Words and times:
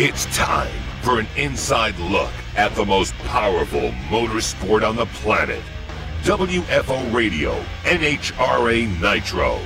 It's 0.00 0.26
time 0.26 0.70
for 1.02 1.18
an 1.18 1.26
inside 1.36 1.98
look 1.98 2.30
at 2.54 2.72
the 2.76 2.84
most 2.84 3.12
powerful 3.24 3.90
motorsport 4.10 4.88
on 4.88 4.94
the 4.94 5.06
planet. 5.06 5.60
WFO 6.22 7.12
Radio, 7.12 7.60
NHRA 7.82 8.86
Nitro. 9.00 9.58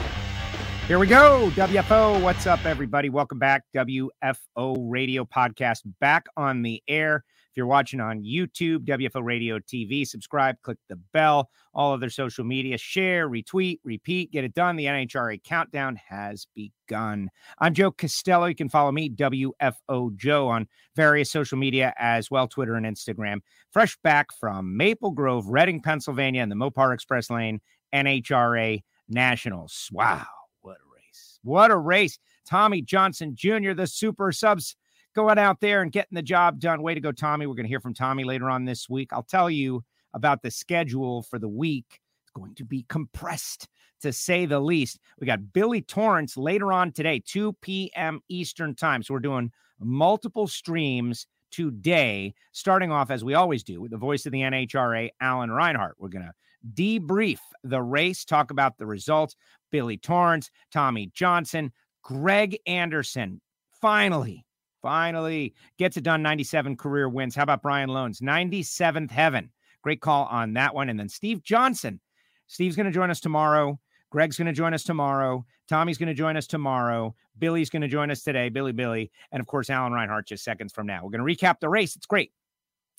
Here 0.89 0.99
we 0.99 1.07
go. 1.07 1.51
WFO. 1.55 2.23
What's 2.23 2.47
up, 2.47 2.65
everybody? 2.65 3.11
Welcome 3.11 3.39
back. 3.39 3.65
WFO 3.77 4.77
Radio 4.79 5.27
podcast 5.27 5.81
back 6.01 6.25
on 6.35 6.62
the 6.62 6.83
air. 6.89 7.25
If 7.53 7.59
you're 7.59 7.66
watching 7.66 8.00
on 8.00 8.23
YouTube, 8.23 8.87
WFO 8.87 9.23
Radio 9.23 9.59
TV, 9.59 10.09
subscribe, 10.09 10.57
click 10.62 10.79
the 10.89 10.96
bell, 11.12 11.51
all 11.75 11.93
other 11.93 12.09
social 12.09 12.46
media, 12.46 12.79
share, 12.79 13.29
retweet, 13.29 13.79
repeat, 13.84 14.32
get 14.32 14.43
it 14.43 14.55
done. 14.55 14.77
The 14.77 14.87
NHRA 14.87 15.45
countdown 15.45 15.96
has 15.96 16.46
begun. 16.55 17.29
I'm 17.59 17.75
Joe 17.75 17.91
Costello. 17.91 18.46
You 18.46 18.55
can 18.55 18.70
follow 18.70 18.91
me, 18.91 19.11
WFO 19.11 20.16
Joe, 20.16 20.48
on 20.48 20.66
various 20.96 21.30
social 21.30 21.59
media 21.59 21.93
as 21.98 22.30
well, 22.30 22.48
Twitter 22.48 22.75
and 22.75 22.87
Instagram. 22.87 23.41
Fresh 23.70 23.98
back 24.03 24.28
from 24.41 24.75
Maple 24.75 25.11
Grove, 25.11 25.47
Reading, 25.47 25.83
Pennsylvania, 25.83 26.41
and 26.41 26.50
the 26.50 26.56
Mopar 26.56 26.95
Express 26.95 27.28
Lane 27.28 27.61
NHRA 27.95 28.80
Nationals. 29.11 29.91
Wow, 29.92 30.25
what 30.62 30.78
a 30.78 30.89
race! 30.97 31.39
What 31.42 31.70
a 31.70 31.77
race! 31.77 32.19
Tommy 32.47 32.80
Johnson 32.80 33.37
Jr., 33.37 33.75
the 33.75 33.87
super 33.87 34.33
subs 34.33 34.75
going 35.12 35.39
out 35.39 35.61
there 35.61 35.83
and 35.83 35.93
getting 35.93 36.15
the 36.15 36.23
job 36.23 36.59
done. 36.59 36.83
Way 36.83 36.95
to 36.95 37.01
go, 37.01 37.12
Tommy. 37.12 37.47
We're 37.47 37.55
going 37.55 37.65
to 37.65 37.70
hear 37.70 37.80
from 37.80 37.95
Tommy 37.95 38.25
later 38.25 38.51
on 38.51 38.65
this 38.65 38.89
week. 38.89 39.12
I'll 39.12 39.23
tell 39.23 39.51
you 39.51 39.84
about 40.15 40.43
the 40.43 40.51
schedule 40.51 41.23
for 41.23 41.39
the 41.39 41.48
week. 41.48 42.01
It's 42.25 42.33
going 42.33 42.55
to 42.57 42.65
be 42.65 42.84
compressed 42.89 43.69
to 44.03 44.12
say 44.12 44.47
the 44.47 44.61
least. 44.61 44.98
We 45.19 45.27
got 45.27 45.53
Billy 45.53 45.80
Torrence 45.80 46.37
later 46.37 46.73
on 46.73 46.93
today, 46.93 47.23
2 47.25 47.55
p.m. 47.61 48.20
Eastern 48.29 48.75
time. 48.75 49.03
So 49.03 49.15
we're 49.15 49.20
doing 49.20 49.51
multiple 49.80 50.47
streams 50.48 51.27
today, 51.51 52.34
starting 52.53 52.91
off 52.91 53.11
as 53.11 53.25
we 53.25 53.34
always 53.34 53.62
do 53.62 53.81
with 53.81 53.91
the 53.91 53.98
voice 53.98 54.27
of 54.27 54.33
the 54.33 54.41
NHRA, 54.41 55.11
Alan 55.20 55.51
Reinhart. 55.51 55.97
We're 55.98 56.08
going 56.08 56.25
to 56.25 56.33
debrief 56.75 57.39
the 57.62 57.83
race, 57.83 58.25
talk 58.25 58.51
about 58.51 58.79
the 58.79 58.86
results. 58.86 59.36
Billy 59.70 59.97
Torrence, 59.97 60.51
Tommy 60.73 61.11
Johnson, 61.14 61.73
Greg 62.03 62.58
Anderson. 62.67 63.41
Finally, 63.81 64.45
finally 64.83 65.55
gets 65.78 65.97
it 65.97 66.05
done 66.05 66.22
97 66.22 66.77
career 66.77 67.08
wins. 67.08 67.34
How 67.34 67.44
about 67.44 67.62
brian 67.62 67.88
Lohnes? 67.88 68.20
97th 68.20 69.11
heaven. 69.11 69.50
Great 69.83 70.00
call 70.00 70.27
on 70.27 70.52
that 70.55 70.74
one. 70.74 70.89
And 70.89 70.98
then 70.98 71.08
steve 71.08 71.42
johnson. 71.42 72.00
Steve's 72.48 72.77
going 72.77 72.86
to 72.86 72.92
join 72.92 73.11
us 73.11 73.20
tomorrow. 73.20 73.78
Greg's 74.11 74.36
going 74.36 74.47
to 74.47 74.52
join 74.52 74.74
us 74.74 74.83
tomorrow. 74.83 75.47
Tommy's 75.69 75.97
going 75.97 76.08
to 76.08 76.14
join 76.14 76.36
us 76.36 76.47
tomorrow. 76.47 77.14
Billy's 77.39 77.70
going 77.70 77.80
to 77.80 77.89
join 77.89 78.11
us 78.11 78.22
today. 78.22 78.50
Billy 78.50 78.72
billy. 78.72 79.11
And 79.30 79.41
of 79.41 79.47
course 79.47 79.70
alan 79.70 79.92
reinhart 79.92 80.27
just 80.27 80.44
seconds 80.44 80.72
from 80.72 80.86
now. 80.86 81.02
We're 81.02 81.17
going 81.17 81.27
to 81.27 81.44
recap 81.46 81.61
the 81.61 81.69
race. 81.69 81.96
It's 81.96 82.06
great 82.06 82.33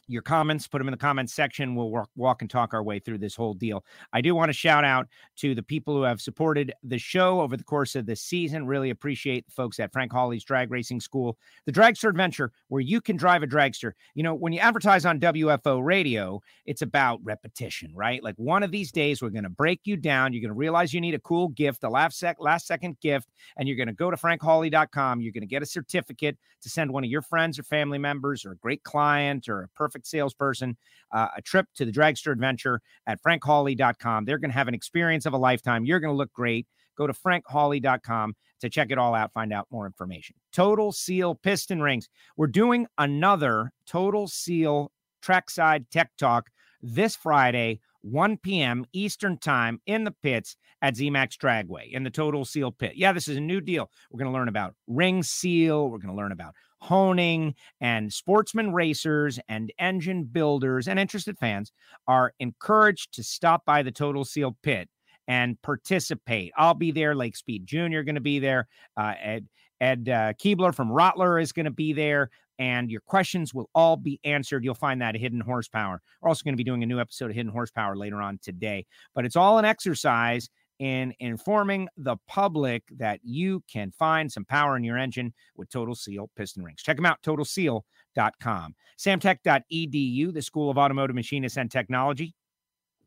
your 0.07 0.21
comments, 0.21 0.67
put 0.67 0.79
them 0.79 0.87
in 0.87 0.91
the 0.91 0.97
comments 0.97 1.33
section. 1.33 1.75
We'll 1.75 1.89
walk, 1.89 2.09
walk 2.15 2.41
and 2.41 2.49
talk 2.49 2.73
our 2.73 2.83
way 2.83 2.99
through 2.99 3.19
this 3.19 3.35
whole 3.35 3.53
deal. 3.53 3.83
I 4.11 4.21
do 4.21 4.35
want 4.35 4.49
to 4.49 4.53
shout 4.53 4.83
out 4.83 5.07
to 5.37 5.55
the 5.55 5.63
people 5.63 5.95
who 5.95 6.03
have 6.03 6.21
supported 6.21 6.73
the 6.83 6.97
show 6.97 7.41
over 7.41 7.55
the 7.55 7.63
course 7.63 7.95
of 7.95 8.05
the 8.05 8.15
season. 8.15 8.67
Really 8.67 8.89
appreciate 8.89 9.45
the 9.45 9.51
folks 9.51 9.79
at 9.79 9.91
Frank 9.93 10.11
Hawley's 10.11 10.43
Drag 10.43 10.71
Racing 10.71 10.99
School, 10.99 11.37
the 11.65 11.71
Dragster 11.71 12.09
Adventure, 12.09 12.51
where 12.67 12.81
you 12.81 13.01
can 13.01 13.15
drive 13.15 13.43
a 13.43 13.47
dragster. 13.47 13.93
You 14.13 14.23
know, 14.23 14.33
when 14.33 14.53
you 14.53 14.59
advertise 14.59 15.05
on 15.05 15.19
WFO 15.19 15.83
radio, 15.83 16.41
it's 16.65 16.81
about 16.81 17.19
repetition, 17.23 17.91
right? 17.95 18.23
Like 18.23 18.35
one 18.35 18.63
of 18.63 18.71
these 18.71 18.91
days, 18.91 19.21
we're 19.21 19.29
going 19.29 19.43
to 19.43 19.49
break 19.49 19.81
you 19.85 19.97
down. 19.97 20.33
You're 20.33 20.41
going 20.41 20.49
to 20.49 20.53
realize 20.53 20.93
you 20.93 21.01
need 21.01 21.15
a 21.15 21.19
cool 21.19 21.49
gift, 21.49 21.83
a 21.83 21.89
last, 21.89 22.19
sec- 22.19 22.37
last 22.39 22.67
second 22.67 22.99
gift, 23.01 23.29
and 23.57 23.67
you're 23.67 23.77
going 23.77 23.87
to 23.87 23.93
go 23.93 24.11
to 24.11 24.17
frankhawley.com. 24.17 25.21
You're 25.21 25.33
going 25.33 25.41
to 25.41 25.47
get 25.47 25.63
a 25.63 25.65
certificate 25.65 26.37
to 26.61 26.69
send 26.69 26.91
one 26.91 27.03
of 27.03 27.09
your 27.09 27.21
friends 27.21 27.57
or 27.59 27.63
family 27.63 27.97
members 27.97 28.45
or 28.45 28.51
a 28.51 28.57
great 28.57 28.83
client 28.83 29.47
or 29.47 29.63
a 29.63 29.67
perfect 29.69 29.92
perfect 29.93 30.07
salesperson, 30.07 30.75
uh, 31.11 31.27
a 31.37 31.41
trip 31.41 31.67
to 31.75 31.85
the 31.85 31.91
dragster 31.91 32.31
adventure 32.31 32.81
at 33.05 33.21
frankhawley.com. 33.21 34.25
They're 34.25 34.39
going 34.39 34.49
to 34.49 34.57
have 34.57 34.67
an 34.67 34.73
experience 34.73 35.25
of 35.25 35.33
a 35.33 35.37
lifetime. 35.37 35.85
You're 35.85 35.99
going 35.99 36.13
to 36.13 36.17
look 36.17 36.33
great. 36.33 36.65
Go 36.97 37.05
to 37.07 37.13
frankhawley.com 37.13 38.33
to 38.61 38.69
check 38.69 38.91
it 38.91 38.97
all 38.97 39.13
out, 39.13 39.33
find 39.33 39.53
out 39.53 39.67
more 39.71 39.85
information. 39.85 40.35
Total 40.51 40.91
Seal 40.91 41.35
Piston 41.35 41.81
Rings. 41.81 42.07
We're 42.37 42.47
doing 42.47 42.87
another 42.97 43.71
Total 43.85 44.27
Seal 44.27 44.91
Trackside 45.21 45.89
Tech 45.91 46.11
Talk 46.17 46.49
this 46.81 47.15
Friday 47.15 47.79
1 48.03 48.37
p.m. 48.37 48.85
Eastern 48.93 49.37
Time 49.37 49.81
in 49.85 50.03
the 50.03 50.11
pits 50.11 50.55
at 50.81 50.95
ZMAX 50.95 51.37
Dragway 51.37 51.91
in 51.91 52.03
the 52.03 52.09
Total 52.09 52.45
Seal 52.45 52.71
Pit. 52.71 52.93
Yeah, 52.95 53.13
this 53.13 53.27
is 53.27 53.37
a 53.37 53.41
new 53.41 53.61
deal. 53.61 53.89
We're 54.11 54.19
going 54.19 54.31
to 54.31 54.37
learn 54.37 54.49
about 54.49 54.75
ring 54.87 55.23
seal. 55.23 55.89
We're 55.89 55.97
going 55.97 56.13
to 56.13 56.21
learn 56.21 56.31
about 56.31 56.53
honing 56.79 57.55
and 57.79 58.11
sportsman 58.11 58.73
racers 58.73 59.39
and 59.47 59.71
engine 59.79 60.25
builders 60.25 60.87
and 60.87 60.99
interested 60.99 61.37
fans 61.37 61.71
are 62.07 62.33
encouraged 62.39 63.13
to 63.13 63.23
stop 63.23 63.63
by 63.65 63.81
the 63.81 63.91
Total 63.91 64.25
Seal 64.25 64.57
Pit 64.63 64.89
and 65.27 65.61
participate. 65.61 66.51
I'll 66.57 66.73
be 66.73 66.91
there. 66.91 67.15
Lake 67.15 67.37
Speed 67.37 67.65
Jr. 67.65 68.01
going 68.01 68.15
to 68.15 68.21
be 68.21 68.39
there. 68.39 68.67
Uh, 68.97 69.13
Ed 69.21 69.47
Ed 69.79 70.09
uh, 70.09 70.33
Keebler 70.33 70.73
from 70.73 70.89
Rottler 70.89 71.41
is 71.41 71.51
going 71.51 71.65
to 71.65 71.71
be 71.71 71.93
there 71.93 72.29
and 72.59 72.91
your 72.91 73.01
questions 73.01 73.53
will 73.53 73.69
all 73.73 73.97
be 73.97 74.19
answered. 74.23 74.63
You'll 74.63 74.75
find 74.75 75.01
that 75.01 75.15
Hidden 75.15 75.41
Horsepower. 75.41 76.01
We're 76.21 76.29
also 76.29 76.43
going 76.43 76.53
to 76.53 76.57
be 76.57 76.63
doing 76.63 76.83
a 76.83 76.87
new 76.87 76.99
episode 76.99 77.29
of 77.29 77.35
Hidden 77.35 77.51
Horsepower 77.51 77.95
later 77.95 78.21
on 78.21 78.39
today, 78.41 78.85
but 79.13 79.25
it's 79.25 79.35
all 79.35 79.57
an 79.57 79.65
exercise 79.65 80.49
in 80.79 81.13
informing 81.19 81.87
the 81.97 82.17
public 82.27 82.83
that 82.97 83.19
you 83.23 83.63
can 83.71 83.91
find 83.91 84.31
some 84.31 84.45
power 84.45 84.75
in 84.75 84.83
your 84.83 84.97
engine 84.97 85.33
with 85.55 85.69
Total 85.69 85.95
Seal 85.95 86.29
piston 86.35 86.63
rings. 86.63 86.81
Check 86.81 86.97
them 86.97 87.05
out, 87.05 87.21
totalseal.com. 87.21 88.75
Samtech.edu, 88.97 90.33
the 90.33 90.41
School 90.41 90.69
of 90.69 90.77
Automotive 90.77 91.15
Machinists 91.15 91.57
and 91.57 91.71
Technology. 91.71 92.33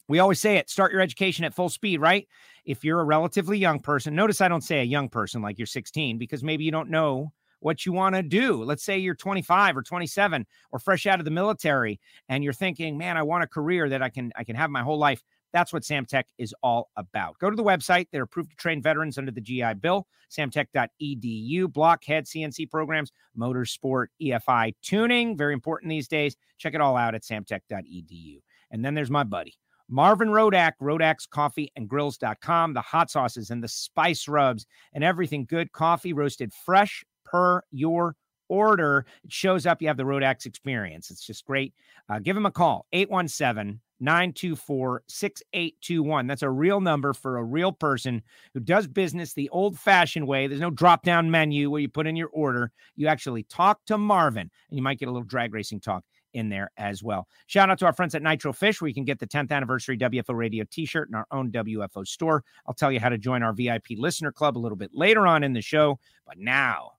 We 0.08 0.20
always 0.20 0.40
say 0.40 0.56
it 0.56 0.70
start 0.70 0.92
your 0.92 1.00
education 1.00 1.44
at 1.44 1.54
full 1.54 1.68
speed, 1.68 2.00
right? 2.00 2.28
If 2.64 2.84
you're 2.84 3.00
a 3.00 3.04
relatively 3.04 3.58
young 3.58 3.80
person, 3.80 4.14
notice 4.14 4.40
I 4.40 4.48
don't 4.48 4.62
say 4.62 4.80
a 4.80 4.84
young 4.84 5.08
person 5.08 5.42
like 5.42 5.58
you're 5.58 5.66
16 5.66 6.16
because 6.16 6.44
maybe 6.44 6.64
you 6.64 6.70
don't 6.70 6.90
know 6.90 7.32
what 7.60 7.86
you 7.86 7.92
want 7.92 8.14
to 8.14 8.22
do. 8.22 8.62
Let's 8.62 8.84
say 8.84 8.98
you're 8.98 9.14
25 9.14 9.76
or 9.76 9.82
27 9.82 10.46
or 10.72 10.78
fresh 10.78 11.06
out 11.06 11.18
of 11.18 11.24
the 11.24 11.30
military 11.30 12.00
and 12.28 12.44
you're 12.44 12.52
thinking, 12.52 12.98
"Man, 12.98 13.16
I 13.16 13.22
want 13.22 13.44
a 13.44 13.46
career 13.46 13.88
that 13.88 14.02
I 14.02 14.08
can 14.08 14.32
I 14.36 14.44
can 14.44 14.56
have 14.56 14.70
my 14.70 14.82
whole 14.82 14.98
life." 14.98 15.22
That's 15.52 15.72
what 15.72 15.84
Samtech 15.84 16.24
is 16.38 16.54
all 16.62 16.90
about. 16.96 17.38
Go 17.38 17.48
to 17.48 17.56
the 17.56 17.64
website. 17.64 18.08
They're 18.12 18.24
approved 18.24 18.50
to 18.50 18.56
train 18.56 18.82
veterans 18.82 19.16
under 19.16 19.30
the 19.30 19.40
GI 19.40 19.74
Bill, 19.80 20.06
samtech.edu, 20.30 21.72
blockhead 21.72 22.26
CNC 22.26 22.70
programs, 22.70 23.10
motorsport, 23.38 24.08
EFI 24.20 24.74
tuning, 24.82 25.36
very 25.36 25.54
important 25.54 25.88
these 25.88 26.08
days. 26.08 26.36
Check 26.58 26.74
it 26.74 26.80
all 26.80 26.96
out 26.96 27.14
at 27.14 27.22
samtech.edu. 27.22 28.40
And 28.70 28.84
then 28.84 28.94
there's 28.94 29.10
my 29.10 29.24
buddy, 29.24 29.54
Marvin 29.88 30.28
Rodak, 30.28 30.72
Rodak's 30.80 31.26
Coffee 31.26 31.70
and 31.76 31.88
Grills.com, 31.88 32.74
the 32.74 32.80
hot 32.80 33.10
sauces 33.10 33.50
and 33.50 33.62
the 33.62 33.68
spice 33.68 34.26
rubs 34.28 34.66
and 34.92 35.04
everything 35.04 35.46
good 35.46 35.72
coffee 35.72 36.12
roasted 36.12 36.52
fresh 36.52 37.04
per 37.26 37.62
your 37.70 38.16
order. 38.48 39.04
It 39.24 39.32
shows 39.32 39.66
up. 39.66 39.82
You 39.82 39.88
have 39.88 39.96
the 39.96 40.04
Rodak's 40.04 40.46
experience. 40.46 41.10
It's 41.10 41.26
just 41.26 41.44
great. 41.44 41.74
Uh, 42.08 42.18
give 42.20 42.34
them 42.34 42.46
a 42.46 42.50
call 42.50 42.86
817 42.92 43.80
924 43.98 45.02
6821. 45.08 46.26
That's 46.26 46.42
a 46.42 46.50
real 46.50 46.80
number 46.80 47.12
for 47.12 47.38
a 47.38 47.44
real 47.44 47.72
person 47.72 48.22
who 48.54 48.60
does 48.60 48.86
business 48.86 49.32
the 49.32 49.48
old 49.50 49.78
fashioned 49.78 50.26
way. 50.26 50.46
There's 50.46 50.60
no 50.60 50.70
drop 50.70 51.02
down 51.02 51.30
menu 51.30 51.70
where 51.70 51.80
you 51.80 51.88
put 51.88 52.06
in 52.06 52.16
your 52.16 52.28
order. 52.28 52.72
You 52.94 53.08
actually 53.08 53.44
talk 53.44 53.84
to 53.86 53.98
Marvin 53.98 54.50
and 54.70 54.76
you 54.76 54.82
might 54.82 54.98
get 54.98 55.08
a 55.08 55.12
little 55.12 55.26
drag 55.26 55.54
racing 55.54 55.80
talk 55.80 56.04
in 56.34 56.50
there 56.50 56.70
as 56.76 57.02
well. 57.02 57.26
Shout 57.46 57.70
out 57.70 57.78
to 57.78 57.86
our 57.86 57.94
friends 57.94 58.14
at 58.14 58.22
Nitro 58.22 58.52
Fish, 58.52 58.80
where 58.80 58.88
you 58.88 58.94
can 58.94 59.04
get 59.04 59.18
the 59.18 59.26
10th 59.26 59.50
anniversary 59.50 59.96
WFO 59.96 60.36
radio 60.36 60.64
t 60.70 60.84
shirt 60.84 61.08
in 61.08 61.14
our 61.14 61.26
own 61.30 61.50
WFO 61.50 62.06
store. 62.06 62.44
I'll 62.66 62.74
tell 62.74 62.92
you 62.92 63.00
how 63.00 63.08
to 63.08 63.16
join 63.16 63.42
our 63.42 63.54
VIP 63.54 63.92
listener 63.96 64.30
club 64.30 64.58
a 64.58 64.60
little 64.60 64.76
bit 64.76 64.90
later 64.92 65.26
on 65.26 65.42
in 65.42 65.54
the 65.54 65.62
show. 65.62 65.98
But 66.26 66.38
now, 66.38 66.92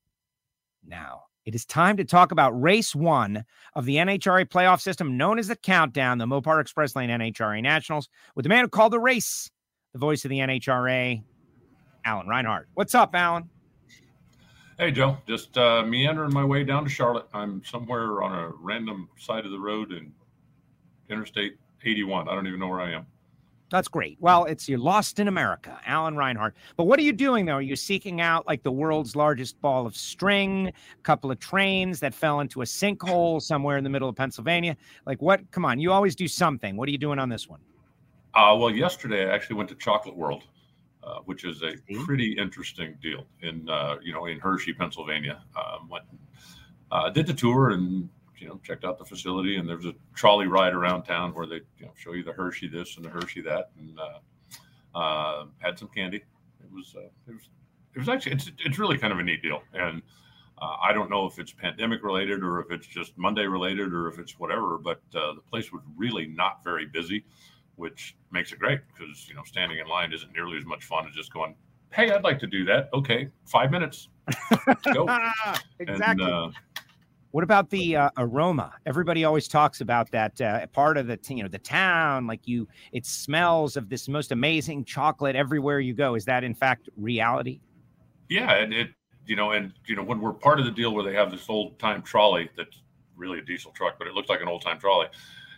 now. 0.88 1.24
It 1.46 1.56
is 1.56 1.66
time 1.66 1.96
to 1.98 2.04
talk 2.04 2.32
about 2.32 2.62
race 2.62 2.94
one 2.94 3.46
of 3.74 3.86
the 3.86 3.96
NHRA 3.96 4.46
playoff 4.46 4.82
system 4.82 5.16
known 5.16 5.40
as 5.40 5.48
the 5.48 5.56
Countdown, 5.56 6.18
the 6.18 6.26
Mopar 6.26 6.60
Express 6.60 6.96
Lane 6.96 7.10
NHRA 7.10 7.62
Nationals, 7.62 8.10
with 8.36 8.44
the 8.44 8.50
man 8.50 8.64
who 8.64 8.70
called 8.70 8.92
the 8.92 9.00
race, 9.00 9.50
the 9.94 10.00
voice 10.00 10.26
of 10.26 10.30
the 10.30 10.40
NHRA, 10.40 11.24
Alan 12.04 12.28
Reinhart. 12.28 12.68
What's 12.74 12.94
up, 12.96 13.16
Alan? 13.16 13.50
Hey, 14.78 14.92
Joe. 14.92 15.18
Just 15.28 15.58
uh, 15.58 15.84
meandering 15.84 16.34
my 16.34 16.44
way 16.44 16.64
down 16.64 16.84
to 16.84 16.90
Charlotte. 16.90 17.28
I'm 17.34 17.64
somewhere 17.64 18.22
on 18.22 18.38
a 18.38 18.50
random 18.60 19.10
side 19.18 19.46
of 19.46 19.52
the 19.52 19.60
road 19.60 19.92
in 19.92 20.12
Interstate 21.10 21.58
81. 21.84 22.28
I 22.28 22.36
don't 22.36 22.46
even 22.46 22.60
know 22.60 22.68
where 22.68 22.82
I 22.82 22.92
am. 22.92 23.06
That's 23.70 23.90
great. 23.90 24.18
Well, 24.22 24.46
it's 24.46 24.70
you're 24.70 24.80
lost 24.80 25.20
in 25.20 25.28
America, 25.28 25.78
Alan 25.86 26.16
Reinhart. 26.16 26.56
But 26.78 26.86
what 26.86 27.00
are 27.00 27.04
you 27.04 27.12
doing 27.12 27.46
though? 27.46 27.56
Are 27.56 27.62
you 27.62 27.76
seeking 27.76 28.22
out 28.22 28.48
like 28.48 28.64
the 28.64 28.72
world's 28.72 29.16
largest 29.16 29.60
ball 29.60 29.86
of 29.86 29.96
string, 29.96 30.68
a 30.68 31.02
couple 31.04 31.32
of 31.32 31.40
trains 31.40 32.00
that 32.00 32.14
fell 32.14 32.40
into 32.40 32.62
a 32.62 32.66
sinkhole 32.66 33.42
somewhere 33.42 33.78
in 33.78 33.84
the 33.84 33.90
middle 33.90 34.08
of 34.08 34.16
Pennsylvania? 34.16 34.78
Like 35.06 35.22
what? 35.22 35.50
Come 35.52 35.66
on, 35.66 35.80
you 35.80 35.92
always 35.92 36.16
do 36.16 36.28
something. 36.30 36.78
What 36.78 36.88
are 36.88 36.92
you 36.92 36.98
doing 36.98 37.20
on 37.20 37.28
this 37.28 37.50
one? 37.50 37.60
Uh, 38.34 38.56
well, 38.56 38.70
yesterday 38.70 39.30
I 39.30 39.34
actually 39.34 39.58
went 39.58 39.68
to 39.70 39.76
Chocolate 39.76 40.16
World, 40.16 40.44
uh, 41.04 41.20
which 41.26 41.44
is 41.44 41.62
a 41.62 41.74
pretty 42.06 42.38
interesting 42.38 42.96
deal 43.02 43.26
in 43.42 43.68
uh, 43.70 43.98
you 44.02 44.14
know 44.14 44.28
in 44.28 44.40
Hershey, 44.40 44.74
Pennsylvania. 44.74 45.42
Um, 45.58 45.90
went 45.90 46.06
uh, 46.92 47.10
did 47.10 47.28
the 47.28 47.34
tour 47.34 47.72
and 47.72 48.08
you 48.40 48.48
know 48.48 48.60
checked 48.64 48.86
out 48.86 48.98
the 48.98 49.06
facility. 49.06 49.58
And 49.58 49.68
there's 49.68 49.86
a 49.86 49.94
trolley 50.16 50.48
ride 50.48 50.74
around 50.74 51.04
town 51.04 51.34
where 51.34 51.48
they 51.48 51.62
you 51.78 51.86
know 51.86 51.94
show 51.98 52.14
you 52.14 52.24
the 52.24 52.34
Hershey 52.34 52.68
this 52.68 52.98
and 52.98 53.06
the 53.06 53.10
Hershey 53.10 53.42
that, 53.42 53.72
and 53.80 54.00
uh, 54.00 54.98
uh, 54.98 55.46
had 55.60 55.78
some 55.78 55.90
candy. 55.90 56.18
It 56.18 56.72
was 56.72 56.96
uh, 56.98 57.02
it 57.28 57.34
was 57.34 57.50
it 57.96 58.00
was 58.00 58.10
actually 58.10 58.34
it's 58.34 58.52
it's 58.60 58.80
really 58.80 58.98
kind 58.98 59.14
of 59.14 59.20
a 59.20 59.24
neat 59.24 59.42
deal 59.42 59.62
and. 59.74 60.02
Uh, 60.60 60.76
I 60.82 60.92
don't 60.92 61.12
know 61.12 61.28
if 61.28 61.38
it's 61.38 61.54
pandemic 61.54 62.02
related 62.02 62.44
or 62.44 62.60
if 62.60 62.72
it's 62.72 62.88
just 62.88 63.16
Monday 63.16 63.46
related 63.46 63.94
or 63.94 64.08
if 64.08 64.18
it's 64.18 64.40
whatever, 64.40 64.80
but 64.80 65.02
uh, 65.14 65.36
the 65.36 65.42
place 65.48 65.72
was 65.72 65.84
really 65.96 66.26
not 66.26 66.64
very 66.64 66.88
busy, 66.88 67.24
which 67.76 68.18
makes 68.32 68.52
it 68.52 68.58
great 68.58 68.80
because 68.88 69.30
you 69.30 69.36
know 69.36 69.44
standing 69.44 69.78
in 69.78 69.88
line 69.88 70.12
isn't 70.14 70.34
nearly 70.34 70.58
as 70.58 70.66
much 70.66 70.84
fun 70.84 71.08
as 71.08 71.14
just 71.14 71.32
going, 71.32 71.56
"Hey, 71.94 72.10
I'd 72.12 72.24
like 72.24 72.40
to 72.40 72.48
do 72.48 72.66
that." 72.66 72.90
Okay, 72.92 73.30
five 73.46 73.70
minutes, 73.70 74.10
go. 74.94 75.08
exactly. 75.80 75.80
And, 75.80 76.22
uh, 76.22 76.50
what 77.32 77.44
about 77.44 77.70
the 77.70 77.96
uh, 77.96 78.10
aroma? 78.18 78.74
Everybody 78.86 79.26
always 79.26 79.48
talks 79.48 79.82
about 79.82 80.10
that 80.12 80.40
uh, 80.40 80.66
part 80.68 80.98
of 80.98 81.08
the 81.08 81.20
you 81.30 81.44
know 81.44 81.50
the 81.50 81.60
town, 81.60 82.28
like 82.28 82.48
you, 82.48 82.68
it 82.92 83.06
smells 83.06 83.78
of 83.78 83.90
this 83.90 84.08
most 84.08 84.32
amazing 84.32 84.86
chocolate 84.86 85.36
everywhere 85.36 85.80
you 85.80 85.94
go. 85.94 86.16
Is 86.16 86.26
that 86.26 86.44
in 86.44 86.54
fact 86.54 86.90
reality? 86.96 87.60
Yeah, 88.30 88.54
and 88.54 88.74
it 88.74 88.90
you 89.28 89.36
know, 89.36 89.52
and 89.52 89.74
you 89.86 89.96
know, 89.96 90.04
when 90.04 90.20
we're 90.20 90.34
part 90.34 90.60
of 90.60 90.66
the 90.66 90.72
deal 90.72 90.94
where 90.94 91.04
they 91.04 91.14
have 91.14 91.32
this 91.32 91.46
old 91.50 91.78
time 91.80 92.02
trolley 92.02 92.50
that's 92.56 92.82
really 93.16 93.40
a 93.40 93.44
diesel 93.44 93.72
truck, 93.72 93.98
but 94.00 94.08
it 94.08 94.14
looks 94.14 94.30
like 94.30 94.42
an 94.42 94.48
old 94.48 94.62
time 94.62 94.80
trolley. 94.80 95.08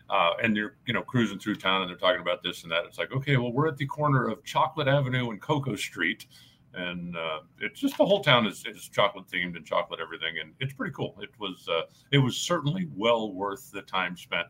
Uh, 0.10 0.32
and 0.42 0.58
they're 0.58 0.76
you 0.88 0.94
know 0.94 1.04
cruising 1.04 1.38
through 1.38 1.56
town 1.56 1.82
and 1.82 1.90
they're 1.90 1.98
talking 1.98 2.22
about 2.22 2.42
this 2.42 2.64
and 2.64 2.72
that. 2.72 2.84
It's 2.86 2.98
like 2.98 3.12
okay, 3.12 3.38
well 3.38 3.54
we're 3.54 3.68
at 3.68 3.78
the 3.78 3.86
corner 3.86 4.28
of 4.28 4.44
Chocolate 4.44 4.88
Avenue 4.88 5.30
and 5.30 5.40
Cocoa 5.40 5.76
Street, 5.76 6.26
and 6.74 7.16
uh, 7.18 7.40
it's 7.60 7.80
just 7.80 7.98
the 7.98 8.06
whole 8.06 8.22
town 8.22 8.46
is, 8.46 8.64
is 8.66 8.88
chocolate 8.90 9.28
themed 9.28 9.56
and 9.56 9.66
chocolate 9.66 10.00
everything, 10.00 10.36
and 10.42 10.54
it's 10.60 10.74
pretty 10.74 10.94
cool. 10.94 11.16
It 11.22 11.30
was 11.40 11.68
uh, 11.68 11.82
it 12.12 12.20
was 12.20 12.38
certainly 12.38 12.88
well 12.96 13.34
worth 13.34 13.72
the 13.72 13.82
time 13.82 14.16
spent 14.16 14.48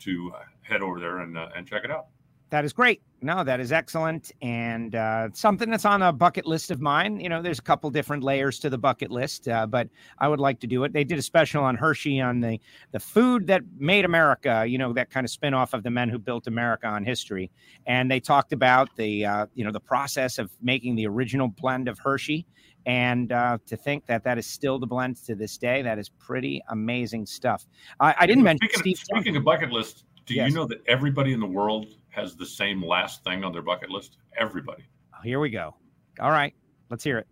to 0.00 0.32
uh, 0.34 0.42
head 0.62 0.82
over 0.82 1.00
there 1.00 1.18
and 1.18 1.36
uh, 1.36 1.48
and 1.56 1.66
check 1.66 1.84
it 1.84 1.90
out 1.90 2.06
that 2.52 2.66
is 2.66 2.74
great. 2.74 3.00
No, 3.22 3.42
that 3.44 3.60
is 3.60 3.72
excellent. 3.72 4.30
And 4.42 4.94
uh, 4.94 5.28
something 5.32 5.70
that's 5.70 5.86
on 5.86 6.02
a 6.02 6.12
bucket 6.12 6.44
list 6.44 6.70
of 6.70 6.82
mine. 6.82 7.18
You 7.18 7.30
know, 7.30 7.40
there's 7.40 7.58
a 7.58 7.62
couple 7.62 7.88
different 7.88 8.22
layers 8.22 8.58
to 8.58 8.68
the 8.68 8.76
bucket 8.76 9.10
list, 9.10 9.48
uh, 9.48 9.66
but 9.66 9.88
I 10.18 10.28
would 10.28 10.38
like 10.38 10.60
to 10.60 10.66
do 10.66 10.84
it. 10.84 10.92
They 10.92 11.02
did 11.02 11.18
a 11.18 11.22
special 11.22 11.64
on 11.64 11.76
Hershey 11.76 12.20
on 12.20 12.40
the, 12.40 12.60
the 12.90 13.00
food 13.00 13.46
that 13.46 13.62
made 13.78 14.04
America, 14.04 14.66
you 14.68 14.76
know, 14.76 14.92
that 14.92 15.08
kind 15.08 15.24
of 15.24 15.30
spin 15.30 15.54
off 15.54 15.72
of 15.72 15.82
the 15.82 15.90
men 15.90 16.10
who 16.10 16.18
built 16.18 16.46
America 16.46 16.86
on 16.86 17.04
history. 17.04 17.50
And 17.86 18.10
they 18.10 18.20
talked 18.20 18.52
about 18.52 18.94
the, 18.96 19.24
uh, 19.24 19.46
you 19.54 19.64
know, 19.64 19.72
the 19.72 19.80
process 19.80 20.38
of 20.38 20.50
making 20.60 20.96
the 20.96 21.06
original 21.06 21.48
blend 21.48 21.88
of 21.88 21.98
Hershey. 21.98 22.46
And 22.84 23.32
uh, 23.32 23.56
to 23.66 23.78
think 23.78 24.04
that 24.06 24.24
that 24.24 24.36
is 24.36 24.46
still 24.46 24.78
the 24.78 24.86
blend 24.86 25.16
to 25.24 25.34
this 25.34 25.56
day, 25.56 25.80
that 25.80 25.98
is 25.98 26.10
pretty 26.10 26.62
amazing 26.68 27.24
stuff. 27.24 27.66
I, 27.98 28.14
I 28.18 28.26
didn't 28.26 28.44
mention 28.44 28.68
speaking, 28.68 28.96
Steve. 28.96 29.06
Speaking 29.06 29.36
of 29.36 29.44
bucket 29.44 29.70
list, 29.70 30.04
do 30.26 30.34
yes. 30.34 30.50
you 30.50 30.54
know 30.54 30.66
that 30.66 30.82
everybody 30.86 31.32
in 31.32 31.40
the 31.40 31.46
world 31.46 31.96
has 32.12 32.36
the 32.36 32.46
same 32.46 32.84
last 32.84 33.24
thing 33.24 33.44
on 33.44 33.52
their 33.52 33.62
bucket 33.62 33.90
list? 33.90 34.18
Everybody. 34.38 34.84
Here 35.24 35.40
we 35.40 35.50
go. 35.50 35.74
All 36.20 36.30
right, 36.30 36.54
let's 36.90 37.04
hear 37.04 37.18
it. 37.18 37.26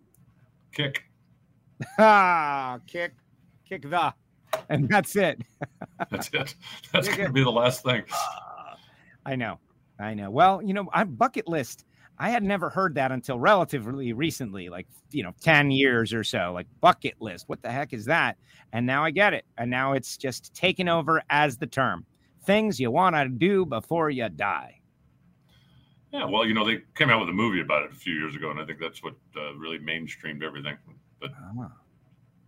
Kick. 0.73 1.03
ah, 1.99 2.79
kick, 2.87 3.13
kick 3.67 3.83
the, 3.83 4.13
and 4.69 4.87
that's 4.87 5.15
it. 5.15 5.41
that's 6.11 6.29
it. 6.33 6.55
That's 6.93 7.07
going 7.07 7.27
to 7.27 7.33
be 7.33 7.43
the 7.43 7.51
last 7.51 7.83
thing. 7.83 8.03
I 9.25 9.35
know. 9.35 9.59
I 9.99 10.13
know. 10.13 10.31
Well, 10.31 10.61
you 10.61 10.73
know, 10.73 10.89
I 10.93 11.03
bucket 11.03 11.47
list. 11.47 11.85
I 12.17 12.29
had 12.29 12.43
never 12.43 12.69
heard 12.69 12.95
that 12.95 13.11
until 13.11 13.39
relatively 13.39 14.13
recently, 14.13 14.69
like, 14.69 14.87
you 15.11 15.23
know, 15.23 15.33
10 15.41 15.71
years 15.71 16.13
or 16.13 16.23
so, 16.23 16.51
like 16.53 16.67
bucket 16.79 17.15
list. 17.19 17.49
What 17.49 17.61
the 17.61 17.71
heck 17.71 17.93
is 17.93 18.05
that? 18.05 18.37
And 18.73 18.85
now 18.85 19.03
I 19.03 19.11
get 19.11 19.33
it. 19.33 19.45
And 19.57 19.71
now 19.71 19.93
it's 19.93 20.17
just 20.17 20.53
taken 20.53 20.87
over 20.87 21.23
as 21.29 21.57
the 21.57 21.67
term 21.67 22.05
things 22.43 22.79
you 22.79 22.91
want 22.91 23.15
to 23.15 23.27
do 23.27 23.65
before 23.65 24.09
you 24.09 24.29
die. 24.29 24.81
Yeah, 26.11 26.25
well, 26.25 26.45
you 26.45 26.53
know, 26.53 26.65
they 26.65 26.79
came 26.95 27.09
out 27.09 27.21
with 27.21 27.29
a 27.29 27.33
movie 27.33 27.61
about 27.61 27.83
it 27.83 27.91
a 27.91 27.95
few 27.95 28.13
years 28.13 28.35
ago, 28.35 28.51
and 28.51 28.59
I 28.59 28.65
think 28.65 28.79
that's 28.79 29.01
what 29.01 29.15
uh, 29.37 29.53
really 29.55 29.79
mainstreamed 29.79 30.43
everything. 30.43 30.77
But 31.21 31.31
ah. 31.37 31.71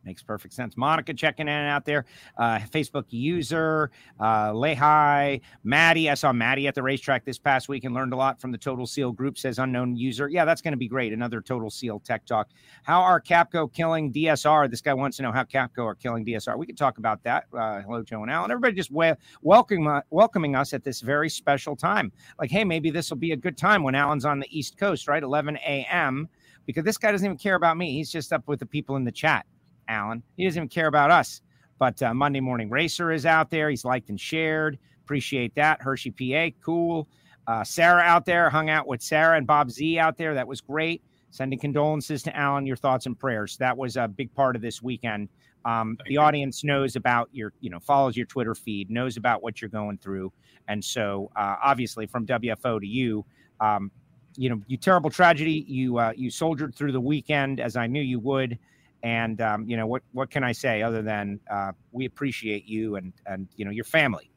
Makes 0.06 0.22
perfect 0.22 0.54
sense. 0.54 0.76
Monica 0.76 1.14
checking 1.14 1.48
in 1.48 1.54
out 1.54 1.86
there. 1.86 2.06
Uh, 2.38 2.60
Facebook 2.60 3.06
user, 3.10 3.90
uh, 4.20 4.52
Lehi, 4.52 5.40
Maddie. 5.64 6.10
I 6.10 6.14
saw 6.16 6.34
Maddie 6.34 6.68
at 6.68 6.76
the 6.76 6.84
racetrack 6.84 7.24
this 7.24 7.40
past 7.40 7.70
week 7.70 7.86
and 7.86 7.96
learned 7.96 8.12
a 8.12 8.18
lot 8.18 8.42
from 8.42 8.52
the 8.52 8.58
Total 8.58 8.86
Seal 8.86 9.14
group, 9.14 9.38
says 9.38 9.60
unknown 9.60 9.96
user. 9.96 10.28
Yeah, 10.28 10.44
that's 10.44 10.62
going 10.62 10.74
to 10.74 10.78
be 10.78 10.90
great. 10.90 11.14
Another 11.14 11.40
Total 11.40 11.70
Seal 11.70 12.02
tech 12.02 12.26
talk. 12.26 12.50
How 12.84 13.02
are 13.02 13.22
Capco 13.22 13.72
killing 13.72 14.12
DSR? 14.12 14.70
This 14.70 14.82
guy 14.82 14.94
wants 14.94 15.16
to 15.18 15.24
know 15.24 15.32
how 15.32 15.44
Capco 15.44 15.86
are 15.86 15.96
killing 15.96 16.26
DSR. 16.26 16.58
We 16.58 16.66
can 16.66 16.76
talk 16.76 16.98
about 16.98 17.24
that. 17.24 17.46
Uh, 17.58 17.82
hello, 17.82 18.04
Joe 18.04 18.24
and 18.24 18.32
Alan. 18.32 18.52
Everybody 18.52 18.76
just 18.76 18.92
we- 18.92 19.14
welcoming, 19.42 19.88
uh, 19.88 20.02
welcoming 20.10 20.56
us 20.56 20.74
at 20.74 20.84
this 20.84 21.00
very 21.00 21.30
special 21.30 21.78
time. 21.78 22.12
Like, 22.40 22.52
hey, 22.52 22.66
maybe 22.66 22.92
this 22.92 23.10
will 23.10 23.18
be 23.18 23.32
a 23.32 23.38
good 23.38 23.58
time 23.58 23.84
when 23.84 23.96
Alan's 23.96 24.26
on 24.26 24.40
the 24.42 24.58
East 24.58 24.78
Coast, 24.78 25.08
right? 25.08 25.24
11 25.24 25.58
a.m. 25.58 26.28
Because 26.66 26.84
this 26.84 26.98
guy 26.98 27.12
doesn't 27.12 27.26
even 27.26 27.38
care 27.38 27.56
about 27.56 27.78
me. 27.78 27.94
He's 27.94 28.12
just 28.12 28.34
up 28.34 28.48
with 28.48 28.60
the 28.60 28.66
people 28.66 28.96
in 28.98 29.04
the 29.06 29.12
chat. 29.12 29.46
Alan. 29.88 30.24
He 30.38 30.46
doesn't 30.46 30.60
even 30.60 30.70
care 30.70 30.88
about 30.88 31.12
us. 31.12 31.42
But 31.80 32.02
uh, 32.02 32.14
Monday 32.14 32.40
Morning 32.40 32.70
Racer 32.70 33.12
is 33.12 33.26
out 33.26 33.50
there. 33.50 33.70
He's 33.70 33.84
liked 33.84 34.10
and 34.10 34.20
shared. 34.20 34.78
Appreciate 35.04 35.54
that. 35.56 35.82
Hershey, 35.82 36.12
PA, 36.12 36.56
cool. 36.64 37.08
Uh, 37.48 37.64
Sarah 37.64 38.02
out 38.02 38.26
there, 38.26 38.50
hung 38.50 38.70
out 38.70 38.88
with 38.88 39.02
Sarah 39.02 39.38
and 39.38 39.46
Bob 39.46 39.70
Z 39.70 40.00
out 40.00 40.18
there. 40.18 40.34
That 40.34 40.48
was 40.48 40.62
great. 40.62 41.02
Sending 41.32 41.60
condolences 41.60 42.24
to 42.24 42.36
Alan, 42.38 42.66
your 42.66 42.76
thoughts 42.76 43.06
and 43.06 43.20
prayers. 43.20 43.58
That 43.58 43.78
was 43.78 43.98
a 43.98 44.08
big 44.08 44.34
part 44.34 44.56
of 44.56 44.62
this 44.62 44.82
weekend. 44.82 45.30
Um, 45.66 45.98
the 46.06 46.14
you. 46.14 46.20
audience 46.20 46.64
knows 46.64 46.96
about 46.96 47.30
your, 47.32 47.54
you 47.60 47.70
know, 47.70 47.80
follows 47.80 48.16
your 48.16 48.28
Twitter 48.28 48.54
feed, 48.54 48.90
knows 48.90 49.18
about 49.18 49.42
what 49.42 49.62
you're 49.62 49.70
going 49.70 49.98
through. 49.98 50.32
And 50.68 50.84
so, 50.84 51.32
uh, 51.36 51.56
obviously, 51.64 52.06
from 52.06 52.26
WFO 52.26 52.80
to 52.80 52.88
you, 52.88 53.26
um, 53.60 53.92
you 54.36 54.50
know, 54.50 54.62
you 54.68 54.78
terrible 54.78 55.10
tragedy. 55.10 55.66
You 55.68 55.98
uh, 55.98 56.14
you 56.16 56.30
soldiered 56.30 56.76
through 56.76 56.92
the 56.92 57.02
weekend 57.02 57.60
as 57.60 57.76
I 57.76 57.88
knew 57.88 58.02
you 58.02 58.20
would. 58.20 58.58
And 59.04 59.42
um, 59.42 59.68
you 59.68 59.76
know 59.76 59.86
what? 59.86 60.02
What 60.14 60.32
can 60.32 60.44
I 60.44 60.54
say 60.54 60.82
other 60.82 61.02
than 61.02 61.40
uh, 61.52 61.74
we 61.92 62.06
appreciate 62.06 62.66
you 62.66 62.96
and 62.96 63.12
and 63.26 63.50
you 63.58 63.66
know 63.66 63.72
your 63.72 63.84
family. 63.84 64.32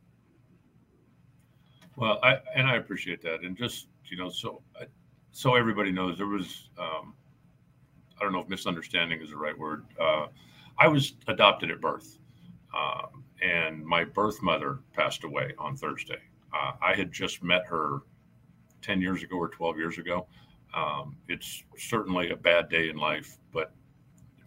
Well, 1.97 2.19
I 2.23 2.39
and 2.55 2.67
I 2.67 2.77
appreciate 2.77 3.23
that, 3.23 3.43
and 3.43 3.57
just 3.57 3.87
you 4.05 4.17
know, 4.17 4.29
so 4.29 4.63
so 5.31 5.55
everybody 5.55 5.93
knows 5.93 6.19
there 6.19 6.27
was. 6.27 6.69
Um, 6.79 7.15
I 8.19 8.25
don't 8.25 8.33
know 8.33 8.41
if 8.41 8.49
misunderstanding 8.49 9.21
is 9.21 9.31
the 9.31 9.37
right 9.37 9.57
word. 9.57 9.85
Uh, 10.01 10.27
I 10.79 10.89
was 10.89 11.15
adopted 11.29 11.71
at 11.71 11.81
birth, 11.81 12.19
um, 12.75 13.25
and 13.43 13.85
my 13.85 14.05
birth 14.05 14.43
mother 14.43 14.81
passed 14.95 15.25
away 15.25 15.53
on 15.59 15.77
Thursday. 15.77 16.19
Uh, 16.53 16.73
I 16.83 16.95
had 16.95 17.13
just 17.13 17.43
met 17.43 17.67
her 17.67 18.01
ten 18.83 19.01
years 19.01 19.23
ago 19.23 19.37
or 19.37 19.49
twelve 19.49 19.79
years 19.79 19.99
ago. 19.99 20.27
Um, 20.75 21.17
it's 21.29 21.63
certainly 21.79 22.31
a 22.31 22.37
bad 22.37 22.69
day 22.69 22.89
in 22.89 22.97
life, 22.97 23.39
but 23.53 23.73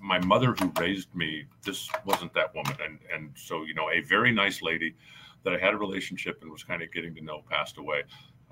my 0.02 0.20
mother 0.26 0.56
who 0.60 0.72
raised 0.80 1.14
me, 1.16 1.46
this 1.64 1.90
wasn't 2.06 2.34
that 2.34 2.54
woman. 2.56 2.76
And 2.84 3.00
and 3.14 3.32
so, 3.36 3.64
you 3.64 3.74
know, 3.74 3.90
a 3.90 4.02
very 4.02 4.32
nice 4.32 4.62
lady 4.62 4.96
that 5.44 5.54
I 5.54 5.58
had 5.58 5.74
a 5.74 5.78
relationship 5.78 6.42
and 6.42 6.52
was 6.52 6.64
kind 6.64 6.82
of 6.82 6.92
getting 6.92 7.16
to 7.16 7.22
know 7.22 7.44
passed 7.50 7.78
away. 7.78 8.04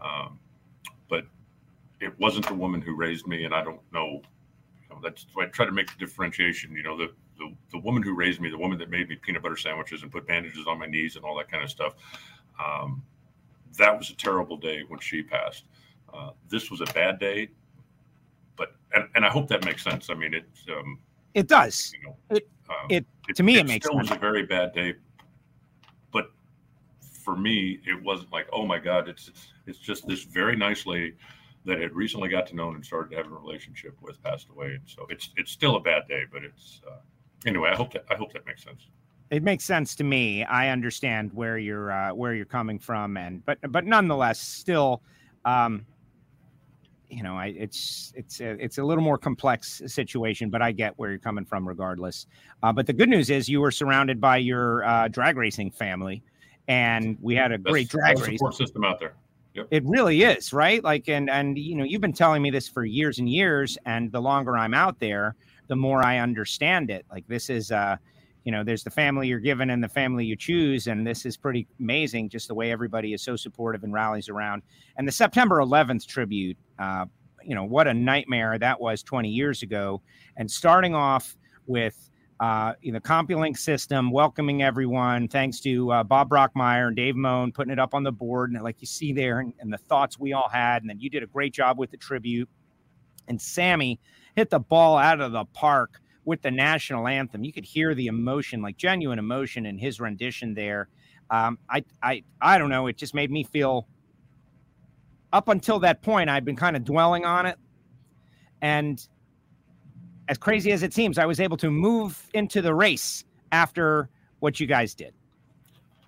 Um, 0.01 0.39
but 1.09 1.25
it 1.99 2.17
wasn't 2.19 2.47
the 2.47 2.53
woman 2.53 2.81
who 2.81 2.95
raised 2.95 3.27
me, 3.27 3.45
and 3.45 3.53
I 3.53 3.63
don't 3.63 3.81
know. 3.91 4.21
You 4.81 4.95
know 4.95 4.99
that's 5.01 5.25
why 5.33 5.45
I 5.45 5.47
try 5.47 5.65
to 5.65 5.71
make 5.71 5.87
the 5.87 5.97
differentiation. 5.97 6.71
You 6.73 6.83
know, 6.83 6.97
the, 6.97 7.11
the 7.37 7.53
the 7.71 7.79
woman 7.79 8.03
who 8.03 8.13
raised 8.13 8.39
me, 8.39 8.49
the 8.49 8.57
woman 8.57 8.77
that 8.79 8.89
made 8.89 9.09
me 9.09 9.15
peanut 9.15 9.41
butter 9.41 9.57
sandwiches 9.57 10.03
and 10.03 10.11
put 10.11 10.27
bandages 10.27 10.67
on 10.67 10.79
my 10.79 10.85
knees 10.85 11.15
and 11.15 11.25
all 11.25 11.35
that 11.37 11.51
kind 11.51 11.63
of 11.63 11.69
stuff. 11.69 11.95
Um, 12.63 13.03
that 13.77 13.97
was 13.97 14.09
a 14.09 14.15
terrible 14.15 14.57
day 14.57 14.83
when 14.87 14.99
she 14.99 15.21
passed. 15.21 15.65
Uh, 16.13 16.31
this 16.49 16.71
was 16.71 16.81
a 16.81 16.85
bad 16.93 17.19
day, 17.19 17.49
but 18.55 18.75
and, 18.93 19.07
and 19.15 19.25
I 19.25 19.29
hope 19.29 19.47
that 19.49 19.65
makes 19.65 19.83
sense. 19.83 20.09
I 20.09 20.13
mean, 20.13 20.33
it's 20.33 20.65
um, 20.69 20.99
it 21.37 21.47
does. 21.47 21.93
You 21.93 22.09
know, 22.09 22.17
it, 22.31 22.49
um, 22.67 22.87
it, 22.89 23.05
to 23.35 23.43
me, 23.43 23.55
it, 23.55 23.59
it 23.59 23.67
makes 23.67 23.85
still 23.85 23.99
sense. 23.99 24.09
was 24.09 24.17
a 24.17 24.19
very 24.19 24.43
bad 24.43 24.73
day, 24.73 24.95
but 26.11 26.31
for 26.99 27.37
me, 27.37 27.79
it 27.85 28.01
wasn't 28.03 28.31
like, 28.33 28.47
oh 28.51 28.65
my 28.65 28.79
god, 28.79 29.07
it's 29.07 29.31
it's 29.67 29.77
just 29.77 30.07
this 30.07 30.23
very 30.23 30.55
nice 30.55 30.87
lady 30.87 31.13
that 31.65 31.79
had 31.79 31.93
recently 31.93 32.27
got 32.27 32.47
to 32.47 32.55
know 32.55 32.71
and 32.71 32.83
started 32.83 33.15
having 33.15 33.31
a 33.31 33.35
relationship 33.35 33.95
with 34.01 34.21
passed 34.23 34.49
away, 34.49 34.73
and 34.73 34.81
so 34.85 35.05
it's 35.09 35.29
it's 35.37 35.51
still 35.51 35.75
a 35.75 35.79
bad 35.79 36.07
day, 36.07 36.23
but 36.31 36.43
it's 36.43 36.81
uh, 36.89 36.97
anyway. 37.45 37.69
I 37.71 37.75
hope 37.75 37.93
that 37.93 38.05
I 38.09 38.15
hope 38.15 38.33
that 38.33 38.45
makes 38.47 38.63
sense. 38.63 38.87
It 39.29 39.43
makes 39.43 39.63
sense 39.63 39.93
to 39.95 40.03
me. 40.03 40.43
I 40.45 40.69
understand 40.69 41.31
where 41.33 41.59
you're 41.59 41.91
uh, 41.91 42.15
where 42.15 42.33
you're 42.33 42.45
coming 42.45 42.79
from, 42.79 43.15
and 43.15 43.45
but 43.45 43.59
but 43.69 43.85
nonetheless, 43.85 44.39
still. 44.39 45.03
Um, 45.45 45.85
you 47.09 47.23
know, 47.23 47.35
I, 47.35 47.47
it's 47.47 48.13
it's 48.15 48.41
a, 48.41 48.51
it's 48.63 48.77
a 48.77 48.83
little 48.83 49.03
more 49.03 49.17
complex 49.17 49.81
situation, 49.87 50.49
but 50.49 50.61
I 50.61 50.71
get 50.71 50.97
where 50.97 51.09
you're 51.09 51.19
coming 51.19 51.45
from 51.45 51.67
regardless. 51.67 52.27
Uh, 52.63 52.73
but 52.73 52.85
the 52.85 52.93
good 52.93 53.09
news 53.09 53.29
is 53.29 53.47
you 53.47 53.61
were 53.61 53.71
surrounded 53.71 54.19
by 54.19 54.37
your 54.37 54.83
uh, 54.83 55.07
drag 55.07 55.37
racing 55.37 55.71
family, 55.71 56.21
and 56.67 57.17
we 57.21 57.35
had 57.35 57.51
a 57.51 57.57
great 57.57 57.89
drag 57.89 58.19
race 58.19 58.37
support 58.37 58.55
system 58.55 58.83
out 58.83 58.99
there. 58.99 59.13
Yep. 59.53 59.67
It 59.71 59.83
really 59.85 60.21
is, 60.23 60.53
right? 60.53 60.83
Like, 60.83 61.09
and 61.09 61.29
and 61.29 61.57
you 61.57 61.75
know, 61.75 61.83
you've 61.83 62.01
been 62.01 62.13
telling 62.13 62.41
me 62.41 62.51
this 62.51 62.67
for 62.67 62.85
years 62.85 63.19
and 63.19 63.29
years, 63.29 63.77
and 63.85 64.11
the 64.11 64.21
longer 64.21 64.57
I'm 64.57 64.73
out 64.73 64.99
there, 64.99 65.35
the 65.67 65.75
more 65.75 66.03
I 66.03 66.19
understand 66.19 66.89
it. 66.89 67.05
Like, 67.09 67.27
this 67.27 67.49
is 67.49 67.71
uh, 67.71 67.97
you 68.47 68.51
know, 68.53 68.63
there's 68.63 68.85
the 68.85 68.89
family 68.89 69.27
you're 69.27 69.41
given 69.41 69.71
and 69.71 69.83
the 69.83 69.89
family 69.89 70.23
you 70.23 70.37
choose. 70.37 70.87
And 70.87 71.05
this 71.05 71.25
is 71.25 71.35
pretty 71.35 71.67
amazing, 71.81 72.29
just 72.29 72.47
the 72.47 72.55
way 72.55 72.71
everybody 72.71 73.11
is 73.11 73.21
so 73.21 73.35
supportive 73.35 73.83
and 73.83 73.91
rallies 73.91 74.29
around. 74.29 74.61
And 74.95 75.05
the 75.05 75.11
September 75.11 75.57
11th 75.57 76.07
tribute, 76.07 76.55
uh, 76.79 77.07
you 77.43 77.55
know, 77.55 77.65
what 77.65 77.89
a 77.89 77.93
nightmare 77.93 78.57
that 78.57 78.79
was 78.79 79.03
20 79.03 79.27
years 79.27 79.63
ago. 79.63 80.01
And 80.37 80.49
starting 80.49 80.95
off 80.95 81.35
with, 81.65 82.09
uh, 82.39 82.71
you 82.81 82.93
CompuLink 82.93 83.57
system 83.57 84.11
welcoming 84.11 84.63
everyone. 84.63 85.27
Thanks 85.27 85.59
to 85.59 85.91
uh, 85.91 86.03
Bob 86.05 86.29
Brockmeyer 86.29 86.87
and 86.87 86.95
Dave 86.95 87.17
Moan 87.17 87.51
putting 87.51 87.73
it 87.73 87.79
up 87.79 87.93
on 87.93 88.03
the 88.03 88.13
board, 88.13 88.51
and 88.51 88.63
like 88.63 88.77
you 88.79 88.87
see 88.87 89.11
there, 89.11 89.41
and, 89.41 89.53
and 89.59 89.73
the 89.73 89.77
thoughts 89.77 90.17
we 90.17 90.31
all 90.31 90.47
had. 90.47 90.83
And 90.83 90.89
then 90.89 91.01
you 91.01 91.09
did 91.09 91.21
a 91.21 91.27
great 91.27 91.53
job 91.53 91.77
with 91.77 91.91
the 91.91 91.97
tribute. 91.97 92.47
And 93.27 93.41
Sammy 93.41 93.99
hit 94.37 94.49
the 94.51 94.59
ball 94.59 94.97
out 94.97 95.19
of 95.19 95.33
the 95.33 95.43
park 95.43 95.99
with 96.27 96.41
the 96.41 96.51
national 96.51 97.07
anthem. 97.07 97.45
You 97.45 97.53
could 97.53 97.63
hear 97.63 97.95
the 97.95 98.07
emotion, 98.07 98.61
like 98.61 98.75
genuine 98.75 99.17
emotion 99.17 99.65
in 99.65 99.77
his 99.77 100.01
rendition 100.01 100.53
there. 100.53 100.89
Um, 101.29 101.57
I, 101.69 101.85
I, 102.03 102.23
I 102.41 102.57
don't 102.57 102.69
know. 102.69 102.87
It 102.87 102.97
just 102.97 103.15
made 103.15 103.31
me 103.31 103.43
feel. 103.45 103.87
Up 105.33 105.47
until 105.47 105.79
that 105.79 106.01
point, 106.01 106.29
I'd 106.29 106.45
been 106.45 106.55
kind 106.55 106.75
of 106.75 106.83
dwelling 106.83 107.25
on 107.25 107.45
it, 107.45 107.57
and 108.61 109.05
as 110.29 110.37
crazy 110.37 110.71
as 110.71 110.83
it 110.83 110.93
seems, 110.93 111.17
I 111.17 111.25
was 111.25 111.39
able 111.39 111.57
to 111.57 111.69
move 111.69 112.29
into 112.33 112.61
the 112.61 112.73
race 112.73 113.25
after 113.51 114.09
what 114.39 114.59
you 114.59 114.67
guys 114.67 114.93
did. 114.95 115.13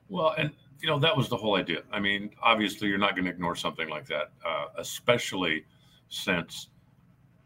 Well, 0.07 0.35
and 0.37 0.51
you 0.81 0.87
know 0.87 0.99
that 0.99 1.15
was 1.15 1.27
the 1.27 1.35
whole 1.35 1.55
idea. 1.55 1.83
I 1.91 1.99
mean, 1.99 2.29
obviously, 2.41 2.87
you're 2.87 2.97
not 2.97 3.15
going 3.15 3.25
to 3.25 3.31
ignore 3.31 3.55
something 3.55 3.89
like 3.89 4.05
that, 4.07 4.31
uh, 4.45 4.65
especially 4.77 5.65
since 6.07 6.69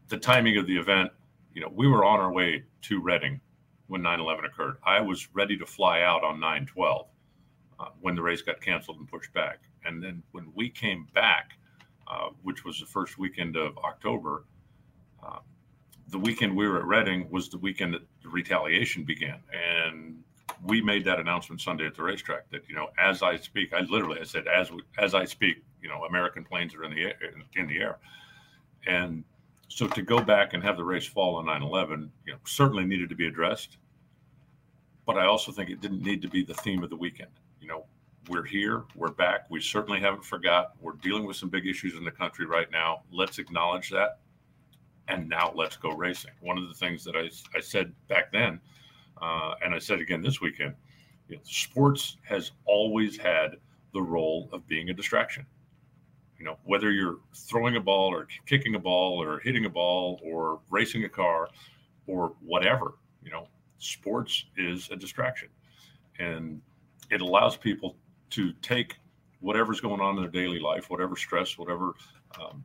the 0.08 0.16
timing 0.16 0.56
of 0.56 0.66
the 0.66 0.76
event 0.76 1.10
you 1.54 1.60
know, 1.60 1.70
we 1.72 1.88
were 1.88 2.04
on 2.04 2.20
our 2.20 2.32
way 2.32 2.64
to 2.82 3.00
Reading 3.00 3.40
when 3.86 4.02
9/11 4.02 4.44
occurred. 4.44 4.76
I 4.84 5.00
was 5.00 5.28
ready 5.34 5.56
to 5.56 5.66
fly 5.66 6.02
out 6.02 6.24
on 6.24 6.40
9/12 6.40 7.06
uh, 7.78 7.88
when 8.00 8.14
the 8.14 8.22
race 8.22 8.42
got 8.42 8.60
canceled 8.60 8.98
and 8.98 9.08
pushed 9.08 9.32
back. 9.32 9.60
And 9.84 10.02
then 10.02 10.22
when 10.32 10.50
we 10.54 10.68
came 10.68 11.06
back, 11.14 11.52
uh, 12.06 12.30
which 12.42 12.64
was 12.64 12.80
the 12.80 12.86
first 12.86 13.18
weekend 13.18 13.56
of 13.56 13.78
October, 13.78 14.44
uh, 15.22 15.38
the 16.08 16.18
weekend 16.18 16.54
we 16.54 16.68
were 16.68 16.78
at 16.78 16.84
Reading 16.84 17.30
was 17.30 17.48
the 17.48 17.58
weekend 17.58 17.94
that 17.94 18.02
the 18.22 18.28
retaliation 18.28 19.04
began, 19.04 19.40
and 19.52 20.22
we 20.62 20.80
made 20.80 21.04
that 21.04 21.18
announcement 21.18 21.60
Sunday 21.60 21.86
at 21.86 21.94
the 21.94 22.02
racetrack 22.02 22.50
that 22.50 22.68
you 22.68 22.74
know, 22.74 22.88
as 22.98 23.22
I 23.22 23.36
speak, 23.36 23.72
I 23.72 23.80
literally 23.80 24.20
I 24.20 24.24
said 24.24 24.46
as 24.48 24.70
we, 24.70 24.82
as 24.98 25.14
I 25.14 25.24
speak, 25.24 25.62
you 25.82 25.88
know, 25.88 26.04
American 26.04 26.44
planes 26.44 26.74
are 26.74 26.84
in 26.84 26.90
the 26.90 27.02
air, 27.02 27.14
in 27.56 27.66
the 27.66 27.78
air, 27.78 27.98
and 28.86 29.24
so 29.68 29.86
to 29.88 30.02
go 30.02 30.20
back 30.20 30.52
and 30.52 30.62
have 30.62 30.76
the 30.76 30.84
race 30.84 31.06
fall 31.06 31.36
on 31.36 31.46
9/11, 31.46 32.10
you 32.26 32.32
know, 32.32 32.38
certainly 32.46 32.84
needed 32.84 33.08
to 33.08 33.14
be 33.14 33.26
addressed. 33.26 33.78
But 35.06 35.18
I 35.18 35.26
also 35.26 35.52
think 35.52 35.70
it 35.70 35.80
didn't 35.80 36.02
need 36.02 36.22
to 36.22 36.28
be 36.28 36.44
the 36.44 36.54
theme 36.54 36.82
of 36.82 36.90
the 36.90 36.96
weekend. 36.96 37.30
You 37.60 37.68
know, 37.68 37.86
we're 38.28 38.44
here, 38.44 38.84
we're 38.94 39.10
back. 39.10 39.50
We 39.50 39.60
certainly 39.60 40.00
haven't 40.00 40.24
forgot. 40.24 40.72
We're 40.80 40.94
dealing 40.94 41.26
with 41.26 41.36
some 41.36 41.50
big 41.50 41.66
issues 41.66 41.94
in 41.94 42.04
the 42.04 42.10
country 42.10 42.46
right 42.46 42.70
now. 42.70 43.02
Let's 43.10 43.38
acknowledge 43.38 43.90
that, 43.90 44.20
and 45.08 45.28
now 45.28 45.52
let's 45.54 45.76
go 45.76 45.90
racing. 45.90 46.32
One 46.40 46.56
of 46.56 46.68
the 46.68 46.74
things 46.74 47.04
that 47.04 47.16
I, 47.16 47.30
I 47.56 47.60
said 47.60 47.92
back 48.08 48.32
then, 48.32 48.60
uh, 49.20 49.54
and 49.62 49.74
I 49.74 49.78
said 49.78 50.00
again 50.00 50.22
this 50.22 50.40
weekend, 50.40 50.74
you 51.28 51.36
know, 51.36 51.42
sports 51.44 52.16
has 52.22 52.52
always 52.64 53.16
had 53.16 53.56
the 53.92 54.02
role 54.02 54.48
of 54.52 54.66
being 54.66 54.90
a 54.90 54.94
distraction 54.94 55.46
you 56.44 56.50
know 56.50 56.58
whether 56.64 56.90
you're 56.90 57.20
throwing 57.34 57.76
a 57.76 57.80
ball 57.80 58.12
or 58.12 58.28
kicking 58.44 58.74
a 58.74 58.78
ball 58.78 59.22
or 59.22 59.40
hitting 59.40 59.64
a 59.64 59.70
ball 59.70 60.20
or 60.22 60.60
racing 60.68 61.04
a 61.04 61.08
car 61.08 61.48
or 62.06 62.34
whatever 62.42 62.96
you 63.22 63.30
know 63.30 63.48
sports 63.78 64.44
is 64.58 64.90
a 64.90 64.96
distraction. 64.96 65.48
And 66.18 66.60
it 67.10 67.22
allows 67.22 67.56
people 67.56 67.96
to 68.30 68.52
take 68.60 68.96
whatever's 69.40 69.80
going 69.80 70.02
on 70.02 70.16
in 70.16 70.22
their 70.22 70.30
daily 70.30 70.58
life 70.58 70.90
whatever 70.90 71.16
stress 71.16 71.56
whatever 71.56 71.94
um, 72.38 72.62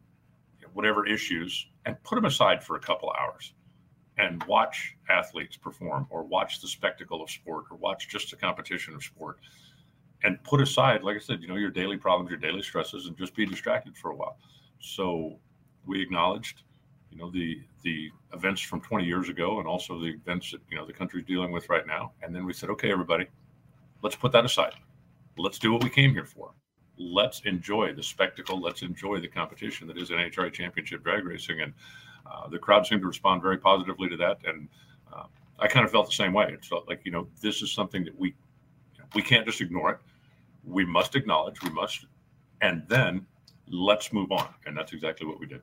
whatever 0.74 1.08
issues 1.08 1.68
and 1.86 2.02
put 2.04 2.16
them 2.16 2.26
aside 2.26 2.62
for 2.62 2.76
a 2.76 2.80
couple 2.82 3.10
hours 3.18 3.54
and 4.18 4.44
watch 4.44 4.98
athletes 5.10 5.56
perform 5.56 6.06
or 6.10 6.24
watch 6.24 6.60
the 6.60 6.68
spectacle 6.68 7.24
of 7.24 7.30
sport 7.30 7.64
or 7.72 7.78
watch 7.78 8.10
just 8.10 8.34
a 8.34 8.36
competition 8.36 8.94
of 8.94 9.02
sport 9.02 9.40
and 10.24 10.42
put 10.44 10.62
aside, 10.62 11.04
like 11.04 11.16
I 11.16 11.20
said, 11.20 11.42
you 11.42 11.48
know, 11.48 11.56
your 11.56 11.70
daily 11.70 11.98
problems, 11.98 12.30
your 12.30 12.40
daily 12.40 12.62
stresses, 12.62 13.06
and 13.06 13.18
just 13.18 13.36
be 13.36 13.46
distracted 13.46 13.98
for 13.98 14.12
a 14.12 14.16
while. 14.16 14.38
So 14.80 15.38
we 15.86 16.02
acknowledged, 16.02 16.64
you 17.12 17.18
know, 17.18 17.32
the 17.32 17.62
the 17.84 18.10
events 18.34 18.62
from 18.62 18.82
20 18.82 19.06
years 19.06 19.30
ago, 19.30 19.60
and 19.60 19.68
also 19.68 20.00
the 20.00 20.08
events 20.08 20.52
that 20.52 20.62
you 20.70 20.78
know 20.78 20.86
the 20.86 20.94
country's 20.94 21.26
dealing 21.26 21.52
with 21.52 21.70
right 21.70 21.88
now. 21.88 22.12
And 22.22 22.36
then 22.36 22.46
we 22.46 22.54
said, 22.54 22.70
okay, 22.72 22.92
everybody, 22.92 23.28
let's 24.02 24.16
put 24.16 24.32
that 24.34 24.46
aside. 24.46 24.74
Let's 25.38 25.60
do 25.60 25.72
what 25.72 25.84
we 25.84 25.90
came 25.90 26.12
here 26.12 26.26
for. 26.26 26.52
Let's 26.98 27.42
enjoy 27.46 27.94
the 27.94 28.04
spectacle. 28.04 28.60
Let's 28.60 28.82
enjoy 28.82 29.22
the 29.22 29.30
competition 29.30 29.88
that 29.88 29.98
is 29.98 30.10
an 30.10 30.18
NHRA 30.18 30.52
Championship 30.52 31.04
drag 31.04 31.26
racing, 31.26 31.62
and 31.62 31.74
uh, 32.30 32.50
the 32.50 32.60
crowd 32.60 32.86
seemed 32.86 33.02
to 33.02 33.08
respond 33.08 33.42
very 33.42 33.58
positively 33.58 34.10
to 34.10 34.18
that. 34.18 34.40
And 34.46 34.68
uh, 35.14 35.24
I 35.60 35.68
kind 35.68 35.86
of 35.86 35.92
felt 35.92 36.08
the 36.08 36.16
same 36.16 36.34
way. 36.34 36.52
It 36.52 36.66
felt 36.66 36.90
like 36.90 37.02
you 37.06 37.12
know 37.12 37.28
this 37.42 37.62
is 37.62 37.72
something 37.72 38.04
that 38.04 38.18
we 38.20 38.36
we 39.16 39.22
can't 39.22 39.46
just 39.46 39.62
ignore 39.62 39.92
it. 39.92 40.00
We 40.70 40.86
must 40.86 41.16
acknowledge, 41.16 41.62
we 41.64 41.72
must, 41.72 42.06
and 42.62 42.84
then 42.88 43.26
let's 43.68 44.14
move 44.14 44.32
on. 44.32 44.54
And 44.66 44.78
that's 44.78 44.94
exactly 44.94 45.26
what 45.26 45.40
we 45.40 45.48
did. 45.48 45.62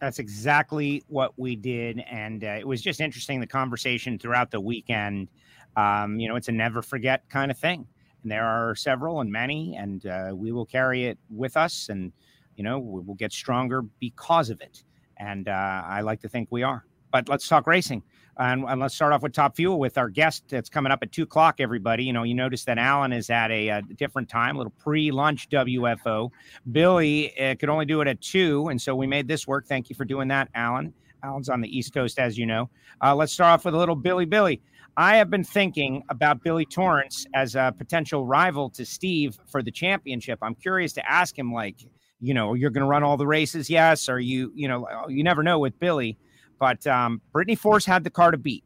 That's 0.00 0.18
exactly 0.18 1.04
what 1.08 1.38
we 1.38 1.56
did. 1.56 2.00
And 2.10 2.44
uh, 2.44 2.58
it 2.58 2.66
was 2.66 2.82
just 2.82 3.00
interesting 3.00 3.40
the 3.40 3.46
conversation 3.46 4.18
throughout 4.18 4.50
the 4.50 4.60
weekend. 4.60 5.28
Um, 5.76 6.18
you 6.18 6.28
know, 6.28 6.36
it's 6.36 6.48
a 6.48 6.52
never 6.52 6.82
forget 6.82 7.28
kind 7.30 7.50
of 7.50 7.58
thing. 7.58 7.86
And 8.22 8.30
there 8.30 8.44
are 8.44 8.74
several 8.74 9.20
and 9.20 9.30
many, 9.30 9.76
and 9.76 10.04
uh, 10.06 10.32
we 10.34 10.52
will 10.52 10.66
carry 10.66 11.06
it 11.06 11.18
with 11.30 11.56
us. 11.56 11.88
And, 11.88 12.12
you 12.56 12.64
know, 12.64 12.78
we 12.78 13.00
will 13.00 13.14
get 13.14 13.32
stronger 13.32 13.82
because 14.00 14.50
of 14.50 14.60
it. 14.60 14.84
And 15.16 15.48
uh, 15.48 15.82
I 15.86 16.00
like 16.00 16.20
to 16.22 16.28
think 16.28 16.48
we 16.50 16.62
are. 16.62 16.84
But 17.10 17.28
let's 17.28 17.48
talk 17.48 17.66
racing. 17.66 18.02
And, 18.38 18.64
and, 18.64 18.80
let's 18.80 18.94
start 18.94 19.12
off 19.12 19.22
with 19.22 19.32
Top 19.32 19.56
Fuel 19.56 19.78
with 19.78 19.98
our 19.98 20.08
guest 20.08 20.44
that's 20.48 20.70
coming 20.70 20.90
up 20.90 21.00
at 21.02 21.12
two 21.12 21.24
o'clock. 21.24 21.56
Everybody, 21.58 22.04
you 22.04 22.12
know, 22.12 22.22
you 22.22 22.34
notice 22.34 22.64
that 22.64 22.78
Alan 22.78 23.12
is 23.12 23.28
at 23.28 23.50
a, 23.50 23.68
a 23.68 23.82
different 23.82 24.28
time, 24.28 24.56
a 24.56 24.58
little 24.58 24.72
pre-lunch 24.78 25.50
WFO. 25.50 26.30
Billy 26.70 27.38
uh, 27.38 27.54
could 27.56 27.68
only 27.68 27.84
do 27.84 28.00
it 28.00 28.08
at 28.08 28.20
two, 28.20 28.68
and 28.68 28.80
so 28.80 28.94
we 28.94 29.06
made 29.06 29.28
this 29.28 29.46
work. 29.46 29.66
Thank 29.66 29.90
you 29.90 29.96
for 29.96 30.06
doing 30.06 30.28
that, 30.28 30.48
Alan. 30.54 30.94
Alan's 31.22 31.48
on 31.48 31.60
the 31.60 31.76
East 31.76 31.92
Coast, 31.94 32.18
as 32.18 32.36
you 32.36 32.46
know. 32.46 32.70
Uh, 33.02 33.14
let's 33.14 33.32
start 33.32 33.50
off 33.50 33.64
with 33.64 33.74
a 33.74 33.78
little 33.78 33.94
Billy. 33.94 34.24
Billy, 34.24 34.60
I 34.96 35.16
have 35.16 35.30
been 35.30 35.44
thinking 35.44 36.02
about 36.08 36.42
Billy 36.42 36.66
Torrence 36.66 37.26
as 37.34 37.54
a 37.54 37.74
potential 37.76 38.26
rival 38.26 38.68
to 38.70 38.84
Steve 38.84 39.38
for 39.50 39.62
the 39.62 39.70
championship. 39.70 40.38
I'm 40.42 40.54
curious 40.54 40.92
to 40.94 41.10
ask 41.10 41.38
him, 41.38 41.52
like, 41.52 41.76
you 42.20 42.34
know, 42.34 42.54
you're 42.54 42.70
going 42.70 42.82
to 42.82 42.88
run 42.88 43.02
all 43.02 43.16
the 43.16 43.26
races, 43.26 43.70
yes, 43.70 44.08
or 44.08 44.20
you, 44.20 44.52
you 44.54 44.68
know, 44.68 44.86
you 45.08 45.24
never 45.24 45.42
know 45.42 45.58
with 45.58 45.78
Billy. 45.78 46.18
But 46.58 46.86
um, 46.86 47.20
Brittany 47.32 47.56
Force 47.56 47.84
had 47.84 48.04
the 48.04 48.10
car 48.10 48.30
to 48.30 48.38
beat. 48.38 48.64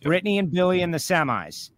Yep. 0.00 0.08
Brittany 0.08 0.38
and 0.38 0.50
Billy 0.50 0.82
in 0.82 0.90
the 0.90 0.98
semis. 0.98 1.70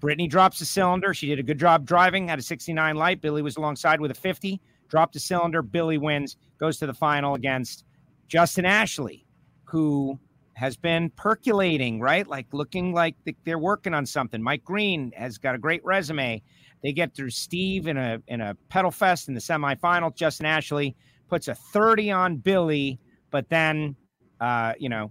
Brittany 0.00 0.28
drops 0.28 0.58
the 0.58 0.64
cylinder. 0.64 1.12
She 1.12 1.26
did 1.26 1.38
a 1.38 1.42
good 1.42 1.58
job 1.58 1.84
driving, 1.84 2.28
had 2.28 2.38
a 2.38 2.42
69 2.42 2.96
light. 2.96 3.20
Billy 3.20 3.42
was 3.42 3.56
alongside 3.56 4.00
with 4.00 4.10
a 4.10 4.14
50, 4.14 4.60
dropped 4.88 5.14
the 5.14 5.20
cylinder. 5.20 5.62
Billy 5.62 5.98
wins, 5.98 6.36
goes 6.58 6.78
to 6.78 6.86
the 6.86 6.94
final 6.94 7.34
against 7.34 7.84
Justin 8.28 8.64
Ashley, 8.64 9.26
who 9.64 10.18
has 10.54 10.76
been 10.76 11.10
percolating, 11.10 12.00
right? 12.00 12.26
Like 12.26 12.46
looking 12.52 12.92
like 12.92 13.14
they're 13.44 13.58
working 13.58 13.94
on 13.94 14.06
something. 14.06 14.42
Mike 14.42 14.64
Green 14.64 15.12
has 15.16 15.38
got 15.38 15.54
a 15.54 15.58
great 15.58 15.84
resume. 15.84 16.42
They 16.82 16.92
get 16.92 17.14
through 17.14 17.30
Steve 17.30 17.86
in 17.86 17.96
a 17.96 18.20
in 18.28 18.40
a 18.40 18.54
pedal 18.68 18.90
fest 18.90 19.28
in 19.28 19.34
the 19.34 19.40
semifinal. 19.40 20.14
Justin 20.14 20.46
Ashley 20.46 20.96
puts 21.28 21.48
a 21.48 21.54
30 21.54 22.10
on 22.10 22.36
Billy, 22.36 22.98
but 23.30 23.48
then 23.48 23.96
uh, 24.40 24.74
you 24.78 24.88
know, 24.88 25.10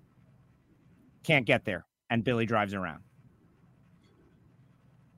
can't 1.24 1.46
get 1.46 1.66
there, 1.66 1.86
and 2.10 2.24
Billy 2.24 2.46
drives 2.46 2.74
around. 2.74 3.02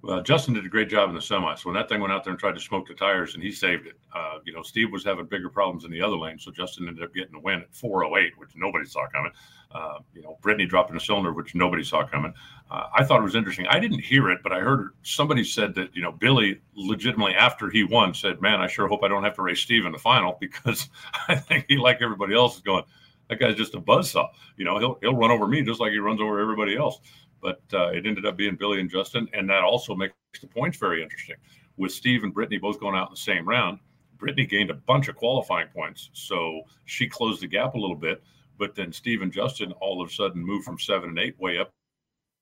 Well, 0.01 0.21
Justin 0.21 0.53
did 0.53 0.65
a 0.65 0.69
great 0.69 0.87
job 0.87 1.09
in 1.09 1.15
the 1.15 1.21
semis. 1.21 1.65
When 1.65 1.75
that 1.75 1.89
thing 1.89 1.99
went 1.99 2.13
out 2.13 2.23
there 2.23 2.31
and 2.31 2.39
tried 2.39 2.53
to 2.53 2.59
smoke 2.61 2.87
the 2.87 2.93
tires, 2.93 3.33
and 3.33 3.43
he 3.43 3.51
saved 3.51 3.85
it. 3.85 3.95
Uh, 4.15 4.39
you 4.45 4.53
know, 4.53 4.61
Steve 4.61 4.93
was 4.93 5.03
having 5.03 5.25
bigger 5.25 5.49
problems 5.49 5.83
in 5.83 5.91
the 5.91 6.01
other 6.01 6.15
lane, 6.15 6.39
so 6.39 6.51
Justin 6.51 6.87
ended 6.87 7.03
up 7.03 7.13
getting 7.13 7.35
a 7.35 7.39
win 7.39 7.61
at 7.61 7.75
408, 7.75 8.37
which 8.37 8.51
nobody 8.55 8.85
saw 8.85 9.07
coming. 9.09 9.31
Uh, 9.71 9.99
you 10.15 10.21
know, 10.21 10.37
Brittany 10.41 10.65
dropping 10.65 10.95
a 10.95 10.99
cylinder, 11.01 11.33
which 11.33 11.53
nobody 11.53 11.83
saw 11.83 12.07
coming. 12.07 12.33
Uh, 12.71 12.85
I 12.95 13.03
thought 13.03 13.19
it 13.19 13.23
was 13.23 13.35
interesting. 13.35 13.67
I 13.67 13.77
didn't 13.77 13.99
hear 13.99 14.29
it, 14.29 14.39
but 14.41 14.53
I 14.53 14.61
heard 14.61 14.91
somebody 15.03 15.43
said 15.43 15.75
that 15.75 15.93
you 15.93 16.01
know 16.01 16.13
Billy 16.13 16.61
legitimately 16.75 17.35
after 17.35 17.69
he 17.69 17.83
won 17.83 18.13
said, 18.13 18.41
"Man, 18.41 18.61
I 18.61 18.67
sure 18.67 18.87
hope 18.87 19.03
I 19.03 19.09
don't 19.09 19.23
have 19.23 19.35
to 19.35 19.41
race 19.41 19.59
Steve 19.59 19.85
in 19.85 19.91
the 19.91 19.99
final 19.99 20.37
because 20.39 20.89
I 21.27 21.35
think 21.35 21.65
he, 21.67 21.75
like 21.77 22.01
everybody 22.01 22.35
else, 22.35 22.55
is 22.55 22.61
going." 22.61 22.83
That 23.29 23.39
guy's 23.39 23.55
just 23.55 23.75
a 23.75 23.79
buzzsaw. 23.79 24.27
You 24.57 24.65
know, 24.65 24.77
he'll 24.79 24.97
he'll 25.01 25.15
run 25.15 25.31
over 25.31 25.47
me 25.47 25.61
just 25.61 25.79
like 25.79 25.91
he 25.91 25.99
runs 25.99 26.19
over 26.19 26.39
everybody 26.39 26.75
else. 26.75 26.99
But 27.41 27.61
uh, 27.73 27.89
it 27.89 28.05
ended 28.05 28.25
up 28.25 28.35
being 28.35 28.55
Billy 28.55 28.81
and 28.81 28.89
Justin, 28.89 29.29
and 29.33 29.49
that 29.49 29.63
also 29.63 29.95
makes 29.95 30.13
the 30.41 30.47
points 30.47 30.77
very 30.77 31.01
interesting. 31.01 31.37
With 31.77 31.93
Steve 31.93 32.23
and 32.23 32.33
Brittany 32.33 32.57
both 32.57 32.79
going 32.79 32.95
out 32.95 33.07
in 33.07 33.13
the 33.13 33.17
same 33.17 33.47
round, 33.47 33.79
Brittany 34.17 34.45
gained 34.45 34.69
a 34.69 34.73
bunch 34.73 35.07
of 35.07 35.15
qualifying 35.15 35.67
points, 35.67 36.09
so 36.11 36.63
she 36.83 37.07
closed 37.07 37.41
the 37.41 37.47
gap 37.47 37.75
a 37.75 37.79
little 37.79 37.95
bit. 37.95 38.21
But 38.57 38.75
then 38.75 38.91
Steve 38.91 39.21
and 39.21 39.31
Justin 39.31 39.71
all 39.73 40.01
of 40.01 40.09
a 40.09 40.13
sudden 40.13 40.45
moved 40.45 40.65
from 40.65 40.77
seven 40.77 41.09
and 41.09 41.19
eight 41.19 41.39
way 41.39 41.59
up 41.59 41.71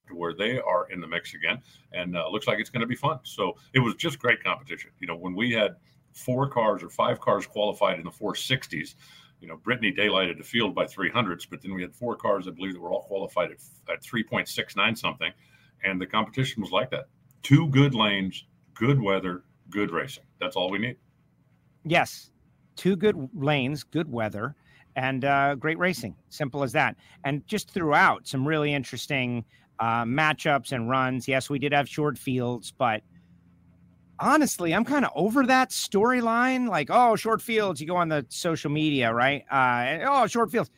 to 0.08 0.16
where 0.16 0.34
they 0.34 0.60
are 0.60 0.90
in 0.90 1.00
the 1.00 1.08
mix 1.08 1.36
again, 1.36 1.62
and 1.92 2.18
uh, 2.18 2.28
looks 2.30 2.48
like 2.48 2.60
it's 2.60 2.72
going 2.72 2.82
to 2.82 2.88
be 2.88 2.96
fun. 2.96 3.20
So 3.24 3.56
it 3.74 3.80
was 3.80 3.94
just 3.96 4.18
great 4.18 4.44
competition. 4.44 4.90
You 5.00 5.08
know, 5.08 5.16
when 5.16 5.36
we 5.36 5.52
had 5.52 5.76
four 6.14 6.50
cars 6.50 6.82
or 6.82 6.90
five 6.90 7.20
cars 7.20 7.46
qualified 7.46 8.00
in 8.00 8.06
the 8.06 8.12
460s, 8.12 8.96
you 9.40 9.48
know, 9.48 9.58
Brittany 9.58 9.94
daylighted 9.94 10.38
the 10.38 10.44
field 10.44 10.74
by 10.74 10.86
300s, 10.86 11.48
but 11.50 11.62
then 11.62 11.74
we 11.74 11.82
had 11.82 11.96
four 11.96 12.16
cars, 12.16 12.48
I 12.48 12.52
believe, 12.52 12.74
that 12.74 12.82
were 12.82 12.92
all 12.92 13.04
qualified 13.04 13.52
at, 13.52 13.58
at 13.94 14.04
3.69 14.04 14.98
something, 14.98 15.32
and 15.84 16.02
the 16.02 16.08
competition 16.08 16.62
was 16.62 16.72
like 16.72 16.90
that. 16.92 17.06
Two 17.44 17.68
good 17.68 17.94
lanes, 17.94 18.46
good 18.74 19.02
weather, 19.02 19.44
good 19.70 19.92
racing. 19.92 20.24
That's 20.40 20.56
all 20.56 20.70
we 20.70 20.80
need. 20.80 20.98
Yes, 21.86 22.32
two 22.76 22.96
good 22.96 23.30
lanes, 23.34 23.84
good 23.84 24.12
weather, 24.12 24.56
and 24.96 25.24
uh, 25.24 25.56
great 25.56 25.78
racing. 25.78 26.16
Simple 26.30 26.64
as 26.64 26.72
that. 26.74 26.96
And 27.24 27.46
just 27.48 27.70
throughout, 27.70 28.28
some 28.28 28.48
really 28.48 28.74
interesting 28.74 29.46
uh, 29.80 30.04
matchups 30.04 30.72
and 30.72 30.90
runs. 30.90 31.28
Yes, 31.28 31.50
we 31.50 31.60
did 31.60 31.72
have 31.72 31.88
short 31.88 32.18
fields, 32.18 32.72
but 32.72 33.04
honestly, 34.20 34.74
I'm 34.74 34.86
kind 34.86 35.06
of 35.06 35.12
over 35.16 35.46
that 35.46 35.70
storyline. 35.70 36.70
Like, 36.70 36.90
oh, 36.92 37.16
short 37.16 37.42
fields, 37.42 37.80
you 37.82 37.88
go 37.88 37.96
on 37.96 38.10
the 38.10 38.26
social 38.30 38.72
media, 38.72 39.14
right? 39.14 39.44
Uh, 39.52 40.00
oh, 40.08 40.28
short 40.28 40.52
fields. 40.52 40.70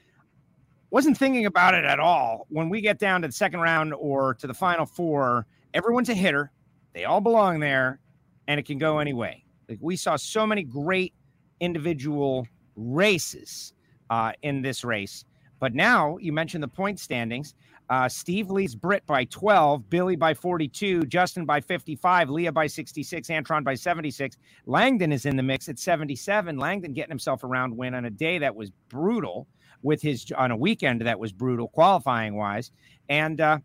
Wasn't 0.92 1.18
thinking 1.18 1.46
about 1.46 1.76
it 1.76 1.86
at 1.86 2.00
all. 2.00 2.48
When 2.50 2.70
we 2.70 2.82
get 2.82 2.98
down 2.98 3.22
to 3.22 3.28
the 3.28 3.32
second 3.32 3.60
round 3.60 3.94
or 3.94 4.34
to 4.36 4.48
the 4.48 4.54
final 4.54 4.86
four, 4.86 5.46
everyone's 5.74 6.10
a 6.10 6.16
hitter. 6.16 6.52
They 6.94 7.06
all 7.06 7.22
belong 7.22 7.60
there, 7.60 8.00
and 8.48 8.60
it 8.60 8.66
can 8.66 8.80
go 8.80 8.98
any 8.98 9.14
way. 9.14 9.46
Like 9.68 9.78
we 9.82 9.96
saw 9.96 10.16
so 10.16 10.48
many 10.48 10.64
great 10.64 11.14
individual 11.60 12.48
races 12.76 13.74
uh, 14.10 14.32
in 14.42 14.62
this 14.64 14.84
race. 14.84 15.26
But 15.60 15.76
now 15.76 16.18
you 16.18 16.32
mentioned 16.34 16.64
the 16.64 16.70
point 16.70 17.00
standings. 17.00 17.54
Uh, 17.90 18.08
Steve 18.08 18.52
leads 18.52 18.76
Britt 18.76 19.06
by 19.08 19.26
12, 19.26 19.90
Billy 19.90 20.16
by 20.16 20.34
42, 20.34 21.04
Justin 21.04 21.46
by 21.46 21.60
55, 21.60 22.30
Leah 22.30 22.52
by 22.52 22.68
66, 22.68 23.28
Antron 23.30 23.64
by 23.64 23.74
76. 23.74 24.38
Langdon 24.68 25.12
is 25.12 25.26
in 25.26 25.36
the 25.36 25.44
mix 25.44 25.68
at 25.70 25.80
77. 25.80 26.58
Langdon 26.58 26.94
getting 26.94 27.10
himself 27.12 27.44
a 27.44 27.48
round 27.48 27.76
win 27.76 27.96
on 27.96 28.06
a 28.06 28.10
day 28.12 28.38
that 28.38 28.56
was 28.56 28.72
brutal 28.90 29.48
with 29.82 30.02
his 30.02 30.32
on 30.38 30.52
a 30.52 30.58
weekend 30.58 31.02
that 31.02 31.20
was 31.20 31.32
brutal 31.32 31.68
qualifying 31.70 32.36
wise. 32.36 32.72
And 33.08 33.42
uh, 33.42 33.60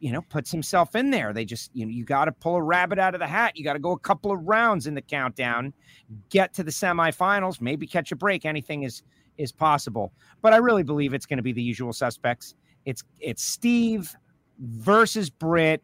you 0.00 0.12
know, 0.12 0.22
puts 0.22 0.50
himself 0.50 0.94
in 0.96 1.10
there. 1.10 1.32
They 1.32 1.44
just, 1.44 1.70
you 1.74 1.84
know, 1.84 1.92
you 1.92 2.04
got 2.04 2.24
to 2.24 2.32
pull 2.32 2.56
a 2.56 2.62
rabbit 2.62 2.98
out 2.98 3.14
of 3.14 3.20
the 3.20 3.26
hat. 3.26 3.56
You 3.56 3.64
got 3.64 3.74
to 3.74 3.78
go 3.78 3.92
a 3.92 3.98
couple 3.98 4.32
of 4.32 4.40
rounds 4.44 4.86
in 4.86 4.94
the 4.94 5.02
countdown, 5.02 5.74
get 6.30 6.54
to 6.54 6.64
the 6.64 6.70
semifinals, 6.70 7.60
maybe 7.60 7.86
catch 7.86 8.10
a 8.10 8.16
break. 8.16 8.46
Anything 8.46 8.82
is 8.82 9.02
is 9.40 9.52
possible. 9.52 10.12
But 10.42 10.52
I 10.52 10.58
really 10.58 10.82
believe 10.82 11.14
it's 11.14 11.26
going 11.26 11.38
to 11.38 11.42
be 11.42 11.52
the 11.52 11.62
usual 11.62 11.92
suspects. 11.92 12.54
It's 12.84 13.02
it's 13.18 13.42
Steve 13.42 14.14
versus 14.58 15.30
Britt. 15.30 15.82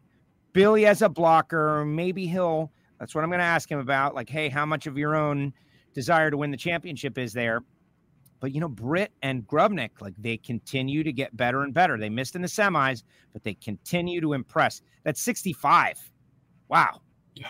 Billy 0.52 0.86
as 0.86 1.02
a 1.02 1.08
blocker. 1.08 1.84
Maybe 1.84 2.26
he'll. 2.26 2.72
That's 2.98 3.14
what 3.14 3.22
I'm 3.22 3.28
going 3.28 3.40
to 3.40 3.44
ask 3.44 3.70
him 3.70 3.78
about. 3.78 4.14
Like, 4.14 4.30
hey, 4.30 4.48
how 4.48 4.64
much 4.64 4.86
of 4.86 4.96
your 4.96 5.14
own 5.14 5.52
desire 5.92 6.30
to 6.30 6.36
win 6.38 6.50
the 6.50 6.56
championship 6.56 7.18
is 7.18 7.34
there? 7.34 7.62
But 8.40 8.54
you 8.54 8.60
know, 8.60 8.68
Britt 8.68 9.12
and 9.22 9.46
Grubnic, 9.46 10.00
like 10.00 10.14
they 10.18 10.36
continue 10.36 11.02
to 11.02 11.12
get 11.12 11.36
better 11.36 11.62
and 11.62 11.74
better. 11.74 11.98
They 11.98 12.08
missed 12.08 12.36
in 12.36 12.42
the 12.42 12.48
semis, 12.48 13.02
but 13.32 13.42
they 13.44 13.54
continue 13.54 14.20
to 14.20 14.32
impress. 14.32 14.82
That's 15.04 15.20
65. 15.20 16.10
Wow. 16.68 17.00
Yeah. 17.34 17.48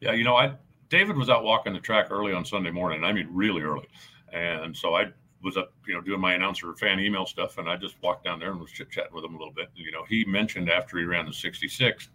Yeah. 0.00 0.12
You 0.12 0.24
know, 0.24 0.36
I 0.36 0.54
David 0.88 1.16
was 1.16 1.28
out 1.28 1.44
walking 1.44 1.72
the 1.72 1.80
track 1.80 2.06
early 2.10 2.32
on 2.32 2.44
Sunday 2.44 2.70
morning. 2.70 3.04
I 3.04 3.12
mean, 3.12 3.28
really 3.30 3.62
early. 3.62 3.88
And 4.34 4.76
so 4.76 4.96
I 4.96 5.12
was 5.42 5.56
up, 5.56 5.72
you 5.86 5.94
know, 5.94 6.00
doing 6.00 6.20
my 6.20 6.34
announcer 6.34 6.74
fan 6.74 6.98
email 6.98 7.24
stuff, 7.24 7.58
and 7.58 7.68
I 7.68 7.76
just 7.76 7.94
walked 8.02 8.24
down 8.24 8.40
there 8.40 8.50
and 8.50 8.60
was 8.60 8.72
chit 8.72 8.90
chatting 8.90 9.14
with 9.14 9.24
him 9.24 9.34
a 9.34 9.38
little 9.38 9.52
bit. 9.52 9.68
You 9.76 9.92
know, 9.92 10.04
he 10.08 10.24
mentioned 10.24 10.68
after 10.68 10.98
he 10.98 11.04
ran 11.04 11.26
the 11.26 11.32
66 11.32 12.08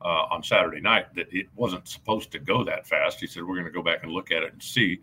uh, 0.00 0.04
on 0.30 0.42
Saturday 0.42 0.80
night 0.80 1.12
that 1.16 1.26
it 1.32 1.48
wasn't 1.56 1.88
supposed 1.88 2.30
to 2.32 2.38
go 2.38 2.62
that 2.62 2.86
fast. 2.86 3.18
He 3.18 3.26
said, 3.26 3.42
We're 3.42 3.56
going 3.56 3.66
to 3.66 3.72
go 3.72 3.82
back 3.82 4.04
and 4.04 4.12
look 4.12 4.30
at 4.30 4.44
it 4.44 4.52
and 4.52 4.62
see. 4.62 5.00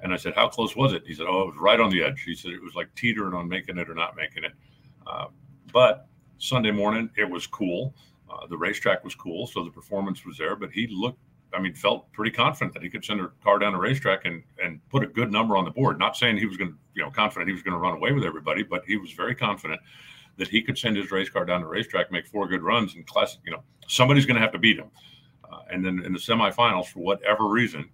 And 0.00 0.12
I 0.14 0.16
said, 0.16 0.34
How 0.34 0.48
close 0.48 0.76
was 0.76 0.92
it? 0.92 1.02
He 1.04 1.14
said, 1.14 1.26
Oh, 1.28 1.42
it 1.42 1.46
was 1.46 1.56
right 1.58 1.80
on 1.80 1.90
the 1.90 2.04
edge. 2.04 2.22
He 2.22 2.36
said, 2.36 2.52
It 2.52 2.62
was 2.62 2.76
like 2.76 2.94
teetering 2.94 3.34
on 3.34 3.48
making 3.48 3.76
it 3.76 3.90
or 3.90 3.94
not 3.94 4.14
making 4.14 4.44
it. 4.44 4.52
Uh, 5.06 5.26
but 5.72 6.06
Sunday 6.38 6.70
morning, 6.70 7.10
it 7.16 7.28
was 7.28 7.48
cool. 7.48 7.94
Uh, 8.30 8.46
the 8.46 8.56
racetrack 8.56 9.02
was 9.02 9.16
cool. 9.16 9.48
So 9.48 9.64
the 9.64 9.70
performance 9.70 10.24
was 10.24 10.38
there, 10.38 10.54
but 10.54 10.70
he 10.70 10.86
looked 10.86 11.18
I 11.54 11.60
mean, 11.60 11.74
felt 11.74 12.12
pretty 12.12 12.30
confident 12.30 12.74
that 12.74 12.82
he 12.82 12.90
could 12.90 13.04
send 13.04 13.20
a 13.20 13.30
car 13.42 13.58
down 13.58 13.72
the 13.72 13.78
racetrack 13.78 14.24
and 14.24 14.42
and 14.62 14.80
put 14.88 15.02
a 15.02 15.06
good 15.06 15.32
number 15.32 15.56
on 15.56 15.64
the 15.64 15.70
board. 15.70 15.98
Not 15.98 16.16
saying 16.16 16.36
he 16.36 16.46
was 16.46 16.56
going 16.56 16.70
to, 16.70 16.76
you 16.94 17.02
know, 17.02 17.10
confident 17.10 17.48
he 17.48 17.52
was 17.52 17.62
going 17.62 17.72
to 17.72 17.78
run 17.78 17.94
away 17.94 18.12
with 18.12 18.24
everybody, 18.24 18.62
but 18.62 18.84
he 18.86 18.96
was 18.96 19.12
very 19.12 19.34
confident 19.34 19.80
that 20.36 20.48
he 20.48 20.62
could 20.62 20.78
send 20.78 20.96
his 20.96 21.10
race 21.10 21.28
car 21.28 21.44
down 21.44 21.60
the 21.60 21.66
racetrack, 21.66 22.10
make 22.10 22.26
four 22.26 22.46
good 22.46 22.62
runs, 22.62 22.94
and 22.94 23.06
classic. 23.06 23.40
You 23.44 23.52
know, 23.52 23.62
somebody's 23.88 24.26
going 24.26 24.36
to 24.36 24.40
have 24.40 24.52
to 24.52 24.58
beat 24.58 24.78
him. 24.78 24.90
Uh, 25.50 25.60
and 25.70 25.84
then 25.84 26.02
in 26.04 26.12
the 26.12 26.18
semifinals, 26.18 26.86
for 26.86 27.00
whatever 27.00 27.48
reason, 27.48 27.90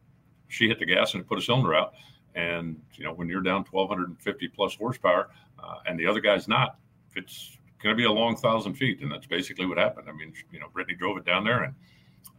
she 0.49 0.69
hit 0.69 0.79
the 0.79 0.87
gas 0.87 1.15
and 1.15 1.27
put 1.27 1.39
a 1.39 1.43
cylinder 1.43 1.75
out. 1.75 1.95
And 2.35 2.81
you 2.95 3.05
know, 3.05 3.13
when 3.13 3.29
you're 3.29 3.41
down 3.41 3.65
1,250 3.71 4.49
plus 4.49 4.75
horsepower, 4.75 5.31
uh, 5.63 5.77
and 5.87 5.99
the 5.99 6.07
other 6.07 6.21
guy's 6.21 6.47
not, 6.47 6.77
it's 7.15 7.57
going 7.83 7.95
to 7.95 7.97
be 7.97 8.05
a 8.05 8.13
long 8.13 8.37
thousand 8.37 8.75
feet, 8.75 9.01
and 9.01 9.11
that's 9.11 9.27
basically 9.27 9.67
what 9.67 9.79
happened. 9.79 10.09
I 10.09 10.13
mean, 10.13 10.35
you 10.53 10.61
know, 10.61 10.69
Brittany 10.73 10.97
drove 10.97 11.17
it 11.17 11.25
down 11.25 11.45
there 11.45 11.63
and 11.63 11.75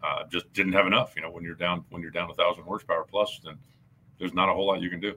uh, 0.03 0.23
just 0.29 0.51
didn't 0.53 0.73
have 0.73 0.87
enough. 0.87 1.13
You 1.15 1.21
know, 1.21 1.31
when 1.31 1.43
you're 1.43 1.55
down 1.55 1.83
when 1.89 2.01
you're 2.01 2.11
down 2.11 2.29
a 2.29 2.33
thousand 2.33 2.63
horsepower 2.63 3.05
plus, 3.09 3.39
then 3.43 3.57
there's 4.19 4.33
not 4.33 4.49
a 4.49 4.53
whole 4.53 4.67
lot 4.67 4.81
you 4.81 4.89
can 4.89 4.99
do. 4.99 5.15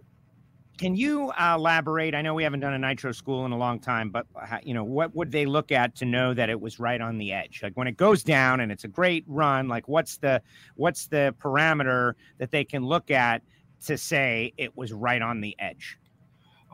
Can 0.78 0.96
you 0.96 1.30
uh, 1.32 1.56
elaborate? 1.58 2.14
I 2.14 2.22
know 2.22 2.32
we 2.32 2.42
haven't 2.42 2.60
done 2.60 2.72
a 2.72 2.78
nitro 2.78 3.12
school 3.12 3.44
in 3.44 3.52
a 3.52 3.58
long 3.58 3.80
time, 3.80 4.08
but 4.08 4.26
uh, 4.34 4.58
you 4.62 4.72
know 4.72 4.84
what 4.84 5.14
would 5.14 5.30
they 5.30 5.44
look 5.44 5.72
at 5.72 5.94
to 5.96 6.06
know 6.06 6.32
that 6.32 6.48
it 6.48 6.58
was 6.58 6.80
right 6.80 7.00
on 7.00 7.18
the 7.18 7.32
edge? 7.32 7.60
Like 7.62 7.74
when 7.74 7.86
it 7.86 7.98
goes 7.98 8.22
down 8.22 8.60
and 8.60 8.72
it's 8.72 8.84
a 8.84 8.88
great 8.88 9.24
run, 9.26 9.68
like 9.68 9.88
what's 9.88 10.16
the 10.16 10.40
what's 10.76 11.06
the 11.06 11.34
parameter 11.38 12.14
that 12.38 12.50
they 12.50 12.64
can 12.64 12.84
look 12.84 13.10
at 13.10 13.42
to 13.84 13.98
say 13.98 14.54
it 14.56 14.74
was 14.76 14.92
right 14.92 15.20
on 15.20 15.42
the 15.42 15.54
edge? 15.58 15.98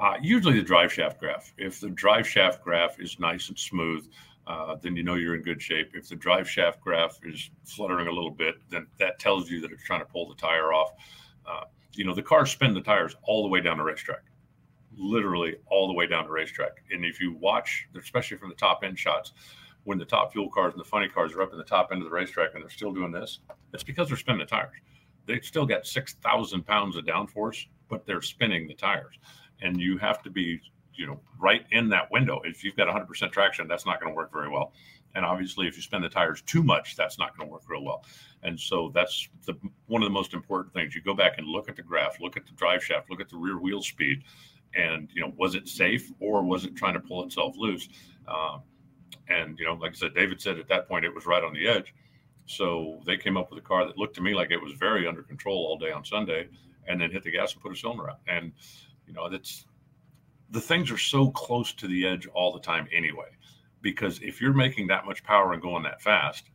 Uh, 0.01 0.15
usually 0.21 0.57
the 0.57 0.63
drive 0.63 0.93
shaft 0.93 1.19
graph. 1.19 1.53
If 1.59 1.81
the 1.81 1.89
drive 1.89 2.29
shaft 2.29 2.63
graph 2.63 3.01
is 3.01 3.19
nice 3.19 3.49
and 3.49 3.59
smooth, 3.59 4.07
uh, 4.47 4.77
then 4.81 4.97
you 4.97 5.03
know 5.03 5.15
you're 5.15 5.35
in 5.35 5.43
good 5.43 5.61
shape. 5.61 5.91
If 5.95 6.09
the 6.09 6.17
drive 6.17 6.49
shaft 6.49 6.81
graph 6.81 7.19
is 7.25 7.51
fluttering 7.65 8.07
a 8.07 8.13
little 8.13 8.31
bit, 8.31 8.57
then 8.71 8.87
that 8.99 9.19
tells 9.19 9.51
you 9.51 9.61
that 9.61 9.73
it's 9.73 9.83
trying 9.83 10.01
to 10.01 10.07
pull 10.07 10.29
the 10.29 10.37
tire 10.37 10.73
off. 10.73 10.93
Uh, 11.47 11.65
you 11.95 12.05
know, 12.05 12.15
the 12.15 12.23
cars 12.23 12.51
spin 12.51 12.75
the 12.75 12.81
tires 12.81 13.17
all 13.23 13.43
the 13.43 13.49
way 13.49 13.61
down 13.61 13.79
the 13.79 13.83
racetrack, 13.83 14.23
literally 14.97 15.57
all 15.67 15.89
the 15.89 15.95
way 15.95 16.07
down 16.07 16.25
the 16.25 16.31
racetrack. 16.31 16.83
And 16.91 17.05
if 17.05 17.21
you 17.21 17.35
watch, 17.35 17.89
especially 17.99 18.37
from 18.37 18.51
the 18.51 18.55
top 18.55 18.85
end 18.85 18.99
shots, 18.99 19.33
when 19.85 19.99
the 19.99 20.05
top 20.05 20.33
fuel 20.33 20.51
cars 20.51 20.75
and 20.75 20.81
the 20.81 20.89
funny 20.89 21.09
cars 21.09 21.33
are 21.33 21.43
up 21.43 21.53
in 21.53 21.59
the 21.59 21.65
top 21.65 21.91
end 21.93 22.03
of 22.03 22.09
the 22.09 22.15
racetrack 22.15 22.55
and 22.55 22.63
they're 22.63 22.71
still 22.71 22.93
doing 22.93 23.13
this, 23.13 23.41
it's 23.73 23.85
because 23.85 24.09
they're 24.09 24.17
spinning 24.17 24.41
the 24.41 24.47
tires. 24.47 24.75
They've 25.27 25.45
still 25.45 25.67
got 25.67 25.87
6,000 25.87 26.67
pounds 26.67 26.97
of 26.97 27.05
downforce, 27.05 27.67
but 27.89 28.07
they're 28.07 28.23
spinning 28.23 28.69
the 28.69 28.75
tires. 28.75 29.17
And 29.63 29.81
you 29.81 29.97
have 29.99 30.23
to 30.23 30.31
be 30.31 30.61
you 30.97 31.07
know 31.07 31.21
right 31.39 31.65
in 31.71 31.89
that 31.91 32.11
window. 32.11 32.41
If 32.45 32.65
you've 32.65 32.77
got 32.77 32.89
100% 32.89 33.33
traction, 33.33 33.69
that's 33.69 33.87
not 33.87 34.01
going 34.01 34.13
to 34.13 34.17
work 34.17 34.33
very 34.33 34.49
well. 34.49 34.73
And 35.15 35.25
obviously, 35.25 35.67
if 35.67 35.77
you 35.77 35.83
spin 35.83 36.03
the 36.03 36.09
tires 36.11 36.43
too 36.43 36.63
much, 36.63 36.95
that's 36.95 37.19
not 37.19 37.37
going 37.37 37.49
to 37.49 37.53
work 37.53 37.63
real 37.67 37.83
well. 37.83 38.05
And 38.43 38.61
so 38.61 38.91
that's 38.95 39.29
the 39.47 39.55
one 39.87 40.03
of 40.03 40.07
the 40.07 40.13
most 40.13 40.35
important 40.35 40.75
things. 40.75 40.95
You 40.95 41.01
go 41.01 41.15
back 41.15 41.39
and 41.39 41.47
look 41.47 41.69
at 41.69 41.77
the 41.77 41.83
graph, 41.83 42.21
look 42.21 42.37
at 42.37 42.47
the 42.47 42.53
drive 42.53 42.85
shaft, 42.85 43.11
look 43.11 43.21
at 43.21 43.31
the 43.31 43.37
rear 43.37 43.59
wheel 43.59 43.83
speed, 43.83 44.25
and 44.75 45.09
you 45.15 45.23
know 45.23 45.33
was 45.37 45.55
it 45.55 45.69
safe 45.69 46.13
or 46.21 46.43
was 46.43 46.65
it 46.65 46.77
trying 46.77 46.95
to 46.95 47.01
pull 47.01 47.25
itself 47.25 47.55
loose? 47.57 47.89
Um, 48.29 48.63
and 49.29 49.59
you 49.59 49.65
know, 49.65 49.75
like 49.75 49.93
I 49.93 49.95
said, 49.95 50.15
David 50.15 50.41
said 50.41 50.59
at 50.59 50.69
that 50.69 50.87
point 50.87 51.05
it 51.05 51.15
was 51.15 51.27
right 51.27 51.43
on 51.43 51.55
the 51.55 51.67
edge. 51.67 51.95
So 52.45 53.01
they 53.07 53.17
came 53.17 53.37
up 53.37 53.51
with 53.51 53.59
a 53.59 53.67
car 53.67 53.87
that 53.87 53.99
looked 53.99 54.15
to 54.17 54.23
me 54.23 54.35
like 54.35 54.51
it 54.51 54.63
was 54.63 54.73
very 54.73 55.07
under 55.07 55.23
control 55.23 55.67
all 55.67 55.79
day 55.79 55.91
on 55.91 56.05
Sunday, 56.05 56.49
and 56.87 57.01
then 57.01 57.11
hit 57.11 57.25
the 57.25 57.33
gas 57.33 57.55
and 57.55 57.63
put 57.63 57.73
a 57.73 57.77
cylinder 57.77 58.11
out. 58.11 58.21
And 58.29 58.53
you 59.07 59.15
know 59.15 59.29
that's 59.29 59.65
the 60.51 60.61
things 60.61 60.91
are 60.91 60.99
so 60.99 61.31
close 61.31 61.73
to 61.75 61.89
the 61.89 62.07
edge 62.07 62.27
all 62.29 62.53
the 62.53 62.61
time 62.61 62.89
anyway. 62.93 63.29
Because 63.83 64.21
if 64.23 64.41
you're 64.41 64.53
making 64.53 64.87
that 64.89 65.07
much 65.07 65.23
power 65.23 65.53
and 65.53 65.63
going 65.63 65.83
that 65.85 66.03
fast, 66.03 66.51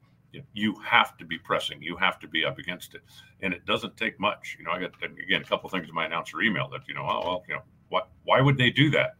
you 0.54 0.75
have 0.80 1.17
to 1.17 1.25
be 1.25 1.38
pressing. 1.38 1.82
You 1.82 1.97
have 1.97 2.19
to 2.19 2.27
be 2.27 2.45
up 2.45 2.58
against 2.58 2.95
it, 2.95 3.01
and 3.41 3.54
it 3.54 3.65
doesn't 3.65 3.97
take 3.97 4.19
much. 4.19 4.56
You 4.58 4.65
know, 4.65 4.71
I 4.71 4.80
got 4.80 4.91
again 5.04 5.41
a 5.41 5.45
couple 5.45 5.69
things 5.69 5.89
in 5.89 5.95
my 5.95 6.06
announcer 6.06 6.41
email 6.41 6.69
that 6.69 6.88
you 6.88 6.93
know, 6.93 7.06
oh 7.08 7.21
well, 7.25 7.43
you 7.47 7.56
know, 7.56 7.62
what? 7.89 8.10
Why 8.23 8.41
would 8.41 8.58
they 8.58 8.69
do 8.69 8.89
that? 8.91 9.15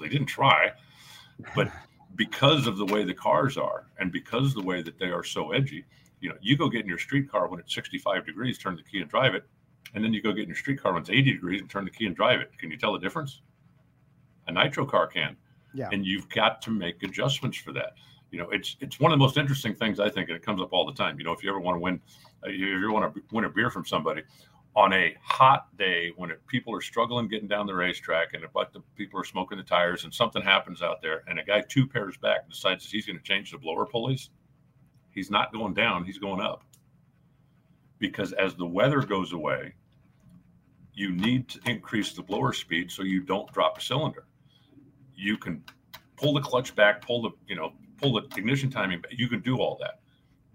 They 0.00 0.08
didn't 0.08 0.26
try, 0.26 0.70
but 1.54 1.70
because 2.14 2.66
of 2.66 2.76
the 2.76 2.86
way 2.86 3.04
the 3.04 3.14
cars 3.14 3.56
are, 3.56 3.86
and 3.98 4.12
because 4.12 4.48
of 4.48 4.54
the 4.54 4.62
way 4.62 4.82
that 4.82 4.98
they 4.98 5.06
are 5.06 5.24
so 5.24 5.52
edgy, 5.52 5.84
you 6.20 6.28
know, 6.28 6.36
you 6.40 6.56
go 6.56 6.68
get 6.68 6.82
in 6.82 6.88
your 6.88 6.98
street 6.98 7.30
car 7.30 7.48
when 7.48 7.60
it's 7.60 7.74
65 7.74 8.26
degrees, 8.26 8.58
turn 8.58 8.76
the 8.76 8.82
key 8.82 9.00
and 9.00 9.10
drive 9.10 9.34
it, 9.34 9.44
and 9.94 10.04
then 10.04 10.12
you 10.12 10.22
go 10.22 10.32
get 10.32 10.42
in 10.42 10.48
your 10.48 10.56
street 10.56 10.80
car 10.80 10.92
when 10.92 11.02
it's 11.02 11.10
80 11.10 11.32
degrees 11.32 11.60
and 11.60 11.70
turn 11.70 11.84
the 11.84 11.90
key 11.90 12.06
and 12.06 12.16
drive 12.16 12.40
it. 12.40 12.56
Can 12.58 12.70
you 12.70 12.76
tell 12.76 12.92
the 12.92 12.98
difference? 12.98 13.40
A 14.48 14.52
nitro 14.52 14.84
car 14.84 15.06
can. 15.06 15.36
Yeah. 15.74 15.88
And 15.92 16.04
you've 16.04 16.28
got 16.30 16.62
to 16.62 16.70
make 16.70 17.02
adjustments 17.02 17.58
for 17.58 17.72
that. 17.72 17.92
You 18.30 18.38
know, 18.38 18.50
it's 18.50 18.76
it's 18.80 18.98
one 18.98 19.12
of 19.12 19.18
the 19.18 19.24
most 19.24 19.38
interesting 19.38 19.74
things 19.74 20.00
I 20.00 20.10
think, 20.10 20.28
and 20.28 20.36
it 20.36 20.44
comes 20.44 20.60
up 20.60 20.72
all 20.72 20.84
the 20.84 20.92
time. 20.92 21.18
You 21.18 21.24
know, 21.24 21.32
if 21.32 21.42
you 21.42 21.50
ever 21.50 21.60
want 21.60 21.76
to 21.76 21.80
win, 21.80 22.00
uh, 22.44 22.48
if 22.48 22.56
you 22.56 22.76
ever 22.76 22.92
want 22.92 23.14
to 23.14 23.22
win 23.32 23.44
a 23.44 23.48
beer 23.48 23.70
from 23.70 23.86
somebody, 23.86 24.22
on 24.78 24.92
a 24.92 25.16
hot 25.22 25.76
day 25.76 26.12
when 26.16 26.30
it, 26.30 26.46
people 26.46 26.74
are 26.74 26.80
struggling 26.80 27.26
getting 27.26 27.48
down 27.48 27.66
the 27.66 27.74
racetrack 27.74 28.34
and 28.34 28.44
but 28.54 28.72
the 28.72 28.80
people 28.96 29.18
are 29.18 29.24
smoking 29.24 29.58
the 29.58 29.64
tires 29.64 30.04
and 30.04 30.14
something 30.14 30.42
happens 30.42 30.82
out 30.82 31.02
there 31.02 31.24
and 31.26 31.38
a 31.38 31.42
guy 31.42 31.60
two 31.68 31.86
pairs 31.86 32.16
back 32.18 32.48
decides 32.48 32.88
he's 32.88 33.06
going 33.06 33.16
to 33.16 33.24
change 33.24 33.50
the 33.50 33.58
blower 33.58 33.86
pulleys, 33.86 34.30
he's 35.10 35.30
not 35.30 35.52
going 35.52 35.74
down, 35.74 36.04
he's 36.04 36.18
going 36.18 36.40
up. 36.40 36.62
Because 37.98 38.32
as 38.34 38.54
the 38.54 38.66
weather 38.66 39.00
goes 39.00 39.32
away, 39.32 39.74
you 40.92 41.10
need 41.10 41.48
to 41.48 41.60
increase 41.66 42.12
the 42.12 42.22
blower 42.22 42.52
speed 42.52 42.90
so 42.90 43.02
you 43.02 43.20
don't 43.20 43.52
drop 43.52 43.78
a 43.78 43.80
cylinder. 43.80 44.26
You 45.18 45.36
can 45.36 45.62
pull 46.16 46.32
the 46.32 46.40
clutch 46.40 46.74
back, 46.74 47.04
pull 47.04 47.22
the, 47.22 47.30
you 47.46 47.56
know, 47.56 47.72
pull 48.00 48.12
the 48.12 48.22
ignition 48.36 48.70
timing, 48.70 49.02
you 49.10 49.28
can 49.28 49.40
do 49.40 49.58
all 49.58 49.76
that 49.80 50.00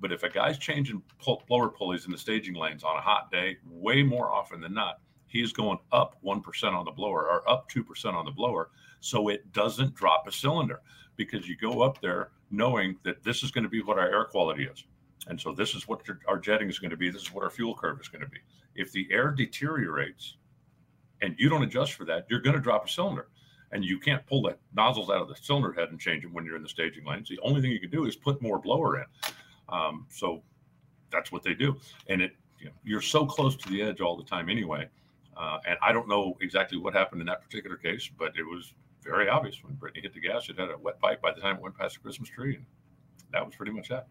but 0.03 0.11
if 0.11 0.23
a 0.23 0.29
guy's 0.29 0.57
changing 0.57 1.01
pull, 1.17 1.43
blower 1.47 1.69
pulleys 1.69 2.03
in 2.03 2.11
the 2.11 2.17
staging 2.17 2.55
lanes 2.55 2.83
on 2.83 2.97
a 2.97 2.99
hot 2.99 3.31
day, 3.31 3.55
way 3.65 4.03
more 4.03 4.29
often 4.29 4.59
than 4.59 4.73
not, 4.73 4.99
he's 5.27 5.53
going 5.53 5.77
up 5.93 6.17
1% 6.25 6.73
on 6.73 6.83
the 6.83 6.91
blower 6.91 7.23
or 7.23 7.49
up 7.49 7.71
2% 7.71 8.13
on 8.13 8.25
the 8.25 8.31
blower. 8.31 8.71
So 8.99 9.29
it 9.29 9.49
doesn't 9.53 9.95
drop 9.95 10.27
a 10.27 10.31
cylinder 10.33 10.81
because 11.15 11.47
you 11.47 11.55
go 11.55 11.83
up 11.83 12.01
there 12.01 12.31
knowing 12.51 12.97
that 13.03 13.23
this 13.23 13.43
is 13.43 13.51
going 13.51 13.63
to 13.63 13.69
be 13.69 13.81
what 13.81 13.97
our 13.97 14.09
air 14.09 14.25
quality 14.25 14.65
is. 14.65 14.83
And 15.27 15.39
so 15.39 15.53
this 15.53 15.73
is 15.73 15.87
what 15.87 16.01
our 16.27 16.37
jetting 16.37 16.67
is 16.67 16.79
going 16.79 16.91
to 16.91 16.97
be. 16.97 17.09
This 17.09 17.21
is 17.21 17.31
what 17.31 17.45
our 17.45 17.49
fuel 17.49 17.73
curve 17.73 18.01
is 18.01 18.09
going 18.09 18.25
to 18.25 18.29
be. 18.29 18.39
If 18.75 18.91
the 18.91 19.07
air 19.09 19.31
deteriorates 19.31 20.35
and 21.21 21.33
you 21.39 21.47
don't 21.47 21.63
adjust 21.63 21.93
for 21.93 22.03
that, 22.03 22.25
you're 22.29 22.41
going 22.41 22.57
to 22.57 22.61
drop 22.61 22.85
a 22.85 22.89
cylinder. 22.89 23.29
And 23.73 23.83
you 23.83 23.99
can't 23.99 24.25
pull 24.27 24.43
the 24.43 24.55
nozzles 24.75 25.09
out 25.09 25.21
of 25.21 25.27
the 25.27 25.35
cylinder 25.35 25.73
head 25.73 25.89
and 25.89 25.99
change 25.99 26.23
them 26.23 26.31
when 26.31 26.45
you're 26.45 26.55
in 26.55 26.63
the 26.63 26.69
staging 26.69 27.05
lanes. 27.05 27.27
The 27.27 27.39
only 27.43 27.61
thing 27.61 27.71
you 27.71 27.79
can 27.79 27.89
do 27.89 28.05
is 28.05 28.15
put 28.15 28.41
more 28.41 28.59
blower 28.59 29.01
in. 29.01 29.05
Um, 29.67 30.05
so 30.09 30.41
that's 31.11 31.31
what 31.31 31.43
they 31.43 31.53
do. 31.53 31.75
And 32.07 32.21
it, 32.21 32.33
you 32.59 32.69
you're 32.83 33.01
so 33.01 33.25
close 33.25 33.55
to 33.57 33.69
the 33.69 33.81
edge 33.81 33.99
all 33.99 34.15
the 34.15 34.23
time 34.23 34.49
anyway. 34.49 34.87
Uh, 35.35 35.57
and 35.67 35.77
I 35.81 35.91
don't 35.91 36.07
know 36.07 36.37
exactly 36.41 36.77
what 36.77 36.93
happened 36.93 37.21
in 37.21 37.27
that 37.27 37.41
particular 37.41 37.75
case, 37.75 38.09
but 38.17 38.37
it 38.37 38.43
was 38.43 38.73
very 39.01 39.27
obvious 39.27 39.63
when 39.63 39.73
Brittany 39.73 40.03
hit 40.03 40.13
the 40.13 40.21
gas. 40.21 40.47
It 40.49 40.59
had 40.59 40.69
a 40.69 40.77
wet 40.77 40.99
pipe 40.99 41.21
by 41.21 41.33
the 41.33 41.41
time 41.41 41.55
it 41.55 41.61
went 41.61 41.77
past 41.77 41.95
the 41.95 42.01
Christmas 42.01 42.29
tree. 42.29 42.55
And 42.55 42.65
that 43.31 43.45
was 43.45 43.55
pretty 43.55 43.71
much 43.71 43.89
that 43.89 44.07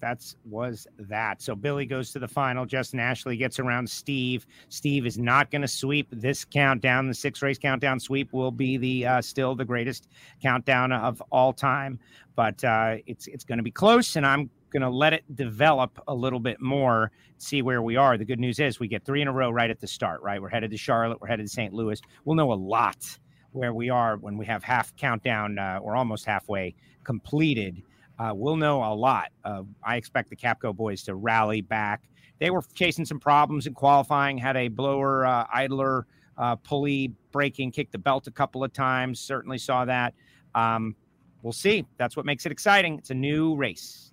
that's 0.00 0.36
was 0.44 0.86
that. 0.98 1.42
So 1.42 1.54
Billy 1.54 1.86
goes 1.86 2.10
to 2.12 2.18
the 2.18 2.28
final. 2.28 2.66
Justin 2.66 3.00
Ashley 3.00 3.36
gets 3.36 3.58
around 3.58 3.88
Steve. 3.88 4.46
Steve 4.68 5.06
is 5.06 5.18
not 5.18 5.50
going 5.50 5.62
to 5.62 5.68
sweep 5.68 6.08
this 6.10 6.44
countdown. 6.44 7.08
The 7.08 7.14
six 7.14 7.42
race 7.42 7.58
countdown 7.58 8.00
sweep 8.00 8.32
will 8.32 8.50
be 8.50 8.76
the 8.76 9.06
uh, 9.06 9.22
still 9.22 9.54
the 9.54 9.64
greatest 9.64 10.08
countdown 10.42 10.92
of 10.92 11.22
all 11.30 11.52
time, 11.52 11.98
but 12.34 12.62
uh, 12.64 12.96
it's 13.06 13.26
it's 13.26 13.44
going 13.44 13.58
to 13.58 13.64
be 13.64 13.70
close, 13.70 14.16
and 14.16 14.26
I'm 14.26 14.50
going 14.70 14.82
to 14.82 14.90
let 14.90 15.12
it 15.12 15.24
develop 15.34 15.98
a 16.08 16.14
little 16.14 16.40
bit 16.40 16.60
more, 16.60 17.10
see 17.38 17.62
where 17.62 17.82
we 17.82 17.96
are. 17.96 18.18
The 18.18 18.24
good 18.24 18.40
news 18.40 18.58
is 18.58 18.78
we 18.78 18.88
get 18.88 19.04
three 19.04 19.22
in 19.22 19.28
a 19.28 19.32
row 19.32 19.50
right 19.50 19.70
at 19.70 19.80
the 19.80 19.86
start. 19.86 20.22
Right, 20.22 20.40
we're 20.40 20.48
headed 20.48 20.70
to 20.70 20.76
Charlotte. 20.76 21.20
We're 21.20 21.28
headed 21.28 21.46
to 21.46 21.52
St. 21.52 21.72
Louis. 21.72 22.00
We'll 22.24 22.36
know 22.36 22.52
a 22.52 22.54
lot 22.54 23.18
where 23.52 23.72
we 23.72 23.88
are 23.88 24.16
when 24.18 24.36
we 24.36 24.44
have 24.44 24.62
half 24.62 24.94
countdown 24.96 25.58
uh, 25.58 25.80
or 25.82 25.96
almost 25.96 26.26
halfway 26.26 26.74
completed 27.04 27.82
uh, 28.18 28.32
we'll 28.34 28.56
know 28.56 28.82
a 28.82 28.94
lot. 28.94 29.30
Uh, 29.44 29.62
I 29.84 29.96
expect 29.96 30.30
the 30.30 30.36
Capco 30.36 30.74
boys 30.74 31.02
to 31.04 31.14
rally 31.14 31.60
back. 31.60 32.02
They 32.38 32.50
were 32.50 32.62
chasing 32.74 33.04
some 33.04 33.20
problems 33.20 33.66
in 33.66 33.74
qualifying, 33.74 34.38
had 34.38 34.56
a 34.56 34.68
blower 34.68 35.26
uh, 35.26 35.46
idler 35.52 36.06
uh, 36.38 36.56
pulley 36.56 37.12
breaking, 37.32 37.72
kicked 37.72 37.92
the 37.92 37.98
belt 37.98 38.26
a 38.26 38.30
couple 38.30 38.62
of 38.62 38.72
times. 38.72 39.20
Certainly 39.20 39.58
saw 39.58 39.84
that. 39.84 40.14
Um, 40.54 40.94
we'll 41.42 41.52
see. 41.52 41.86
That's 41.98 42.16
what 42.16 42.26
makes 42.26 42.46
it 42.46 42.52
exciting. 42.52 42.98
It's 42.98 43.10
a 43.10 43.14
new 43.14 43.54
race. 43.56 44.12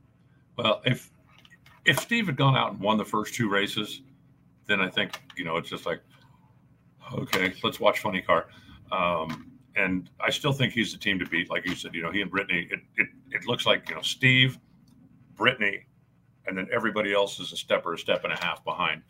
Well, 0.58 0.82
if 0.86 1.10
if 1.86 2.00
Steve 2.00 2.28
had 2.28 2.38
gone 2.38 2.56
out 2.56 2.72
and 2.72 2.80
won 2.80 2.98
the 2.98 3.06
first 3.06 3.34
two 3.34 3.50
races, 3.50 4.02
then 4.68 4.80
I 4.80 4.90
think 4.90 5.20
you 5.36 5.44
know 5.44 5.58
it's 5.58 5.70
just 5.70 5.86
like, 5.86 6.02
okay, 7.14 7.54
let's 7.64 7.80
watch 7.80 8.00
Funny 8.00 8.22
Car. 8.22 8.48
Um, 8.92 9.53
and 9.76 10.10
I 10.20 10.30
still 10.30 10.54
think 10.54 10.74
he's 10.74 10.92
the 10.92 11.00
team 11.00 11.20
to 11.20 11.26
beat. 11.26 11.50
Like 11.50 11.68
you 11.68 11.76
said, 11.76 11.96
you 11.96 12.02
know, 12.02 12.12
he 12.12 12.22
and 12.22 12.30
Brittany. 12.30 12.68
It, 12.72 12.80
it 12.98 13.08
it 13.32 13.48
looks 13.48 13.66
like 13.66 13.90
you 13.90 13.96
know 13.96 14.02
Steve, 14.02 14.60
Brittany, 15.36 15.86
and 16.46 16.58
then 16.58 16.68
everybody 16.72 17.14
else 17.14 17.40
is 17.40 17.52
a 17.52 17.58
step 17.58 17.86
or 17.86 17.94
a 17.94 17.98
step 17.98 18.24
and 18.24 18.34
a 18.34 18.38
half 18.44 18.64
behind. 18.64 19.02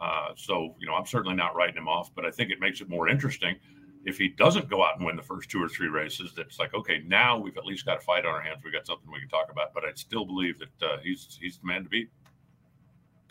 Uh, 0.00 0.30
so 0.36 0.74
you 0.78 0.86
know, 0.86 0.94
I'm 0.94 1.06
certainly 1.06 1.36
not 1.36 1.56
writing 1.56 1.76
him 1.76 1.88
off, 1.88 2.14
but 2.14 2.24
I 2.24 2.30
think 2.30 2.50
it 2.50 2.60
makes 2.60 2.80
it 2.80 2.88
more 2.88 3.08
interesting 3.08 3.56
if 4.04 4.18
he 4.18 4.28
doesn't 4.28 4.68
go 4.68 4.84
out 4.84 4.96
and 4.96 5.06
win 5.06 5.16
the 5.16 5.22
first 5.22 5.50
two 5.50 5.62
or 5.62 5.68
three 5.68 5.88
races. 5.88 6.32
That's 6.36 6.58
like 6.58 6.74
okay, 6.74 7.02
now 7.06 7.38
we've 7.38 7.56
at 7.56 7.66
least 7.66 7.84
got 7.84 7.98
a 7.98 8.00
fight 8.00 8.24
on 8.24 8.32
our 8.32 8.42
hands. 8.42 8.62
We 8.64 8.70
got 8.70 8.86
something 8.86 9.10
we 9.12 9.20
can 9.20 9.28
talk 9.28 9.50
about. 9.50 9.74
But 9.74 9.84
I 9.84 9.92
still 9.94 10.24
believe 10.24 10.58
that 10.60 10.86
uh, 10.86 10.96
he's 11.02 11.36
he's 11.40 11.58
the 11.58 11.66
man 11.66 11.84
to 11.84 11.88
beat 11.88 12.10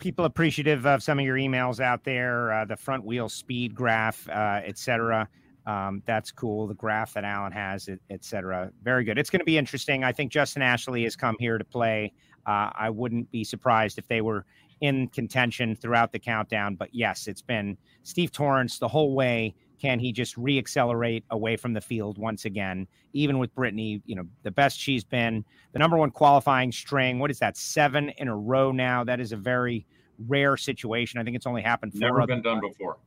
people 0.02 0.24
appreciative 0.24 0.84
of 0.84 1.00
some 1.00 1.20
of 1.20 1.24
your 1.24 1.36
emails 1.36 1.78
out 1.78 2.02
there, 2.02 2.52
uh, 2.52 2.64
the 2.64 2.76
front 2.76 3.04
wheel 3.04 3.28
speed 3.28 3.72
graph, 3.72 4.28
uh, 4.28 4.60
et 4.64 4.76
cetera. 4.76 5.28
Um, 5.66 6.02
that's 6.06 6.30
cool. 6.30 6.66
The 6.66 6.74
graph 6.74 7.14
that 7.14 7.24
Alan 7.24 7.52
has, 7.52 7.88
etc. 8.10 8.70
Very 8.82 9.04
good. 9.04 9.18
It's 9.18 9.30
going 9.30 9.40
to 9.40 9.44
be 9.44 9.58
interesting. 9.58 10.04
I 10.04 10.12
think 10.12 10.32
Justin 10.32 10.62
Ashley 10.62 11.04
has 11.04 11.16
come 11.16 11.36
here 11.38 11.58
to 11.58 11.64
play. 11.64 12.12
Uh, 12.46 12.70
I 12.74 12.90
wouldn't 12.90 13.30
be 13.30 13.44
surprised 13.44 13.98
if 13.98 14.08
they 14.08 14.20
were 14.20 14.44
in 14.80 15.06
contention 15.08 15.76
throughout 15.76 16.10
the 16.10 16.18
countdown. 16.18 16.74
But 16.74 16.88
yes, 16.92 17.28
it's 17.28 17.42
been 17.42 17.78
Steve 18.02 18.32
Torrence 18.32 18.78
the 18.78 18.88
whole 18.88 19.14
way. 19.14 19.54
Can 19.80 19.98
he 19.98 20.12
just 20.12 20.36
reaccelerate 20.36 21.22
away 21.30 21.56
from 21.56 21.72
the 21.72 21.80
field 21.80 22.18
once 22.18 22.44
again? 22.44 22.86
Even 23.12 23.38
with 23.38 23.54
Brittany, 23.54 24.00
you 24.04 24.14
know, 24.14 24.24
the 24.42 24.50
best 24.50 24.78
she's 24.78 25.04
been, 25.04 25.44
the 25.72 25.78
number 25.78 25.96
one 25.96 26.10
qualifying 26.10 26.70
string. 26.70 27.18
What 27.18 27.30
is 27.30 27.38
that? 27.40 27.56
Seven 27.56 28.10
in 28.10 28.28
a 28.28 28.36
row 28.36 28.70
now. 28.70 29.02
That 29.02 29.20
is 29.20 29.32
a 29.32 29.36
very 29.36 29.86
rare 30.26 30.56
situation. 30.56 31.20
I 31.20 31.24
think 31.24 31.36
it's 31.36 31.46
only 31.46 31.62
happened. 31.62 31.92
Never 31.94 32.26
been 32.26 32.42
done 32.42 32.60
before. 32.60 32.98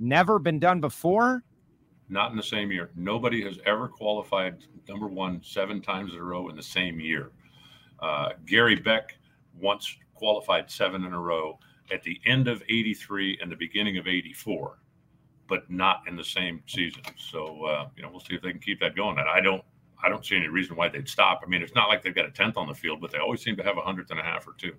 Never 0.00 0.38
been 0.40 0.58
done 0.58 0.80
before 0.80 1.44
not 2.08 2.30
in 2.30 2.36
the 2.36 2.42
same 2.42 2.70
year. 2.70 2.90
Nobody 2.94 3.42
has 3.44 3.58
ever 3.64 3.88
qualified 3.88 4.64
number 4.88 5.06
one 5.06 5.40
seven 5.42 5.80
times 5.80 6.12
in 6.12 6.18
a 6.18 6.22
row 6.22 6.48
in 6.48 6.56
the 6.56 6.62
same 6.62 7.00
year. 7.00 7.32
Uh, 8.00 8.30
Gary 8.46 8.76
Beck 8.76 9.16
once 9.58 9.96
qualified 10.14 10.70
seven 10.70 11.04
in 11.04 11.12
a 11.12 11.20
row 11.20 11.58
at 11.92 12.02
the 12.02 12.20
end 12.26 12.48
of 12.48 12.62
83 12.68 13.38
and 13.40 13.50
the 13.50 13.56
beginning 13.56 13.98
of 13.98 14.06
84, 14.06 14.78
but 15.48 15.70
not 15.70 16.02
in 16.06 16.16
the 16.16 16.24
same 16.24 16.62
season. 16.66 17.02
So, 17.16 17.64
uh, 17.64 17.88
you 17.96 18.02
know, 18.02 18.10
we'll 18.10 18.20
see 18.20 18.34
if 18.34 18.42
they 18.42 18.50
can 18.50 18.60
keep 18.60 18.80
that 18.80 18.96
going. 18.96 19.18
And 19.18 19.28
I 19.28 19.40
don't, 19.40 19.62
I 20.02 20.08
don't 20.08 20.24
see 20.24 20.36
any 20.36 20.48
reason 20.48 20.76
why 20.76 20.88
they'd 20.88 21.08
stop. 21.08 21.40
I 21.44 21.48
mean, 21.48 21.62
it's 21.62 21.74
not 21.74 21.88
like 21.88 22.02
they've 22.02 22.14
got 22.14 22.26
a 22.26 22.30
10th 22.30 22.56
on 22.56 22.68
the 22.68 22.74
field, 22.74 23.00
but 23.00 23.10
they 23.10 23.18
always 23.18 23.42
seem 23.42 23.56
to 23.56 23.62
have 23.62 23.78
a 23.78 23.82
hundredth 23.82 24.10
and 24.10 24.20
a 24.20 24.22
half 24.22 24.46
or 24.46 24.54
two. 24.58 24.74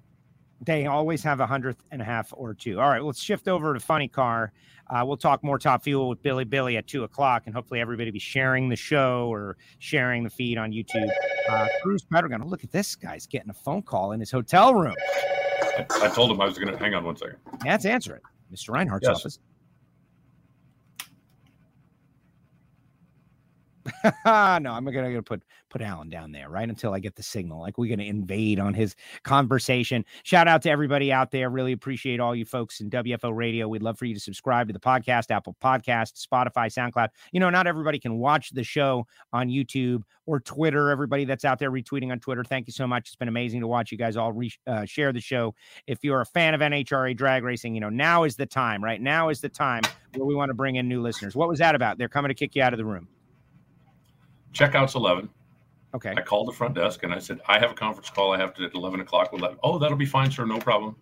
They 0.66 0.88
always 0.88 1.24
have 1.24 1.40
a 1.40 1.46
hundredth 1.46 1.84
and 1.92 2.02
a 2.02 2.06
half 2.06 2.34
or 2.36 2.54
two. 2.54 2.80
All 2.80 2.90
right, 2.90 3.04
let's 3.04 3.22
shift 3.22 3.48
over 3.48 3.74
to 3.74 3.80
Funny 3.80 4.08
Car. 4.08 4.52
Uh, 4.90 5.04
we'll 5.06 5.18
talk 5.18 5.44
more 5.44 5.58
Top 5.58 5.84
Fuel 5.84 6.10
with 6.10 6.22
Billy 6.22 6.44
Billy 6.44 6.78
at 6.78 6.88
two 6.88 7.04
o'clock, 7.04 7.44
and 7.46 7.56
hopefully 7.56 7.80
everybody 7.80 8.12
be 8.12 8.20
sharing 8.20 8.70
the 8.70 8.76
show 8.76 9.28
or 9.32 9.58
sharing 9.80 10.24
the 10.24 10.30
feed 10.30 10.58
on 10.58 10.72
YouTube. 10.72 11.10
Uh, 11.50 11.68
Cruz 11.82 12.04
Pedregon, 12.04 12.44
oh, 12.44 12.48
look 12.48 12.64
at 12.64 12.72
this 12.72 12.96
guy's 12.96 13.26
getting 13.26 13.50
a 13.50 13.54
phone 13.54 13.82
call 13.82 14.12
in 14.12 14.20
his 14.20 14.32
hotel 14.32 14.76
room. 14.76 14.96
I, 15.64 15.86
I 16.02 16.08
told 16.10 16.32
him 16.32 16.40
I 16.40 16.46
was 16.46 16.58
going 16.58 16.72
to 16.72 16.78
hang 16.78 16.94
on 16.94 17.04
one 17.04 17.18
second. 17.18 17.38
Yeah, 17.64 17.72
let's 17.72 17.86
answer 17.86 18.16
it. 18.16 18.22
Mr. 18.54 18.70
Reinhart's 18.70 19.08
yes. 19.08 19.20
office. 19.20 19.40
no, 24.26 24.72
I'm 24.72 24.86
gonna, 24.86 24.92
gonna 24.92 25.24
put 25.24 25.44
put 25.70 25.82
Alan 25.82 26.10
down 26.10 26.32
there 26.32 26.50
right 26.50 26.68
until 26.68 26.94
I 26.94 27.00
get 27.00 27.16
the 27.16 27.24
signal. 27.24 27.60
Like 27.60 27.78
we're 27.78 27.90
gonna 27.90 28.08
invade 28.08 28.60
on 28.60 28.74
his 28.74 28.96
conversation. 29.24 30.06
Shout 30.24 30.48
out 30.48 30.62
to 30.64 30.70
everybody 30.70 31.12
out 31.12 31.32
there. 31.32 31.50
Really 31.50 31.72
appreciate 31.72 32.20
all 32.20 32.36
you 32.36 32.46
folks 32.46 32.82
in 32.82 32.90
WFO 32.90 33.36
Radio. 33.36 33.68
We'd 33.68 33.82
love 33.82 33.98
for 33.98 34.06
you 34.06 34.14
to 34.14 34.20
subscribe 34.20 34.68
to 34.68 34.74
the 34.74 34.80
podcast, 34.80 35.32
Apple 35.32 35.56
Podcast, 35.64 36.26
Spotify, 36.26 36.68
SoundCloud. 36.68 37.10
You 37.32 37.40
know, 37.40 37.50
not 37.50 37.68
everybody 37.68 38.00
can 38.00 38.18
watch 38.18 38.52
the 38.52 38.64
show 38.64 39.06
on 39.34 39.50
YouTube 39.50 40.04
or 40.26 40.40
Twitter. 40.40 40.90
Everybody 40.90 41.26
that's 41.26 41.46
out 41.46 41.60
there 41.60 41.72
retweeting 41.72 42.12
on 42.12 42.20
Twitter, 42.20 42.44
thank 42.44 42.68
you 42.68 42.74
so 42.74 42.88
much. 42.88 43.08
It's 43.08 43.16
been 43.16 43.28
amazing 43.28 43.62
to 43.62 43.68
watch 43.68 43.92
you 43.92 43.98
guys 43.98 44.18
all 44.18 44.34
re- 44.34 44.54
uh, 44.68 44.86
share 44.86 45.12
the 45.12 45.22
show. 45.22 45.56
If 45.88 46.04
you're 46.04 46.22
a 46.22 46.26
fan 46.26 46.54
of 46.54 46.62
NHRA 46.62 47.16
drag 47.18 47.44
racing, 47.44 47.76
you 47.76 47.82
know 47.82 47.90
now 47.90 48.24
is 48.24 48.36
the 48.36 48.46
time. 48.46 48.84
Right 48.84 49.02
now 49.02 49.30
is 49.30 49.42
the 49.42 49.50
time 49.50 49.84
where 50.16 50.26
we 50.26 50.36
want 50.36 50.50
to 50.50 50.54
bring 50.54 50.76
in 50.76 50.88
new 50.88 51.02
listeners. 51.02 51.36
What 51.36 51.50
was 51.50 51.60
that 51.60 51.76
about? 51.76 51.98
They're 51.98 52.10
coming 52.10 52.30
to 52.30 52.36
kick 52.36 52.56
you 52.56 52.64
out 52.64 52.74
of 52.74 52.78
the 52.78 52.86
room. 52.86 53.08
Checkout's 54.56 54.96
11. 54.96 55.30
Okay. 55.94 56.14
I 56.18 56.22
called 56.22 56.48
the 56.48 56.54
front 56.54 56.76
desk 56.76 57.04
and 57.04 57.14
I 57.14 57.20
said, 57.20 57.40
I 57.48 57.60
have 57.60 57.72
a 57.72 57.74
conference 57.74 58.10
call. 58.10 58.34
I 58.34 58.38
have 58.38 58.54
to 58.56 58.66
at 58.66 58.74
11 58.74 59.02
o'clock. 59.02 59.32
With 59.32 59.42
that. 59.42 59.58
Oh, 59.64 59.78
that'll 59.78 59.98
be 59.98 60.06
fine, 60.06 60.32
sir. 60.32 60.46
No 60.46 60.58
problem. 60.60 60.96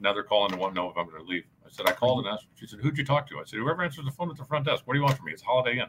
Now 0.00 0.12
they're 0.12 0.22
calling 0.22 0.52
and 0.52 0.60
want 0.60 0.74
to 0.74 0.80
know 0.80 0.90
if 0.90 0.96
I'm 0.96 1.08
going 1.08 1.24
to 1.24 1.28
leave. 1.28 1.44
I 1.64 1.70
said, 1.70 1.86
I 1.86 1.92
called 1.92 2.24
and 2.24 2.34
asked. 2.34 2.46
She 2.54 2.66
said, 2.66 2.80
Who'd 2.80 2.98
you 2.98 3.04
talk 3.04 3.28
to? 3.30 3.38
I 3.38 3.44
said, 3.44 3.58
Whoever 3.58 3.82
answers 3.82 4.04
the 4.04 4.10
phone 4.10 4.30
at 4.30 4.36
the 4.36 4.44
front 4.44 4.66
desk. 4.66 4.82
What 4.86 4.94
do 4.94 4.98
you 5.00 5.04
want 5.04 5.16
from 5.16 5.26
me? 5.26 5.32
It's 5.32 5.42
Holiday 5.42 5.80
Inn. 5.80 5.88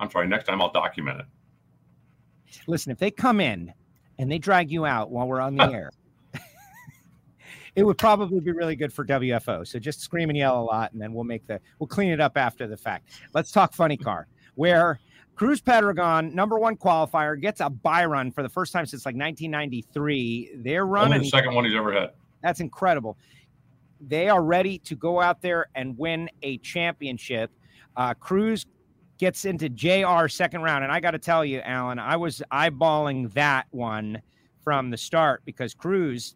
I'm 0.00 0.10
sorry. 0.10 0.28
Next 0.28 0.44
time 0.44 0.60
I'll 0.60 0.72
document 0.72 1.20
it. 1.20 1.26
Listen, 2.66 2.92
if 2.92 2.98
they 2.98 3.10
come 3.10 3.40
in 3.40 3.72
and 4.18 4.30
they 4.30 4.38
drag 4.38 4.70
you 4.70 4.86
out 4.86 5.10
while 5.10 5.26
we're 5.26 5.40
on 5.40 5.56
the 5.56 5.64
air, 5.72 5.90
it 7.74 7.84
would 7.84 7.98
probably 7.98 8.40
be 8.40 8.52
really 8.52 8.76
good 8.76 8.92
for 8.92 9.04
WFO. 9.04 9.66
So 9.66 9.78
just 9.78 10.00
scream 10.00 10.30
and 10.30 10.38
yell 10.38 10.60
a 10.60 10.62
lot, 10.62 10.92
and 10.92 11.00
then 11.00 11.12
we'll 11.12 11.24
make 11.24 11.46
the 11.46 11.60
we'll 11.78 11.86
clean 11.88 12.10
it 12.10 12.20
up 12.20 12.36
after 12.36 12.66
the 12.66 12.76
fact. 12.76 13.10
Let's 13.34 13.52
talk 13.52 13.72
funny 13.72 13.96
car, 13.96 14.26
where 14.54 15.00
Cruz 15.38 15.60
Pedregon, 15.60 16.34
number 16.34 16.58
one 16.58 16.76
qualifier, 16.76 17.40
gets 17.40 17.60
a 17.60 17.70
buy 17.70 18.04
run 18.04 18.32
for 18.32 18.42
the 18.42 18.48
first 18.48 18.72
time 18.72 18.86
since 18.86 19.06
like 19.06 19.14
1993. 19.14 20.50
They're 20.56 20.84
running 20.84 21.14
Only 21.14 21.26
the 21.26 21.30
second 21.30 21.54
one 21.54 21.64
he's 21.64 21.76
ever 21.76 21.92
had. 21.92 22.10
That's 22.42 22.58
incredible. 22.58 23.16
they 24.00 24.28
are 24.28 24.42
ready 24.42 24.78
to 24.80 24.96
go 24.96 25.20
out 25.20 25.40
there 25.40 25.66
and 25.76 25.96
win 25.96 26.28
a 26.42 26.58
championship. 26.58 27.52
Uh, 27.96 28.14
Cruz 28.14 28.66
gets 29.18 29.44
into 29.44 29.68
JR 29.68 30.26
second 30.26 30.62
round. 30.62 30.82
And 30.82 30.92
I 30.92 30.98
got 30.98 31.12
to 31.12 31.18
tell 31.18 31.44
you, 31.44 31.60
Alan, 31.60 32.00
I 32.00 32.16
was 32.16 32.42
eyeballing 32.52 33.32
that 33.34 33.66
one 33.70 34.20
from 34.64 34.90
the 34.90 34.96
start 34.96 35.42
because 35.44 35.72
Cruz 35.72 36.34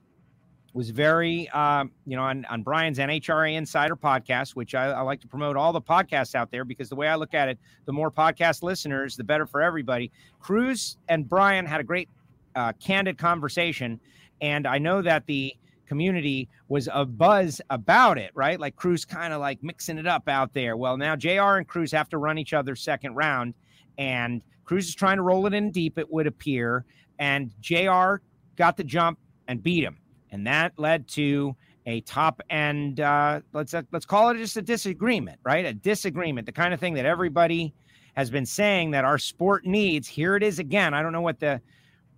was 0.75 0.91
very, 0.91 1.49
um, 1.51 1.91
you 2.07 2.17
know, 2.17 2.23
on, 2.23 2.45
on 2.47 2.63
Brian's 2.63 2.99
NHRA 2.99 3.55
Insider 3.57 3.97
podcast, 3.97 4.57
which 4.57 4.75
I, 4.75 4.87
I, 4.87 5.01
like 5.03 5.21
to 5.21 5.29
promote 5.29 5.57
all 5.57 5.73
the 5.73 5.83
podcasts 5.83 6.35
out 6.35 6.51
there 6.51 6.65
because 6.65 6.89
the 6.89 6.97
way 6.97 7.09
I 7.09 7.15
look 7.15 7.35
at 7.35 7.49
it, 7.49 7.59
the 7.85 7.93
more 7.93 8.11
podcast 8.11 8.63
listeners, 8.63 9.17
the 9.17 9.25
better 9.25 9.47
for 9.47 9.61
everybody. 9.61 10.11
Cruz 10.41 10.97
and 11.09 11.29
Brian 11.29 11.67
had 11.67 11.81
a 11.81 11.85
great, 11.85 12.09
uh, 12.55 12.73
candid 12.81 13.19
conversation. 13.19 14.01
And 14.41 14.67
I 14.67 14.79
know 14.79 15.03
that 15.03 15.27
the 15.27 15.55
community 15.87 16.49
was 16.69 16.89
a 16.93 17.05
buzz 17.05 17.61
about 17.69 18.17
it, 18.17 18.31
right? 18.35 18.59
Like 18.59 18.77
Cruz 18.77 19.05
kind 19.05 19.33
of 19.33 19.41
like 19.41 19.63
mixing 19.63 19.99
it 19.99 20.07
up 20.07 20.29
out 20.29 20.55
there. 20.55 20.77
Well, 20.77 20.97
now 20.97 21.17
JR 21.17 21.59
and 21.59 21.69
Cruz 21.69 21.93
have 21.93 22.09
to 22.11 22.19
run 22.19 22.39
each 22.39 22.55
other 22.55 22.75
second 22.75 23.15
round, 23.15 23.55
and 23.99 24.43
Cruz 24.65 24.89
is 24.89 24.95
trying 24.95 25.17
to 25.17 25.23
roll 25.23 25.47
it 25.47 25.53
in 25.53 25.71
deep, 25.71 25.99
it 25.99 26.11
would 26.11 26.27
appear. 26.27 26.87
And 27.19 27.53
JR 27.61 28.17
got 28.57 28.77
the 28.77 28.85
jump 28.85 29.19
and 29.49 29.63
beat 29.63 29.85
him. 29.85 29.99
And 30.33 30.47
that 30.47 30.73
led 30.79 31.07
to 31.09 31.55
a 31.87 32.01
top 32.03 32.40
end, 32.51 33.01
uh, 33.01 33.40
let's 33.53 33.75
uh, 33.75 33.83
let's 33.92 34.07
call 34.07 34.31
it 34.31 34.38
just 34.38 34.57
a 34.57 34.62
disagreement, 34.62 35.38
right? 35.45 35.64
A 35.64 35.73
disagreement, 35.73 36.47
the 36.47 36.53
kind 36.53 36.75
of 36.75 36.81
thing 36.81 36.95
that 36.95 37.07
everybody 37.07 37.73
has 38.14 38.31
been 38.31 38.47
saying 38.47 38.90
that 38.90 39.05
our 39.05 39.18
sport 39.18 39.64
needs. 39.64 40.09
Here 40.09 40.37
it 40.37 40.42
is 40.42 40.59
again. 40.59 40.95
I 40.95 41.03
don't 41.03 41.12
know 41.12 41.21
what 41.21 41.38
the 41.38 41.61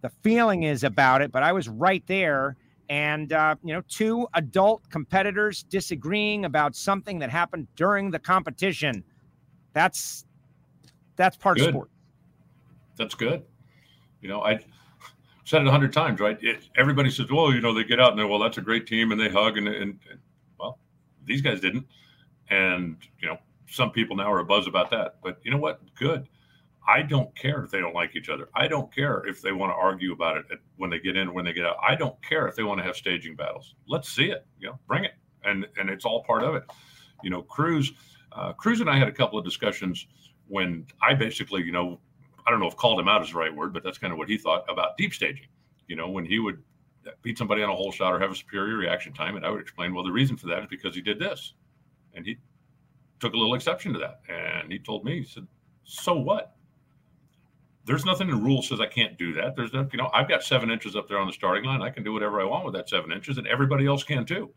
the 0.00 0.10
feeling 0.22 0.62
is 0.62 0.84
about 0.84 1.20
it, 1.22 1.32
but 1.32 1.42
I 1.42 1.52
was 1.52 1.68
right 1.68 2.04
there 2.06 2.56
and 2.88 3.32
uh, 3.32 3.56
you 3.62 3.72
know 3.72 3.82
two 3.88 4.26
adult 4.34 4.88
competitors 4.90 5.62
disagreeing 5.64 6.44
about 6.44 6.74
something 6.74 7.18
that 7.18 7.30
happened 7.30 7.66
during 7.76 8.10
the 8.10 8.18
competition 8.18 9.02
that's 9.72 10.26
that's 11.16 11.36
part 11.36 11.56
good. 11.56 11.68
of 11.68 11.72
sport 11.72 11.90
that's 12.96 13.14
good 13.14 13.42
you 14.20 14.28
know 14.28 14.42
i 14.42 14.58
said 15.44 15.62
it 15.62 15.68
a 15.68 15.70
hundred 15.70 15.92
times 15.92 16.20
right 16.20 16.38
it, 16.42 16.68
everybody 16.76 17.10
says 17.10 17.30
well 17.30 17.52
you 17.52 17.60
know 17.60 17.72
they 17.74 17.84
get 17.84 18.00
out 18.00 18.10
and 18.10 18.18
they're, 18.18 18.26
well 18.26 18.38
that's 18.38 18.58
a 18.58 18.62
great 18.62 18.86
team 18.86 19.12
and 19.12 19.20
they 19.20 19.28
hug 19.28 19.56
and, 19.56 19.68
and, 19.68 19.98
and 20.10 20.18
well 20.58 20.78
these 21.24 21.40
guys 21.40 21.60
didn't 21.60 21.86
and 22.50 22.96
you 23.20 23.28
know 23.28 23.38
some 23.68 23.90
people 23.90 24.16
now 24.16 24.30
are 24.30 24.40
a 24.40 24.44
buzz 24.44 24.66
about 24.66 24.90
that 24.90 25.16
but 25.22 25.38
you 25.42 25.50
know 25.50 25.58
what 25.58 25.80
good 25.94 26.28
I 26.86 27.02
don't 27.02 27.34
care 27.34 27.64
if 27.64 27.70
they 27.70 27.80
don't 27.80 27.94
like 27.94 28.14
each 28.14 28.28
other. 28.28 28.48
I 28.54 28.68
don't 28.68 28.94
care 28.94 29.26
if 29.26 29.40
they 29.40 29.52
want 29.52 29.72
to 29.72 29.76
argue 29.76 30.12
about 30.12 30.36
it 30.36 30.44
when 30.76 30.90
they 30.90 30.98
get 30.98 31.16
in, 31.16 31.32
when 31.32 31.44
they 31.44 31.52
get 31.52 31.64
out. 31.64 31.76
I 31.82 31.94
don't 31.94 32.20
care 32.22 32.46
if 32.46 32.56
they 32.56 32.62
want 32.62 32.78
to 32.78 32.84
have 32.84 32.96
staging 32.96 33.36
battles. 33.36 33.74
Let's 33.88 34.10
see 34.10 34.26
it. 34.26 34.46
You 34.58 34.68
know, 34.68 34.78
bring 34.86 35.04
it, 35.04 35.14
and 35.44 35.66
and 35.78 35.88
it's 35.88 36.04
all 36.04 36.22
part 36.24 36.42
of 36.42 36.54
it. 36.54 36.64
You 37.22 37.30
know, 37.30 37.42
Cruz, 37.42 37.92
uh, 38.32 38.52
Cruz 38.52 38.80
and 38.80 38.90
I 38.90 38.98
had 38.98 39.08
a 39.08 39.12
couple 39.12 39.38
of 39.38 39.44
discussions 39.44 40.06
when 40.46 40.86
I 41.00 41.14
basically, 41.14 41.62
you 41.62 41.72
know, 41.72 42.00
I 42.46 42.50
don't 42.50 42.60
know 42.60 42.66
if 42.66 42.76
called 42.76 43.00
him 43.00 43.08
out 43.08 43.22
is 43.22 43.30
the 43.30 43.38
right 43.38 43.54
word, 43.54 43.72
but 43.72 43.82
that's 43.82 43.98
kind 43.98 44.12
of 44.12 44.18
what 44.18 44.28
he 44.28 44.36
thought 44.36 44.64
about 44.68 44.96
deep 44.96 45.14
staging. 45.14 45.46
You 45.88 45.96
know, 45.96 46.08
when 46.08 46.24
he 46.24 46.38
would 46.38 46.62
beat 47.22 47.38
somebody 47.38 47.62
on 47.62 47.70
a 47.70 47.74
hole 47.74 47.92
shot 47.92 48.12
or 48.12 48.20
have 48.20 48.30
a 48.30 48.34
superior 48.34 48.76
reaction 48.76 49.12
time, 49.12 49.36
and 49.36 49.44
I 49.44 49.50
would 49.50 49.60
explain, 49.60 49.94
well, 49.94 50.04
the 50.04 50.12
reason 50.12 50.36
for 50.36 50.46
that 50.48 50.60
is 50.60 50.68
because 50.68 50.94
he 50.94 51.00
did 51.00 51.18
this, 51.18 51.54
and 52.14 52.24
he 52.24 52.38
took 53.20 53.34
a 53.34 53.36
little 53.36 53.54
exception 53.54 53.92
to 53.92 53.98
that, 53.98 54.20
and 54.28 54.70
he 54.70 54.78
told 54.78 55.04
me, 55.04 55.20
he 55.20 55.24
said, 55.24 55.46
so 55.84 56.14
what? 56.14 56.54
there's 57.86 58.04
nothing 58.04 58.28
in 58.28 58.36
the 58.36 58.40
rule 58.40 58.62
says 58.62 58.80
I 58.80 58.86
can't 58.86 59.18
do 59.18 59.32
that. 59.34 59.56
There's 59.56 59.72
no, 59.72 59.86
you 59.92 59.98
know, 59.98 60.10
I've 60.12 60.28
got 60.28 60.42
seven 60.42 60.70
inches 60.70 60.96
up 60.96 61.06
there 61.06 61.18
on 61.18 61.26
the 61.26 61.32
starting 61.32 61.64
line. 61.64 61.82
I 61.82 61.90
can 61.90 62.02
do 62.02 62.12
whatever 62.12 62.40
I 62.40 62.44
want 62.44 62.64
with 62.64 62.74
that 62.74 62.88
seven 62.88 63.12
inches, 63.12 63.38
and 63.38 63.46
everybody 63.46 63.86
else 63.86 64.02
can 64.02 64.24
too. 64.24 64.50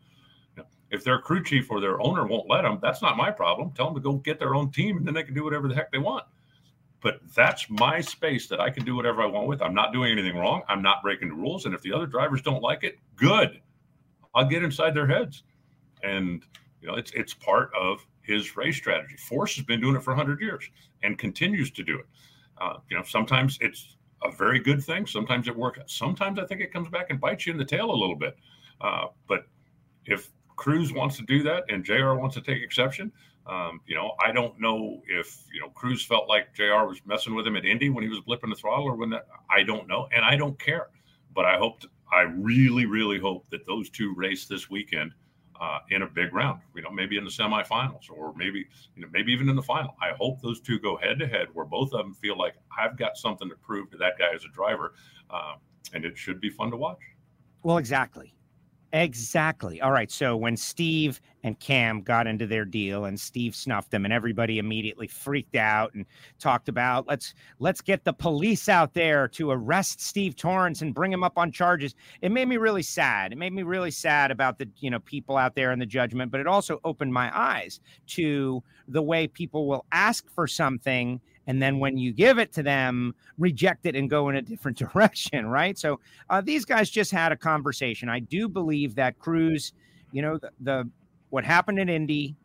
If 0.90 1.04
their 1.04 1.18
crew 1.18 1.44
chief 1.44 1.70
or 1.70 1.80
their 1.80 2.00
owner 2.00 2.26
won't 2.26 2.48
let 2.48 2.62
them, 2.62 2.78
that's 2.80 3.02
not 3.02 3.16
my 3.16 3.30
problem. 3.30 3.72
Tell 3.72 3.86
them 3.86 3.94
to 3.94 4.00
go 4.00 4.14
get 4.14 4.38
their 4.38 4.54
own 4.54 4.70
team, 4.70 4.96
and 4.96 5.06
then 5.06 5.12
they 5.12 5.22
can 5.22 5.34
do 5.34 5.44
whatever 5.44 5.68
the 5.68 5.74
heck 5.74 5.92
they 5.92 5.98
want. 5.98 6.24
But 7.00 7.20
that's 7.34 7.70
my 7.70 8.00
space 8.00 8.48
that 8.48 8.60
I 8.60 8.70
can 8.70 8.84
do 8.84 8.96
whatever 8.96 9.22
I 9.22 9.26
want 9.26 9.46
with. 9.46 9.62
I'm 9.62 9.74
not 9.74 9.92
doing 9.92 10.10
anything 10.10 10.36
wrong. 10.36 10.62
I'm 10.68 10.82
not 10.82 11.02
breaking 11.02 11.28
the 11.28 11.34
rules. 11.34 11.64
And 11.64 11.74
if 11.74 11.80
the 11.82 11.92
other 11.92 12.06
drivers 12.06 12.42
don't 12.42 12.62
like 12.62 12.82
it, 12.82 12.98
good. 13.14 13.60
I'll 14.34 14.44
get 14.44 14.64
inside 14.64 14.94
their 14.94 15.06
heads. 15.06 15.44
And 16.02 16.44
you 16.80 16.88
know, 16.88 16.94
it's 16.94 17.12
it's 17.12 17.34
part 17.34 17.70
of 17.74 18.04
his 18.22 18.56
race 18.56 18.76
strategy. 18.76 19.16
Force 19.16 19.56
has 19.56 19.64
been 19.64 19.80
doing 19.80 19.96
it 19.96 20.02
for 20.02 20.10
100 20.10 20.40
years 20.40 20.68
and 21.02 21.18
continues 21.18 21.70
to 21.72 21.82
do 21.82 21.98
it. 21.98 22.06
Uh, 22.60 22.74
you 22.90 22.96
know, 22.96 23.02
sometimes 23.02 23.58
it's 23.60 23.96
a 24.22 24.30
very 24.30 24.58
good 24.58 24.82
thing. 24.82 25.06
Sometimes 25.06 25.48
it 25.48 25.56
works. 25.56 25.80
Sometimes 25.86 26.38
I 26.38 26.44
think 26.44 26.60
it 26.60 26.72
comes 26.72 26.88
back 26.88 27.06
and 27.10 27.20
bites 27.20 27.46
you 27.46 27.52
in 27.52 27.58
the 27.58 27.64
tail 27.64 27.90
a 27.90 27.92
little 27.92 28.16
bit. 28.16 28.36
Uh, 28.80 29.06
but 29.26 29.46
if 30.04 30.30
Cruz 30.58 30.92
wants 30.92 31.16
to 31.16 31.22
do 31.22 31.42
that 31.44 31.64
and 31.70 31.84
JR 31.84 32.14
wants 32.14 32.34
to 32.34 32.42
take 32.42 32.62
exception, 32.62 33.12
um, 33.46 33.80
you 33.86 33.94
know, 33.94 34.12
I 34.22 34.32
don't 34.32 34.60
know 34.60 35.00
if 35.06 35.44
you 35.54 35.60
know 35.60 35.70
Cruz 35.70 36.04
felt 36.04 36.28
like 36.28 36.52
JR 36.54 36.84
was 36.84 37.00
messing 37.06 37.34
with 37.34 37.46
him 37.46 37.56
at 37.56 37.64
Indy 37.64 37.88
when 37.88 38.04
he 38.04 38.10
was 38.10 38.20
blipping 38.20 38.50
the 38.50 38.56
throttle 38.56 38.84
or 38.84 38.94
when 38.94 39.08
that. 39.10 39.26
I 39.48 39.62
don't 39.62 39.88
know, 39.88 40.06
and 40.12 40.22
I 40.22 40.36
don't 40.36 40.58
care. 40.58 40.88
But 41.34 41.46
I 41.46 41.56
hope, 41.56 41.82
I 42.12 42.22
really, 42.22 42.84
really 42.84 43.18
hope 43.18 43.48
that 43.50 43.64
those 43.66 43.88
two 43.88 44.12
race 44.14 44.46
this 44.46 44.68
weekend 44.68 45.12
uh, 45.60 45.78
in 45.90 46.02
a 46.02 46.06
big 46.06 46.34
round. 46.34 46.60
You 46.74 46.82
know, 46.82 46.90
maybe 46.90 47.16
in 47.16 47.24
the 47.24 47.30
semifinals 47.30 48.10
or 48.10 48.34
maybe 48.36 48.66
you 48.96 49.02
know 49.02 49.08
maybe 49.12 49.32
even 49.32 49.48
in 49.48 49.56
the 49.56 49.62
final. 49.62 49.96
I 50.02 50.10
hope 50.18 50.42
those 50.42 50.60
two 50.60 50.78
go 50.78 50.98
head 50.98 51.18
to 51.20 51.26
head 51.26 51.48
where 51.54 51.64
both 51.64 51.94
of 51.94 52.04
them 52.04 52.14
feel 52.14 52.36
like 52.36 52.56
I've 52.76 52.98
got 52.98 53.16
something 53.16 53.48
to 53.48 53.56
prove 53.56 53.90
to 53.92 53.96
that 53.98 54.18
guy 54.18 54.34
as 54.34 54.44
a 54.44 54.48
driver, 54.48 54.92
uh, 55.30 55.54
and 55.94 56.04
it 56.04 56.18
should 56.18 56.40
be 56.40 56.50
fun 56.50 56.70
to 56.72 56.76
watch. 56.76 57.00
Well, 57.62 57.78
exactly. 57.78 58.34
Exactly. 58.92 59.82
All 59.82 59.92
right. 59.92 60.10
So 60.10 60.34
when 60.34 60.56
Steve 60.56 61.20
and 61.42 61.60
Cam 61.60 62.00
got 62.00 62.26
into 62.26 62.46
their 62.46 62.64
deal 62.64 63.04
and 63.04 63.20
Steve 63.20 63.54
snuffed 63.54 63.90
them 63.90 64.06
and 64.06 64.14
everybody 64.14 64.58
immediately 64.58 65.06
freaked 65.06 65.56
out 65.56 65.92
and 65.92 66.06
talked 66.38 66.70
about 66.70 67.06
let's 67.06 67.34
let's 67.58 67.82
get 67.82 68.04
the 68.04 68.14
police 68.14 68.66
out 68.66 68.94
there 68.94 69.28
to 69.28 69.50
arrest 69.50 70.00
Steve 70.00 70.36
Torrence 70.36 70.80
and 70.80 70.94
bring 70.94 71.12
him 71.12 71.22
up 71.22 71.36
on 71.36 71.52
charges. 71.52 71.94
It 72.22 72.32
made 72.32 72.48
me 72.48 72.56
really 72.56 72.82
sad. 72.82 73.30
It 73.32 73.36
made 73.36 73.52
me 73.52 73.62
really 73.62 73.90
sad 73.90 74.30
about 74.30 74.58
the, 74.58 74.70
you 74.78 74.88
know, 74.90 75.00
people 75.00 75.36
out 75.36 75.54
there 75.54 75.70
and 75.70 75.82
the 75.82 75.86
judgment, 75.86 76.30
but 76.32 76.40
it 76.40 76.46
also 76.46 76.80
opened 76.82 77.12
my 77.12 77.30
eyes 77.38 77.80
to 78.08 78.62
the 78.88 79.02
way 79.02 79.28
people 79.28 79.68
will 79.68 79.84
ask 79.92 80.30
for 80.30 80.46
something 80.46 81.20
and 81.48 81.60
then 81.60 81.80
when 81.80 81.98
you 81.98 82.12
give 82.12 82.38
it 82.38 82.52
to 82.52 82.62
them 82.62 83.14
reject 83.38 83.86
it 83.86 83.96
and 83.96 84.08
go 84.08 84.28
in 84.28 84.36
a 84.36 84.42
different 84.42 84.78
direction 84.92 85.48
right? 85.48 85.76
So 85.76 85.98
uh, 86.30 86.40
these 86.40 86.64
guys 86.64 86.88
just 86.88 87.10
had 87.10 87.32
a 87.32 87.36
conversation. 87.36 88.08
I 88.08 88.20
do 88.20 88.48
believe 88.48 88.94
that 88.94 89.18
cruz 89.18 89.72
you 90.12 90.22
know 90.22 90.38
the, 90.38 90.50
the 90.60 90.88
what 91.30 91.44
happened 91.44 91.80
in 91.80 91.88
indy 91.88 92.36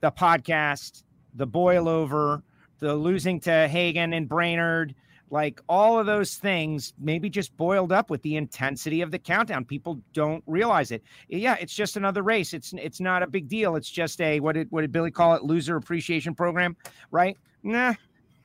the 0.00 0.12
podcast 0.12 1.02
the 1.34 1.46
boil 1.46 1.88
over 1.88 2.42
the 2.78 2.94
losing 2.94 3.40
to 3.40 3.68
hagan 3.68 4.12
and 4.12 4.28
brainerd 4.28 4.94
like 5.32 5.60
all 5.68 5.98
of 5.98 6.06
those 6.06 6.36
things 6.36 6.92
maybe 7.00 7.28
just 7.28 7.56
boiled 7.56 7.90
up 7.90 8.10
with 8.10 8.22
the 8.22 8.36
intensity 8.36 9.00
of 9.00 9.10
the 9.10 9.18
countdown 9.18 9.64
people 9.64 10.00
don't 10.12 10.44
realize 10.46 10.92
it 10.92 11.02
yeah 11.28 11.56
it's 11.58 11.74
just 11.74 11.96
another 11.96 12.22
race 12.22 12.52
it's 12.52 12.72
it's 12.74 13.00
not 13.00 13.22
a 13.22 13.26
big 13.26 13.48
deal 13.48 13.74
it's 13.74 13.90
just 13.90 14.20
a 14.20 14.38
what 14.38 14.52
did 14.52 14.70
what 14.70 14.82
did 14.82 14.92
billy 14.92 15.10
call 15.10 15.34
it 15.34 15.42
loser 15.42 15.76
appreciation 15.76 16.34
program 16.34 16.76
right 17.10 17.36
nah, 17.62 17.94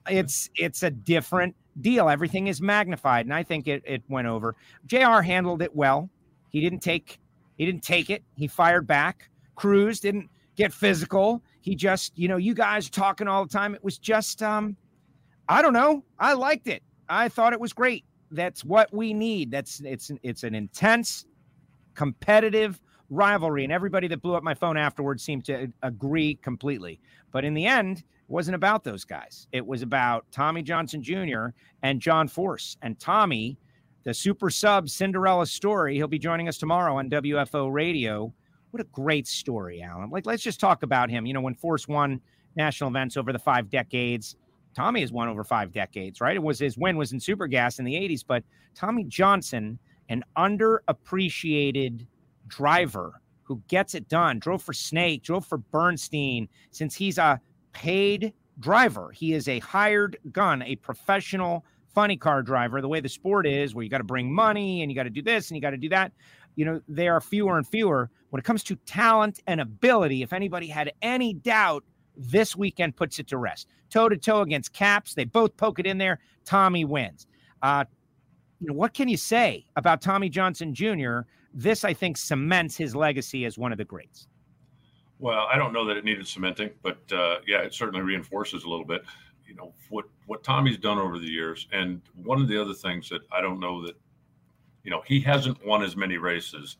it's 0.09 0.49
it's 0.55 0.83
a 0.83 0.89
different 0.89 1.55
deal. 1.81 2.09
Everything 2.09 2.47
is 2.47 2.61
magnified, 2.61 3.25
and 3.25 3.33
I 3.33 3.43
think 3.43 3.67
it 3.67 3.83
it 3.85 4.03
went 4.07 4.27
over. 4.27 4.55
Jr. 4.85 5.21
handled 5.21 5.61
it 5.61 5.75
well. 5.75 6.09
He 6.49 6.61
didn't 6.61 6.79
take 6.79 7.19
he 7.57 7.65
didn't 7.65 7.83
take 7.83 8.09
it. 8.09 8.23
He 8.35 8.47
fired 8.47 8.87
back. 8.87 9.29
Cruz 9.55 9.99
didn't 9.99 10.29
get 10.55 10.73
physical. 10.73 11.41
He 11.61 11.75
just, 11.75 12.17
you 12.17 12.27
know, 12.27 12.37
you 12.37 12.53
guys 12.53 12.89
talking 12.89 13.27
all 13.27 13.43
the 13.43 13.51
time. 13.51 13.75
It 13.75 13.83
was 13.83 13.97
just 13.97 14.41
um, 14.43 14.77
I 15.49 15.61
don't 15.61 15.73
know. 15.73 16.03
I 16.19 16.33
liked 16.33 16.67
it. 16.67 16.83
I 17.09 17.29
thought 17.29 17.53
it 17.53 17.59
was 17.59 17.73
great. 17.73 18.05
That's 18.31 18.65
what 18.65 18.93
we 18.93 19.13
need. 19.13 19.51
That's 19.51 19.79
it's 19.81 20.11
it's 20.23 20.43
an 20.43 20.53
intense, 20.53 21.25
competitive 21.95 22.81
rivalry, 23.09 23.63
and 23.63 23.71
everybody 23.71 24.07
that 24.09 24.21
blew 24.21 24.35
up 24.35 24.43
my 24.43 24.53
phone 24.53 24.77
afterwards 24.77 25.23
seemed 25.23 25.45
to 25.45 25.71
agree 25.83 26.35
completely. 26.41 26.99
But 27.31 27.45
in 27.45 27.53
the 27.53 27.65
end, 27.65 27.99
it 27.99 28.03
wasn't 28.27 28.55
about 28.55 28.83
those 28.83 29.05
guys. 29.05 29.47
It 29.53 29.65
was 29.65 29.81
about 29.81 30.25
Tommy 30.31 30.61
Johnson 30.61 31.01
Jr. 31.01 31.47
and 31.83 32.01
John 32.01 32.27
Force. 32.27 32.75
And 32.81 32.99
Tommy, 32.99 33.57
the 34.03 34.13
super 34.13 34.49
sub 34.49 34.89
Cinderella 34.89 35.45
story, 35.45 35.95
he'll 35.95 36.07
be 36.07 36.19
joining 36.19 36.49
us 36.49 36.57
tomorrow 36.57 36.97
on 36.97 37.09
WFO 37.09 37.71
radio. 37.71 38.33
What 38.71 38.81
a 38.81 38.87
great 38.91 39.27
story, 39.27 39.81
Alan. 39.81 40.09
Like, 40.09 40.25
let's 40.25 40.43
just 40.43 40.59
talk 40.59 40.83
about 40.83 41.09
him. 41.09 41.25
You 41.25 41.33
know, 41.33 41.41
when 41.41 41.55
Force 41.55 41.87
won 41.87 42.19
national 42.57 42.89
events 42.89 43.15
over 43.15 43.31
the 43.31 43.39
five 43.39 43.69
decades, 43.69 44.35
Tommy 44.77 45.01
has 45.01 45.11
won 45.11 45.27
over 45.27 45.43
five 45.43 45.71
decades, 45.71 46.21
right? 46.21 46.35
It 46.35 46.43
was 46.43 46.59
his 46.59 46.77
win 46.77 46.97
was 46.97 47.11
in 47.11 47.19
Super 47.19 47.47
Gas 47.47 47.79
in 47.79 47.85
the 47.85 47.95
80s, 47.95 48.23
but 48.25 48.43
Tommy 48.75 49.05
Johnson, 49.05 49.79
an 50.09 50.23
underappreciated 50.37 52.05
driver 52.45 53.19
who 53.41 53.59
gets 53.69 53.95
it 53.95 54.07
done, 54.07 54.37
drove 54.37 54.61
for 54.61 54.73
Snake, 54.73 55.23
drove 55.23 55.47
for 55.47 55.57
Bernstein, 55.57 56.47
since 56.69 56.93
he's 56.93 57.17
a 57.17 57.41
paid 57.73 58.33
driver. 58.59 59.09
He 59.09 59.33
is 59.33 59.47
a 59.47 59.57
hired 59.57 60.19
gun, 60.31 60.61
a 60.61 60.75
professional 60.75 61.65
funny 61.95 62.15
car 62.15 62.43
driver, 62.43 62.79
the 62.79 62.87
way 62.87 62.99
the 62.99 63.09
sport 63.09 63.47
is, 63.47 63.73
where 63.73 63.83
you 63.83 63.89
got 63.89 63.97
to 63.97 64.03
bring 64.03 64.31
money 64.31 64.83
and 64.83 64.91
you 64.91 64.95
got 64.95 65.05
to 65.05 65.09
do 65.09 65.23
this 65.23 65.49
and 65.49 65.57
you 65.57 65.61
got 65.61 65.71
to 65.71 65.77
do 65.77 65.89
that, 65.89 66.11
you 66.55 66.65
know, 66.65 66.79
there 66.87 67.15
are 67.15 67.21
fewer 67.21 67.57
and 67.57 67.67
fewer. 67.67 68.11
When 68.29 68.39
it 68.39 68.43
comes 68.43 68.61
to 68.65 68.75
talent 68.75 69.39
and 69.47 69.59
ability, 69.59 70.21
if 70.21 70.33
anybody 70.33 70.67
had 70.67 70.91
any 71.01 71.33
doubt, 71.33 71.83
this 72.17 72.55
weekend 72.55 72.95
puts 72.95 73.19
it 73.19 73.27
to 73.27 73.37
rest. 73.37 73.67
Toe 73.89 74.09
to 74.09 74.17
toe 74.17 74.41
against 74.41 74.73
Capps, 74.73 75.13
they 75.13 75.25
both 75.25 75.55
poke 75.55 75.79
it 75.79 75.85
in 75.85 75.97
there. 75.97 76.19
Tommy 76.45 76.83
wins. 76.83 77.27
Uh, 77.61 77.85
you 78.59 78.67
know, 78.67 78.73
what 78.73 78.93
can 78.93 79.07
you 79.07 79.17
say 79.17 79.65
about 79.75 80.01
Tommy 80.01 80.29
Johnson 80.29 80.73
Jr.? 80.73 81.21
This, 81.53 81.83
I 81.83 81.93
think, 81.93 82.17
cements 82.17 82.75
his 82.75 82.95
legacy 82.95 83.45
as 83.45 83.57
one 83.57 83.71
of 83.71 83.77
the 83.77 83.85
greats. 83.85 84.27
Well, 85.19 85.47
I 85.51 85.57
don't 85.57 85.73
know 85.73 85.85
that 85.85 85.97
it 85.97 86.05
needed 86.05 86.27
cementing, 86.27 86.71
but 86.83 86.99
uh, 87.11 87.37
yeah, 87.47 87.61
it 87.61 87.73
certainly 87.73 88.01
reinforces 88.01 88.63
a 88.63 88.69
little 88.69 88.85
bit. 88.85 89.03
You 89.47 89.55
know 89.55 89.73
what 89.89 90.05
what 90.25 90.43
Tommy's 90.43 90.77
done 90.77 90.97
over 90.97 91.17
the 91.17 91.27
years, 91.27 91.67
and 91.71 92.01
one 92.23 92.41
of 92.41 92.47
the 92.47 92.61
other 92.61 92.73
things 92.73 93.09
that 93.09 93.21
I 93.31 93.41
don't 93.41 93.59
know 93.59 93.81
that, 93.85 93.95
you 94.83 94.91
know, 94.91 95.01
he 95.05 95.19
hasn't 95.21 95.65
won 95.65 95.83
as 95.83 95.95
many 95.95 96.17
races 96.17 96.77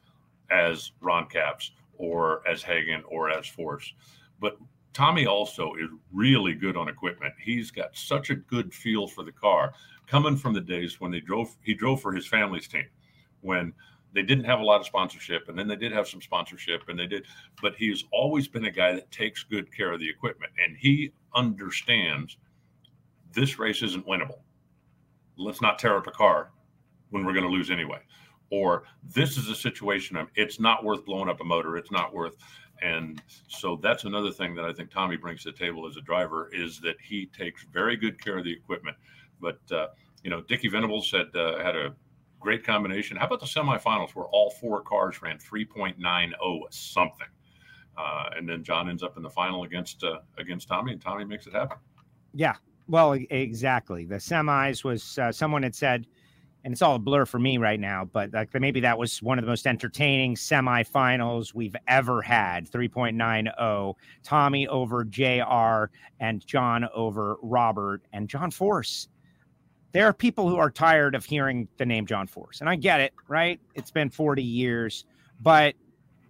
as 0.52 0.92
Ron 1.02 1.28
Capps 1.28 1.72
or 1.98 2.48
as 2.48 2.62
Hagan 2.62 3.04
or 3.08 3.30
as 3.30 3.48
Force, 3.48 3.94
but 4.40 4.58
Tommy 4.98 5.28
also 5.28 5.76
is 5.76 5.92
really 6.12 6.56
good 6.56 6.76
on 6.76 6.90
equipment. 6.90 7.32
He's 7.40 7.70
got 7.70 7.96
such 7.96 8.32
a 8.32 8.36
good 8.36 8.74
feel 8.74 9.06
for 9.06 9.24
the 9.24 9.32
car, 9.32 9.76
coming 10.08 10.36
from 10.36 10.56
the 10.56 10.60
days 10.60 11.00
when 11.00 11.12
they 11.12 11.20
drove. 11.20 11.56
He 11.62 11.76
drove 11.76 12.02
for 12.02 12.12
his 12.12 12.26
family's 12.26 12.68
team, 12.68 12.88
when 13.42 13.74
they 14.14 14.24
didn't 14.24 14.46
have 14.46 14.60
a 14.60 14.64
lot 14.64 14.80
of 14.80 14.88
sponsorship 14.88 15.50
and 15.50 15.60
then 15.60 15.68
they 15.68 15.76
did 15.76 15.92
have 15.92 16.08
some 16.08 16.20
sponsorship 16.20 16.82
and 16.88 16.98
they 16.98 17.06
did 17.06 17.26
but 17.62 17.76
he's 17.76 18.06
always 18.12 18.48
been 18.48 18.66
a 18.66 18.72
guy 18.72 18.94
that 18.94 19.12
takes 19.12 19.44
good 19.44 19.72
care 19.72 19.92
of 19.92 20.00
the 20.00 20.10
equipment 20.10 20.52
and 20.66 20.76
he 20.78 21.12
understands 21.36 22.38
this 23.34 23.60
race 23.60 23.84
isn't 23.84 24.08
winnable 24.08 24.40
let's 25.38 25.62
not 25.62 25.78
tear 25.78 25.98
up 25.98 26.08
a 26.08 26.12
car 26.12 26.50
when 27.12 27.26
we're 27.26 27.34
going 27.34 27.46
to 27.46 27.52
lose 27.52 27.70
anyway 27.70 28.00
or 28.50 28.86
this 29.04 29.38
is 29.38 29.50
a 29.50 29.56
situation 29.56 30.16
of 30.16 30.30
it's 30.36 30.60
not 30.60 30.84
worth 30.84 31.06
blowing 31.06 31.30
up 31.30 31.42
a 31.42 31.44
motor 31.44 31.78
it's 31.78 31.92
not 31.92 32.14
worth 32.14 32.38
and 32.82 33.22
so 33.48 33.80
that's 33.82 34.04
another 34.04 34.32
thing 34.32 34.54
that 34.56 34.66
i 34.66 34.74
think 34.74 34.92
tommy 34.92 35.18
brings 35.18 35.44
to 35.44 35.52
the 35.52 35.58
table 35.58 35.88
as 35.88 35.98
a 35.98 36.02
driver 36.02 36.50
is 36.54 36.80
that 36.80 36.96
he 37.02 37.26
takes 37.28 37.66
very 37.72 37.96
good 37.96 38.24
care 38.24 38.38
of 38.38 38.44
the 38.44 38.52
equipment 38.52 38.96
but 39.40 39.60
uh, 39.72 39.88
you 40.24 40.30
know 40.30 40.42
dickie 40.42 40.68
venables 40.70 41.12
had 41.12 41.36
uh, 41.36 41.58
had 41.64 41.76
a 41.76 41.96
great 42.40 42.64
combination. 42.64 43.18
How 43.18 43.26
about 43.26 43.40
the 43.40 43.46
semifinals 43.46 44.16
where 44.16 44.26
all 44.28 44.52
four 44.52 44.82
cars 44.82 45.22
ran 45.22 45.38
3.90 45.38 46.34
something? 46.70 47.28
Uh, 47.98 48.30
and 48.36 48.48
then 48.48 48.64
John 48.64 48.90
ends 48.90 49.02
up 49.02 49.18
in 49.18 49.24
the 49.24 49.30
final 49.30 49.64
against 49.64 50.04
uh, 50.04 50.20
against 50.38 50.68
Tommy, 50.68 50.94
and 50.94 51.02
Tommy 51.02 51.26
makes 51.26 51.48
it 51.48 51.54
happen. 51.54 51.78
Yeah, 52.34 52.56
well, 52.88 53.14
exactly. 53.32 54.06
The 54.06 54.16
semis 54.16 54.84
was 54.84 55.18
uh, 55.18 55.32
someone 55.32 55.64
had 55.64 55.74
said, 55.74 56.06
and 56.68 56.74
it's 56.74 56.82
all 56.82 56.96
a 56.96 57.00
blur 57.00 57.26
for 57.26 57.40
me 57.40 57.58
right 57.58 57.80
now, 57.80 58.04
but 58.04 58.34
like 58.34 58.54
maybe 58.54 58.82
that 58.82 58.98
was 58.98 59.24
one 59.24 59.40
of 59.40 59.46
the 59.46 59.50
most 59.50 59.66
entertaining 59.66 60.36
semifinals 60.36 61.54
we've 61.54 61.78
ever 61.88 62.22
had. 62.22 62.70
3.90. 62.70 63.96
Tommy 64.22 64.68
over 64.68 65.06
Jr. 65.06 65.90
and 66.20 66.46
John 66.46 66.86
over 66.94 67.38
Robert 67.42 68.02
and 68.12 68.28
John 68.28 68.52
Force 68.52 69.08
there 69.94 70.06
are 70.06 70.14
people 70.14 70.50
who 70.50 70.58
are 70.58 70.70
tired 70.70 71.16
of 71.16 71.24
hearing 71.24 71.70
the 71.78 71.86
name 71.86 72.06
John 72.06 72.28
Force, 72.28 72.60
and 72.60 72.70
I 72.70 72.76
get 72.76 73.00
it, 73.00 73.14
right? 73.30 73.62
It's 73.74 73.90
been 73.90 74.10
40 74.10 74.44
years, 74.44 75.06
but 75.42 75.74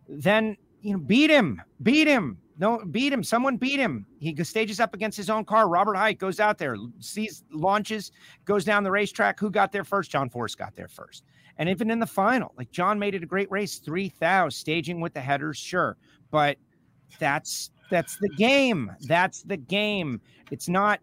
then 0.07 0.55
you 0.83 0.93
know, 0.93 0.99
beat 0.99 1.31
him, 1.31 1.63
beat 1.81 2.07
him. 2.07 2.37
No, 2.59 2.83
beat 2.85 3.13
him. 3.13 3.23
Someone 3.23 3.57
beat 3.57 3.79
him. 3.79 4.05
He 4.19 4.35
stages 4.43 4.79
up 4.79 4.95
against 4.95 5.15
his 5.15 5.29
own 5.29 5.45
car. 5.45 5.69
Robert 5.69 5.95
Hight 5.95 6.17
goes 6.17 6.39
out 6.39 6.57
there, 6.57 6.75
sees 6.99 7.43
launches, 7.51 8.11
goes 8.45 8.65
down 8.65 8.83
the 8.83 8.91
racetrack. 8.91 9.39
Who 9.39 9.51
got 9.51 9.71
there 9.71 9.83
first? 9.83 10.09
John 10.09 10.29
Force 10.29 10.55
got 10.55 10.75
there 10.75 10.87
first. 10.87 11.23
And 11.57 11.69
even 11.69 11.91
in 11.91 11.99
the 11.99 12.07
final, 12.07 12.53
like 12.57 12.71
John 12.71 12.97
made 12.97 13.15
it 13.15 13.23
a 13.23 13.27
great 13.27 13.49
race, 13.51 13.77
3,000 13.77 14.51
staging 14.51 15.01
with 15.01 15.13
the 15.13 15.21
headers, 15.21 15.57
sure. 15.57 15.97
But 16.31 16.57
that's 17.19 17.71
that's 17.89 18.17
the 18.17 18.29
game. 18.29 18.91
That's 19.01 19.43
the 19.43 19.57
game. 19.57 20.19
It's 20.51 20.67
not 20.67 20.99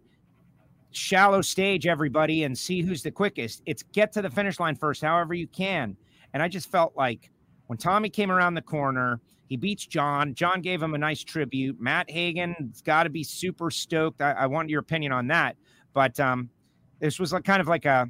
shallow 0.91 1.41
stage 1.41 1.87
everybody 1.87 2.45
and 2.45 2.57
see 2.57 2.83
who's 2.83 3.03
the 3.03 3.11
quickest. 3.11 3.63
It's 3.67 3.83
get 3.83 4.13
to 4.13 4.23
the 4.23 4.31
finish 4.31 4.61
line 4.61 4.77
first, 4.77 5.03
however 5.03 5.35
you 5.35 5.47
can. 5.47 5.97
And 6.33 6.43
I 6.43 6.49
just 6.49 6.71
felt 6.71 6.95
like 6.97 7.31
when 7.67 7.79
Tommy 7.79 8.11
came 8.11 8.31
around 8.31 8.55
the 8.55 8.63
corner, 8.63 9.21
he 9.49 9.57
beats 9.57 9.87
John. 9.87 10.35
John 10.35 10.61
gave 10.61 10.83
him 10.83 10.95
a 10.95 10.99
nice 10.99 11.23
tribute. 11.23 11.81
Matt 11.81 12.11
Hagan's 12.11 12.83
got 12.83 13.05
to 13.05 13.11
be 13.11 13.23
super 13.23 13.71
stoked. 13.71 14.21
I, 14.21 14.33
I, 14.33 14.47
want 14.47 14.71
your 14.71 14.81
opinion 14.81 15.13
on 15.13 15.27
that. 15.29 15.57
But 15.93 16.19
um, 16.19 16.49
this 16.99 17.19
was 17.19 17.33
like 17.33 17.45
kind 17.45 17.61
of 17.61 17.69
like 17.69 17.85
a, 17.85 18.09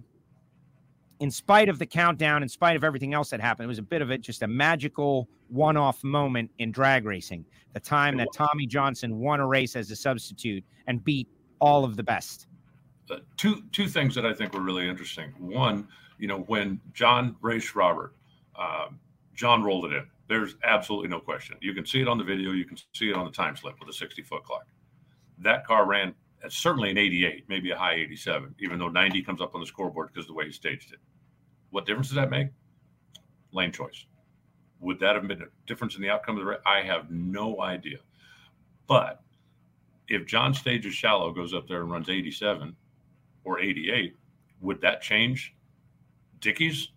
in 1.20 1.30
spite 1.30 1.68
of 1.68 1.78
the 1.78 1.86
countdown, 1.86 2.42
in 2.42 2.48
spite 2.48 2.76
of 2.76 2.84
everything 2.84 3.14
else 3.14 3.30
that 3.30 3.40
happened, 3.40 3.64
it 3.64 3.68
was 3.68 3.78
a 3.78 3.82
bit 3.82 4.02
of 4.02 4.10
it, 4.10 4.20
just 4.20 4.42
a 4.42 4.48
magical 4.48 5.28
one 5.48 5.76
off 5.76 6.02
moment 6.04 6.50
in 6.58 6.72
drag 6.72 7.04
racing. 7.04 7.44
The 7.72 7.80
time 7.80 8.16
that 8.18 8.28
Tommy 8.34 8.66
Johnson 8.66 9.18
won 9.18 9.40
a 9.40 9.46
race 9.46 9.76
as 9.76 9.90
a 9.90 9.96
substitute 9.96 10.64
and 10.86 11.02
beat 11.02 11.28
all 11.60 11.84
of 11.84 11.96
the 11.96 12.02
best 12.02 12.46
uh, 13.10 13.16
two 13.36 13.62
two 13.72 13.88
things 13.88 14.14
that 14.14 14.24
I 14.24 14.32
think 14.32 14.54
were 14.54 14.60
really 14.60 14.88
interesting. 14.88 15.32
One, 15.38 15.88
you 16.18 16.28
know, 16.28 16.40
when 16.40 16.80
John 16.92 17.36
raced 17.40 17.74
Robert, 17.74 18.14
um, 18.58 18.98
John 19.34 19.62
rolled 19.62 19.86
it 19.86 19.92
in. 19.92 20.06
There's 20.26 20.56
absolutely 20.64 21.08
no 21.08 21.20
question. 21.20 21.56
You 21.60 21.74
can 21.74 21.84
see 21.84 22.00
it 22.00 22.08
on 22.08 22.18
the 22.18 22.24
video. 22.24 22.52
You 22.52 22.64
can 22.64 22.78
see 22.94 23.10
it 23.10 23.16
on 23.16 23.24
the 23.24 23.30
time 23.30 23.56
slip 23.56 23.78
with 23.78 23.88
a 23.88 23.92
60 23.92 24.22
foot 24.22 24.44
clock. 24.44 24.66
That 25.38 25.66
car 25.66 25.86
ran 25.86 26.14
at 26.42 26.52
certainly 26.52 26.90
an 26.90 26.98
88, 26.98 27.44
maybe 27.48 27.70
a 27.70 27.76
high 27.76 27.94
87, 27.94 28.54
even 28.58 28.78
though 28.78 28.88
90 28.88 29.22
comes 29.22 29.40
up 29.40 29.54
on 29.54 29.60
the 29.60 29.66
scoreboard 29.66 30.08
because 30.12 30.24
of 30.24 30.28
the 30.28 30.34
way 30.34 30.46
he 30.46 30.52
staged 30.52 30.92
it. 30.92 30.98
What 31.70 31.86
difference 31.86 32.08
does 32.08 32.16
that 32.16 32.30
make? 32.30 32.48
Lane 33.52 33.72
choice. 33.72 34.06
Would 34.80 35.00
that 35.00 35.14
have 35.14 35.26
been 35.26 35.42
a 35.42 35.46
difference 35.66 35.96
in 35.96 36.02
the 36.02 36.10
outcome 36.10 36.36
of 36.36 36.40
the 36.44 36.50
race? 36.50 36.60
I 36.66 36.82
have 36.82 37.10
no 37.10 37.60
idea. 37.60 37.98
But 38.86 39.22
if 40.08 40.26
John 40.26 40.52
stages 40.52 40.94
shallow, 40.94 41.32
goes 41.32 41.54
up 41.54 41.66
there 41.66 41.80
and 41.80 41.90
runs 41.90 42.08
87, 42.08 42.76
or 43.44 43.60
88, 43.60 44.14
would 44.60 44.80
that 44.82 45.00
change 45.00 45.54
Dickie's 46.40 46.90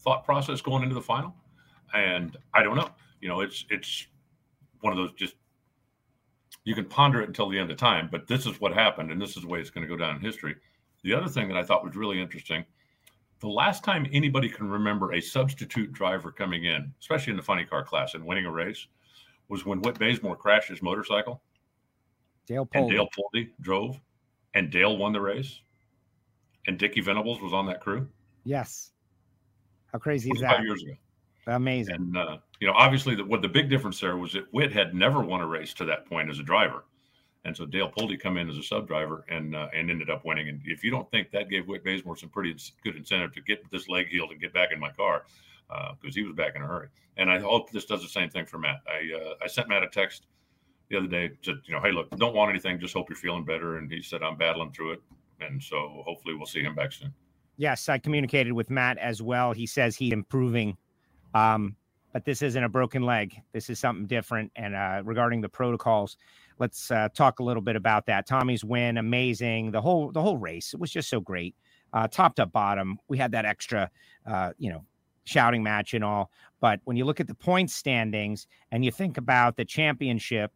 thought 0.00 0.24
process 0.24 0.60
going 0.60 0.82
into 0.82 0.94
the 0.94 1.00
final? 1.00 1.34
And 1.94 2.36
I 2.54 2.62
don't 2.62 2.76
know. 2.76 2.90
You 3.20 3.28
know, 3.28 3.40
it's 3.40 3.64
it's 3.70 4.06
one 4.80 4.92
of 4.92 4.96
those 4.96 5.12
just 5.12 5.34
you 6.64 6.74
can 6.74 6.84
ponder 6.84 7.20
it 7.20 7.28
until 7.28 7.48
the 7.48 7.58
end 7.58 7.70
of 7.70 7.76
time, 7.76 8.08
but 8.10 8.26
this 8.26 8.46
is 8.46 8.60
what 8.60 8.72
happened, 8.72 9.10
and 9.10 9.20
this 9.20 9.36
is 9.36 9.42
the 9.42 9.48
way 9.48 9.60
it's 9.60 9.70
going 9.70 9.86
to 9.86 9.88
go 9.88 9.96
down 9.96 10.16
in 10.16 10.20
history. 10.20 10.54
The 11.02 11.14
other 11.14 11.28
thing 11.28 11.48
that 11.48 11.56
I 11.56 11.64
thought 11.64 11.84
was 11.84 11.96
really 11.96 12.20
interesting 12.20 12.64
the 13.40 13.48
last 13.48 13.82
time 13.82 14.06
anybody 14.12 14.48
can 14.48 14.70
remember 14.70 15.14
a 15.14 15.20
substitute 15.20 15.92
driver 15.92 16.30
coming 16.30 16.64
in, 16.64 16.94
especially 17.00 17.32
in 17.32 17.36
the 17.36 17.42
funny 17.42 17.64
car 17.64 17.82
class 17.82 18.14
and 18.14 18.24
winning 18.24 18.46
a 18.46 18.52
race, 18.52 18.86
was 19.48 19.66
when 19.66 19.82
Whit 19.82 19.98
Bazemore 19.98 20.36
crashed 20.36 20.68
his 20.68 20.80
motorcycle. 20.80 21.42
Dale 22.46 22.68
And 22.72 22.88
Dale 22.88 23.08
Pulde 23.12 23.48
drove, 23.60 24.00
and 24.54 24.70
Dale 24.70 24.96
won 24.96 25.12
the 25.12 25.20
race 25.20 25.60
and 26.66 26.78
Dickie 26.78 27.00
Venables 27.00 27.40
was 27.40 27.52
on 27.52 27.66
that 27.66 27.80
crew. 27.80 28.08
Yes. 28.44 28.92
How 29.92 29.98
crazy 29.98 30.30
is 30.30 30.40
that? 30.40 30.56
Five 30.56 30.64
years 30.64 30.82
ago. 30.82 30.92
Amazing. 31.46 31.94
And 31.94 32.16
uh, 32.16 32.38
you 32.60 32.66
know, 32.66 32.74
obviously, 32.74 33.14
the, 33.14 33.24
what 33.24 33.42
the 33.42 33.48
big 33.48 33.68
difference 33.68 34.00
there 34.00 34.16
was 34.16 34.32
that 34.32 34.52
Whit 34.52 34.72
had 34.72 34.94
never 34.94 35.20
won 35.20 35.40
a 35.40 35.46
race 35.46 35.74
to 35.74 35.84
that 35.86 36.06
point 36.06 36.30
as 36.30 36.38
a 36.38 36.42
driver, 36.42 36.84
and 37.44 37.56
so 37.56 37.66
Dale 37.66 37.88
Pulde 37.88 38.18
come 38.20 38.36
in 38.36 38.48
as 38.48 38.56
a 38.56 38.62
sub 38.62 38.86
driver 38.86 39.24
and 39.28 39.56
uh, 39.56 39.68
and 39.74 39.90
ended 39.90 40.10
up 40.10 40.24
winning. 40.24 40.48
And 40.48 40.60
if 40.64 40.84
you 40.84 40.90
don't 40.90 41.10
think 41.10 41.30
that 41.32 41.50
gave 41.50 41.66
Whit 41.66 41.84
Bazemore 41.84 42.16
some 42.16 42.28
pretty 42.28 42.54
good 42.84 42.96
incentive 42.96 43.32
to 43.34 43.40
get 43.40 43.68
this 43.70 43.88
leg 43.88 44.08
healed 44.08 44.30
and 44.30 44.40
get 44.40 44.54
back 44.54 44.70
in 44.72 44.78
my 44.78 44.90
car, 44.90 45.24
because 45.68 46.14
uh, 46.14 46.14
he 46.14 46.22
was 46.22 46.34
back 46.34 46.54
in 46.54 46.62
a 46.62 46.66
hurry. 46.66 46.88
And 47.16 47.30
I 47.30 47.40
hope 47.40 47.70
this 47.70 47.84
does 47.84 48.02
the 48.02 48.08
same 48.08 48.30
thing 48.30 48.46
for 48.46 48.58
Matt. 48.58 48.80
I 48.86 49.14
uh, 49.14 49.34
I 49.42 49.48
sent 49.48 49.68
Matt 49.68 49.82
a 49.82 49.88
text 49.88 50.26
the 50.88 50.98
other 50.98 51.08
day, 51.08 51.30
said, 51.42 51.56
you 51.64 51.74
know, 51.74 51.80
hey, 51.80 51.90
look, 51.90 52.10
don't 52.18 52.34
want 52.34 52.50
anything, 52.50 52.78
just 52.78 52.92
hope 52.92 53.08
you're 53.08 53.16
feeling 53.16 53.44
better. 53.44 53.78
And 53.78 53.90
he 53.90 54.02
said, 54.02 54.22
I'm 54.22 54.36
battling 54.36 54.72
through 54.72 54.92
it 54.92 55.02
and 55.46 55.62
so 55.62 56.02
hopefully 56.06 56.34
we'll 56.34 56.46
see 56.46 56.62
him 56.62 56.74
back 56.74 56.92
soon. 56.92 57.12
Yes, 57.56 57.88
I 57.88 57.98
communicated 57.98 58.52
with 58.52 58.70
Matt 58.70 58.98
as 58.98 59.20
well. 59.22 59.52
He 59.52 59.66
says 59.66 59.94
he's 59.96 60.12
improving, 60.12 60.76
um, 61.34 61.76
but 62.12 62.24
this 62.24 62.42
isn't 62.42 62.62
a 62.62 62.68
broken 62.68 63.02
leg. 63.02 63.40
This 63.52 63.70
is 63.70 63.78
something 63.78 64.06
different. 64.06 64.52
And 64.56 64.74
uh, 64.74 65.02
regarding 65.04 65.40
the 65.40 65.48
protocols, 65.48 66.16
let's 66.58 66.90
uh, 66.90 67.08
talk 67.14 67.40
a 67.40 67.42
little 67.42 67.62
bit 67.62 67.76
about 67.76 68.06
that. 68.06 68.26
Tommy's 68.26 68.64
win, 68.64 68.98
amazing. 68.98 69.70
The 69.70 69.80
whole 69.80 70.12
the 70.12 70.20
whole 70.20 70.36
race, 70.36 70.74
it 70.74 70.80
was 70.80 70.90
just 70.90 71.08
so 71.08 71.20
great, 71.20 71.54
uh, 71.92 72.08
top 72.08 72.34
to 72.36 72.46
bottom. 72.46 72.98
We 73.08 73.18
had 73.18 73.32
that 73.32 73.44
extra, 73.44 73.90
uh, 74.26 74.52
you 74.58 74.70
know, 74.70 74.84
shouting 75.24 75.62
match 75.62 75.94
and 75.94 76.04
all. 76.04 76.30
But 76.60 76.80
when 76.84 76.96
you 76.96 77.04
look 77.04 77.20
at 77.20 77.26
the 77.26 77.34
point 77.34 77.70
standings 77.70 78.46
and 78.70 78.84
you 78.84 78.90
think 78.90 79.16
about 79.16 79.56
the 79.56 79.64
championship 79.64 80.52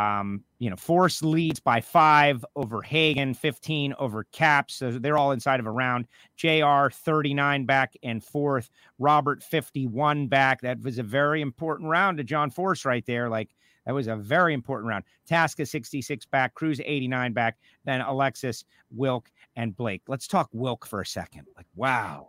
um, 0.00 0.44
you 0.58 0.70
know, 0.70 0.76
Force 0.76 1.22
leads 1.22 1.60
by 1.60 1.80
five 1.80 2.44
over 2.56 2.82
Hagan, 2.82 3.34
15 3.34 3.94
over 3.98 4.24
Capps. 4.32 4.74
So 4.74 4.92
they're 4.92 5.18
all 5.18 5.32
inside 5.32 5.60
of 5.60 5.66
a 5.66 5.70
round. 5.70 6.06
JR 6.36 6.88
39 6.90 7.66
back 7.66 7.94
and 8.02 8.22
fourth. 8.22 8.70
Robert 8.98 9.42
51 9.42 10.28
back. 10.28 10.60
That 10.62 10.80
was 10.80 10.98
a 10.98 11.02
very 11.02 11.42
important 11.42 11.90
round 11.90 12.18
to 12.18 12.24
John 12.24 12.50
Force 12.50 12.84
right 12.84 13.04
there. 13.06 13.28
Like 13.28 13.50
That 13.86 13.94
was 13.94 14.06
a 14.06 14.16
very 14.16 14.54
important 14.54 14.88
round. 14.88 15.04
Tasca 15.28 15.66
66 15.68 16.26
back, 16.26 16.54
Cruz 16.54 16.80
89 16.84 17.32
back, 17.32 17.58
then 17.84 18.00
Alexis, 18.00 18.64
Wilk, 18.90 19.30
and 19.56 19.76
Blake. 19.76 20.02
Let's 20.08 20.26
talk 20.26 20.48
Wilk 20.52 20.86
for 20.86 21.00
a 21.00 21.06
second. 21.06 21.46
Like, 21.56 21.66
wow. 21.74 22.28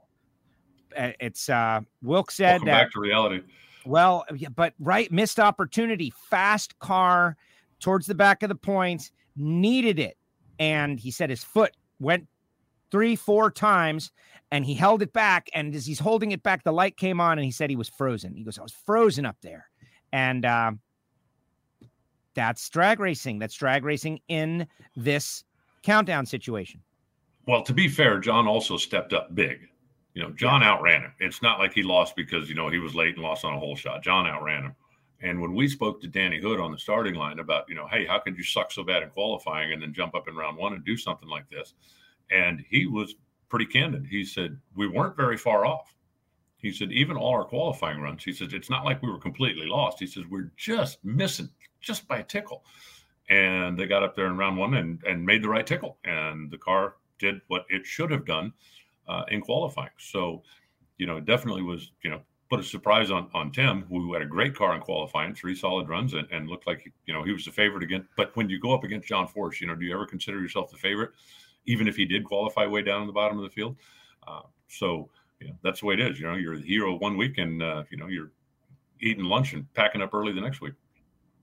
It's 0.96 1.48
uh 1.48 1.82
Wilk 2.02 2.32
said 2.32 2.52
Welcome 2.52 2.66
that 2.66 2.84
back 2.84 2.92
to 2.92 3.00
reality. 3.00 3.42
well, 3.86 4.26
but 4.56 4.74
right, 4.80 5.10
missed 5.10 5.40
opportunity, 5.40 6.12
fast 6.30 6.78
car 6.80 7.38
towards 7.82 8.06
the 8.06 8.16
back 8.16 8.44
of 8.44 8.50
the 8.50 8.56
points, 8.56 9.12
needed 9.36 10.00
it. 10.00 10.18
And 10.60 11.00
he 11.00 11.12
said 11.12 11.30
his 11.30 11.44
foot 11.44 11.76
went 12.00 12.28
three, 12.92 13.16
four 13.16 13.52
times 13.52 14.12
and 14.52 14.66
he 14.66 14.74
held 14.74 15.02
it 15.02 15.14
back. 15.14 15.50
And 15.54 15.74
as 15.74 15.86
he's 15.86 16.00
holding 16.00 16.32
it 16.32 16.44
back, 16.44 16.64
the 16.64 16.74
light 16.74 16.98
came 16.98 17.20
on 17.20 17.38
and 17.38 17.46
he 17.46 17.52
said 17.52 17.70
he 17.70 17.76
was 17.76 17.90
frozen. 17.90 18.36
He 18.36 18.44
goes, 18.44 18.60
I 18.60 18.64
was 18.64 18.74
frozen 18.74 19.26
up 19.26 19.38
there. 19.42 19.70
And 20.14 20.46
uh, 20.46 20.74
that's 22.36 22.70
drag 22.70 23.00
racing. 23.00 23.40
That's 23.40 23.56
drag 23.56 23.84
racing 23.86 24.20
in 24.28 24.68
this 24.96 25.44
countdown 25.84 26.26
situation. 26.26 26.82
Well, 27.48 27.64
to 27.64 27.74
be 27.74 27.88
fair, 27.88 28.20
John 28.20 28.48
also 28.48 28.78
stepped 28.78 29.14
up 29.14 29.34
big. 29.34 29.68
You 30.14 30.22
know, 30.22 30.32
John 30.32 30.62
outran 30.62 31.02
him. 31.02 31.14
It's 31.20 31.42
not 31.42 31.60
like 31.60 31.74
he 31.74 31.82
lost 31.82 32.16
because, 32.16 32.50
you 32.50 32.56
know, 32.56 32.70
he 32.70 32.80
was 32.80 32.94
late 32.94 33.16
and 33.16 33.24
lost 33.24 33.46
on 33.46 33.54
a 33.54 33.60
hole 33.60 33.76
shot. 33.76 34.04
John 34.04 34.28
outran 34.28 34.66
him. 34.66 34.76
And 35.22 35.40
when 35.40 35.54
we 35.54 35.68
spoke 35.68 36.02
to 36.02 36.08
Danny 36.08 36.42
Hood 36.42 36.60
on 36.60 36.72
the 36.72 36.78
starting 36.78 37.14
line 37.14 37.40
about, 37.40 37.70
you 37.70 37.76
know, 37.76 37.88
hey, 37.88 38.06
how 38.06 38.20
could 38.20 38.38
you 38.38 38.44
suck 38.44 38.72
so 38.72 38.84
bad 38.84 39.04
in 39.04 39.10
qualifying 39.10 39.72
and 39.72 39.82
then 39.82 39.94
jump 39.94 40.16
up 40.16 40.28
in 40.28 40.36
round 40.36 40.58
one 40.58 40.74
and 40.74 40.84
do 40.84 40.98
something 40.98 41.30
like 41.30 41.48
this? 41.50 41.74
And 42.32 42.64
he 42.70 42.88
was 42.88 43.16
pretty 43.50 43.66
candid. 43.66 44.08
He 44.10 44.24
said, 44.26 44.58
we 44.76 44.88
weren't 44.88 45.16
very 45.16 45.38
far 45.38 45.66
off. 45.66 45.94
He 46.58 46.72
said, 46.72 46.92
even 46.92 47.18
all 47.18 47.34
our 47.34 47.44
qualifying 47.44 48.02
runs, 48.02 48.24
he 48.24 48.34
said, 48.34 48.54
it's 48.54 48.70
not 48.70 48.86
like 48.86 49.02
we 49.02 49.12
were 49.12 49.18
completely 49.20 49.66
lost. 49.66 50.00
He 50.00 50.08
says, 50.08 50.24
we're 50.30 50.52
just 50.58 51.04
missing 51.04 51.50
just 51.82 52.08
by 52.08 52.20
a 52.20 52.24
tickle. 52.24 52.64
And 53.30 53.78
they 53.78 53.86
got 53.88 54.04
up 54.04 54.16
there 54.16 54.28
in 54.28 54.38
round 54.38 54.58
one 54.58 54.76
and, 54.76 55.02
and 55.08 55.26
made 55.26 55.44
the 55.44 55.50
right 55.50 55.66
tickle. 55.66 55.98
And 56.04 56.50
the 56.50 56.58
car 56.58 56.96
did 57.20 57.42
what 57.48 57.66
it 57.70 57.86
should 57.86 58.12
have 58.12 58.26
done 58.26 58.54
uh, 59.08 59.24
in 59.30 59.42
qualifying. 59.42 59.90
So, 59.98 60.44
you 60.98 61.06
know, 61.08 61.18
it 61.18 61.26
definitely 61.26 61.64
was, 61.64 61.92
you 62.04 62.10
know, 62.10 62.22
put 62.52 62.60
a 62.60 62.64
surprise 62.64 63.10
on 63.10 63.30
on 63.34 63.50
Tim, 63.50 63.86
who 63.88 64.12
had 64.14 64.22
a 64.22 64.26
great 64.26 64.54
car 64.54 64.76
in 64.76 64.82
qualifying, 64.82 65.34
three 65.34 65.56
solid 65.56 65.88
runs, 65.88 66.14
and, 66.14 66.28
and 66.32 66.50
looked 66.50 66.68
like 66.68 66.92
you 67.06 67.14
know 67.14 67.24
he 67.24 67.32
was 67.32 67.46
the 67.46 67.52
favorite 67.52 67.82
again. 67.82 68.06
But 68.18 68.36
when 68.36 68.50
you 68.50 68.60
go 68.60 68.74
up 68.74 68.84
against 68.84 69.08
John 69.08 69.26
Force, 69.26 69.62
you 69.62 69.68
know, 69.68 69.76
do 69.76 69.86
you 69.86 69.94
ever 69.94 70.06
consider 70.06 70.40
yourself 70.42 70.70
the 70.70 70.78
favorite, 70.78 71.12
even 71.66 71.88
if 71.88 71.96
he 71.96 72.06
did 72.06 72.26
qualify 72.26 72.68
way 72.68 72.82
down 72.82 73.02
in 73.02 73.08
the 73.08 73.14
bottom 73.14 73.38
of 73.38 73.46
the 73.46 73.50
field? 73.50 73.78
Uh, 74.28 74.42
so 74.68 75.10
that's 75.64 75.80
the 75.80 75.86
way 75.86 75.94
it 75.94 76.02
is. 76.02 76.20
You 76.20 76.28
know, 76.28 76.36
you're 76.36 76.58
the 76.58 76.68
hero 76.68 76.98
one 76.98 77.16
week, 77.16 77.38
and 77.38 77.64
uh, 77.64 77.84
you 77.90 77.98
know 77.98 78.08
you're 78.08 78.32
eating 79.00 79.24
lunch 79.24 79.54
and 79.54 79.74
packing 79.74 80.02
up 80.02 80.14
early 80.14 80.34
the 80.34 80.42
next 80.42 80.60
week. 80.60 80.74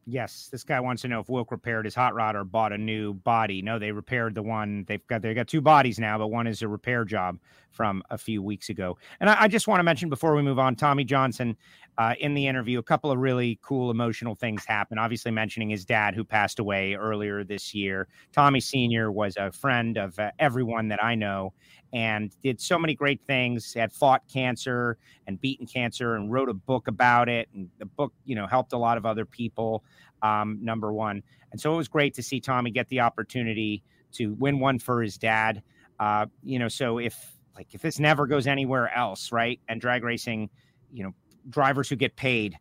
Yes, 0.05 0.49
this 0.51 0.65
guy 0.65 0.81
wants 0.81 1.03
to 1.03 1.09
know 1.09 1.21
if 1.21 1.29
Wilk 1.29 1.51
repaired 1.51 1.85
his 1.85 1.95
hot 1.95 2.15
rod 2.15 2.37
or 2.37 2.45
bought 2.45 2.73
a 2.73 2.79
new 2.79 3.15
body. 3.15 3.61
No, 3.63 3.79
they 3.79 3.93
repaired 3.93 4.35
the 4.35 4.43
one. 4.43 4.85
They've 4.87 5.07
got 5.07 5.23
they 5.23 5.33
got 5.33 5.49
two 5.49 5.63
bodies 5.63 5.99
now, 5.99 6.19
but 6.19 6.29
one 6.29 6.47
is 6.47 6.61
a 6.61 6.69
repair 6.69 7.07
job 7.07 7.39
from 7.71 8.03
a 8.11 8.19
few 8.19 8.43
weeks 8.43 8.69
ago. 8.69 8.99
And 9.21 9.31
I, 9.31 9.43
I 9.43 9.49
just 9.49 9.69
want 9.69 9.81
to 9.81 9.85
mention 9.85 10.09
before 10.09 10.35
we 10.35 10.43
move 10.43 10.59
on, 10.59 10.77
Tommy 10.77 11.05
Johnson 11.05 11.57
uh, 11.99 12.14
in 12.21 12.33
the 12.33 12.47
interview, 12.47 12.79
a 12.79 12.83
couple 12.83 13.11
of 13.11 13.19
really 13.19 13.59
cool 13.61 13.91
emotional 13.91 14.37
things 14.37 14.64
happened. 14.64 15.01
Obviously, 15.01 15.33
mentioning 15.33 15.69
his 15.69 15.85
dad 15.85 16.14
who 16.14 16.23
passed 16.23 16.61
away 16.61 16.95
earlier 16.95 17.43
this 17.43 17.75
year. 17.75 18.07
Tommy 18.33 18.61
Senior 18.61 19.11
was 19.11 19.37
a 19.37 19.51
friend 19.51 19.99
of 19.99 20.16
uh, 20.19 20.31
everyone 20.39 20.87
that 20.89 21.03
I 21.03 21.16
know, 21.16 21.53
and 21.93 22.33
did 22.45 22.61
so 22.61 22.79
many 22.79 22.95
great 22.95 23.21
things. 23.27 23.75
Had 23.75 23.93
fought 23.93 24.23
cancer 24.33 24.97
and 25.27 25.41
beaten 25.41 25.66
cancer, 25.66 26.14
and 26.14 26.31
wrote 26.31 26.49
a 26.49 26.55
book 26.55 26.87
about 26.87 27.29
it. 27.29 27.49
And 27.53 27.69
the 27.79 27.87
book, 27.87 28.12
you 28.25 28.37
know, 28.37 28.47
helped 28.47 28.73
a 28.73 28.79
lot 28.79 28.97
of 28.97 29.05
other 29.05 29.27
people. 29.27 29.83
Um, 30.23 30.59
number 30.62 30.93
one, 30.93 31.23
and 31.51 31.61
so 31.61 31.75
it 31.75 31.77
was 31.77 31.89
great 31.89 32.14
to 32.14 32.23
see 32.23 32.41
Tommy 32.41 32.71
get 32.71 32.89
the 32.89 33.01
opportunity 33.01 33.83
to 34.12 34.35
win 34.35 34.61
one 34.61 34.79
for 34.79 35.03
his 35.03 35.19
dad. 35.19 35.62
Uh, 35.99 36.27
you 36.45 36.61
know, 36.61 36.69
so 36.69 36.99
if 36.99 37.38
like 37.59 37.75
if 37.75 37.83
this 37.83 37.99
never 37.99 38.27
goes 38.27 38.47
anywhere 38.47 38.95
else, 38.97 39.33
right? 39.33 39.61
And 39.69 39.81
drag 39.81 40.05
racing, 40.05 40.49
you 40.93 41.03
know, 41.03 41.13
drivers 41.51 41.89
who 41.89 41.97
get 41.97 42.15
paid. 42.15 42.57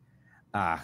Uh, 0.54 0.80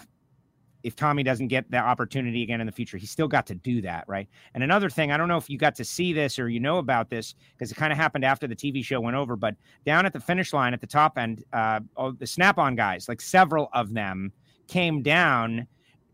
if 0.84 0.94
Tommy 0.94 1.22
doesn't 1.22 1.48
get 1.48 1.68
the 1.70 1.78
opportunity 1.78 2.42
again 2.42 2.60
in 2.60 2.66
the 2.66 2.72
future, 2.72 2.96
he 2.96 3.06
still 3.06 3.26
got 3.26 3.46
to 3.46 3.54
do 3.54 3.80
that, 3.80 4.04
right? 4.06 4.28
And 4.52 4.62
another 4.62 4.88
thing, 4.88 5.10
I 5.10 5.16
don't 5.16 5.28
know 5.28 5.38
if 5.38 5.50
you 5.50 5.58
got 5.58 5.74
to 5.76 5.84
see 5.84 6.12
this 6.12 6.38
or 6.38 6.48
you 6.48 6.60
know 6.60 6.76
about 6.76 7.10
this 7.10 7.34
because 7.52 7.72
it 7.72 7.74
kind 7.74 7.90
of 7.90 7.96
happened 7.96 8.24
after 8.24 8.46
the 8.46 8.54
TV 8.54 8.84
show 8.84 9.00
went 9.00 9.16
over, 9.16 9.34
but 9.34 9.56
down 9.84 10.06
at 10.06 10.12
the 10.12 10.20
finish 10.20 10.52
line 10.52 10.74
at 10.74 10.80
the 10.80 10.86
top 10.86 11.18
end, 11.18 11.42
uh, 11.52 11.80
oh, 11.96 12.12
the 12.12 12.26
snap 12.26 12.58
on 12.58 12.76
guys, 12.76 13.08
like 13.08 13.20
several 13.20 13.68
of 13.72 13.94
them 13.94 14.30
came 14.68 15.02
down 15.02 15.66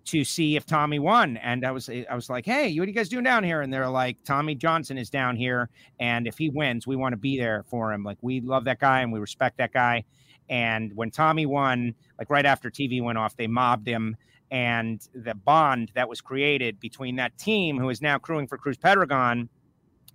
to 0.07 0.25
see 0.25 0.57
if 0.57 0.67
Tommy 0.67 0.99
won. 0.99 1.37
And 1.39 1.65
I 1.65 1.71
was 1.71 1.89
I 1.89 2.15
was 2.15 2.31
like, 2.31 2.47
hey, 2.47 2.75
what 2.79 2.85
are 2.85 2.91
you 2.91 2.95
guys 2.95 3.09
doing 3.09 3.25
down 3.25 3.45
here? 3.45 3.61
And 3.61 3.73
they're 3.73 3.89
like, 3.89 4.17
Tommy 4.25 4.55
Johnson 4.55 4.99
is 4.99 5.11
down 5.11 5.37
here. 5.37 5.71
And 5.99 6.27
if 6.27 6.39
he 6.39 6.49
wins, 6.49 6.87
we 6.87 6.97
want 6.97 7.13
to 7.13 7.19
be 7.19 7.39
there 7.39 7.65
for 7.69 7.93
him. 7.93 8.03
Like 8.03 8.19
we 8.23 8.41
love 8.41 8.65
that 8.65 8.81
guy 8.81 9.01
and 9.01 9.13
we 9.13 9.21
respect 9.21 9.59
that 9.59 9.73
guy. 9.73 10.05
And 10.49 10.93
when 10.95 11.11
Tommy 11.11 11.47
won, 11.47 11.95
like 12.19 12.31
right 12.31 12.47
after 12.47 12.71
TV 12.71 13.03
went 13.03 13.19
off, 13.19 13.37
they 13.37 13.47
mobbed 13.47 13.87
him. 13.87 14.17
And 14.51 15.01
the 15.15 15.35
bond 15.35 15.93
that 15.95 16.09
was 16.09 16.21
created 16.21 16.81
between 16.81 17.17
that 17.17 17.39
team, 17.39 17.79
who 17.79 17.89
is 17.89 18.03
now 18.03 18.19
crewing 18.19 18.49
for 18.49 18.59
Cruz 18.59 18.77
Pedregon, 18.77 19.49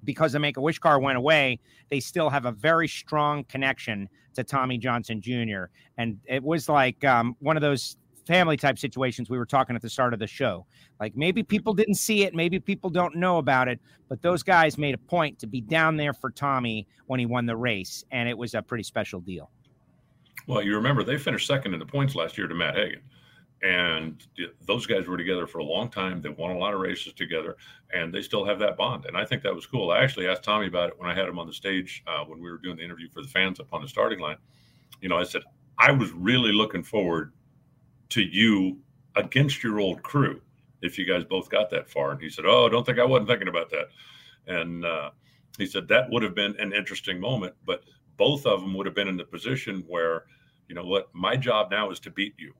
because 0.03 0.33
the 0.33 0.39
Make 0.39 0.57
a 0.57 0.61
Wish 0.61 0.77
car 0.77 0.99
went 0.99 1.17
away, 1.17 1.59
they 1.89 2.01
still 2.01 2.29
have 2.29 2.45
a 2.45 2.51
very 2.51 2.87
strong 2.87 3.45
connection 3.45 4.09
to 4.35 4.43
Tommy 4.43 4.77
Johnson 4.77 5.21
Jr. 5.21 5.65
And 5.97 6.19
it 6.25 6.43
was 6.43 6.67
like 6.67 7.03
um, 7.05 7.35
one 7.39 7.55
of 7.55 7.61
those 7.61 7.95
family 8.25 8.57
type 8.57 8.77
situations 8.77 9.29
we 9.29 9.37
were 9.37 9.45
talking 9.45 9.75
at 9.75 9.81
the 9.81 9.89
start 9.89 10.13
of 10.13 10.19
the 10.19 10.27
show. 10.27 10.65
Like 10.99 11.15
maybe 11.15 11.43
people 11.43 11.73
didn't 11.73 11.95
see 11.95 12.23
it, 12.23 12.33
maybe 12.33 12.59
people 12.59 12.89
don't 12.89 13.15
know 13.15 13.37
about 13.37 13.67
it, 13.67 13.79
but 14.09 14.21
those 14.21 14.43
guys 14.43 14.77
made 14.77 14.95
a 14.95 14.99
point 14.99 15.39
to 15.39 15.47
be 15.47 15.61
down 15.61 15.95
there 15.97 16.13
for 16.13 16.31
Tommy 16.31 16.87
when 17.07 17.19
he 17.19 17.25
won 17.25 17.45
the 17.45 17.55
race. 17.55 18.03
And 18.11 18.27
it 18.27 18.37
was 18.37 18.53
a 18.53 18.61
pretty 18.61 18.83
special 18.83 19.19
deal. 19.19 19.49
Well, 20.47 20.61
you 20.61 20.75
remember 20.75 21.03
they 21.03 21.17
finished 21.17 21.47
second 21.47 21.73
in 21.73 21.79
the 21.79 21.85
points 21.85 22.15
last 22.15 22.37
year 22.37 22.47
to 22.47 22.55
Matt 22.55 22.75
Hagan. 22.75 23.01
And 23.63 24.25
those 24.67 24.85
guys 24.85 25.07
were 25.07 25.17
together 25.17 25.47
for 25.47 25.59
a 25.59 25.63
long 25.63 25.89
time. 25.89 26.21
They 26.21 26.29
won 26.29 26.51
a 26.51 26.57
lot 26.57 26.73
of 26.73 26.81
races 26.81 27.13
together, 27.13 27.55
and 27.93 28.13
they 28.13 28.21
still 28.21 28.45
have 28.45 28.59
that 28.59 28.77
bond. 28.77 29.05
And 29.05 29.17
I 29.17 29.25
think 29.25 29.41
that 29.41 29.55
was 29.55 29.65
cool. 29.65 29.91
I 29.91 30.03
actually 30.03 30.27
asked 30.27 30.43
Tommy 30.43 30.67
about 30.67 30.89
it 30.89 30.99
when 30.99 31.09
I 31.09 31.15
had 31.15 31.27
him 31.27 31.39
on 31.39 31.47
the 31.47 31.53
stage 31.53 32.03
uh, 32.05 32.23
when 32.25 32.39
we 32.39 32.51
were 32.51 32.57
doing 32.57 32.75
the 32.75 32.83
interview 32.83 33.09
for 33.09 33.23
the 33.23 33.27
fans 33.27 33.59
up 33.59 33.73
on 33.73 33.81
the 33.81 33.87
starting 33.87 34.19
line. 34.19 34.37
You 35.01 35.09
know, 35.09 35.17
I 35.17 35.23
said, 35.23 35.41
I 35.79 35.91
was 35.91 36.11
really 36.11 36.51
looking 36.51 36.83
forward 36.83 37.31
to 38.09 38.21
you 38.21 38.77
against 39.15 39.63
your 39.63 39.79
old 39.79 40.03
crew 40.03 40.41
if 40.81 40.97
you 40.97 41.05
guys 41.05 41.23
both 41.23 41.49
got 41.49 41.69
that 41.71 41.89
far. 41.89 42.11
And 42.11 42.21
he 42.21 42.29
said, 42.29 42.45
Oh, 42.45 42.69
don't 42.69 42.85
think 42.85 42.99
I 42.99 43.05
wasn't 43.05 43.29
thinking 43.29 43.47
about 43.47 43.69
that. 43.71 43.87
And 44.47 44.85
uh, 44.85 45.11
he 45.57 45.65
said 45.65 45.87
that 45.87 46.09
would 46.09 46.23
have 46.23 46.35
been 46.35 46.55
an 46.59 46.73
interesting 46.73 47.19
moment, 47.19 47.55
but 47.65 47.83
both 48.17 48.45
of 48.45 48.61
them 48.61 48.73
would 48.73 48.85
have 48.85 48.95
been 48.95 49.07
in 49.07 49.17
the 49.17 49.25
position 49.25 49.83
where, 49.87 50.25
you 50.67 50.75
know 50.75 50.85
what, 50.85 51.09
my 51.13 51.35
job 51.35 51.71
now 51.71 51.89
is 51.89 51.99
to 52.01 52.11
beat 52.11 52.33
you. 52.37 52.53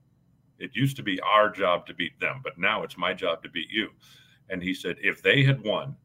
It 0.60 0.72
used 0.74 0.96
to 0.98 1.04
be 1.04 1.20
our 1.22 1.50
job 1.50 1.86
to 1.88 1.94
beat 1.94 2.20
them, 2.20 2.42
but 2.44 2.58
now 2.58 2.84
it's 2.84 2.98
my 2.98 3.14
job 3.14 3.44
to 3.44 3.50
beat 3.50 3.70
you. 3.70 3.90
And 4.50 4.62
he 4.62 4.74
said, 4.74 4.96
if 5.02 5.22
they 5.22 5.44
had 5.44 5.62
won 5.64 5.96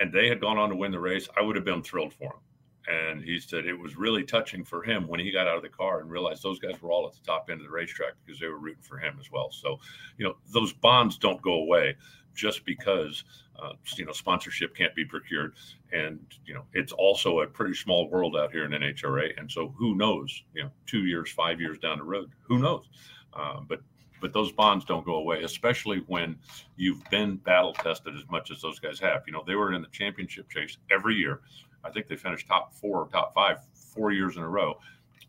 and 0.00 0.12
they 0.12 0.28
had 0.28 0.40
gone 0.40 0.56
on 0.56 0.70
to 0.70 0.76
win 0.76 0.92
the 0.92 0.98
race, 0.98 1.28
I 1.36 1.42
would 1.42 1.56
have 1.56 1.64
been 1.64 1.82
thrilled 1.82 2.14
for 2.14 2.30
them. 2.30 2.40
And 2.88 3.22
he 3.22 3.38
said 3.38 3.64
it 3.64 3.78
was 3.78 3.96
really 3.96 4.24
touching 4.24 4.64
for 4.64 4.82
him 4.82 5.06
when 5.06 5.20
he 5.20 5.30
got 5.30 5.46
out 5.46 5.56
of 5.56 5.62
the 5.62 5.68
car 5.68 6.00
and 6.00 6.10
realized 6.10 6.42
those 6.42 6.58
guys 6.58 6.80
were 6.82 6.90
all 6.90 7.06
at 7.06 7.12
the 7.12 7.24
top 7.24 7.48
end 7.50 7.60
of 7.60 7.66
the 7.66 7.72
racetrack 7.72 8.14
because 8.24 8.40
they 8.40 8.48
were 8.48 8.58
rooting 8.58 8.82
for 8.82 8.98
him 8.98 9.16
as 9.20 9.30
well. 9.30 9.50
So, 9.52 9.78
you 10.18 10.24
know, 10.24 10.36
those 10.52 10.72
bonds 10.72 11.16
don't 11.16 11.40
go 11.42 11.54
away 11.54 11.96
just 12.34 12.64
because 12.64 13.24
uh, 13.62 13.72
you 13.96 14.04
know 14.04 14.12
sponsorship 14.12 14.74
can't 14.74 14.94
be 14.94 15.04
procured. 15.04 15.54
And 15.92 16.20
you 16.46 16.54
know 16.54 16.64
it's 16.72 16.92
also 16.92 17.40
a 17.40 17.46
pretty 17.46 17.74
small 17.74 18.08
world 18.08 18.36
out 18.36 18.52
here 18.52 18.64
in 18.64 18.72
nhra 18.72 19.38
and 19.38 19.50
so 19.50 19.74
who 19.76 19.94
knows 19.94 20.42
you 20.54 20.62
know 20.62 20.70
two 20.86 21.04
years 21.04 21.30
five 21.30 21.60
years 21.60 21.78
down 21.78 21.98
the 21.98 22.04
road 22.04 22.30
who 22.42 22.58
knows? 22.58 22.86
Uh, 23.34 23.60
but 23.68 23.80
but 24.20 24.32
those 24.32 24.52
bonds 24.52 24.84
don't 24.84 25.04
go 25.04 25.16
away 25.16 25.42
especially 25.42 25.98
when 26.06 26.36
you've 26.76 27.02
been 27.10 27.36
battle 27.36 27.72
tested 27.72 28.14
as 28.16 28.24
much 28.30 28.50
as 28.50 28.60
those 28.60 28.78
guys 28.78 28.98
have. 28.98 29.22
You 29.26 29.32
know 29.32 29.44
they 29.46 29.54
were 29.54 29.72
in 29.72 29.82
the 29.82 29.88
championship 29.88 30.48
chase 30.48 30.78
every 30.90 31.14
year 31.14 31.40
i 31.84 31.90
think 31.90 32.06
they 32.08 32.16
finished 32.16 32.46
top 32.46 32.74
four 32.74 33.02
or 33.02 33.08
top 33.08 33.34
five 33.34 33.58
four 33.74 34.10
years 34.12 34.36
in 34.36 34.42
a 34.42 34.48
row 34.48 34.78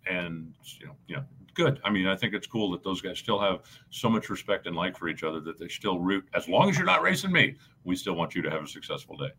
and 0.07 0.53
you 0.79 0.87
know 0.87 0.95
you 1.07 1.15
know 1.15 1.23
good. 1.53 1.79
I 1.83 1.89
mean, 1.89 2.07
I 2.07 2.15
think 2.15 2.33
it's 2.33 2.47
cool 2.47 2.71
that 2.71 2.83
those 2.83 3.01
guys 3.01 3.19
still 3.19 3.39
have 3.39 3.61
so 3.89 4.09
much 4.09 4.29
respect 4.29 4.67
and 4.67 4.75
like 4.75 4.97
for 4.97 5.07
each 5.07 5.23
other 5.23 5.39
that 5.41 5.59
they 5.59 5.67
still 5.67 5.99
root. 5.99 6.25
As 6.33 6.47
long 6.47 6.69
as 6.69 6.77
you're 6.77 6.85
not 6.85 7.01
racing 7.01 7.31
me, 7.31 7.55
we 7.83 7.95
still 7.95 8.15
want 8.15 8.35
you 8.35 8.41
to 8.41 8.49
have 8.49 8.63
a 8.63 8.67
successful 8.67 9.17
day. 9.17 9.31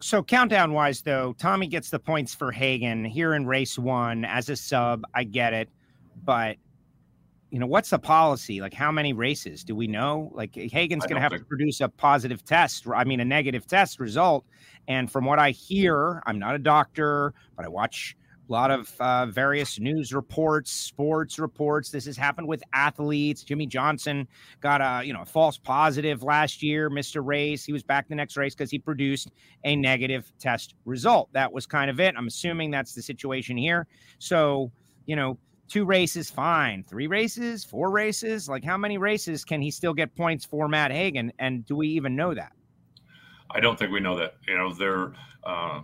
So 0.00 0.22
countdown 0.22 0.72
wise, 0.72 1.02
though, 1.02 1.34
Tommy 1.34 1.66
gets 1.66 1.90
the 1.90 1.98
points 1.98 2.34
for 2.34 2.52
Hagan 2.52 3.04
here 3.04 3.34
in 3.34 3.46
race 3.46 3.78
one 3.78 4.24
as 4.24 4.48
a 4.48 4.56
sub. 4.56 5.04
I 5.14 5.24
get 5.24 5.52
it, 5.52 5.68
but 6.24 6.56
you 7.50 7.58
know 7.58 7.66
what's 7.66 7.90
the 7.90 7.98
policy? 7.98 8.60
Like, 8.60 8.74
how 8.74 8.92
many 8.92 9.12
races 9.12 9.64
do 9.64 9.74
we 9.74 9.86
know? 9.86 10.30
Like, 10.34 10.54
Hagan's 10.54 11.04
going 11.04 11.16
to 11.16 11.20
have 11.20 11.32
think... 11.32 11.42
to 11.42 11.48
produce 11.48 11.80
a 11.80 11.88
positive 11.88 12.44
test. 12.44 12.86
I 12.94 13.04
mean, 13.04 13.20
a 13.20 13.24
negative 13.24 13.66
test 13.66 13.98
result. 13.98 14.44
And 14.88 15.10
from 15.10 15.24
what 15.24 15.38
I 15.38 15.50
hear, 15.50 16.22
I'm 16.26 16.38
not 16.38 16.54
a 16.54 16.58
doctor, 16.58 17.34
but 17.56 17.64
I 17.64 17.68
watch 17.68 18.16
a 18.48 18.52
lot 18.52 18.70
of 18.70 18.92
uh, 18.98 19.26
various 19.26 19.78
news 19.78 20.12
reports, 20.12 20.72
sports 20.72 21.38
reports. 21.38 21.90
This 21.90 22.04
has 22.06 22.16
happened 22.16 22.48
with 22.48 22.62
athletes. 22.72 23.44
Jimmie 23.44 23.66
Johnson 23.66 24.26
got 24.60 24.80
a 24.80 25.06
you 25.06 25.12
know 25.12 25.22
a 25.22 25.26
false 25.26 25.56
positive 25.56 26.24
last 26.24 26.60
year, 26.60 26.90
missed 26.90 27.14
a 27.14 27.20
race. 27.20 27.64
He 27.64 27.72
was 27.72 27.84
back 27.84 28.08
the 28.08 28.16
next 28.16 28.36
race 28.36 28.54
because 28.54 28.70
he 28.70 28.78
produced 28.78 29.30
a 29.64 29.76
negative 29.76 30.32
test 30.40 30.74
result. 30.84 31.28
That 31.32 31.52
was 31.52 31.64
kind 31.66 31.90
of 31.90 32.00
it. 32.00 32.14
I'm 32.16 32.26
assuming 32.26 32.72
that's 32.72 32.92
the 32.92 33.02
situation 33.02 33.56
here. 33.56 33.86
So 34.18 34.72
you 35.06 35.14
know, 35.14 35.38
two 35.70 35.84
races, 35.84 36.28
fine. 36.28 36.84
Three 36.84 37.06
races, 37.06 37.64
four 37.64 37.90
races. 37.90 38.48
Like 38.48 38.64
how 38.64 38.76
many 38.76 38.98
races 38.98 39.44
can 39.44 39.62
he 39.62 39.70
still 39.70 39.94
get 39.94 40.14
points 40.14 40.44
for 40.44 40.68
Matt 40.68 40.90
Hagan? 40.90 41.32
And 41.38 41.64
do 41.64 41.76
we 41.76 41.88
even 41.88 42.14
know 42.16 42.34
that? 42.34 42.52
I 43.50 43.60
don't 43.60 43.78
think 43.78 43.90
we 43.90 44.00
know 44.00 44.18
that. 44.18 44.34
You 44.46 44.58
know, 44.58 44.74
there 44.74 45.12
uh, 45.44 45.80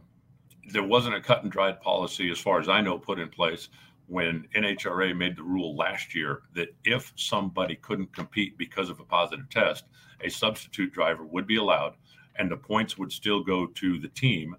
there 0.68 0.82
wasn't 0.82 1.14
a 1.14 1.20
cut 1.20 1.43
and 1.43 1.51
dried 1.51 1.80
policy, 1.80 2.30
as 2.30 2.39
far 2.39 2.61
as 2.61 2.68
I 2.68 2.80
know, 2.80 2.99
put 2.99 3.18
in 3.18 3.28
place 3.28 3.68
when 4.09 4.47
NHRA 4.55 5.16
made 5.16 5.37
the 5.37 5.43
rule 5.43 5.74
last 5.76 6.14
year 6.14 6.43
that 6.55 6.68
if 6.84 7.12
somebody 7.16 7.76
couldn't 7.76 8.14
compete 8.14 8.57
because 8.57 8.89
of 8.89 9.01
a 9.01 9.05
positive 9.05 9.49
test, 9.51 9.84
a 10.20 10.28
substitute 10.28 10.93
driver 10.93 11.24
would 11.24 11.47
be 11.47 11.57
allowed, 11.57 11.95
and 12.37 12.51
the 12.51 12.57
points 12.57 12.97
would 12.99 13.11
still 13.11 13.43
go 13.43 13.66
to 13.66 13.99
the 13.99 14.09
team. 14.09 14.57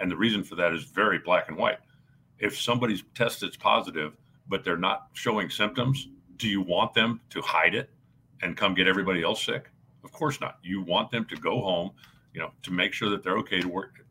And 0.00 0.10
the 0.10 0.16
reason 0.16 0.42
for 0.42 0.54
that 0.54 0.72
is 0.72 0.84
very 0.84 1.18
black 1.18 1.48
and 1.48 1.56
white. 1.56 1.78
If 2.38 2.58
somebody's 2.58 3.02
tested 3.14 3.56
positive, 3.58 4.16
but 4.48 4.64
they're 4.64 4.76
not 4.76 5.08
showing 5.12 5.50
symptoms, 5.50 6.08
do 6.36 6.48
you 6.48 6.60
want 6.60 6.94
them 6.94 7.20
to 7.30 7.40
hide 7.42 7.74
it 7.74 7.90
and 8.42 8.56
come 8.56 8.74
get 8.74 8.86
everybody 8.86 9.22
else 9.22 9.44
sick? 9.44 9.70
Of 10.04 10.12
course 10.12 10.40
not. 10.40 10.58
You 10.62 10.82
want 10.82 11.10
them 11.10 11.24
to 11.26 11.36
go 11.36 11.60
home 11.60 11.90
you 12.38 12.40
know, 12.40 12.52
to 12.62 12.70
make 12.72 12.92
sure 12.92 13.10
that 13.10 13.22
they're 13.22 13.38
okay 13.38 13.60
to 13.60 13.68
work. 13.68 14.04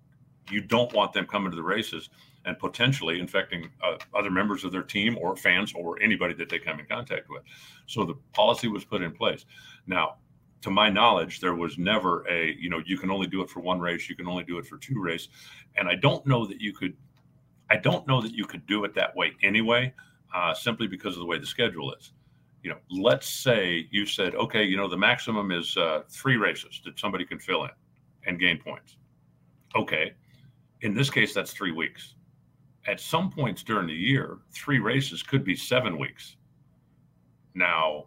You 0.50 0.62
don't 0.62 0.92
want 0.94 1.14
them 1.14 1.26
coming 1.26 1.50
to 1.52 1.56
the 1.56 1.64
races 1.64 2.10
and 2.46 2.58
potentially 2.60 3.20
infecting 3.20 3.70
uh, 3.82 3.98
other 4.14 4.30
members 4.30 4.64
of 4.64 4.72
their 4.72 4.84
team 4.84 5.18
or 5.18 5.36
fans 5.36 5.74
or 5.74 6.02
anybody 6.02 6.34
that 6.34 6.50
they 6.50 6.60
come 6.60 6.80
in 6.80 6.86
contact 6.86 7.30
with. 7.30 7.44
So 7.86 8.04
the 8.06 8.16
policy 8.34 8.68
was 8.68 8.86
put 8.86 9.02
in 9.02 9.14
place. 9.14 9.46
Now, 9.86 10.16
to 10.62 10.70
my 10.70 10.90
knowledge, 10.90 11.40
there 11.40 11.56
was 11.56 11.78
never 11.78 12.28
a, 12.30 12.54
you 12.60 12.70
know, 12.70 12.82
you 12.86 12.98
can 12.98 13.12
only 13.12 13.28
do 13.28 13.42
it 13.42 13.50
for 13.50 13.60
one 13.60 13.80
race, 13.80 14.10
you 14.10 14.16
can 14.16 14.28
only 14.28 14.44
do 14.44 14.58
it 14.58 14.66
for 14.66 14.78
two 14.78 15.02
races. 15.02 15.30
And 15.76 15.88
I 15.88 15.96
don't 15.96 16.26
know 16.26 16.46
that 16.46 16.60
you 16.60 16.74
could, 16.74 16.96
I 17.70 17.78
don't 17.78 18.08
know 18.08 18.22
that 18.22 18.34
you 18.34 18.46
could 18.46 18.66
do 18.66 18.84
it 18.86 18.94
that 18.96 19.16
way 19.16 19.34
anyway, 19.44 19.94
uh, 20.34 20.54
simply 20.54 20.88
because 20.88 21.14
of 21.14 21.20
the 21.20 21.26
way 21.26 21.40
the 21.40 21.46
schedule 21.46 21.94
is. 21.94 22.12
You 22.64 22.72
know, 22.72 22.78
let's 22.90 23.30
say 23.30 23.88
you 23.92 24.06
said, 24.06 24.36
okay, 24.36 24.64
you 24.64 24.78
know, 24.78 24.88
the 24.88 24.98
maximum 24.98 25.52
is 25.52 25.78
uh, 25.78 26.02
three 26.10 26.38
races 26.38 26.82
that 26.86 27.00
somebody 27.00 27.26
can 27.26 27.40
fill 27.40 27.64
in 27.66 27.72
and 28.26 28.40
gain 28.40 28.60
points. 28.60 28.98
Okay. 29.76 30.14
In 30.82 30.94
this 30.94 31.10
case, 31.10 31.34
that's 31.34 31.54
three 31.54 31.72
weeks. 31.72 32.16
At 32.88 33.00
some 33.00 33.30
points 33.32 33.64
during 33.64 33.88
the 33.88 33.94
year, 33.94 34.40
three 34.52 34.80
races 34.80 35.24
could 35.24 35.44
be 35.44 35.56
seven 35.56 35.98
weeks. 35.98 36.38
Now, 37.54 38.06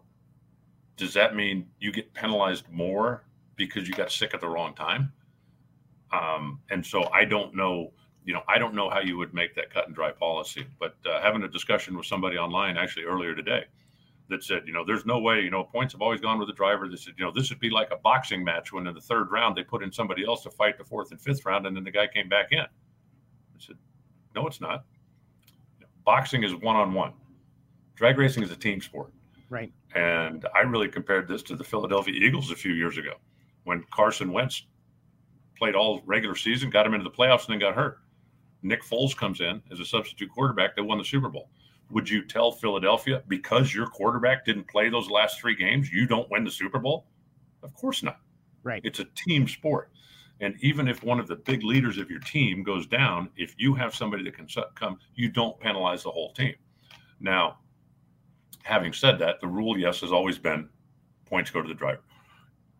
does 0.97 1.13
that 1.13 1.35
mean 1.35 1.67
you 1.79 1.91
get 1.91 2.13
penalized 2.13 2.69
more 2.69 3.23
because 3.55 3.87
you 3.87 3.93
got 3.93 4.11
sick 4.11 4.33
at 4.33 4.41
the 4.41 4.47
wrong 4.47 4.73
time? 4.75 5.11
Um, 6.11 6.59
and 6.69 6.85
so 6.85 7.09
I 7.13 7.25
don't 7.25 7.55
know, 7.55 7.91
you 8.25 8.33
know, 8.33 8.43
I 8.47 8.57
don't 8.57 8.75
know 8.75 8.89
how 8.89 8.99
you 8.99 9.17
would 9.17 9.33
make 9.33 9.55
that 9.55 9.73
cut 9.73 9.87
and 9.87 9.95
dry 9.95 10.11
policy. 10.11 10.65
But 10.79 10.95
uh, 11.05 11.21
having 11.21 11.43
a 11.43 11.47
discussion 11.47 11.97
with 11.97 12.05
somebody 12.05 12.37
online 12.37 12.77
actually 12.77 13.05
earlier 13.05 13.35
today, 13.35 13.65
that 14.31 14.43
said, 14.43 14.63
you 14.65 14.73
know, 14.73 14.83
there's 14.85 15.05
no 15.05 15.19
way, 15.19 15.41
you 15.41 15.51
know, 15.51 15.63
points 15.63 15.93
have 15.93 16.01
always 16.01 16.21
gone 16.21 16.39
with 16.39 16.47
the 16.47 16.53
driver. 16.53 16.87
They 16.87 16.95
said, 16.95 17.13
you 17.17 17.25
know, 17.25 17.31
this 17.31 17.49
would 17.49 17.59
be 17.59 17.69
like 17.69 17.91
a 17.91 17.97
boxing 17.97 18.43
match 18.43 18.73
when 18.73 18.87
in 18.87 18.95
the 18.95 19.01
third 19.01 19.29
round 19.29 19.55
they 19.55 19.63
put 19.63 19.83
in 19.83 19.91
somebody 19.91 20.25
else 20.25 20.43
to 20.43 20.49
fight 20.49 20.77
the 20.77 20.83
fourth 20.83 21.11
and 21.11 21.21
fifth 21.21 21.45
round, 21.45 21.67
and 21.67 21.75
then 21.75 21.83
the 21.83 21.91
guy 21.91 22.07
came 22.07 22.29
back 22.29 22.47
in. 22.51 22.59
I 22.59 23.59
said, 23.59 23.75
no, 24.33 24.47
it's 24.47 24.61
not. 24.61 24.85
Boxing 26.05 26.43
is 26.43 26.55
one 26.55 26.75
on 26.75 26.93
one. 26.93 27.13
Drag 27.95 28.17
racing 28.17 28.41
is 28.41 28.51
a 28.51 28.55
team 28.55 28.81
sport. 28.81 29.11
Right. 29.49 29.71
And 29.95 30.47
I 30.55 30.61
really 30.61 30.87
compared 30.87 31.27
this 31.27 31.43
to 31.43 31.55
the 31.55 31.63
Philadelphia 31.63 32.15
Eagles 32.15 32.51
a 32.51 32.55
few 32.55 32.73
years 32.73 32.97
ago 32.97 33.15
when 33.65 33.83
Carson 33.93 34.31
Wentz 34.31 34.63
played 35.57 35.75
all 35.75 36.01
regular 36.05 36.35
season, 36.35 36.69
got 36.69 36.85
him 36.85 36.93
into 36.93 37.03
the 37.03 37.11
playoffs, 37.11 37.45
and 37.45 37.53
then 37.53 37.59
got 37.59 37.75
hurt. 37.75 37.99
Nick 38.63 38.83
Foles 38.83 39.15
comes 39.15 39.41
in 39.41 39.61
as 39.71 39.79
a 39.79 39.85
substitute 39.85 40.29
quarterback 40.29 40.75
that 40.75 40.83
won 40.83 40.97
the 40.97 41.05
Super 41.05 41.29
Bowl 41.29 41.49
would 41.91 42.09
you 42.09 42.25
tell 42.25 42.51
Philadelphia 42.51 43.21
because 43.27 43.73
your 43.73 43.87
quarterback 43.87 44.45
didn't 44.45 44.67
play 44.67 44.89
those 44.89 45.09
last 45.09 45.39
three 45.39 45.55
games, 45.55 45.91
you 45.91 46.07
don't 46.07 46.29
win 46.31 46.43
the 46.43 46.51
Super 46.51 46.79
Bowl? 46.79 47.05
Of 47.63 47.73
course 47.75 48.01
not. 48.01 48.19
Right. 48.63 48.81
It's 48.83 48.99
a 48.99 49.05
team 49.15 49.47
sport. 49.47 49.91
And 50.39 50.55
even 50.61 50.87
if 50.87 51.03
one 51.03 51.19
of 51.19 51.27
the 51.27 51.35
big 51.35 51.63
leaders 51.63 51.97
of 51.97 52.09
your 52.09 52.19
team 52.21 52.63
goes 52.63 52.87
down, 52.87 53.29
if 53.35 53.53
you 53.57 53.75
have 53.75 53.93
somebody 53.93 54.23
that 54.23 54.35
can 54.35 54.47
come, 54.73 54.97
you 55.13 55.29
don't 55.29 55.59
penalize 55.59 56.03
the 56.03 56.09
whole 56.09 56.33
team. 56.33 56.55
Now, 57.19 57.59
having 58.63 58.93
said 58.93 59.19
that, 59.19 59.39
the 59.39 59.47
rule, 59.47 59.77
yes, 59.77 60.01
has 60.01 60.11
always 60.11 60.39
been 60.39 60.67
points 61.25 61.51
go 61.51 61.61
to 61.61 61.67
the 61.67 61.75
driver. 61.75 62.01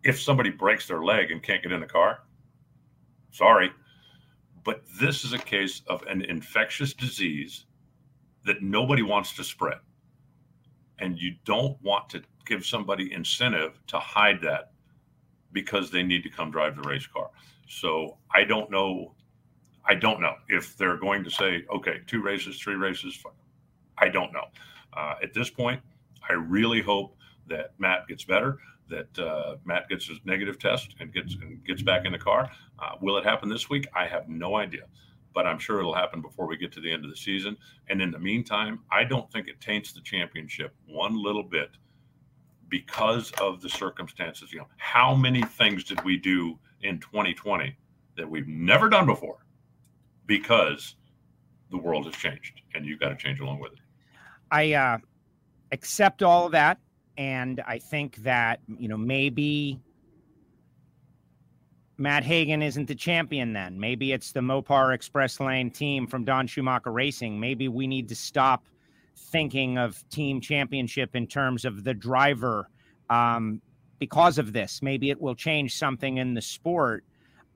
If 0.04 0.20
somebody 0.20 0.50
breaks 0.50 0.88
their 0.88 1.04
leg 1.04 1.30
and 1.30 1.44
can't 1.44 1.62
get 1.62 1.72
in 1.72 1.82
the 1.82 1.86
car, 1.86 2.24
sorry. 3.32 3.72
But 4.64 4.84
this 4.99 5.24
is 5.24 5.34
a 5.34 5.39
case 5.39 5.82
of 5.88 6.03
an 6.03 6.22
infectious 6.22 6.93
disease 6.93 7.66
that 8.45 8.62
nobody 8.62 9.01
wants 9.01 9.34
to 9.36 9.43
spread. 9.43 9.80
And 10.99 11.18
you 11.18 11.36
don't 11.45 11.82
want 11.82 12.09
to 12.09 12.22
give 12.45 12.66
somebody 12.66 13.12
incentive 13.14 13.80
to 13.88 13.99
hide 13.99 14.41
that 14.43 14.72
because 15.51 15.91
they 15.91 16.03
need 16.03 16.24
to 16.24 16.30
come 16.30 16.51
drive 16.51 16.76
the 16.76 16.88
race 16.88 17.07
car. 17.07 17.30
So 17.68 18.18
I 18.34 18.43
don't 18.43 18.70
know. 18.70 19.14
I 19.86 19.95
don't 19.95 20.22
know 20.22 20.36
if 20.47 20.78
they're 20.78 20.97
going 20.97 21.24
to 21.24 21.30
say, 21.32 21.66
okay, 21.74 22.01
two 22.05 22.22
races, 22.22 22.59
three 22.59 22.76
races. 22.76 23.22
I 23.97 24.09
don't 24.09 24.32
know. 24.32 24.45
Uh, 24.93 25.16
at 25.24 25.34
this 25.34 25.49
point, 25.49 25.82
I 26.30 26.34
really 26.34 26.82
hope 26.82 27.16
that 27.47 27.74
Matt 27.80 28.07
gets 28.07 28.24
better, 28.24 28.59
that 28.92 29.20
uh, 29.20 29.56
Matt 29.66 29.89
gets 29.89 30.08
his 30.08 30.20
negative 30.24 30.60
test 30.60 30.96
and 31.00 31.12
gets 31.12 31.36
and 31.42 31.66
gets 31.66 31.82
back 31.82 32.06
in 32.06 32.12
the 32.12 32.20
car. 32.20 32.52
Uh, 32.78 32.92
will 33.02 33.18
it 33.18 33.24
happen 33.24 33.50
this 33.50 33.70
week? 33.70 33.88
I 33.96 34.06
have 34.06 34.30
no 34.30 34.56
idea 34.56 34.84
but 35.34 35.46
I'm 35.48 35.60
sure 35.60 35.80
it'll 35.80 35.94
happen 35.94 36.22
before 36.22 36.48
we 36.48 36.58
get 36.58 36.72
to 36.74 36.82
the 36.82 36.92
end 36.92 37.06
of 37.06 37.10
the 37.10 37.16
season. 37.16 37.58
And 37.89 38.02
in 38.02 38.12
the 38.12 38.20
meantime, 38.20 38.80
I 38.92 39.04
don't 39.04 39.32
think 39.32 39.48
it 39.48 39.62
taints 39.62 39.94
the 39.94 40.02
championship 40.02 40.76
one 40.86 41.22
little 41.22 41.44
bit 41.44 41.70
because 42.70 43.32
of 43.42 43.62
the 43.62 43.70
circumstances. 43.70 44.52
You 44.52 44.60
know, 44.60 44.68
how 44.78 45.16
many 45.16 45.44
things 45.44 45.84
did 45.84 46.04
we 46.04 46.18
do 46.18 46.58
in 46.82 47.00
2020 47.00 47.76
that 48.18 48.30
we've 48.30 48.48
never 48.48 48.89
done 48.89 49.06
before 49.06 49.46
because 50.26 50.96
the 51.70 51.78
world 51.78 52.06
has 52.06 52.16
changed 52.16 52.62
and 52.74 52.86
you've 52.86 53.00
got 53.00 53.10
to 53.10 53.16
change 53.16 53.39
along 53.39 53.60
with 53.60 53.74
it. 53.74 53.80
I 54.52 54.74
uh, 54.74 54.98
accept 55.72 56.22
all 56.22 56.46
of 56.46 56.52
that. 56.52 56.78
And 57.18 57.62
I 57.68 57.78
think 57.78 58.18
that, 58.18 58.59
you 58.78 58.88
know, 58.88 58.97
maybe 58.97 59.80
Matt 61.97 62.24
Hagan 62.24 62.64
isn't 62.64 62.88
the 62.88 62.95
champion 62.95 63.53
then. 63.53 63.80
Maybe 63.80 64.12
it's 64.12 64.32
the 64.32 64.39
Mopar 64.39 64.93
Express 64.93 65.39
Lane 65.39 65.70
team 65.70 66.07
from 66.07 66.26
Don 66.26 66.47
Schumacher 66.47 66.91
Racing. 66.91 67.39
Maybe 67.39 67.68
we 67.68 67.86
need 67.86 68.09
to 68.09 68.16
stop 68.16 68.66
thinking 69.16 69.78
of 69.78 70.03
team 70.09 70.41
championship 70.41 71.16
in 71.16 71.28
terms 71.28 71.64
of 71.64 71.84
the 71.84 71.93
driver 71.93 72.70
um, 73.09 73.62
because 73.99 74.39
of 74.39 74.51
this. 74.51 74.82
Maybe 74.82 75.12
it 75.12 75.22
will 75.22 75.36
change 75.36 75.78
something 75.78 76.18
in 76.18 76.34
the 76.34 76.41
sport. 76.41 77.03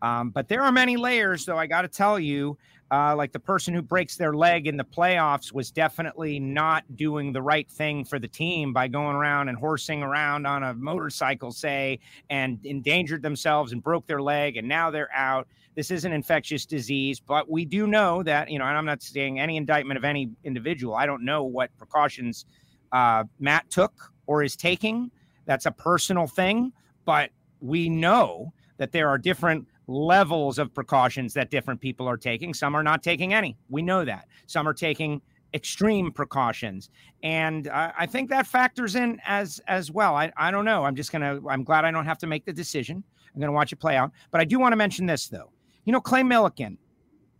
Um, 0.06 0.30
but 0.30 0.48
there 0.48 0.62
are 0.62 0.72
many 0.72 0.98
layers, 0.98 1.46
though. 1.46 1.58
I 1.58 1.66
got 1.66 1.82
to 1.82 1.88
tell 1.88 2.20
you, 2.20 2.60
uh, 2.92 3.16
like 3.16 3.32
the 3.32 3.40
person 3.40 3.74
who 3.74 3.82
breaks 3.82 4.18
their 4.18 4.36
leg 4.36 4.68
in 4.68 4.78
the 4.78 4.84
playoffs 4.84 5.52
was 5.52 5.72
definitely 5.72 6.40
not 6.40 6.84
doing 6.96 7.34
the 7.34 7.42
right 7.42 7.68
thing 7.68 8.06
for 8.06 8.20
the 8.20 8.28
team 8.28 8.72
by 8.72 8.88
going 8.88 9.16
around 9.16 9.50
and 9.50 9.58
horsing 9.58 10.04
around 10.04 10.46
on 10.46 10.62
a 10.62 10.76
motorcycle, 10.76 11.52
say, 11.52 12.00
and 12.30 12.64
endangered 12.64 13.24
themselves 13.24 13.72
and 13.72 13.82
broke 13.82 14.06
their 14.06 14.22
leg, 14.22 14.58
and 14.58 14.68
now 14.68 14.92
they're 14.92 15.12
out. 15.12 15.48
This 15.74 15.90
is 15.90 16.06
an 16.06 16.14
infectious 16.14 16.68
disease, 16.68 17.20
but 17.20 17.50
we 17.50 17.66
do 17.66 17.88
know 17.88 18.22
that, 18.22 18.52
you 18.52 18.60
know, 18.60 18.66
and 18.66 18.78
I'm 18.78 18.86
not 18.86 19.02
saying 19.02 19.40
any 19.40 19.58
indictment 19.58 19.98
of 19.98 20.04
any 20.04 20.30
individual. 20.44 20.94
I 20.94 21.08
don't 21.08 21.26
know 21.26 21.44
what 21.46 21.76
precautions 21.80 22.46
uh, 22.92 23.24
Matt 23.40 23.72
took 23.72 24.14
or 24.28 24.44
is 24.44 24.56
taking. 24.56 25.10
That's 25.48 25.66
a 25.66 25.72
personal 25.72 26.28
thing, 26.28 26.74
but 27.06 27.32
we 27.60 27.90
know 27.90 28.54
that 28.78 28.92
there 28.92 29.10
are 29.10 29.18
different 29.18 29.66
levels 29.88 30.60
of 30.60 30.74
precautions 30.74 31.34
that 31.34 31.52
different 31.52 31.80
people 31.80 32.08
are 32.08 32.18
taking. 32.18 32.54
Some 32.54 32.76
are 32.76 32.84
not 32.84 33.04
taking 33.04 33.34
any. 33.34 33.58
We 33.70 33.82
know 33.82 34.06
that. 34.06 34.28
Some 34.48 34.68
are 34.68 34.74
taking 34.74 35.22
extreme 35.54 36.12
precautions. 36.12 36.90
And 37.24 37.70
uh, 37.70 37.92
i 37.98 38.06
think 38.06 38.30
that 38.30 38.46
factors 38.46 38.96
in 38.96 39.20
as 39.26 39.62
as 39.68 39.90
well. 39.90 40.16
I, 40.16 40.32
I 40.38 40.52
don't 40.52 40.66
know. 40.66 40.84
I'm 40.84 40.96
just 40.96 41.12
gonna 41.12 41.40
i'm 41.48 41.64
glad 41.64 41.86
i 41.86 41.92
don't 41.92 42.06
have 42.06 42.18
to 42.20 42.28
make 42.28 42.46
the 42.46 42.54
decision. 42.54 43.04
I'm 43.34 43.40
gonna 43.40 43.54
watch 43.54 43.72
it 43.72 43.78
play 43.78 43.96
out. 43.96 44.12
But 44.32 44.42
i 44.42 44.46
do 44.46 44.60
want 44.60 44.74
to 44.74 44.78
mention 44.78 45.06
this 45.06 45.28
though. 45.28 45.52
You 45.86 45.94
know 45.94 46.02
clay 46.02 46.22
millican 46.22 46.78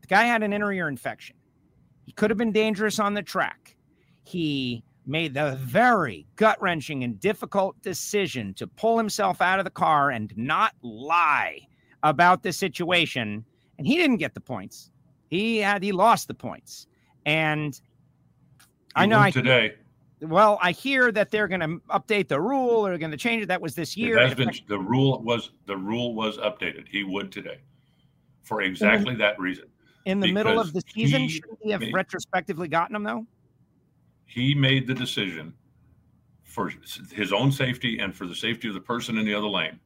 the 0.02 0.08
guy 0.08 0.24
had 0.24 0.44
an 0.44 0.54
inner 0.54 0.72
ear 0.72 0.88
infection. 0.88 1.36
He 2.06 2.14
could 2.14 2.30
have 2.30 2.38
been 2.38 2.52
dangerous 2.52 3.00
on 3.00 3.16
the 3.16 3.24
track. 3.24 3.76
He 4.24 4.84
made 5.06 5.34
the 5.34 5.58
very 5.60 6.26
gut 6.36 6.60
wrenching 6.62 7.04
and 7.04 7.20
difficult 7.20 7.80
decision 7.82 8.54
to 8.56 8.66
pull 8.66 8.98
himself 8.98 9.42
out 9.42 9.60
of 9.60 9.66
the 9.66 9.72
car 9.72 10.12
and 10.12 10.32
not 10.38 10.74
lie 10.82 11.60
about 12.04 12.44
the 12.44 12.52
situation, 12.54 13.44
and 13.78 13.88
he 13.88 13.96
didn't 13.98 14.18
get 14.18 14.34
the 14.34 14.42
points. 14.42 14.92
He 15.30 15.58
had 15.58 15.84
he 15.84 15.92
lost 15.92 16.28
the 16.28 16.34
points. 16.34 16.88
And 17.26 17.74
He 17.76 17.82
I 18.96 19.06
know 19.06 19.20
I 19.20 19.32
today. 19.32 19.76
well, 20.22 20.60
I 20.62 20.72
hear 20.72 21.12
that 21.12 21.32
they're 21.32 21.48
going 21.48 21.62
to 21.62 21.80
update 21.90 22.28
the 22.28 22.40
rule 22.40 22.86
or 22.86 22.98
going 22.98 23.12
to 23.12 23.18
change 23.18 23.44
it. 23.44 23.48
That 23.48 23.62
was 23.62 23.76
this 23.76 23.98
year. 23.98 24.16
Been, 24.36 24.52
the 24.68 24.80
rule 24.80 25.22
was 25.24 25.52
the 25.66 25.76
rule 25.78 26.14
was 26.14 26.38
updated. 26.38 26.88
He 26.88 27.04
would 27.04 27.32
today 27.32 27.60
for 28.44 28.62
exactly 28.62 29.16
that 29.16 29.40
reason. 29.40 29.66
in 30.06 30.20
the 30.20 30.32
middle 30.32 30.60
of 30.60 30.72
the 30.72 30.82
season, 30.94 31.22
he 31.22 31.30
should 31.30 31.44
he 31.64 31.72
have 31.72 31.82
made- 31.82 31.94
retrospectively 31.94 32.68
gotten 32.68 32.94
them 32.94 33.04
though? 33.04 33.26
He 34.28 34.54
made 34.54 34.86
the 34.86 34.94
decision 34.94 35.54
for 36.44 36.72
his 37.12 37.34
own 37.34 37.52
safety 37.52 38.00
and 38.00 38.16
for 38.16 38.28
the 38.28 38.36
safety 38.36 38.68
of 38.68 38.74
the 38.76 38.80
person 38.80 39.18
in 39.18 39.26
the 39.26 39.34
other 39.34 39.48
lane 39.48 39.80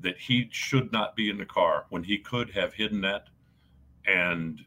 that 0.00 0.18
he 0.18 0.48
should 0.50 0.92
not 0.92 1.16
be 1.16 1.30
in 1.30 1.38
the 1.38 1.46
car 1.46 1.86
when 1.90 2.02
he 2.02 2.18
could 2.18 2.50
have 2.50 2.74
hidden 2.74 3.00
that. 3.02 3.28
And 4.06 4.60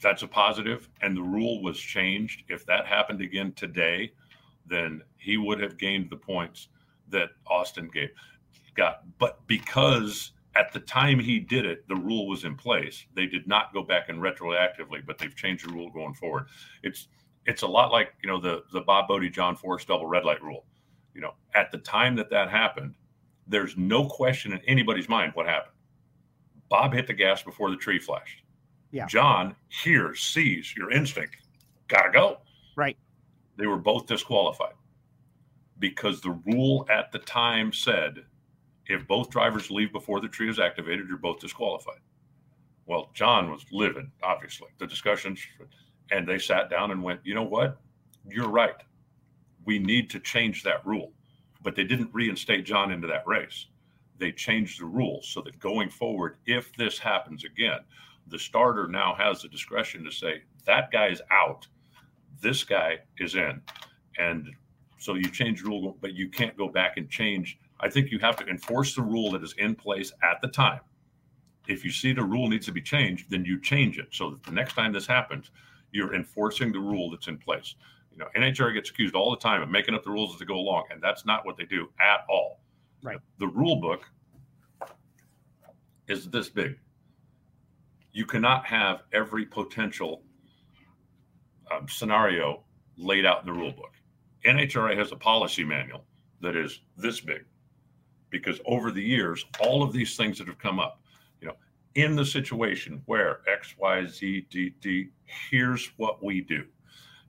that's 0.00 0.22
a 0.22 0.28
positive. 0.28 0.88
And 1.00 1.16
the 1.16 1.22
rule 1.22 1.62
was 1.62 1.78
changed. 1.78 2.44
If 2.48 2.66
that 2.66 2.86
happened 2.86 3.20
again 3.20 3.52
today, 3.52 4.12
then 4.66 5.02
he 5.16 5.36
would 5.36 5.60
have 5.60 5.78
gained 5.78 6.10
the 6.10 6.16
points 6.16 6.68
that 7.08 7.30
Austin 7.46 7.90
gave 7.92 8.10
got. 8.74 9.02
But 9.18 9.46
because 9.46 10.32
at 10.56 10.72
the 10.72 10.80
time 10.80 11.18
he 11.18 11.38
did 11.38 11.64
it, 11.64 11.86
the 11.88 11.96
rule 11.96 12.26
was 12.26 12.44
in 12.44 12.56
place. 12.56 13.06
They 13.14 13.26
did 13.26 13.46
not 13.46 13.72
go 13.72 13.82
back 13.82 14.08
and 14.08 14.18
retroactively, 14.20 15.04
but 15.06 15.18
they've 15.18 15.34
changed 15.34 15.68
the 15.68 15.72
rule 15.72 15.90
going 15.90 16.14
forward. 16.14 16.46
It's 16.82 17.08
it's 17.46 17.62
a 17.62 17.66
lot 17.66 17.90
like 17.90 18.14
you 18.22 18.28
know 18.28 18.40
the 18.40 18.62
the 18.72 18.80
Bob 18.80 19.08
Bode 19.08 19.32
John 19.32 19.56
Force 19.56 19.84
double 19.84 20.06
red 20.06 20.24
light 20.24 20.42
rule. 20.42 20.66
You 21.14 21.20
know, 21.20 21.34
at 21.54 21.70
the 21.70 21.78
time 21.78 22.16
that 22.16 22.30
that 22.30 22.50
happened, 22.50 22.94
there's 23.52 23.76
no 23.76 24.06
question 24.06 24.52
in 24.52 24.60
anybody's 24.66 25.08
mind 25.08 25.32
what 25.34 25.46
happened. 25.46 25.74
Bob 26.68 26.94
hit 26.94 27.06
the 27.06 27.12
gas 27.12 27.42
before 27.42 27.70
the 27.70 27.76
tree 27.76 27.98
flashed. 27.98 28.42
Yeah. 28.90 29.06
John 29.06 29.54
hears, 29.68 30.20
sees 30.20 30.74
your 30.76 30.90
instinct, 30.90 31.36
gotta 31.88 32.10
go. 32.10 32.38
Right. 32.76 32.96
They 33.56 33.66
were 33.66 33.76
both 33.76 34.06
disqualified 34.06 34.74
because 35.78 36.20
the 36.20 36.38
rule 36.46 36.86
at 36.90 37.12
the 37.12 37.18
time 37.18 37.72
said 37.72 38.24
if 38.86 39.06
both 39.06 39.30
drivers 39.30 39.70
leave 39.70 39.92
before 39.92 40.20
the 40.20 40.28
tree 40.28 40.48
is 40.48 40.58
activated, 40.58 41.06
you're 41.08 41.18
both 41.18 41.40
disqualified. 41.40 42.00
Well, 42.86 43.10
John 43.14 43.50
was 43.50 43.64
livid, 43.70 44.06
obviously. 44.22 44.68
The 44.78 44.86
discussions, 44.86 45.40
and 46.10 46.26
they 46.26 46.38
sat 46.38 46.70
down 46.70 46.90
and 46.90 47.02
went, 47.02 47.20
you 47.24 47.34
know 47.34 47.42
what? 47.42 47.80
You're 48.28 48.48
right. 48.48 48.74
We 49.64 49.78
need 49.78 50.10
to 50.10 50.20
change 50.20 50.62
that 50.64 50.84
rule. 50.84 51.12
But 51.62 51.76
they 51.76 51.84
didn't 51.84 52.10
reinstate 52.12 52.64
John 52.64 52.90
into 52.90 53.06
that 53.08 53.26
race. 53.26 53.66
They 54.18 54.32
changed 54.32 54.80
the 54.80 54.86
rules 54.86 55.28
so 55.28 55.40
that 55.42 55.58
going 55.58 55.90
forward, 55.90 56.36
if 56.46 56.74
this 56.76 56.98
happens 56.98 57.44
again, 57.44 57.80
the 58.28 58.38
starter 58.38 58.86
now 58.86 59.14
has 59.14 59.42
the 59.42 59.48
discretion 59.48 60.04
to 60.04 60.10
say, 60.10 60.42
that 60.64 60.90
guy 60.92 61.08
is 61.08 61.22
out, 61.30 61.66
this 62.40 62.62
guy 62.64 62.98
is 63.18 63.34
in. 63.34 63.60
And 64.18 64.48
so 64.98 65.14
you 65.14 65.28
change 65.30 65.62
rule, 65.62 65.96
but 66.00 66.14
you 66.14 66.28
can't 66.28 66.56
go 66.56 66.68
back 66.68 66.96
and 66.96 67.08
change. 67.08 67.58
I 67.80 67.88
think 67.88 68.10
you 68.10 68.18
have 68.20 68.36
to 68.36 68.46
enforce 68.46 68.94
the 68.94 69.02
rule 69.02 69.32
that 69.32 69.42
is 69.42 69.54
in 69.58 69.74
place 69.74 70.12
at 70.22 70.40
the 70.40 70.48
time. 70.48 70.80
If 71.66 71.84
you 71.84 71.90
see 71.90 72.12
the 72.12 72.22
rule 72.22 72.48
needs 72.48 72.66
to 72.66 72.72
be 72.72 72.82
changed, 72.82 73.30
then 73.30 73.44
you 73.44 73.60
change 73.60 73.98
it 73.98 74.08
so 74.12 74.30
that 74.30 74.42
the 74.44 74.52
next 74.52 74.74
time 74.74 74.92
this 74.92 75.06
happens, 75.06 75.50
you're 75.90 76.14
enforcing 76.14 76.72
the 76.72 76.78
rule 76.78 77.10
that's 77.10 77.28
in 77.28 77.38
place. 77.38 77.74
You 78.12 78.18
know, 78.18 78.28
NHRA 78.36 78.74
gets 78.74 78.90
accused 78.90 79.14
all 79.14 79.30
the 79.30 79.36
time 79.38 79.62
of 79.62 79.70
making 79.70 79.94
up 79.94 80.04
the 80.04 80.10
rules 80.10 80.34
as 80.34 80.40
they 80.40 80.44
go 80.44 80.56
along, 80.56 80.84
and 80.90 81.02
that's 81.02 81.24
not 81.24 81.46
what 81.46 81.56
they 81.56 81.64
do 81.64 81.88
at 82.00 82.24
all. 82.28 82.60
Right. 83.02 83.18
The 83.38 83.48
rule 83.48 83.76
book 83.76 84.04
is 86.08 86.28
this 86.28 86.48
big. 86.48 86.78
You 88.12 88.26
cannot 88.26 88.66
have 88.66 89.02
every 89.12 89.46
potential 89.46 90.22
um, 91.70 91.88
scenario 91.88 92.62
laid 92.96 93.24
out 93.24 93.40
in 93.40 93.46
the 93.46 93.52
rule 93.52 93.72
book. 93.72 93.94
NHRA 94.44 94.96
has 94.96 95.12
a 95.12 95.16
policy 95.16 95.64
manual 95.64 96.04
that 96.40 96.56
is 96.56 96.80
this 96.96 97.20
big 97.20 97.44
because 98.30 98.60
over 98.66 98.90
the 98.90 99.02
years, 99.02 99.44
all 99.60 99.82
of 99.82 99.92
these 99.92 100.16
things 100.16 100.38
that 100.38 100.48
have 100.48 100.58
come 100.58 100.80
up, 100.80 101.00
you 101.40 101.46
know, 101.46 101.54
in 101.94 102.16
the 102.16 102.24
situation 102.24 103.02
where 103.06 103.40
X, 103.48 103.74
Y, 103.78 104.06
Z, 104.06 104.46
D, 104.50 104.74
D, 104.80 105.10
here's 105.50 105.92
what 105.96 106.24
we 106.24 106.40
do. 106.40 106.64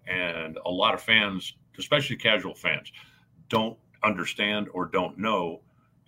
And 0.07 0.57
a 0.65 0.69
lot 0.69 0.93
of 0.93 1.01
fans, 1.01 1.53
especially 1.77 2.17
casual 2.17 2.53
fans, 2.53 2.91
don't 3.49 3.77
understand 4.03 4.67
or 4.73 4.85
don't 4.85 5.17
know. 5.17 5.61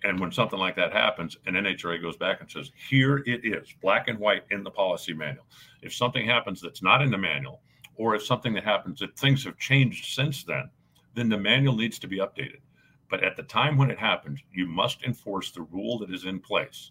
And 0.04 0.20
when 0.20 0.30
something 0.30 0.58
like 0.58 0.76
that 0.76 0.92
happens, 0.92 1.36
and 1.46 1.56
NHRA 1.56 2.00
goes 2.00 2.16
back 2.16 2.40
and 2.40 2.50
says, 2.50 2.70
here 2.88 3.18
it 3.26 3.40
is, 3.44 3.74
black 3.80 4.08
and 4.08 4.18
white 4.18 4.44
in 4.50 4.62
the 4.62 4.70
policy 4.70 5.14
manual. 5.14 5.46
If 5.82 5.94
something 5.94 6.26
happens 6.26 6.60
that's 6.60 6.82
not 6.82 7.02
in 7.02 7.10
the 7.10 7.18
manual, 7.18 7.60
or 7.96 8.14
if 8.14 8.24
something 8.24 8.52
that 8.54 8.64
happens 8.64 9.00
that 9.00 9.18
things 9.18 9.42
have 9.44 9.58
changed 9.58 10.14
since 10.14 10.44
then, 10.44 10.70
then 11.14 11.28
the 11.28 11.38
manual 11.38 11.74
needs 11.74 11.98
to 11.98 12.06
be 12.06 12.18
updated. 12.18 12.60
But 13.08 13.24
at 13.24 13.36
the 13.36 13.42
time 13.44 13.76
when 13.78 13.90
it 13.90 13.98
happens, 13.98 14.40
you 14.52 14.66
must 14.66 15.02
enforce 15.02 15.50
the 15.50 15.62
rule 15.62 15.98
that 15.98 16.12
is 16.12 16.24
in 16.24 16.40
place. 16.40 16.90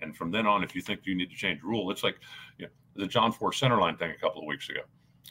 And 0.00 0.16
from 0.16 0.30
then 0.30 0.46
on, 0.46 0.64
if 0.64 0.74
you 0.74 0.80
think 0.80 1.00
you 1.04 1.14
need 1.14 1.30
to 1.30 1.36
change 1.36 1.62
rule, 1.62 1.90
it's 1.90 2.02
like 2.02 2.16
you 2.58 2.66
know, 2.66 2.72
the 2.96 3.06
John 3.06 3.32
Force 3.32 3.60
centerline 3.60 3.98
thing 3.98 4.10
a 4.10 4.18
couple 4.18 4.40
of 4.40 4.46
weeks 4.46 4.68
ago. 4.70 4.80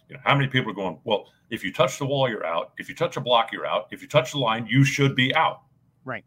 You 0.07 0.15
know, 0.15 0.21
how 0.23 0.35
many 0.35 0.47
people 0.47 0.71
are 0.71 0.75
going, 0.75 0.99
well, 1.03 1.27
if 1.49 1.63
you 1.63 1.73
touch 1.73 1.97
the 1.97 2.05
wall, 2.05 2.29
you're 2.29 2.45
out. 2.45 2.73
If 2.77 2.89
you 2.89 2.95
touch 2.95 3.17
a 3.17 3.21
block, 3.21 3.51
you're 3.51 3.65
out. 3.65 3.87
If 3.91 4.01
you 4.01 4.07
touch 4.07 4.31
the 4.31 4.39
line, 4.39 4.67
you 4.67 4.83
should 4.83 5.15
be 5.15 5.33
out. 5.35 5.61
Right. 6.05 6.23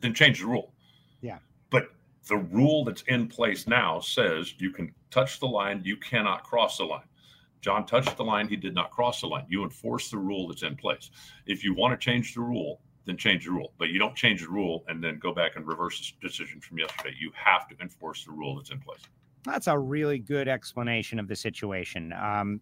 Then 0.00 0.14
change 0.14 0.40
the 0.40 0.46
rule. 0.46 0.72
Yeah. 1.20 1.38
But 1.70 1.88
the 2.28 2.36
rule 2.36 2.84
that's 2.84 3.02
in 3.02 3.28
place 3.28 3.66
now 3.66 4.00
says 4.00 4.54
you 4.58 4.70
can 4.70 4.92
touch 5.10 5.40
the 5.40 5.46
line, 5.46 5.82
you 5.84 5.96
cannot 5.96 6.44
cross 6.44 6.78
the 6.78 6.84
line. 6.84 7.02
John 7.60 7.86
touched 7.86 8.16
the 8.16 8.24
line, 8.24 8.48
he 8.48 8.56
did 8.56 8.74
not 8.74 8.90
cross 8.90 9.20
the 9.20 9.26
line. 9.26 9.44
You 9.48 9.64
enforce 9.64 10.10
the 10.10 10.18
rule 10.18 10.48
that's 10.48 10.62
in 10.62 10.76
place. 10.76 11.10
If 11.46 11.64
you 11.64 11.74
want 11.74 11.98
to 11.98 12.02
change 12.02 12.34
the 12.34 12.40
rule, 12.40 12.80
then 13.04 13.16
change 13.16 13.46
the 13.46 13.50
rule. 13.50 13.72
But 13.78 13.88
you 13.88 13.98
don't 13.98 14.14
change 14.14 14.42
the 14.42 14.48
rule 14.48 14.84
and 14.88 15.02
then 15.02 15.18
go 15.18 15.32
back 15.32 15.56
and 15.56 15.66
reverse 15.66 16.14
the 16.20 16.28
decision 16.28 16.60
from 16.60 16.78
yesterday. 16.78 17.14
You 17.18 17.32
have 17.34 17.66
to 17.68 17.74
enforce 17.80 18.24
the 18.24 18.32
rule 18.32 18.56
that's 18.56 18.70
in 18.70 18.78
place. 18.78 19.00
That's 19.44 19.66
a 19.66 19.78
really 19.78 20.18
good 20.18 20.46
explanation 20.46 21.18
of 21.18 21.26
the 21.26 21.36
situation. 21.36 22.12
Um, 22.12 22.60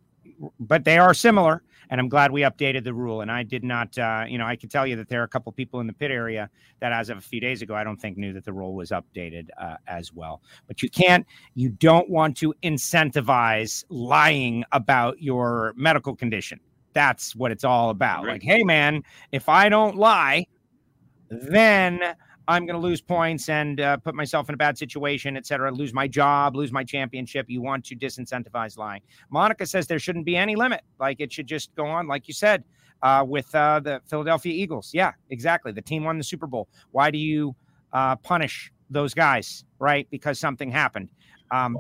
but 0.60 0.84
they 0.84 0.98
are 0.98 1.14
similar, 1.14 1.62
and 1.90 2.00
I'm 2.00 2.08
glad 2.08 2.32
we 2.32 2.42
updated 2.42 2.84
the 2.84 2.94
rule. 2.94 3.20
And 3.20 3.30
I 3.30 3.42
did 3.42 3.62
not, 3.62 3.96
uh, 3.98 4.24
you 4.28 4.38
know, 4.38 4.46
I 4.46 4.56
can 4.56 4.68
tell 4.68 4.86
you 4.86 4.96
that 4.96 5.08
there 5.08 5.20
are 5.20 5.24
a 5.24 5.28
couple 5.28 5.52
people 5.52 5.80
in 5.80 5.86
the 5.86 5.92
pit 5.92 6.10
area 6.10 6.50
that, 6.80 6.92
as 6.92 7.10
of 7.10 7.18
a 7.18 7.20
few 7.20 7.40
days 7.40 7.62
ago, 7.62 7.74
I 7.74 7.84
don't 7.84 7.96
think 7.96 8.16
knew 8.16 8.32
that 8.32 8.44
the 8.44 8.52
rule 8.52 8.74
was 8.74 8.90
updated 8.90 9.48
uh, 9.58 9.76
as 9.86 10.12
well. 10.12 10.42
But 10.66 10.82
you 10.82 10.90
can't, 10.90 11.26
you 11.54 11.68
don't 11.68 12.08
want 12.10 12.36
to 12.38 12.54
incentivize 12.62 13.84
lying 13.88 14.64
about 14.72 15.22
your 15.22 15.72
medical 15.76 16.14
condition. 16.14 16.60
That's 16.92 17.36
what 17.36 17.52
it's 17.52 17.64
all 17.64 17.90
about. 17.90 18.24
Like, 18.24 18.42
hey, 18.42 18.64
man, 18.64 19.02
if 19.30 19.48
I 19.48 19.68
don't 19.68 19.96
lie, 19.96 20.46
then 21.28 22.14
I'm 22.48 22.64
going 22.66 22.80
to 22.80 22.86
lose 22.86 23.00
points 23.00 23.48
and 23.48 23.80
uh, 23.80 23.96
put 23.96 24.14
myself 24.14 24.48
in 24.48 24.54
a 24.54 24.56
bad 24.58 24.78
situation, 24.78 25.36
et 25.36 25.46
cetera, 25.46 25.70
lose 25.72 25.92
my 25.92 26.06
job, 26.06 26.54
lose 26.54 26.70
my 26.72 26.84
championship. 26.84 27.46
You 27.48 27.60
want 27.60 27.84
to 27.86 27.96
disincentivize 27.96 28.78
lying. 28.78 29.02
Monica 29.30 29.66
says 29.66 29.86
there 29.86 29.98
shouldn't 29.98 30.24
be 30.26 30.36
any 30.36 30.54
limit. 30.54 30.82
Like 31.00 31.20
it 31.20 31.32
should 31.32 31.46
just 31.46 31.74
go 31.74 31.86
on, 31.86 32.06
like 32.06 32.28
you 32.28 32.34
said, 32.34 32.62
uh, 33.02 33.24
with 33.26 33.52
uh, 33.54 33.80
the 33.80 34.00
Philadelphia 34.06 34.52
Eagles. 34.52 34.90
Yeah, 34.94 35.12
exactly. 35.30 35.72
The 35.72 35.82
team 35.82 36.04
won 36.04 36.18
the 36.18 36.24
Super 36.24 36.46
Bowl. 36.46 36.68
Why 36.92 37.10
do 37.10 37.18
you 37.18 37.54
uh, 37.92 38.16
punish 38.16 38.72
those 38.90 39.12
guys, 39.14 39.64
right? 39.80 40.06
Because 40.10 40.38
something 40.38 40.70
happened. 40.70 41.08
Um, 41.50 41.76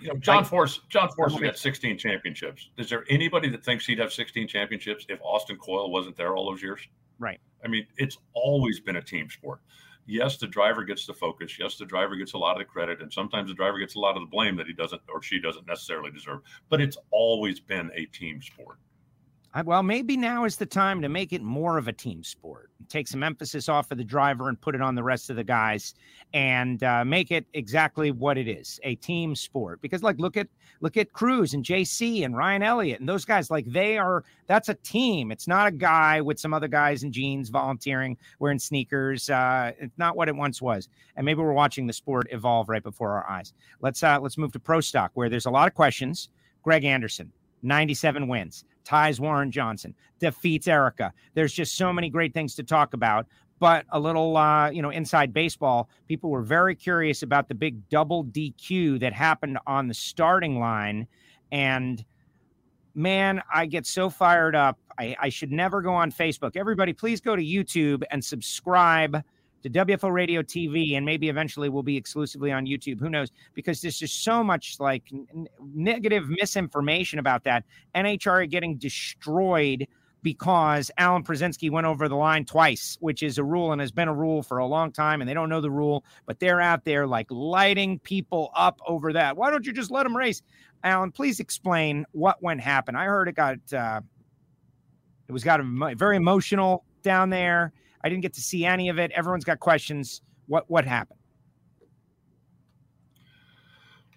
You 0.00 0.08
know, 0.08 0.14
John 0.18 0.38
Like- 0.38 0.46
Force, 0.46 0.80
John 0.88 1.08
Force 1.10 1.34
got 1.38 1.56
16 1.58 1.98
championships. 1.98 2.70
Is 2.76 2.88
there 2.88 3.04
anybody 3.08 3.48
that 3.50 3.64
thinks 3.64 3.84
he'd 3.86 3.98
have 3.98 4.12
16 4.12 4.46
championships 4.48 5.06
if 5.08 5.20
Austin 5.22 5.56
Coil 5.56 5.90
wasn't 5.90 6.16
there 6.16 6.36
all 6.36 6.48
those 6.50 6.62
years? 6.62 6.80
Right. 7.18 7.40
I 7.64 7.68
mean, 7.68 7.84
it's 7.96 8.18
always 8.32 8.78
been 8.80 8.96
a 8.96 9.02
team 9.02 9.28
sport. 9.28 9.60
Yes, 10.10 10.38
the 10.38 10.46
driver 10.46 10.84
gets 10.84 11.04
the 11.06 11.12
focus. 11.12 11.58
Yes, 11.58 11.76
the 11.76 11.84
driver 11.84 12.16
gets 12.16 12.32
a 12.32 12.38
lot 12.38 12.52
of 12.52 12.60
the 12.60 12.64
credit, 12.64 13.02
and 13.02 13.12
sometimes 13.12 13.50
the 13.50 13.54
driver 13.54 13.78
gets 13.78 13.94
a 13.94 13.98
lot 14.00 14.16
of 14.16 14.22
the 14.22 14.26
blame 14.26 14.56
that 14.56 14.66
he 14.66 14.72
doesn't 14.72 15.02
or 15.06 15.20
she 15.22 15.38
doesn't 15.38 15.66
necessarily 15.66 16.10
deserve. 16.10 16.40
But 16.70 16.80
it's 16.80 16.96
always 17.10 17.60
been 17.60 17.90
a 17.94 18.06
team 18.06 18.40
sport. 18.40 18.78
Well, 19.64 19.82
maybe 19.82 20.16
now 20.16 20.44
is 20.44 20.56
the 20.56 20.66
time 20.66 21.00
to 21.02 21.08
make 21.08 21.32
it 21.32 21.42
more 21.42 21.78
of 21.78 21.88
a 21.88 21.92
team 21.92 22.22
sport. 22.22 22.70
Take 22.88 23.08
some 23.08 23.22
emphasis 23.22 23.68
off 23.68 23.90
of 23.90 23.98
the 23.98 24.04
driver 24.04 24.48
and 24.48 24.60
put 24.60 24.74
it 24.74 24.82
on 24.82 24.94
the 24.94 25.02
rest 25.02 25.30
of 25.30 25.36
the 25.36 25.44
guys, 25.44 25.94
and 26.32 26.82
uh, 26.82 27.04
make 27.04 27.30
it 27.30 27.46
exactly 27.54 28.10
what 28.10 28.36
it 28.36 28.46
is—a 28.46 28.96
team 28.96 29.34
sport. 29.34 29.80
Because, 29.80 30.02
like, 30.02 30.18
look 30.18 30.36
at 30.36 30.48
look 30.80 30.96
at 30.96 31.12
Cruz 31.12 31.54
and 31.54 31.64
JC 31.64 32.24
and 32.24 32.36
Ryan 32.36 32.62
Elliott 32.62 33.00
and 33.00 33.08
those 33.08 33.24
guys. 33.24 33.50
Like, 33.50 33.64
they 33.66 33.96
are 33.98 34.22
that's 34.46 34.68
a 34.68 34.74
team. 34.74 35.32
It's 35.32 35.48
not 35.48 35.66
a 35.66 35.72
guy 35.72 36.20
with 36.20 36.38
some 36.38 36.52
other 36.52 36.68
guys 36.68 37.02
in 37.02 37.10
jeans 37.10 37.48
volunteering 37.48 38.16
wearing 38.38 38.58
sneakers. 38.58 39.30
Uh, 39.30 39.72
it's 39.78 39.98
not 39.98 40.14
what 40.14 40.28
it 40.28 40.36
once 40.36 40.60
was. 40.60 40.88
And 41.16 41.24
maybe 41.24 41.40
we're 41.40 41.52
watching 41.52 41.86
the 41.86 41.92
sport 41.94 42.28
evolve 42.30 42.68
right 42.68 42.82
before 42.82 43.12
our 43.12 43.28
eyes. 43.28 43.54
Let's 43.80 44.02
uh, 44.02 44.20
let's 44.20 44.38
move 44.38 44.52
to 44.52 44.60
pro 44.60 44.80
stock 44.80 45.10
where 45.14 45.30
there's 45.30 45.46
a 45.46 45.50
lot 45.50 45.68
of 45.68 45.74
questions. 45.74 46.28
Greg 46.62 46.84
Anderson, 46.84 47.32
97 47.62 48.28
wins, 48.28 48.64
ties 48.88 49.20
Warren 49.20 49.50
Johnson, 49.50 49.94
defeats 50.18 50.66
Erica. 50.66 51.12
There's 51.34 51.52
just 51.52 51.76
so 51.76 51.92
many 51.92 52.08
great 52.08 52.32
things 52.32 52.54
to 52.54 52.62
talk 52.62 52.94
about. 52.94 53.26
But 53.58 53.84
a 53.90 54.00
little, 54.00 54.36
uh, 54.36 54.70
you 54.70 54.82
know, 54.82 54.90
inside 54.90 55.34
baseball, 55.34 55.90
people 56.06 56.30
were 56.30 56.42
very 56.42 56.74
curious 56.74 57.22
about 57.22 57.48
the 57.48 57.54
big 57.54 57.86
double 57.90 58.24
DQ 58.24 59.00
that 59.00 59.12
happened 59.12 59.58
on 59.66 59.88
the 59.88 59.94
starting 59.94 60.58
line. 60.58 61.06
And 61.52 62.02
man, 62.94 63.42
I 63.52 63.66
get 63.66 63.84
so 63.84 64.08
fired 64.08 64.56
up. 64.56 64.78
I, 64.98 65.16
I 65.20 65.28
should 65.28 65.52
never 65.52 65.82
go 65.82 65.92
on 65.92 66.10
Facebook. 66.10 66.56
Everybody, 66.56 66.92
please 66.92 67.20
go 67.20 67.36
to 67.36 67.42
YouTube 67.42 68.04
and 68.10 68.24
subscribe 68.24 69.22
to 69.62 69.70
WFO 69.70 70.12
Radio 70.12 70.42
TV, 70.42 70.96
and 70.96 71.04
maybe 71.04 71.28
eventually 71.28 71.68
we'll 71.68 71.82
be 71.82 71.96
exclusively 71.96 72.52
on 72.52 72.66
YouTube. 72.66 73.00
Who 73.00 73.08
knows? 73.08 73.30
Because 73.54 73.80
there's 73.80 73.98
just 73.98 74.22
so 74.22 74.44
much 74.44 74.76
like 74.78 75.04
n- 75.12 75.48
negative 75.74 76.28
misinformation 76.28 77.18
about 77.18 77.44
that. 77.44 77.64
NHRA 77.94 78.48
getting 78.48 78.76
destroyed 78.76 79.86
because 80.22 80.90
Alan 80.98 81.22
Prusiensky 81.22 81.70
went 81.70 81.86
over 81.86 82.08
the 82.08 82.16
line 82.16 82.44
twice, 82.44 82.96
which 83.00 83.22
is 83.22 83.38
a 83.38 83.44
rule 83.44 83.72
and 83.72 83.80
has 83.80 83.92
been 83.92 84.08
a 84.08 84.14
rule 84.14 84.42
for 84.42 84.58
a 84.58 84.66
long 84.66 84.90
time, 84.90 85.20
and 85.20 85.28
they 85.28 85.34
don't 85.34 85.48
know 85.48 85.60
the 85.60 85.70
rule, 85.70 86.04
but 86.26 86.40
they're 86.40 86.60
out 86.60 86.84
there 86.84 87.06
like 87.06 87.26
lighting 87.30 87.98
people 88.00 88.50
up 88.54 88.80
over 88.86 89.12
that. 89.12 89.36
Why 89.36 89.50
don't 89.50 89.64
you 89.64 89.72
just 89.72 89.90
let 89.90 90.04
them 90.04 90.16
race? 90.16 90.42
Alan, 90.84 91.12
please 91.12 91.40
explain 91.40 92.04
what 92.12 92.42
went 92.42 92.60
happen. 92.60 92.96
I 92.96 93.04
heard 93.04 93.28
it 93.28 93.34
got 93.34 93.72
uh, 93.72 94.00
it 95.28 95.32
was 95.32 95.44
got 95.44 95.60
very 95.96 96.16
emotional 96.16 96.84
down 97.02 97.30
there. 97.30 97.72
I 98.02 98.08
didn't 98.08 98.22
get 98.22 98.34
to 98.34 98.40
see 98.40 98.64
any 98.64 98.88
of 98.88 98.98
it. 98.98 99.10
Everyone's 99.12 99.44
got 99.44 99.60
questions. 99.60 100.22
What 100.46 100.68
what 100.70 100.84
happened? 100.84 101.18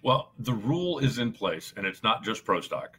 Well, 0.02 0.32
the 0.38 0.54
rule 0.54 0.98
is 0.98 1.18
in 1.18 1.32
place, 1.32 1.72
and 1.76 1.86
it's 1.86 2.02
not 2.02 2.24
just 2.24 2.44
pro 2.44 2.60
stock. 2.60 2.98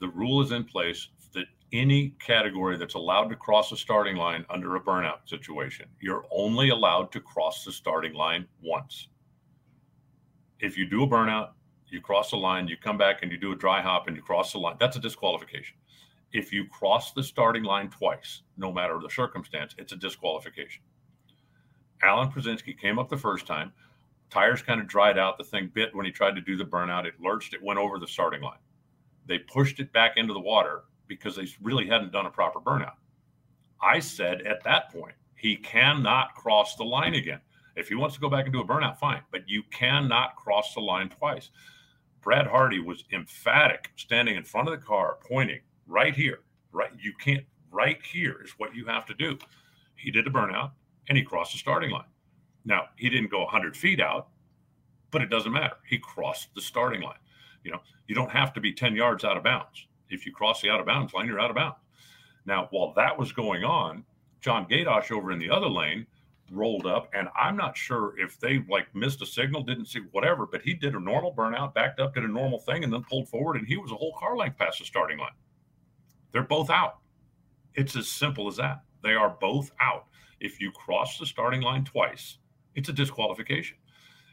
The 0.00 0.08
rule 0.08 0.40
is 0.40 0.52
in 0.52 0.64
place 0.64 1.08
that 1.32 1.46
any 1.72 2.10
category 2.24 2.76
that's 2.76 2.94
allowed 2.94 3.28
to 3.30 3.36
cross 3.36 3.70
the 3.70 3.76
starting 3.76 4.16
line 4.16 4.44
under 4.50 4.76
a 4.76 4.80
burnout 4.80 5.26
situation, 5.28 5.86
you're 6.00 6.24
only 6.30 6.68
allowed 6.68 7.10
to 7.12 7.20
cross 7.20 7.64
the 7.64 7.72
starting 7.72 8.14
line 8.14 8.46
once. 8.62 9.08
If 10.60 10.78
you 10.78 10.86
do 10.86 11.02
a 11.02 11.08
burnout, 11.08 11.50
you 11.88 12.00
cross 12.00 12.30
the 12.30 12.36
line, 12.36 12.68
you 12.68 12.76
come 12.76 12.98
back 12.98 13.22
and 13.22 13.32
you 13.32 13.38
do 13.38 13.52
a 13.52 13.56
dry 13.56 13.80
hop 13.82 14.06
and 14.06 14.16
you 14.16 14.22
cross 14.22 14.52
the 14.52 14.58
line, 14.58 14.76
that's 14.78 14.96
a 14.96 15.00
disqualification. 15.00 15.76
If 16.34 16.52
you 16.52 16.66
cross 16.66 17.12
the 17.12 17.22
starting 17.22 17.62
line 17.62 17.90
twice, 17.90 18.42
no 18.56 18.72
matter 18.72 18.98
the 19.00 19.08
circumstance, 19.08 19.76
it's 19.78 19.92
a 19.92 19.96
disqualification. 19.96 20.82
Alan 22.02 22.28
Prusiensky 22.28 22.76
came 22.76 22.98
up 22.98 23.08
the 23.08 23.16
first 23.16 23.46
time. 23.46 23.72
Tires 24.30 24.60
kind 24.60 24.80
of 24.80 24.88
dried 24.88 25.16
out. 25.16 25.38
The 25.38 25.44
thing 25.44 25.70
bit 25.72 25.94
when 25.94 26.04
he 26.04 26.10
tried 26.10 26.34
to 26.34 26.40
do 26.40 26.56
the 26.56 26.64
burnout. 26.64 27.04
It 27.04 27.20
lurched. 27.20 27.54
It 27.54 27.62
went 27.62 27.78
over 27.78 28.00
the 28.00 28.08
starting 28.08 28.42
line. 28.42 28.58
They 29.26 29.38
pushed 29.38 29.78
it 29.78 29.92
back 29.92 30.16
into 30.16 30.34
the 30.34 30.40
water 30.40 30.82
because 31.06 31.36
they 31.36 31.46
really 31.62 31.86
hadn't 31.86 32.10
done 32.10 32.26
a 32.26 32.30
proper 32.30 32.58
burnout. 32.58 32.96
I 33.80 34.00
said 34.00 34.42
at 34.42 34.64
that 34.64 34.90
point, 34.92 35.14
he 35.36 35.54
cannot 35.54 36.34
cross 36.34 36.74
the 36.74 36.82
line 36.82 37.14
again. 37.14 37.40
If 37.76 37.88
he 37.88 37.94
wants 37.94 38.16
to 38.16 38.20
go 38.20 38.28
back 38.28 38.46
and 38.46 38.52
do 38.52 38.60
a 38.60 38.66
burnout, 38.66 38.98
fine, 38.98 39.22
but 39.30 39.48
you 39.48 39.62
cannot 39.70 40.34
cross 40.34 40.74
the 40.74 40.80
line 40.80 41.10
twice. 41.10 41.50
Brad 42.22 42.48
Hardy 42.48 42.80
was 42.80 43.04
emphatic, 43.12 43.90
standing 43.94 44.34
in 44.34 44.42
front 44.42 44.68
of 44.68 44.72
the 44.72 44.84
car, 44.84 45.18
pointing 45.28 45.60
right 45.86 46.14
here, 46.14 46.40
right. 46.72 46.90
You 46.98 47.12
can't, 47.20 47.44
right 47.70 48.00
here 48.02 48.40
is 48.44 48.52
what 48.58 48.74
you 48.74 48.86
have 48.86 49.06
to 49.06 49.14
do. 49.14 49.38
He 49.96 50.10
did 50.10 50.26
a 50.26 50.30
burnout 50.30 50.72
and 51.08 51.18
he 51.18 51.24
crossed 51.24 51.52
the 51.52 51.58
starting 51.58 51.90
line. 51.90 52.04
Now, 52.64 52.88
he 52.96 53.10
didn't 53.10 53.30
go 53.30 53.42
100 53.42 53.76
feet 53.76 54.00
out, 54.00 54.28
but 55.10 55.22
it 55.22 55.30
doesn't 55.30 55.52
matter. 55.52 55.76
He 55.86 55.98
crossed 55.98 56.54
the 56.54 56.60
starting 56.60 57.02
line. 57.02 57.18
You 57.62 57.72
know, 57.72 57.80
you 58.06 58.14
don't 58.14 58.30
have 58.30 58.52
to 58.54 58.60
be 58.60 58.72
10 58.72 58.94
yards 58.94 59.24
out 59.24 59.36
of 59.36 59.44
bounds. 59.44 59.86
If 60.08 60.26
you 60.26 60.32
cross 60.32 60.60
the 60.60 60.70
out 60.70 60.80
of 60.80 60.86
bounds 60.86 61.12
line, 61.14 61.26
you're 61.26 61.40
out 61.40 61.50
of 61.50 61.56
bounds. 61.56 61.76
Now, 62.46 62.68
while 62.70 62.92
that 62.94 63.18
was 63.18 63.32
going 63.32 63.64
on, 63.64 64.04
John 64.40 64.66
Gaydosh 64.66 65.10
over 65.10 65.32
in 65.32 65.38
the 65.38 65.50
other 65.50 65.68
lane 65.68 66.06
rolled 66.50 66.86
up, 66.86 67.08
and 67.14 67.28
I'm 67.34 67.56
not 67.56 67.76
sure 67.76 68.18
if 68.18 68.38
they 68.38 68.62
like 68.68 68.94
missed 68.94 69.22
a 69.22 69.26
signal, 69.26 69.62
didn't 69.62 69.86
see 69.86 70.00
whatever, 70.12 70.46
but 70.46 70.60
he 70.60 70.74
did 70.74 70.94
a 70.94 71.00
normal 71.00 71.34
burnout, 71.34 71.72
backed 71.74 72.00
up, 72.00 72.14
did 72.14 72.24
a 72.24 72.28
normal 72.28 72.58
thing, 72.58 72.84
and 72.84 72.92
then 72.92 73.02
pulled 73.04 73.28
forward, 73.28 73.56
and 73.56 73.66
he 73.66 73.78
was 73.78 73.90
a 73.90 73.96
whole 73.96 74.14
car 74.18 74.36
length 74.36 74.58
past 74.58 74.78
the 74.78 74.84
starting 74.84 75.18
line. 75.18 75.32
They're 76.34 76.42
both 76.42 76.68
out. 76.68 76.98
It's 77.74 77.96
as 77.96 78.08
simple 78.08 78.46
as 78.46 78.56
that. 78.56 78.82
They 79.02 79.14
are 79.14 79.38
both 79.40 79.70
out. 79.80 80.08
If 80.40 80.60
you 80.60 80.70
cross 80.72 81.16
the 81.18 81.24
starting 81.24 81.62
line 81.62 81.84
twice, 81.84 82.36
it's 82.74 82.90
a 82.90 82.92
disqualification. 82.92 83.78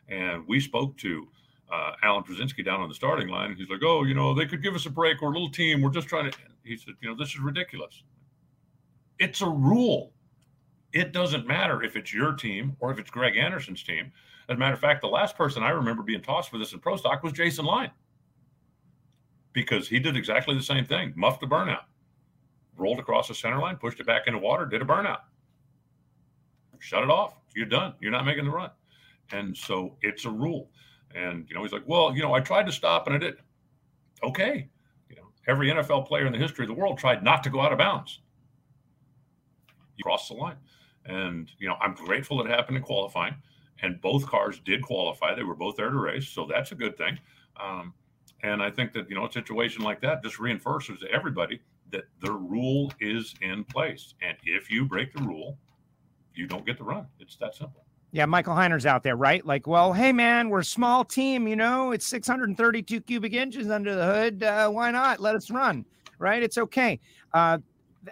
And 0.09 0.45
we 0.47 0.59
spoke 0.59 0.97
to 0.97 1.29
uh, 1.71 1.93
Alan 2.03 2.23
Prusiensky 2.23 2.65
down 2.65 2.81
on 2.81 2.89
the 2.89 2.95
starting 2.95 3.29
line. 3.29 3.55
He's 3.55 3.69
like, 3.69 3.83
"Oh, 3.83 4.03
you 4.03 4.13
know, 4.13 4.33
they 4.33 4.45
could 4.45 4.61
give 4.61 4.75
us 4.75 4.85
a 4.85 4.89
break. 4.89 5.21
We're 5.21 5.29
a 5.29 5.31
little 5.31 5.49
team. 5.49 5.81
We're 5.81 5.91
just 5.91 6.09
trying 6.09 6.29
to." 6.29 6.37
He 6.65 6.75
said, 6.75 6.95
"You 7.01 7.09
know, 7.09 7.15
this 7.15 7.29
is 7.29 7.39
ridiculous. 7.39 8.03
It's 9.19 9.41
a 9.41 9.47
rule 9.47 10.11
it 10.93 11.13
doesn't 11.13 11.47
matter 11.47 11.83
if 11.83 11.95
it's 11.95 12.13
your 12.13 12.33
team 12.33 12.75
or 12.79 12.91
if 12.91 12.99
it's 12.99 13.09
Greg 13.09 13.37
Anderson's 13.37 13.83
team. 13.83 14.11
As 14.49 14.55
a 14.55 14.59
matter 14.59 14.73
of 14.73 14.79
fact, 14.79 15.01
the 15.01 15.07
last 15.07 15.37
person 15.37 15.63
I 15.63 15.69
remember 15.69 16.03
being 16.03 16.21
tossed 16.21 16.49
for 16.49 16.57
this 16.57 16.73
in 16.73 16.79
pro 16.79 16.97
stock 16.97 17.23
was 17.23 17.31
Jason 17.33 17.65
Line 17.65 17.91
because 19.53 19.87
he 19.87 19.99
did 19.99 20.17
exactly 20.17 20.55
the 20.55 20.63
same 20.63 20.85
thing 20.85 21.13
muffed 21.15 21.41
the 21.41 21.47
burnout, 21.47 21.83
rolled 22.77 22.99
across 22.99 23.27
the 23.27 23.35
center 23.35 23.59
line, 23.59 23.77
pushed 23.77 23.99
it 23.99 24.07
back 24.07 24.23
into 24.27 24.39
water, 24.39 24.65
did 24.65 24.81
a 24.81 24.85
burnout, 24.85 25.19
shut 26.79 27.03
it 27.03 27.09
off. 27.09 27.35
You're 27.55 27.65
done. 27.65 27.93
You're 28.01 28.11
not 28.11 28.25
making 28.25 28.45
the 28.45 28.51
run. 28.51 28.71
And 29.31 29.55
so 29.55 29.95
it's 30.01 30.25
a 30.25 30.29
rule. 30.29 30.69
And, 31.13 31.45
you 31.49 31.55
know, 31.55 31.63
he's 31.63 31.73
like, 31.73 31.83
well, 31.85 32.15
you 32.15 32.21
know, 32.21 32.33
I 32.33 32.39
tried 32.39 32.65
to 32.65 32.71
stop 32.71 33.07
and 33.07 33.15
I 33.15 33.19
did. 33.19 33.35
Okay. 34.23 34.69
You 35.09 35.15
know, 35.15 35.31
every 35.47 35.69
NFL 35.69 36.07
player 36.07 36.25
in 36.25 36.33
the 36.33 36.39
history 36.39 36.65
of 36.65 36.69
the 36.69 36.73
world 36.73 36.97
tried 36.97 37.23
not 37.23 37.43
to 37.43 37.49
go 37.49 37.61
out 37.61 37.71
of 37.71 37.77
bounds. 37.77 38.19
You 39.97 40.03
cross 40.03 40.27
the 40.27 40.35
line. 40.35 40.57
And, 41.05 41.51
you 41.59 41.67
know, 41.67 41.75
I'm 41.81 41.93
grateful 41.93 42.41
it 42.41 42.49
happened 42.49 42.77
in 42.77 42.83
qualifying. 42.83 43.35
And 43.81 43.99
both 44.01 44.25
cars 44.25 44.61
did 44.63 44.81
qualify. 44.81 45.33
They 45.33 45.43
were 45.43 45.55
both 45.55 45.75
there 45.75 45.89
to 45.89 45.97
race. 45.97 46.29
So 46.29 46.45
that's 46.45 46.71
a 46.71 46.75
good 46.75 46.97
thing. 46.97 47.17
Um, 47.61 47.93
and 48.43 48.61
I 48.61 48.69
think 48.69 48.93
that, 48.93 49.09
you 49.09 49.15
know, 49.15 49.25
a 49.25 49.31
situation 49.31 49.83
like 49.83 50.01
that 50.01 50.23
just 50.23 50.39
reinforces 50.39 51.03
everybody 51.11 51.61
that 51.91 52.03
the 52.21 52.31
rule 52.31 52.91
is 52.99 53.33
in 53.41 53.63
place. 53.63 54.13
And 54.21 54.37
if 54.43 54.71
you 54.71 54.85
break 54.85 55.13
the 55.13 55.23
rule, 55.23 55.57
you 56.33 56.47
don't 56.47 56.65
get 56.65 56.77
the 56.77 56.83
run. 56.83 57.07
It's 57.19 57.35
that 57.37 57.55
simple. 57.55 57.85
Yeah, 58.13 58.25
Michael 58.25 58.53
Heiner's 58.53 58.85
out 58.85 59.03
there, 59.03 59.15
right? 59.15 59.45
Like, 59.45 59.67
well, 59.67 59.93
hey 59.93 60.11
man, 60.11 60.49
we're 60.49 60.59
a 60.59 60.65
small 60.65 61.05
team, 61.05 61.47
you 61.47 61.55
know, 61.55 61.91
it's 61.91 62.05
632 62.07 63.01
cubic 63.01 63.33
inches 63.33 63.69
under 63.69 63.95
the 63.95 64.05
hood. 64.05 64.43
Uh, 64.43 64.69
why 64.69 64.91
not? 64.91 65.21
Let 65.21 65.35
us 65.35 65.49
run, 65.49 65.85
right? 66.19 66.43
It's 66.43 66.57
okay. 66.57 66.99
Uh, 67.33 67.59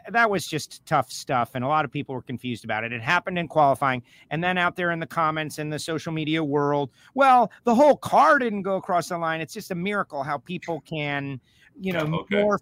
that 0.09 0.29
was 0.29 0.47
just 0.47 0.85
tough 0.85 1.11
stuff 1.11 1.51
and 1.55 1.63
a 1.63 1.67
lot 1.67 1.85
of 1.85 1.91
people 1.91 2.13
were 2.13 2.21
confused 2.21 2.63
about 2.63 2.83
it 2.83 2.93
it 2.93 3.01
happened 3.01 3.37
in 3.37 3.47
qualifying 3.47 4.01
and 4.29 4.43
then 4.43 4.57
out 4.57 4.75
there 4.75 4.91
in 4.91 4.99
the 4.99 5.07
comments 5.07 5.59
in 5.59 5.69
the 5.69 5.79
social 5.79 6.11
media 6.11 6.43
world 6.43 6.91
well 7.15 7.51
the 7.63 7.73
whole 7.73 7.97
car 7.97 8.37
didn't 8.37 8.61
go 8.61 8.75
across 8.75 9.09
the 9.09 9.17
line 9.17 9.41
it's 9.41 9.53
just 9.53 9.71
a 9.71 9.75
miracle 9.75 10.23
how 10.23 10.37
people 10.37 10.81
can 10.81 11.39
you 11.79 11.93
know 11.93 12.05
yeah, 12.05 12.15
okay. 12.15 12.43
more 12.43 12.59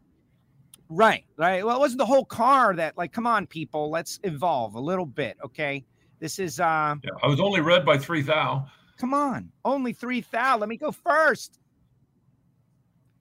right 0.89 1.25
right 1.37 1.65
well 1.65 1.75
it 1.75 1.79
wasn't 1.79 1.97
the 1.97 2.05
whole 2.05 2.25
car 2.25 2.73
that 2.73 2.97
like 2.97 3.11
come 3.11 3.27
on 3.27 3.45
people 3.45 3.89
let's 3.89 4.19
evolve 4.23 4.75
a 4.75 4.79
little 4.79 5.05
bit 5.05 5.37
okay 5.43 5.85
this 6.19 6.39
is 6.39 6.59
uh 6.59 6.95
yeah, 7.03 7.09
i 7.23 7.27
was 7.27 7.39
only 7.39 7.59
read 7.59 7.85
by 7.85 7.97
three 7.97 8.21
thou 8.21 8.65
come 8.97 9.13
on 9.13 9.51
only 9.65 9.91
three 9.91 10.23
thou 10.31 10.57
let 10.57 10.69
me 10.69 10.77
go 10.77 10.91
first 10.91 11.59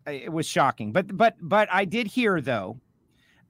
it 0.07 0.33
was 0.33 0.47
shocking 0.47 0.93
but 0.93 1.17
but 1.17 1.35
but 1.41 1.69
i 1.73 1.85
did 1.85 2.07
hear 2.07 2.41
though 2.41 2.79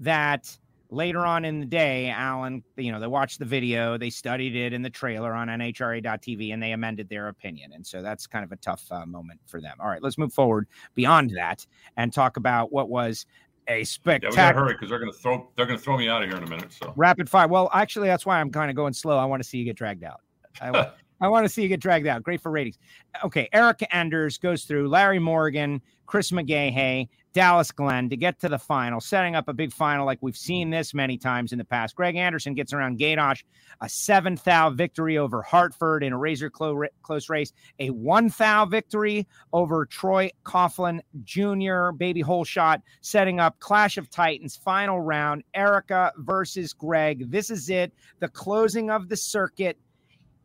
that 0.00 0.56
later 0.90 1.20
on 1.20 1.44
in 1.44 1.60
the 1.60 1.66
day, 1.66 2.10
Alan, 2.10 2.62
you 2.76 2.92
know, 2.92 3.00
they 3.00 3.06
watched 3.06 3.38
the 3.38 3.44
video, 3.44 3.96
they 3.98 4.10
studied 4.10 4.54
it 4.54 4.72
in 4.72 4.82
the 4.82 4.90
trailer 4.90 5.32
on 5.32 5.48
NHRA.tv, 5.48 6.52
and 6.52 6.62
they 6.62 6.72
amended 6.72 7.08
their 7.08 7.28
opinion. 7.28 7.72
And 7.72 7.86
so 7.86 8.02
that's 8.02 8.26
kind 8.26 8.44
of 8.44 8.52
a 8.52 8.56
tough 8.56 8.84
uh, 8.90 9.06
moment 9.06 9.40
for 9.46 9.60
them. 9.60 9.76
All 9.80 9.88
right, 9.88 10.02
let's 10.02 10.18
move 10.18 10.32
forward 10.32 10.66
beyond 10.94 11.32
that 11.36 11.66
and 11.96 12.12
talk 12.12 12.36
about 12.36 12.72
what 12.72 12.88
was 12.88 13.26
a 13.68 13.84
spectacular. 13.84 14.34
Yeah, 14.34 14.48
we 14.48 14.54
gotta 14.54 14.58
hurry 14.58 14.72
because 14.74 14.90
they're 14.90 14.98
gonna 14.98 15.12
throw 15.12 15.48
they're 15.56 15.66
gonna 15.66 15.78
throw 15.78 15.96
me 15.96 16.08
out 16.08 16.22
of 16.22 16.28
here 16.28 16.38
in 16.38 16.44
a 16.44 16.48
minute. 16.48 16.72
So 16.72 16.92
rapid 16.96 17.28
fire. 17.28 17.48
Well, 17.48 17.70
actually, 17.72 18.08
that's 18.08 18.26
why 18.26 18.40
I'm 18.40 18.50
kind 18.50 18.70
of 18.70 18.76
going 18.76 18.92
slow. 18.92 19.18
I 19.18 19.24
want 19.24 19.42
to 19.42 19.48
see 19.48 19.58
you 19.58 19.64
get 19.64 19.76
dragged 19.76 20.04
out. 20.04 20.20
I, 20.60 20.90
I 21.20 21.28
want 21.28 21.46
to 21.46 21.48
see 21.48 21.62
you 21.62 21.68
get 21.68 21.80
dragged 21.80 22.06
out. 22.06 22.22
Great 22.22 22.40
for 22.40 22.50
ratings. 22.50 22.78
Okay, 23.24 23.48
Erica 23.52 23.94
Enders 23.94 24.38
goes 24.38 24.64
through 24.64 24.88
Larry 24.88 25.18
Morgan, 25.18 25.80
Chris 26.06 26.30
McGaha, 26.30 27.08
Dallas 27.36 27.70
Glenn 27.70 28.08
to 28.08 28.16
get 28.16 28.40
to 28.40 28.48
the 28.48 28.58
final, 28.58 28.98
setting 28.98 29.36
up 29.36 29.46
a 29.46 29.52
big 29.52 29.70
final 29.70 30.06
like 30.06 30.16
we've 30.22 30.38
seen 30.38 30.70
this 30.70 30.94
many 30.94 31.18
times 31.18 31.52
in 31.52 31.58
the 31.58 31.66
past. 31.66 31.94
Greg 31.94 32.16
Anderson 32.16 32.54
gets 32.54 32.72
around 32.72 32.98
Gaydosh, 32.98 33.44
a 33.82 33.90
seven 33.90 34.40
thou 34.42 34.70
victory 34.70 35.18
over 35.18 35.42
Hartford 35.42 36.02
in 36.02 36.14
a 36.14 36.16
razor 36.16 36.48
close 36.48 37.28
race, 37.28 37.52
a 37.78 37.90
one 37.90 38.32
thou 38.38 38.64
victory 38.64 39.28
over 39.52 39.84
Troy 39.84 40.30
Coughlin 40.46 41.00
Jr., 41.24 41.90
baby 41.94 42.22
hole 42.22 42.44
shot, 42.44 42.80
setting 43.02 43.38
up 43.38 43.60
Clash 43.60 43.98
of 43.98 44.08
Titans 44.08 44.56
final 44.56 44.98
round, 44.98 45.44
Erica 45.52 46.14
versus 46.16 46.72
Greg. 46.72 47.30
This 47.30 47.50
is 47.50 47.68
it, 47.68 47.92
the 48.18 48.28
closing 48.28 48.88
of 48.88 49.10
the 49.10 49.16
circuit. 49.18 49.76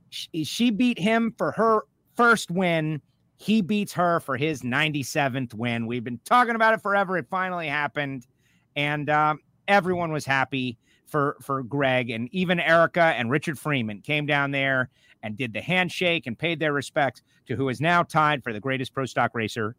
She 0.09 0.71
beat 0.71 0.99
him 0.99 1.33
for 1.37 1.53
her 1.53 1.83
first 2.17 2.51
win 2.51 3.01
he 3.41 3.61
beats 3.61 3.91
her 3.93 4.19
for 4.19 4.37
his 4.37 4.61
97th 4.61 5.55
win. 5.55 5.87
We've 5.87 6.03
been 6.03 6.19
talking 6.25 6.53
about 6.53 6.75
it 6.75 6.81
forever. 6.81 7.17
It 7.17 7.25
finally 7.27 7.67
happened, 7.67 8.27
and 8.75 9.09
um, 9.09 9.39
everyone 9.67 10.11
was 10.11 10.25
happy 10.25 10.77
for 11.07 11.37
for 11.41 11.63
Greg, 11.63 12.11
and 12.11 12.29
even 12.31 12.59
Erica 12.59 13.01
and 13.17 13.31
Richard 13.31 13.57
Freeman 13.57 14.01
came 14.01 14.27
down 14.27 14.51
there 14.51 14.89
and 15.23 15.35
did 15.35 15.53
the 15.53 15.61
handshake 15.61 16.27
and 16.27 16.37
paid 16.37 16.59
their 16.59 16.71
respects 16.71 17.23
to 17.47 17.55
who 17.55 17.69
is 17.69 17.81
now 17.81 18.03
tied 18.03 18.43
for 18.43 18.53
the 18.53 18.59
greatest 18.59 18.93
pro 18.93 19.05
stock 19.05 19.31
racer 19.33 19.75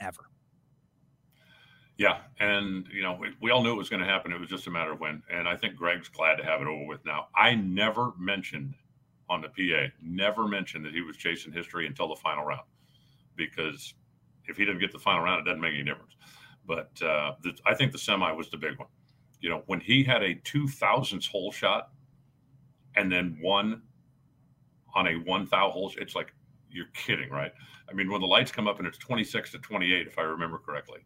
ever. 0.00 0.28
Yeah, 1.96 2.18
and 2.38 2.86
you 2.92 3.02
know 3.02 3.16
we, 3.18 3.28
we 3.40 3.50
all 3.50 3.62
knew 3.62 3.72
it 3.72 3.78
was 3.78 3.88
going 3.88 4.02
to 4.02 4.06
happen. 4.06 4.32
It 4.32 4.38
was 4.38 4.50
just 4.50 4.66
a 4.66 4.70
matter 4.70 4.92
of 4.92 5.00
when. 5.00 5.22
And 5.32 5.48
I 5.48 5.56
think 5.56 5.76
Greg's 5.76 6.08
glad 6.08 6.36
to 6.36 6.44
have 6.44 6.60
it 6.60 6.66
over 6.66 6.84
with 6.84 7.02
now. 7.06 7.28
I 7.34 7.54
never 7.54 8.12
mentioned 8.18 8.74
on 9.30 9.40
the 9.40 9.48
PA, 9.48 9.92
never 10.02 10.46
mentioned 10.46 10.84
that 10.84 10.92
he 10.92 11.00
was 11.00 11.16
chasing 11.16 11.52
history 11.54 11.86
until 11.86 12.08
the 12.08 12.16
final 12.16 12.44
round, 12.44 12.62
because 13.38 13.94
if 14.46 14.58
he 14.58 14.66
didn't 14.66 14.80
get 14.80 14.92
the 14.92 14.98
final 14.98 15.22
round, 15.22 15.40
it 15.40 15.44
doesn't 15.44 15.60
make 15.60 15.72
any 15.72 15.84
difference. 15.84 16.16
But 16.66 16.90
uh, 17.02 17.36
the, 17.42 17.56
I 17.64 17.74
think 17.74 17.92
the 17.92 17.98
semi 17.98 18.30
was 18.32 18.50
the 18.50 18.58
big 18.58 18.78
one. 18.78 18.88
You 19.40 19.48
know, 19.48 19.62
when 19.66 19.80
he 19.80 20.04
had 20.04 20.22
a 20.22 20.34
two 20.44 20.68
thousandths 20.68 21.26
hole 21.26 21.50
shot, 21.50 21.90
and 22.96 23.10
then 23.10 23.38
one 23.40 23.80
on 24.94 25.06
a 25.06 25.14
one 25.14 25.46
thou 25.50 25.70
hole, 25.70 25.90
it's 25.96 26.14
like 26.14 26.34
you're 26.70 26.88
kidding, 26.92 27.30
right? 27.30 27.52
I 27.88 27.94
mean, 27.94 28.10
when 28.10 28.20
the 28.20 28.26
lights 28.26 28.52
come 28.52 28.68
up 28.68 28.78
and 28.78 28.86
it's 28.86 28.98
twenty 28.98 29.24
six 29.24 29.52
to 29.52 29.58
twenty 29.58 29.94
eight, 29.94 30.06
if 30.06 30.18
I 30.18 30.22
remember 30.22 30.58
correctly 30.58 31.00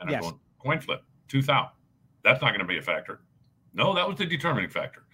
and 0.00 0.10
yes. 0.10 0.16
I'm 0.16 0.30
going, 0.30 0.40
coin 0.58 0.80
flip, 0.80 1.02
two 1.28 1.42
thou. 1.42 1.70
That's 2.24 2.42
not 2.42 2.48
going 2.48 2.60
to 2.60 2.66
be 2.66 2.78
a 2.78 2.82
factor. 2.82 3.20
No, 3.72 3.94
that 3.94 4.06
was 4.06 4.18
the 4.18 4.26
determining 4.26 4.70
factor. 4.70 5.04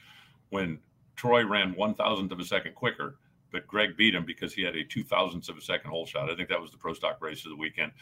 When 0.50 0.78
Troy 1.14 1.44
ran 1.44 1.74
one 1.74 1.94
thousandth 1.94 2.32
of 2.32 2.40
a 2.40 2.44
second 2.44 2.74
quicker, 2.74 3.18
but 3.52 3.66
Greg 3.66 3.96
beat 3.96 4.14
him 4.14 4.24
because 4.24 4.52
he 4.52 4.62
had 4.62 4.76
a 4.76 4.84
two 4.84 5.04
thousandths 5.04 5.48
of 5.48 5.56
a 5.56 5.60
second 5.60 5.90
hole 5.90 6.06
shot. 6.06 6.30
I 6.30 6.36
think 6.36 6.48
that 6.48 6.60
was 6.60 6.70
the 6.70 6.78
pro 6.78 6.94
stock 6.94 7.18
race 7.20 7.44
of 7.44 7.50
the 7.50 7.56
weekend. 7.56 7.92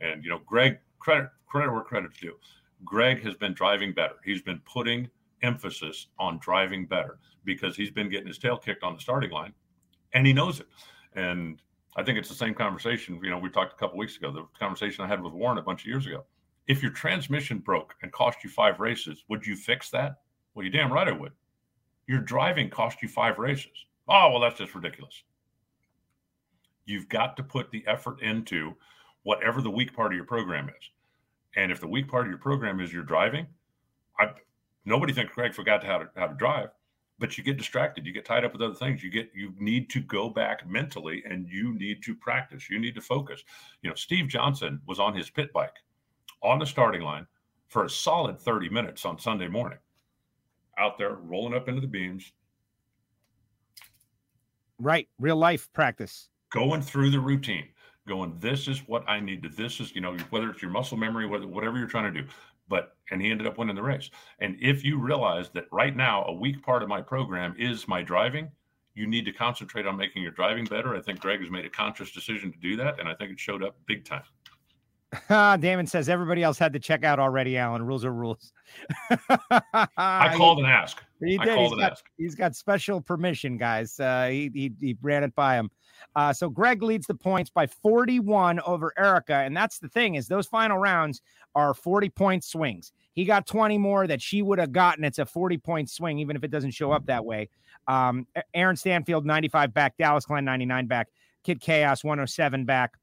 And 0.00 0.24
you 0.24 0.30
know, 0.30 0.40
Greg 0.46 0.78
credit 0.98 1.28
credit 1.46 1.72
where 1.72 1.82
credit's 1.82 2.18
due. 2.18 2.36
Greg 2.84 3.22
has 3.22 3.34
been 3.34 3.54
driving 3.54 3.92
better. 3.92 4.16
He's 4.24 4.42
been 4.42 4.60
putting 4.64 5.08
emphasis 5.42 6.08
on 6.18 6.38
driving 6.38 6.86
better 6.86 7.18
because 7.44 7.76
he's 7.76 7.90
been 7.90 8.08
getting 8.08 8.26
his 8.26 8.38
tail 8.38 8.56
kicked 8.56 8.82
on 8.82 8.94
the 8.94 9.00
starting 9.00 9.30
line, 9.30 9.52
and 10.12 10.26
he 10.26 10.32
knows 10.32 10.60
it. 10.60 10.66
And 11.14 11.60
I 11.96 12.02
think 12.02 12.18
it's 12.18 12.28
the 12.28 12.34
same 12.34 12.54
conversation. 12.54 13.20
You 13.22 13.30
know, 13.30 13.38
we 13.38 13.50
talked 13.50 13.72
a 13.72 13.76
couple 13.76 13.98
weeks 13.98 14.16
ago. 14.16 14.32
The 14.32 14.46
conversation 14.58 15.04
I 15.04 15.08
had 15.08 15.22
with 15.22 15.32
Warren 15.32 15.58
a 15.58 15.62
bunch 15.62 15.82
of 15.82 15.86
years 15.86 16.06
ago 16.06 16.24
if 16.66 16.82
your 16.82 16.92
transmission 16.92 17.58
broke 17.58 17.94
and 18.02 18.12
cost 18.12 18.42
you 18.42 18.50
five 18.50 18.80
races, 18.80 19.24
would 19.28 19.46
you 19.46 19.56
fix 19.56 19.90
that? 19.90 20.20
Well, 20.54 20.64
you 20.64 20.70
damn 20.70 20.92
right 20.92 21.08
I 21.08 21.12
would. 21.12 21.32
Your 22.06 22.20
driving 22.20 22.70
cost 22.70 23.02
you 23.02 23.08
five 23.08 23.38
races. 23.38 23.86
Oh, 24.08 24.30
well, 24.30 24.40
that's 24.40 24.58
just 24.58 24.74
ridiculous. 24.74 25.22
You've 26.84 27.08
got 27.08 27.36
to 27.36 27.42
put 27.42 27.70
the 27.70 27.84
effort 27.86 28.20
into 28.20 28.74
whatever 29.22 29.62
the 29.62 29.70
weak 29.70 29.94
part 29.94 30.12
of 30.12 30.16
your 30.16 30.26
program 30.26 30.68
is. 30.68 30.90
And 31.56 31.72
if 31.72 31.80
the 31.80 31.86
weak 31.86 32.08
part 32.08 32.26
of 32.26 32.30
your 32.30 32.38
program 32.38 32.80
is 32.80 32.92
your 32.92 33.04
driving, 33.04 33.46
I 34.18 34.30
nobody 34.84 35.12
thinks 35.12 35.34
Greg 35.34 35.54
forgot 35.54 35.82
how 35.82 35.98
to 35.98 36.10
how 36.16 36.26
to 36.26 36.34
drive, 36.34 36.68
but 37.18 37.38
you 37.38 37.44
get 37.44 37.56
distracted, 37.56 38.04
you 38.06 38.12
get 38.12 38.24
tied 38.24 38.44
up 38.44 38.52
with 38.52 38.62
other 38.62 38.74
things. 38.74 39.02
You 39.02 39.10
get 39.10 39.30
you 39.34 39.54
need 39.58 39.88
to 39.90 40.00
go 40.00 40.28
back 40.28 40.68
mentally 40.68 41.22
and 41.28 41.48
you 41.48 41.74
need 41.78 42.02
to 42.02 42.14
practice. 42.14 42.68
You 42.68 42.78
need 42.78 42.94
to 42.96 43.00
focus. 43.00 43.42
You 43.82 43.90
know, 43.90 43.96
Steve 43.96 44.28
Johnson 44.28 44.80
was 44.86 44.98
on 44.98 45.14
his 45.14 45.30
pit 45.30 45.52
bike 45.52 45.76
on 46.42 46.58
the 46.58 46.66
starting 46.66 47.02
line 47.02 47.26
for 47.68 47.84
a 47.84 47.90
solid 47.90 48.38
30 48.38 48.68
minutes 48.68 49.04
on 49.04 49.18
Sunday 49.18 49.48
morning, 49.48 49.78
out 50.78 50.98
there 50.98 51.14
rolling 51.14 51.54
up 51.54 51.68
into 51.68 51.80
the 51.80 51.86
beams. 51.86 52.32
Right. 54.78 55.08
Real 55.18 55.36
life 55.36 55.68
practice. 55.72 56.28
Going 56.52 56.82
through 56.82 57.10
the 57.10 57.20
routine, 57.20 57.68
going, 58.06 58.36
this 58.38 58.68
is 58.68 58.80
what 58.86 59.08
I 59.08 59.20
need 59.20 59.42
to, 59.42 59.48
this 59.48 59.80
is, 59.80 59.94
you 59.94 60.00
know, 60.00 60.16
whether 60.30 60.50
it's 60.50 60.62
your 60.62 60.70
muscle 60.70 60.96
memory, 60.96 61.26
whether, 61.26 61.46
whatever 61.46 61.78
you're 61.78 61.88
trying 61.88 62.12
to 62.12 62.22
do. 62.22 62.28
But, 62.68 62.96
and 63.10 63.20
he 63.20 63.30
ended 63.30 63.46
up 63.46 63.58
winning 63.58 63.76
the 63.76 63.82
race. 63.82 64.10
And 64.38 64.56
if 64.60 64.84
you 64.84 64.98
realize 64.98 65.50
that 65.50 65.66
right 65.70 65.94
now, 65.94 66.24
a 66.24 66.32
weak 66.32 66.62
part 66.62 66.82
of 66.82 66.88
my 66.88 67.02
program 67.02 67.54
is 67.58 67.86
my 67.86 68.02
driving, 68.02 68.50
you 68.94 69.06
need 69.06 69.24
to 69.26 69.32
concentrate 69.32 69.86
on 69.86 69.96
making 69.96 70.22
your 70.22 70.30
driving 70.30 70.64
better. 70.64 70.96
I 70.96 71.02
think 71.02 71.20
Greg 71.20 71.40
has 71.40 71.50
made 71.50 71.64
a 71.64 71.70
conscious 71.70 72.12
decision 72.12 72.52
to 72.52 72.58
do 72.58 72.76
that. 72.76 73.00
And 73.00 73.08
I 73.08 73.14
think 73.14 73.32
it 73.32 73.40
showed 73.40 73.62
up 73.62 73.76
big 73.86 74.04
time. 74.04 74.22
Damon 75.60 75.86
says 75.86 76.08
everybody 76.08 76.42
else 76.42 76.58
had 76.58 76.72
to 76.72 76.78
check 76.78 77.04
out 77.04 77.18
already, 77.18 77.56
Alan. 77.56 77.84
Rules 77.84 78.04
are 78.04 78.12
rules. 78.12 78.52
I 79.10 80.32
called 80.36 80.58
and 80.58 80.66
asked. 80.66 81.00
He 81.20 81.38
did. 81.38 81.58
He's 81.58 81.74
got, 81.74 82.02
he's 82.18 82.34
got, 82.34 82.56
special 82.56 83.00
permission, 83.00 83.56
guys. 83.56 83.98
Uh, 83.98 84.28
he, 84.30 84.50
he, 84.52 84.72
he 84.80 84.96
ran 85.02 85.24
it 85.24 85.34
by 85.34 85.56
him. 85.56 85.70
Uh, 86.16 86.32
so 86.32 86.48
Greg 86.48 86.82
leads 86.82 87.06
the 87.06 87.14
points 87.14 87.50
by 87.50 87.66
41 87.66 88.60
over 88.60 88.92
Erica. 88.98 89.34
And 89.34 89.56
that's 89.56 89.78
the 89.78 89.88
thing 89.88 90.14
is 90.16 90.28
those 90.28 90.46
final 90.46 90.78
rounds 90.78 91.22
are 91.54 91.74
40 91.74 92.08
point 92.10 92.44
swings. 92.44 92.92
He 93.14 93.24
got 93.24 93.46
20 93.46 93.78
more 93.78 94.06
that 94.06 94.20
she 94.20 94.42
would 94.42 94.58
have 94.58 94.72
gotten. 94.72 95.04
It's 95.04 95.18
a 95.18 95.26
40 95.26 95.58
point 95.58 95.90
swing, 95.90 96.18
even 96.18 96.36
if 96.36 96.44
it 96.44 96.50
doesn't 96.50 96.72
show 96.72 96.92
up 96.92 97.06
that 97.06 97.24
way. 97.24 97.48
Um, 97.88 98.26
Aaron 98.54 98.76
Stanfield, 98.76 99.24
95 99.24 99.72
back. 99.72 99.96
Dallas 99.96 100.26
Glenn, 100.26 100.44
99 100.44 100.86
back. 100.86 101.08
Kid 101.42 101.60
Chaos, 101.60 102.02
107 102.02 102.64
back. 102.64 102.96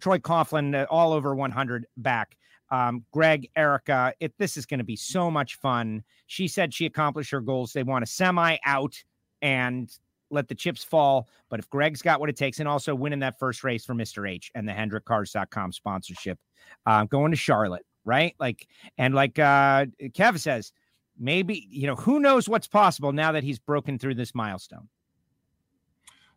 Troy 0.00 0.18
Coughlin, 0.18 0.74
uh, 0.74 0.86
all 0.90 1.12
over 1.12 1.34
100 1.34 1.86
back. 1.96 2.36
Um, 2.70 3.04
Greg, 3.12 3.50
Erica, 3.54 4.14
it, 4.18 4.32
this 4.38 4.56
is 4.56 4.64
going 4.64 4.78
to 4.78 4.84
be 4.84 4.96
so 4.96 5.30
much 5.30 5.56
fun. 5.56 6.02
She 6.26 6.48
said 6.48 6.72
she 6.72 6.86
accomplished 6.86 7.30
her 7.30 7.40
goals. 7.40 7.72
They 7.72 7.82
want 7.82 8.02
a 8.02 8.06
semi 8.06 8.56
out 8.64 8.96
and 9.42 9.90
let 10.30 10.48
the 10.48 10.54
chips 10.54 10.82
fall. 10.82 11.28
But 11.50 11.60
if 11.60 11.68
Greg's 11.68 12.00
got 12.00 12.18
what 12.18 12.30
it 12.30 12.36
takes, 12.36 12.60
and 12.60 12.68
also 12.68 12.94
winning 12.94 13.18
that 13.18 13.38
first 13.38 13.62
race 13.62 13.84
for 13.84 13.94
Mr. 13.94 14.28
H 14.28 14.50
and 14.54 14.66
the 14.66 14.72
HendrickCars.com 14.72 15.72
sponsorship, 15.72 16.38
uh, 16.86 17.04
going 17.04 17.30
to 17.30 17.36
Charlotte, 17.36 17.84
right? 18.04 18.34
Like, 18.40 18.66
and 18.96 19.14
like 19.14 19.38
uh, 19.38 19.86
Kev 20.00 20.38
says, 20.38 20.72
maybe, 21.18 21.66
you 21.70 21.86
know, 21.86 21.96
who 21.96 22.20
knows 22.20 22.48
what's 22.48 22.68
possible 22.68 23.12
now 23.12 23.32
that 23.32 23.44
he's 23.44 23.58
broken 23.58 23.98
through 23.98 24.14
this 24.14 24.34
milestone. 24.34 24.88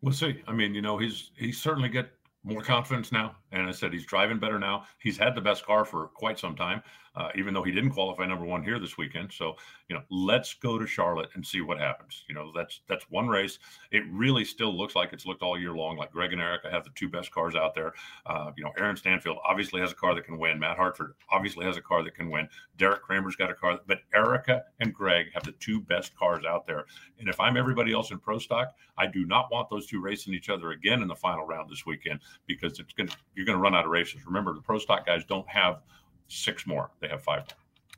We'll 0.01 0.13
see. 0.13 0.41
I 0.47 0.53
mean, 0.53 0.75
you 0.75 0.81
know, 0.81 0.97
he's 0.97 1.31
he's 1.35 1.59
certainly 1.59 1.89
got 1.89 2.07
more 2.43 2.61
confidence 2.61 3.11
now. 3.11 3.35
And 3.55 3.67
I 3.67 3.71
said 3.71 3.93
he's 3.93 4.05
driving 4.05 4.37
better 4.37 4.59
now. 4.59 4.85
He's 4.99 5.17
had 5.17 5.33
the 5.33 5.41
best 5.41 5.65
car 5.65 5.85
for 5.85 6.07
quite 6.09 6.37
some 6.37 6.55
time 6.55 6.83
uh, 7.15 7.29
even 7.35 7.53
though 7.53 7.63
he 7.63 7.71
didn't 7.71 7.91
qualify 7.91 8.25
number 8.25 8.45
one 8.45 8.63
here 8.63 8.79
this 8.79 8.97
weekend. 8.97 9.31
So, 9.31 9.55
you 9.87 9.95
know, 9.95 10.01
let's 10.09 10.53
go 10.53 10.77
to 10.77 10.85
Charlotte 10.85 11.29
and 11.33 11.45
see 11.45 11.61
what 11.61 11.79
happens. 11.79 12.23
You 12.27 12.35
know, 12.35 12.51
that's 12.53 12.81
that's 12.87 13.09
one 13.09 13.27
race. 13.27 13.59
It 13.91 14.03
really 14.11 14.43
still 14.43 14.75
looks 14.75 14.95
like 14.95 15.13
it's 15.13 15.25
looked 15.25 15.41
all 15.41 15.57
year 15.57 15.73
long. 15.73 15.97
Like 15.97 16.11
Greg 16.11 16.33
and 16.33 16.41
Erica 16.41 16.69
have 16.69 16.83
the 16.83 16.89
two 16.95 17.07
best 17.07 17.31
cars 17.31 17.55
out 17.55 17.73
there. 17.73 17.93
Uh, 18.25 18.51
you 18.57 18.63
know, 18.63 18.71
Aaron 18.77 18.97
Stanfield 18.97 19.37
obviously 19.45 19.79
has 19.81 19.91
a 19.91 19.95
car 19.95 20.13
that 20.15 20.25
can 20.25 20.37
win. 20.37 20.59
Matt 20.59 20.77
Hartford 20.77 21.13
obviously 21.31 21.65
has 21.65 21.77
a 21.77 21.81
car 21.81 22.03
that 22.03 22.15
can 22.15 22.29
win. 22.29 22.49
Deric 22.77 23.01
Kramer's 23.01 23.35
got 23.35 23.49
a 23.49 23.53
car, 23.53 23.79
but 23.87 23.99
Erica 24.13 24.63
and 24.81 24.93
Greg 24.93 25.27
have 25.33 25.43
the 25.43 25.53
two 25.53 25.79
best 25.79 26.15
cars 26.17 26.43
out 26.45 26.65
there. 26.65 26.85
And 27.19 27.29
if 27.29 27.39
I'm 27.39 27.55
everybody 27.55 27.93
else 27.93 28.11
in 28.11 28.19
pro 28.19 28.39
stock, 28.39 28.73
I 28.97 29.07
do 29.07 29.25
not 29.25 29.51
want 29.51 29.69
those 29.69 29.87
two 29.87 30.01
racing 30.01 30.33
each 30.33 30.49
other 30.49 30.71
again 30.71 31.01
in 31.01 31.07
the 31.07 31.15
final 31.15 31.45
round 31.45 31.69
this 31.69 31.85
weekend 31.85 32.19
because 32.45 32.79
it's 32.79 32.93
going 32.93 33.07
to 33.07 33.17
you're 33.45 33.53
going 33.53 33.63
to 33.63 33.63
run 33.63 33.75
out 33.75 33.85
of 33.85 33.91
races. 33.91 34.25
Remember, 34.25 34.53
the 34.53 34.61
pro 34.61 34.79
stock 34.79 35.05
guys 35.05 35.23
don't 35.25 35.47
have 35.47 35.81
six 36.27 36.65
more. 36.65 36.89
They 36.99 37.07
have 37.07 37.21
five. 37.21 37.43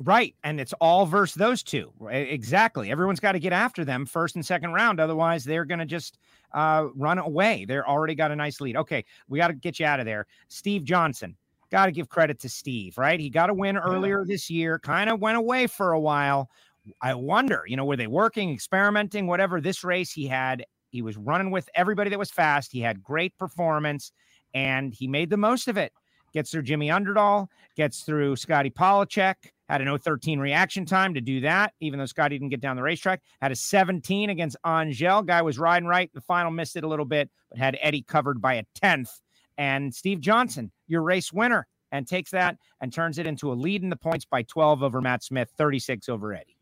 Right. 0.03 0.35
And 0.43 0.59
it's 0.59 0.73
all 0.73 1.05
versus 1.05 1.35
those 1.35 1.63
two. 1.63 1.91
Exactly. 2.09 2.91
Everyone's 2.91 3.19
got 3.19 3.31
to 3.31 3.39
get 3.39 3.53
after 3.53 3.85
them 3.85 4.05
first 4.05 4.35
and 4.35 4.45
second 4.45 4.73
round. 4.73 4.99
Otherwise, 4.99 5.43
they're 5.43 5.65
going 5.65 5.79
to 5.79 5.85
just 5.85 6.19
uh, 6.53 6.87
run 6.95 7.17
away. 7.17 7.65
They're 7.65 7.87
already 7.87 8.13
got 8.13 8.31
a 8.31 8.35
nice 8.35 8.61
lead. 8.61 8.75
Okay. 8.75 9.05
We 9.27 9.39
got 9.39 9.47
to 9.47 9.53
get 9.53 9.79
you 9.79 9.85
out 9.85 9.99
of 9.99 10.05
there. 10.05 10.27
Steve 10.49 10.83
Johnson. 10.83 11.35
Got 11.69 11.87
to 11.87 11.91
give 11.91 12.07
credit 12.07 12.39
to 12.39 12.49
Steve, 12.49 12.97
right? 12.97 13.19
He 13.19 13.29
got 13.29 13.49
a 13.49 13.53
win 13.53 13.75
earlier 13.75 14.23
this 14.23 14.49
year, 14.49 14.79
kind 14.79 15.09
of 15.09 15.19
went 15.19 15.37
away 15.37 15.67
for 15.67 15.91
a 15.91 15.99
while. 15.99 16.49
I 17.01 17.13
wonder, 17.13 17.65
you 17.67 17.75
know, 17.75 17.83
were 17.83 17.97
they 17.97 18.07
working, 18.07 18.53
experimenting, 18.53 19.27
whatever? 19.27 19.59
This 19.59 19.83
race, 19.83 20.09
he 20.09 20.27
had, 20.27 20.65
he 20.91 21.01
was 21.01 21.17
running 21.17 21.51
with 21.51 21.67
everybody 21.75 22.09
that 22.09 22.19
was 22.19 22.31
fast. 22.31 22.71
He 22.71 22.79
had 22.79 23.03
great 23.03 23.37
performance 23.37 24.13
and 24.53 24.93
he 24.93 25.07
made 25.07 25.29
the 25.29 25.37
most 25.37 25.67
of 25.67 25.77
it 25.77 25.93
gets 26.33 26.51
through 26.51 26.63
Jimmy 26.63 26.89
Underdahl, 26.89 27.47
gets 27.75 28.03
through 28.03 28.35
Scotty 28.35 28.69
Polacek, 28.69 29.35
had 29.69 29.81
an 29.81 29.97
013 29.97 30.39
reaction 30.39 30.85
time 30.85 31.13
to 31.13 31.21
do 31.21 31.41
that, 31.41 31.73
even 31.79 31.99
though 31.99 32.05
Scotty 32.05 32.37
didn't 32.37 32.49
get 32.49 32.61
down 32.61 32.75
the 32.75 32.83
racetrack. 32.83 33.21
Had 33.41 33.51
a 33.51 33.55
17 33.55 34.29
against 34.29 34.55
Angelle. 34.65 35.23
Guy 35.23 35.41
was 35.41 35.59
riding 35.59 35.87
right. 35.87 36.09
The 36.13 36.21
final 36.21 36.51
missed 36.51 36.75
it 36.75 36.83
a 36.83 36.87
little 36.87 37.05
bit, 37.05 37.29
but 37.49 37.57
had 37.57 37.77
Eddie 37.81 38.03
covered 38.03 38.41
by 38.41 38.55
a 38.55 38.63
10th. 38.81 39.09
And 39.57 39.93
Steve 39.93 40.21
Johnson, 40.21 40.71
your 40.87 41.01
race 41.01 41.33
winner, 41.33 41.67
and 41.91 42.07
takes 42.07 42.31
that 42.31 42.57
and 42.81 42.93
turns 42.93 43.17
it 43.17 43.25
into 43.25 43.51
a 43.51 43.55
lead 43.55 43.81
in 43.81 43.89
the 43.89 43.95
points 43.95 44.25
by 44.25 44.43
12 44.43 44.83
over 44.83 45.01
Matt 45.01 45.23
Smith, 45.23 45.49
36 45.57 46.07
over 46.07 46.33
Eddie. 46.33 46.57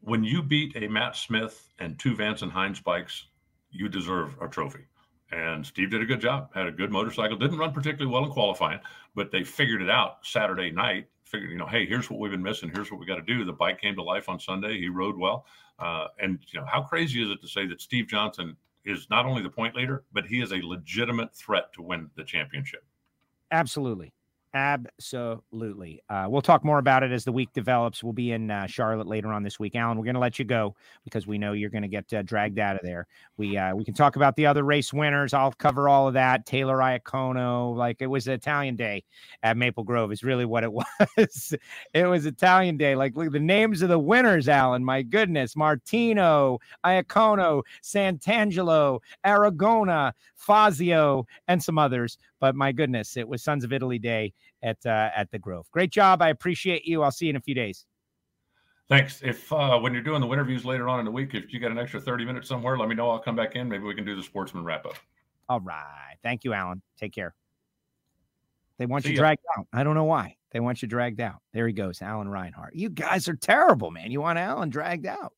When 0.00 0.24
you 0.24 0.42
beat 0.42 0.76
a 0.76 0.88
Matt 0.88 1.16
Smith 1.16 1.68
and 1.78 1.98
two 1.98 2.14
Vance 2.16 2.42
and 2.42 2.52
Hines 2.52 2.80
bikes, 2.80 3.26
you 3.70 3.88
deserve 3.88 4.36
a 4.42 4.48
trophy. 4.48 4.86
And 5.34 5.66
Steve 5.66 5.90
did 5.90 6.00
a 6.00 6.06
good 6.06 6.20
job. 6.20 6.50
Had 6.54 6.68
a 6.68 6.70
good 6.70 6.92
motorcycle. 6.92 7.36
Didn't 7.36 7.58
run 7.58 7.72
particularly 7.72 8.12
well 8.12 8.24
in 8.24 8.30
qualifying, 8.30 8.78
but 9.16 9.32
they 9.32 9.42
figured 9.42 9.82
it 9.82 9.90
out 9.90 10.18
Saturday 10.22 10.70
night. 10.70 11.08
Figured, 11.24 11.50
you 11.50 11.56
know, 11.56 11.66
hey, 11.66 11.86
here's 11.86 12.08
what 12.08 12.20
we've 12.20 12.30
been 12.30 12.42
missing. 12.42 12.70
Here's 12.72 12.92
what 12.92 13.00
we 13.00 13.06
got 13.06 13.16
to 13.16 13.22
do. 13.22 13.44
The 13.44 13.52
bike 13.52 13.80
came 13.80 13.96
to 13.96 14.02
life 14.02 14.28
on 14.28 14.38
Sunday. 14.38 14.78
He 14.78 14.88
rode 14.88 15.16
well. 15.16 15.46
Uh, 15.80 16.06
and 16.20 16.38
you 16.52 16.60
know, 16.60 16.66
how 16.66 16.82
crazy 16.82 17.20
is 17.22 17.30
it 17.30 17.40
to 17.40 17.48
say 17.48 17.66
that 17.66 17.80
Steve 17.80 18.06
Johnson 18.06 18.56
is 18.84 19.08
not 19.10 19.26
only 19.26 19.42
the 19.42 19.50
point 19.50 19.74
leader, 19.74 20.04
but 20.12 20.24
he 20.24 20.40
is 20.40 20.52
a 20.52 20.60
legitimate 20.62 21.34
threat 21.34 21.72
to 21.72 21.82
win 21.82 22.10
the 22.16 22.22
championship? 22.22 22.84
Absolutely. 23.50 24.12
Absolutely. 24.54 26.00
Uh, 26.08 26.26
we'll 26.28 26.40
talk 26.40 26.64
more 26.64 26.78
about 26.78 27.02
it 27.02 27.10
as 27.10 27.24
the 27.24 27.32
week 27.32 27.52
develops. 27.52 28.04
We'll 28.04 28.12
be 28.12 28.30
in 28.30 28.52
uh, 28.52 28.68
Charlotte 28.68 29.08
later 29.08 29.32
on 29.32 29.42
this 29.42 29.58
week. 29.58 29.74
Alan, 29.74 29.98
we're 29.98 30.04
going 30.04 30.14
to 30.14 30.20
let 30.20 30.38
you 30.38 30.44
go 30.44 30.76
because 31.02 31.26
we 31.26 31.38
know 31.38 31.54
you're 31.54 31.70
going 31.70 31.82
to 31.82 31.88
get 31.88 32.12
uh, 32.14 32.22
dragged 32.22 32.60
out 32.60 32.76
of 32.76 32.82
there. 32.82 33.08
We 33.36 33.56
uh, 33.56 33.74
we 33.74 33.84
can 33.84 33.94
talk 33.94 34.14
about 34.14 34.36
the 34.36 34.46
other 34.46 34.62
race 34.62 34.92
winners. 34.92 35.34
I'll 35.34 35.50
cover 35.50 35.88
all 35.88 36.06
of 36.06 36.14
that. 36.14 36.46
Taylor 36.46 36.76
Iacono, 36.76 37.74
like 37.74 37.96
it 37.98 38.06
was 38.06 38.28
Italian 38.28 38.76
day 38.76 39.02
at 39.42 39.56
Maple 39.56 39.82
Grove, 39.82 40.12
is 40.12 40.22
really 40.22 40.44
what 40.44 40.62
it 40.62 40.72
was. 40.72 41.54
it 41.92 42.06
was 42.06 42.24
Italian 42.24 42.76
day. 42.76 42.94
Like 42.94 43.16
look, 43.16 43.32
the 43.32 43.40
names 43.40 43.82
of 43.82 43.88
the 43.88 43.98
winners, 43.98 44.48
Alan. 44.48 44.84
My 44.84 45.02
goodness, 45.02 45.56
Martino, 45.56 46.60
Iacono, 46.86 47.62
Santangelo, 47.82 49.00
Aragona, 49.26 50.12
Fazio, 50.36 51.26
and 51.48 51.60
some 51.60 51.76
others. 51.76 52.18
But 52.44 52.54
my 52.54 52.72
goodness, 52.72 53.16
it 53.16 53.26
was 53.26 53.42
Sons 53.42 53.64
of 53.64 53.72
Italy 53.72 53.98
Day 53.98 54.34
at 54.62 54.76
uh, 54.84 55.08
at 55.16 55.30
the 55.30 55.38
Grove. 55.38 55.66
Great 55.70 55.90
job. 55.90 56.20
I 56.20 56.28
appreciate 56.28 56.84
you. 56.84 57.02
I'll 57.02 57.10
see 57.10 57.24
you 57.24 57.30
in 57.30 57.36
a 57.36 57.40
few 57.40 57.54
days. 57.54 57.86
Thanks. 58.86 59.22
If 59.22 59.50
uh, 59.50 59.78
when 59.78 59.94
you're 59.94 60.02
doing 60.02 60.20
the 60.20 60.28
interviews 60.28 60.66
later 60.66 60.86
on 60.86 60.98
in 60.98 61.06
the 61.06 61.10
week, 61.10 61.32
if 61.32 61.54
you 61.54 61.58
got 61.58 61.70
an 61.70 61.78
extra 61.78 62.02
30 62.02 62.26
minutes 62.26 62.46
somewhere, 62.46 62.76
let 62.76 62.90
me 62.90 62.94
know. 62.94 63.08
I'll 63.08 63.18
come 63.18 63.34
back 63.34 63.56
in. 63.56 63.66
Maybe 63.66 63.84
we 63.84 63.94
can 63.94 64.04
do 64.04 64.14
the 64.14 64.22
sportsman 64.22 64.62
wrap 64.62 64.84
up. 64.84 64.96
All 65.48 65.60
right. 65.60 66.16
Thank 66.22 66.44
you, 66.44 66.52
Alan. 66.52 66.82
Take 66.98 67.14
care. 67.14 67.34
They 68.76 68.84
want 68.84 69.04
see 69.04 69.12
you 69.12 69.16
ya. 69.16 69.22
dragged 69.22 69.40
out. 69.56 69.66
I 69.72 69.82
don't 69.82 69.94
know 69.94 70.04
why. 70.04 70.36
They 70.50 70.60
want 70.60 70.82
you 70.82 70.88
dragged 70.88 71.22
out. 71.22 71.40
There 71.54 71.66
he 71.66 71.72
goes, 71.72 72.02
Alan 72.02 72.28
Reinhart. 72.28 72.74
You 72.74 72.90
guys 72.90 73.26
are 73.26 73.36
terrible, 73.36 73.90
man. 73.90 74.10
You 74.10 74.20
want 74.20 74.38
Alan 74.38 74.68
dragged 74.68 75.06
out. 75.06 75.32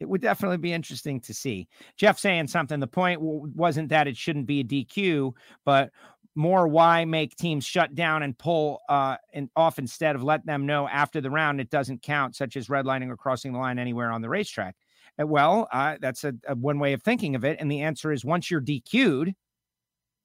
It 0.00 0.08
would 0.08 0.20
definitely 0.20 0.58
be 0.58 0.72
interesting 0.72 1.20
to 1.20 1.34
see. 1.34 1.68
Jeff 1.96 2.18
saying 2.18 2.48
something. 2.48 2.80
The 2.80 2.86
point 2.86 3.20
wasn't 3.20 3.88
that 3.90 4.08
it 4.08 4.16
shouldn't 4.16 4.46
be 4.46 4.60
a 4.60 4.64
DQ, 4.64 5.32
but 5.64 5.90
more 6.34 6.66
why 6.66 7.04
make 7.04 7.36
teams 7.36 7.64
shut 7.64 7.94
down 7.94 8.22
and 8.22 8.36
pull 8.36 8.80
uh, 8.88 9.16
and 9.32 9.48
off 9.54 9.78
instead 9.78 10.16
of 10.16 10.22
let 10.22 10.44
them 10.44 10.66
know 10.66 10.88
after 10.88 11.20
the 11.20 11.30
round 11.30 11.60
it 11.60 11.70
doesn't 11.70 12.02
count, 12.02 12.34
such 12.34 12.56
as 12.56 12.66
redlining 12.66 13.08
or 13.08 13.16
crossing 13.16 13.52
the 13.52 13.58
line 13.58 13.78
anywhere 13.78 14.10
on 14.10 14.20
the 14.20 14.28
racetrack. 14.28 14.74
Uh, 15.20 15.26
well, 15.26 15.68
uh, 15.72 15.96
that's 16.00 16.24
a, 16.24 16.34
a 16.48 16.56
one 16.56 16.78
way 16.78 16.92
of 16.92 17.02
thinking 17.02 17.34
of 17.36 17.44
it, 17.44 17.58
and 17.60 17.70
the 17.70 17.82
answer 17.82 18.12
is 18.12 18.24
once 18.24 18.50
you're 18.50 18.60
DQ'd, 18.60 19.34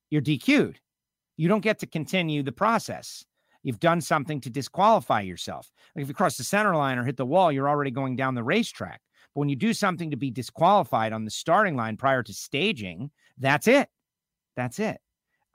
you're 0.10 0.22
DQ'd. 0.22 0.80
You 1.38 1.48
don't 1.48 1.62
get 1.62 1.80
to 1.80 1.88
continue 1.88 2.44
the 2.44 2.52
process. 2.52 3.24
You've 3.64 3.80
done 3.80 4.02
something 4.02 4.42
to 4.42 4.50
disqualify 4.50 5.22
yourself. 5.22 5.72
Like 5.96 6.04
if 6.04 6.10
you 6.10 6.14
cross 6.14 6.38
the 6.38 6.44
center 6.44 6.76
line 6.76 6.98
or 6.98 7.04
hit 7.04 7.18
the 7.18 7.26
wall, 7.26 7.52
you're 7.52 7.70
already 7.70 7.92
going 7.92 8.16
down 8.16 8.36
the 8.36 8.44
racetrack. 8.44 9.02
When 9.40 9.48
you 9.48 9.56
do 9.56 9.74
something 9.74 10.12
to 10.12 10.18
be 10.18 10.32
disqualified 10.32 11.14
on 11.14 11.24
the 11.24 11.32
starting 11.32 11.78
line 11.78 11.96
prior 11.96 12.22
to 12.24 12.34
staging, 12.34 13.10
that's 13.38 13.68
it. 13.70 13.88
That's 14.58 14.80
it. 14.80 14.98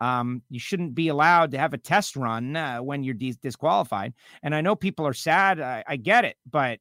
Um, 0.00 0.40
you 0.48 0.58
shouldn't 0.58 0.94
be 0.94 1.08
allowed 1.08 1.50
to 1.50 1.58
have 1.58 1.74
a 1.74 1.78
test 1.78 2.16
run 2.16 2.56
uh, 2.56 2.78
when 2.78 3.04
you're 3.04 3.12
dis- 3.12 3.36
disqualified. 3.36 4.14
And 4.42 4.54
I 4.54 4.62
know 4.62 4.74
people 4.74 5.06
are 5.06 5.12
sad. 5.12 5.60
I, 5.60 5.84
I 5.86 5.96
get 5.96 6.24
it, 6.24 6.38
but 6.50 6.78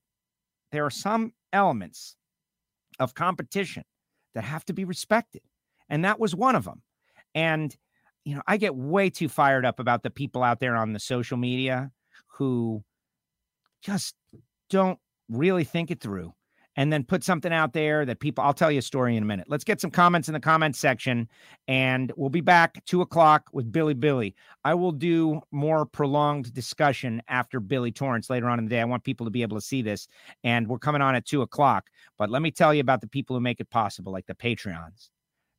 there 0.72 0.86
are 0.86 0.90
some 0.90 1.34
elements 1.52 2.16
of 3.02 3.14
competition 3.14 3.84
that 4.34 4.46
have 4.46 4.64
to 4.68 4.74
be 4.74 4.86
respected. 4.86 5.42
And 5.90 6.06
that 6.06 6.22
was 6.22 6.34
one 6.34 6.56
of 6.56 6.64
them. 6.64 6.82
And, 7.36 7.76
you 8.24 8.34
know, 8.34 8.44
I 8.48 8.56
get 8.56 8.78
way 8.78 9.10
too 9.10 9.28
fired 9.28 9.66
up 9.66 9.82
about 9.82 10.04
the 10.04 10.10
people 10.10 10.42
out 10.42 10.62
there 10.62 10.78
on 10.78 10.94
the 10.94 11.00
social 11.00 11.36
media 11.36 11.92
who 12.28 12.82
just 13.82 14.16
don't 14.70 15.00
really 15.28 15.66
think 15.66 15.92
it 15.92 16.00
through 16.00 16.34
and 16.76 16.92
then 16.92 17.04
put 17.04 17.24
something 17.24 17.54
out 17.54 17.74
there 17.74 18.06
that 18.06 18.20
people 18.20 18.44
I'll 18.44 18.54
tell 18.54 18.72
you 18.72 18.80
a 18.80 18.84
story 18.84 19.16
in 19.16 19.24
a 19.24 19.26
minute. 19.26 19.48
Let's 19.50 19.64
get 19.64 19.80
some 19.80 19.92
comments 19.92 20.28
in 20.28 20.34
the 20.34 20.40
comment 20.40 20.76
section 20.76 21.28
and 21.68 22.12
we'll 22.16 22.30
be 22.30 22.42
back 22.42 22.84
two 22.86 23.02
o'clock 23.02 23.50
with 23.54 23.72
Billy 23.72 23.94
Billy. 23.94 24.36
I 24.64 24.74
will 24.74 24.92
do 24.92 25.42
more 25.52 25.86
prolonged 25.86 26.54
discussion 26.54 27.22
after 27.28 27.60
Billy 27.60 27.92
Torrence 27.92 28.30
later 28.30 28.50
on 28.50 28.60
in 28.60 28.66
the 28.66 28.70
day. 28.70 28.82
I 28.82 28.86
want 28.86 29.04
people 29.04 29.26
to 29.26 29.32
be 29.32 29.42
able 29.42 29.58
to 29.58 29.66
see 29.66 29.82
this. 29.82 30.08
And 30.44 30.68
we're 30.68 30.80
coming 30.80 31.02
on 31.02 31.16
at 31.16 31.26
two 31.26 31.42
o'clock. 31.42 31.90
But 32.18 32.30
let 32.30 32.42
me 32.42 32.52
tell 32.52 32.74
you 32.74 32.82
about 32.82 33.02
the 33.02 33.08
people 33.08 33.36
who 33.36 33.42
make 33.42 33.60
it 33.60 33.70
possible, 33.70 34.12
like 34.12 34.26
the 34.26 34.36
Patreons, 34.36 35.10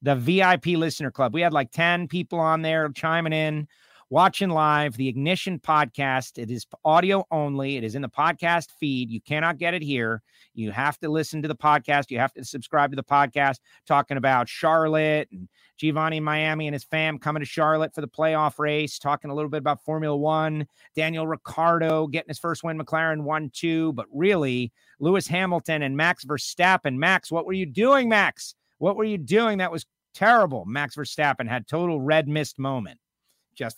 the 0.03 0.17
VIP 0.17 0.67
listener 0.67 1.11
club. 1.11 1.35
We 1.35 1.41
had 1.41 1.53
like 1.53 1.71
10 1.71 2.09
people 2.09 2.39
on 2.39 2.63
there 2.63 2.89
chiming 2.91 3.33
in 3.33 3.69
watching 4.15 4.49
live 4.49 4.97
the 4.97 5.09
Ignition 5.09 5.59
podcast. 5.59 6.39
It 6.39 6.49
is 6.49 6.69
audio 6.85 7.25
only, 7.33 7.79
it 7.79 7.83
is 7.83 7.97
in 7.97 8.03
the 8.03 8.09
podcast 8.09 8.71
feed. 8.79 9.11
You 9.11 9.21
cannot 9.21 9.59
get 9.59 9.75
it 9.75 9.83
here. 9.83 10.23
You 10.55 10.71
have 10.71 11.01
to 11.01 11.09
listen 11.09 11.43
to 11.43 11.49
the 11.49 11.57
podcast. 11.57 12.13
You 12.13 12.21
have 12.21 12.33
to 12.35 12.45
subscribe 12.45 12.93
to 12.93 12.97
the 12.97 13.03
podcast 13.03 13.59
talking 13.89 14.17
about 14.17 14.49
Charlotte 14.49 15.27
and 15.33 15.49
Giovanni 15.79 16.21
Miami 16.21 16.69
and 16.69 16.75
his 16.75 16.85
fam 16.85 17.19
coming 17.19 17.41
to 17.41 17.45
Charlotte 17.45 17.93
for 17.93 18.03
the 18.03 18.07
playoff 18.07 18.61
race, 18.61 19.01
talking 19.01 19.33
a 19.33 19.35
little 19.35 19.51
bit 19.51 19.59
about 19.59 19.85
Formula 19.85 20.17
One, 20.17 20.69
Daniel 20.95 21.27
Ricciardo 21.27 22.07
getting 22.07 22.29
his 22.29 22.39
first 22.39 22.63
win, 22.63 22.79
McLaren 22.79 23.25
1 23.25 23.51
2, 23.53 23.95
but 23.95 24.07
really 24.15 24.73
Lewis 25.01 25.27
Hamilton 25.27 25.83
and 25.83 25.97
Max 25.97 26.25
Verstappen. 26.25 26.95
Max, 26.99 27.33
what 27.33 27.47
were 27.47 27.53
you 27.53 27.67
doing, 27.67 28.09
Max? 28.09 28.55
What 28.79 28.95
were 28.95 29.03
you 29.03 29.19
doing? 29.19 29.59
That 29.59 29.73
was 29.73 29.87
terrible. 30.15 30.67
Max 30.67 30.95
Verstappen 30.95 31.49
had 31.49 31.67
total 31.67 32.01
red 32.01 32.29
mist 32.29 32.61
moment 32.61 33.01
just 33.55 33.77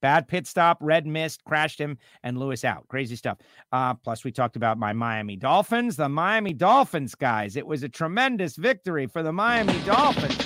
bad 0.00 0.28
pit 0.28 0.46
stop, 0.46 0.78
red 0.80 1.06
mist, 1.06 1.42
crashed 1.44 1.80
him, 1.80 1.96
and 2.22 2.38
Lewis 2.38 2.64
out. 2.64 2.86
Crazy 2.88 3.16
stuff. 3.16 3.38
Uh, 3.70 3.94
plus, 3.94 4.24
we 4.24 4.32
talked 4.32 4.56
about 4.56 4.78
my 4.78 4.92
Miami 4.92 5.36
Dolphins, 5.36 5.96
the 5.96 6.08
Miami 6.08 6.52
Dolphins, 6.52 7.14
guys. 7.14 7.56
It 7.56 7.66
was 7.66 7.82
a 7.82 7.88
tremendous 7.88 8.56
victory 8.56 9.06
for 9.06 9.22
the 9.22 9.32
Miami 9.32 9.78
Dolphins. 9.84 10.36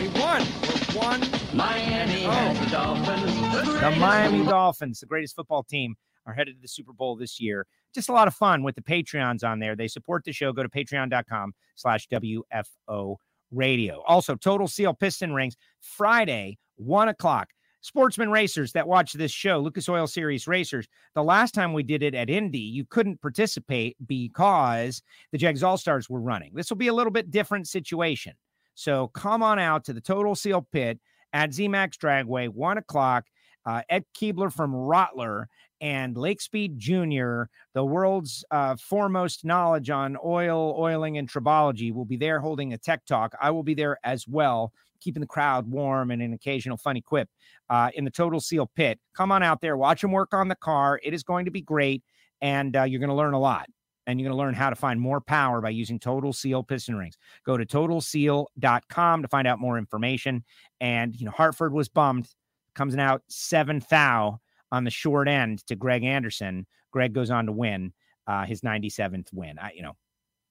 We 0.00 0.08
won. 0.20 0.42
We're 0.62 0.76
one. 0.96 1.20
Miami 1.54 2.24
oh. 2.26 2.68
Dolphins. 2.70 3.34
The, 3.66 3.90
the 3.90 3.96
Miami 3.96 4.44
Dolphins, 4.44 5.00
the 5.00 5.06
greatest 5.06 5.36
football 5.36 5.62
team, 5.62 5.96
are 6.26 6.34
headed 6.34 6.56
to 6.56 6.62
the 6.62 6.68
Super 6.68 6.92
Bowl 6.92 7.16
this 7.16 7.40
year. 7.40 7.66
Just 7.94 8.08
a 8.08 8.12
lot 8.12 8.28
of 8.28 8.34
fun 8.34 8.62
with 8.62 8.74
the 8.74 8.82
Patreons 8.82 9.44
on 9.44 9.58
there. 9.58 9.76
They 9.76 9.88
support 9.88 10.24
the 10.24 10.32
show. 10.32 10.52
Go 10.52 10.62
to 10.62 10.68
patreon.com 10.68 11.52
slash 11.76 12.08
WFO 12.08 13.16
radio. 13.50 14.02
Also, 14.06 14.34
Total 14.34 14.68
Seal 14.68 14.94
Piston 14.94 15.32
Rings 15.32 15.56
Friday 15.80 16.58
one 16.76 17.08
o'clock. 17.08 17.48
Sportsman 17.80 18.30
racers 18.30 18.72
that 18.72 18.88
watch 18.88 19.12
this 19.12 19.30
show, 19.30 19.60
Lucas 19.60 19.88
Oil 19.88 20.08
Series 20.08 20.48
racers, 20.48 20.88
the 21.14 21.22
last 21.22 21.54
time 21.54 21.72
we 21.72 21.84
did 21.84 22.02
it 22.02 22.16
at 22.16 22.28
Indy, 22.28 22.58
you 22.58 22.84
couldn't 22.84 23.22
participate 23.22 23.96
because 24.06 25.02
the 25.30 25.38
Jegs 25.38 25.62
All 25.62 25.78
Stars 25.78 26.10
were 26.10 26.20
running. 26.20 26.50
This 26.52 26.68
will 26.68 26.78
be 26.78 26.88
a 26.88 26.92
little 26.92 27.12
bit 27.12 27.30
different 27.30 27.68
situation. 27.68 28.32
So 28.74 29.08
come 29.08 29.42
on 29.42 29.60
out 29.60 29.84
to 29.84 29.92
the 29.92 30.00
Total 30.00 30.34
Seal 30.34 30.66
Pit 30.72 30.98
at 31.32 31.50
ZMAX 31.50 31.96
Dragway, 31.96 32.48
one 32.48 32.78
o'clock. 32.78 33.26
Uh, 33.64 33.82
Ed 33.88 34.04
Keebler 34.16 34.52
from 34.52 34.72
Rottler 34.72 35.46
and 35.80 36.16
Lake 36.16 36.40
Speed 36.40 36.78
Jr., 36.78 37.44
the 37.74 37.84
world's 37.84 38.44
uh, 38.50 38.76
foremost 38.76 39.44
knowledge 39.44 39.90
on 39.90 40.16
oil, 40.24 40.74
oiling, 40.78 41.18
and 41.18 41.30
tribology, 41.30 41.92
will 41.92 42.04
be 42.04 42.16
there 42.16 42.40
holding 42.40 42.72
a 42.72 42.78
tech 42.78 43.04
talk. 43.04 43.34
I 43.40 43.50
will 43.50 43.62
be 43.62 43.74
there 43.74 43.98
as 44.04 44.26
well 44.26 44.72
keeping 45.00 45.20
the 45.20 45.26
crowd 45.26 45.70
warm 45.70 46.10
and 46.10 46.22
an 46.22 46.32
occasional 46.32 46.76
funny 46.76 47.00
quip 47.00 47.28
uh, 47.70 47.90
in 47.94 48.04
the 48.04 48.10
Total 48.10 48.40
Seal 48.40 48.70
pit. 48.74 48.98
Come 49.14 49.32
on 49.32 49.42
out 49.42 49.60
there, 49.60 49.76
watch 49.76 50.00
them 50.00 50.12
work 50.12 50.34
on 50.34 50.48
the 50.48 50.54
car. 50.54 51.00
It 51.02 51.14
is 51.14 51.22
going 51.22 51.44
to 51.44 51.50
be 51.50 51.60
great, 51.60 52.02
and 52.40 52.76
uh, 52.76 52.82
you're 52.82 53.00
going 53.00 53.10
to 53.10 53.14
learn 53.14 53.34
a 53.34 53.40
lot. 53.40 53.66
And 54.08 54.20
you're 54.20 54.28
going 54.28 54.38
to 54.38 54.44
learn 54.44 54.54
how 54.54 54.70
to 54.70 54.76
find 54.76 55.00
more 55.00 55.20
power 55.20 55.60
by 55.60 55.70
using 55.70 55.98
Total 55.98 56.32
Seal 56.32 56.62
piston 56.62 56.94
rings. 56.94 57.18
Go 57.44 57.56
to 57.56 57.66
totalseal.com 57.66 59.22
to 59.22 59.28
find 59.28 59.48
out 59.48 59.58
more 59.58 59.78
information. 59.78 60.44
And, 60.80 61.16
you 61.16 61.26
know, 61.26 61.32
Hartford 61.32 61.72
was 61.72 61.88
bummed, 61.88 62.28
comes 62.76 62.96
out 62.96 63.22
seven 63.26 63.82
thou 63.90 64.40
on 64.72 64.84
the 64.84 64.90
short 64.90 65.28
end 65.28 65.66
to 65.66 65.76
Greg 65.76 66.04
Anderson. 66.04 66.66
Greg 66.92 67.12
goes 67.12 67.30
on 67.30 67.46
to 67.46 67.52
win 67.52 67.92
uh, 68.26 68.44
his 68.44 68.62
97th 68.62 69.32
win. 69.32 69.58
I, 69.58 69.72
you 69.74 69.82
know, 69.82 69.96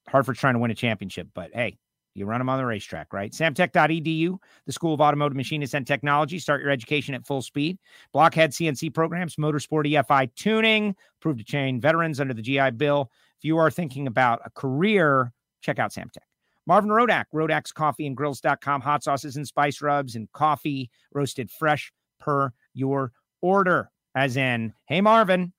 Hartford's 0.08 0.40
trying 0.40 0.54
to 0.54 0.60
win 0.60 0.72
a 0.72 0.76
championship, 0.76 1.28
but 1.34 1.52
hey, 1.54 1.78
you 2.16 2.26
run 2.26 2.40
them 2.40 2.48
on 2.48 2.58
the 2.58 2.66
racetrack, 2.66 3.12
right? 3.12 3.32
Samtech.edu, 3.32 4.38
the 4.66 4.72
School 4.72 4.94
of 4.94 5.02
Automotive 5.02 5.36
Machinists 5.36 5.76
and 5.76 5.86
Technology. 5.86 6.40
Start 6.40 6.62
your 6.62 6.72
education 6.72 7.14
at 7.14 7.28
full 7.28 7.42
speed. 7.42 7.78
Blockhead 8.14 8.52
CNC 8.52 8.94
programs, 8.94 9.36
motorsport 9.36 9.86
EFI 9.92 10.34
tuning, 10.36 10.96
approved 11.20 11.40
to 11.40 11.46
chain 11.46 11.82
veterans 11.82 12.22
under 12.22 12.34
the 12.34 12.42
GI 12.42 12.72
Bill. 12.72 13.12
If 13.38 13.44
you 13.44 13.58
are 13.58 13.70
thinking 13.70 14.08
about 14.08 14.40
a 14.46 14.50
career, 14.50 15.34
check 15.62 15.78
out 15.78 15.92
Samtech. 15.92 16.20
Marvin 16.66 16.90
Rodak, 16.90 17.26
Rodak's 17.34 17.72
Coffee 17.72 18.08
and 18.08 18.16
Grills.com, 18.16 18.82
hot 18.82 19.04
sauces 19.04 19.36
and 19.36 19.46
spice 19.46 19.82
rubs 19.82 20.16
and 20.16 20.32
coffee 20.32 20.90
roasted 21.14 21.52
fresh 21.52 21.92
per 22.20 22.52
your 22.74 23.12
order. 23.42 23.92
As 24.16 24.38
in, 24.38 24.74
hey, 24.88 25.02
Marvin, 25.02 25.52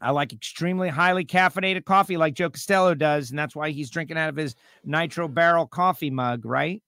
I 0.00 0.10
like 0.10 0.32
extremely 0.32 0.88
highly 0.88 1.24
caffeinated 1.24 1.84
coffee 1.84 2.16
like 2.16 2.34
Joe 2.34 2.50
Castello 2.50 2.94
does, 2.94 3.30
and 3.30 3.38
that's 3.38 3.54
why 3.54 3.70
he's 3.70 3.90
drinking 3.90 4.18
out 4.18 4.28
of 4.28 4.36
his 4.36 4.56
nitro 4.84 5.28
barrel 5.28 5.66
coffee 5.66 6.10
mug, 6.10 6.44
right? 6.44 6.82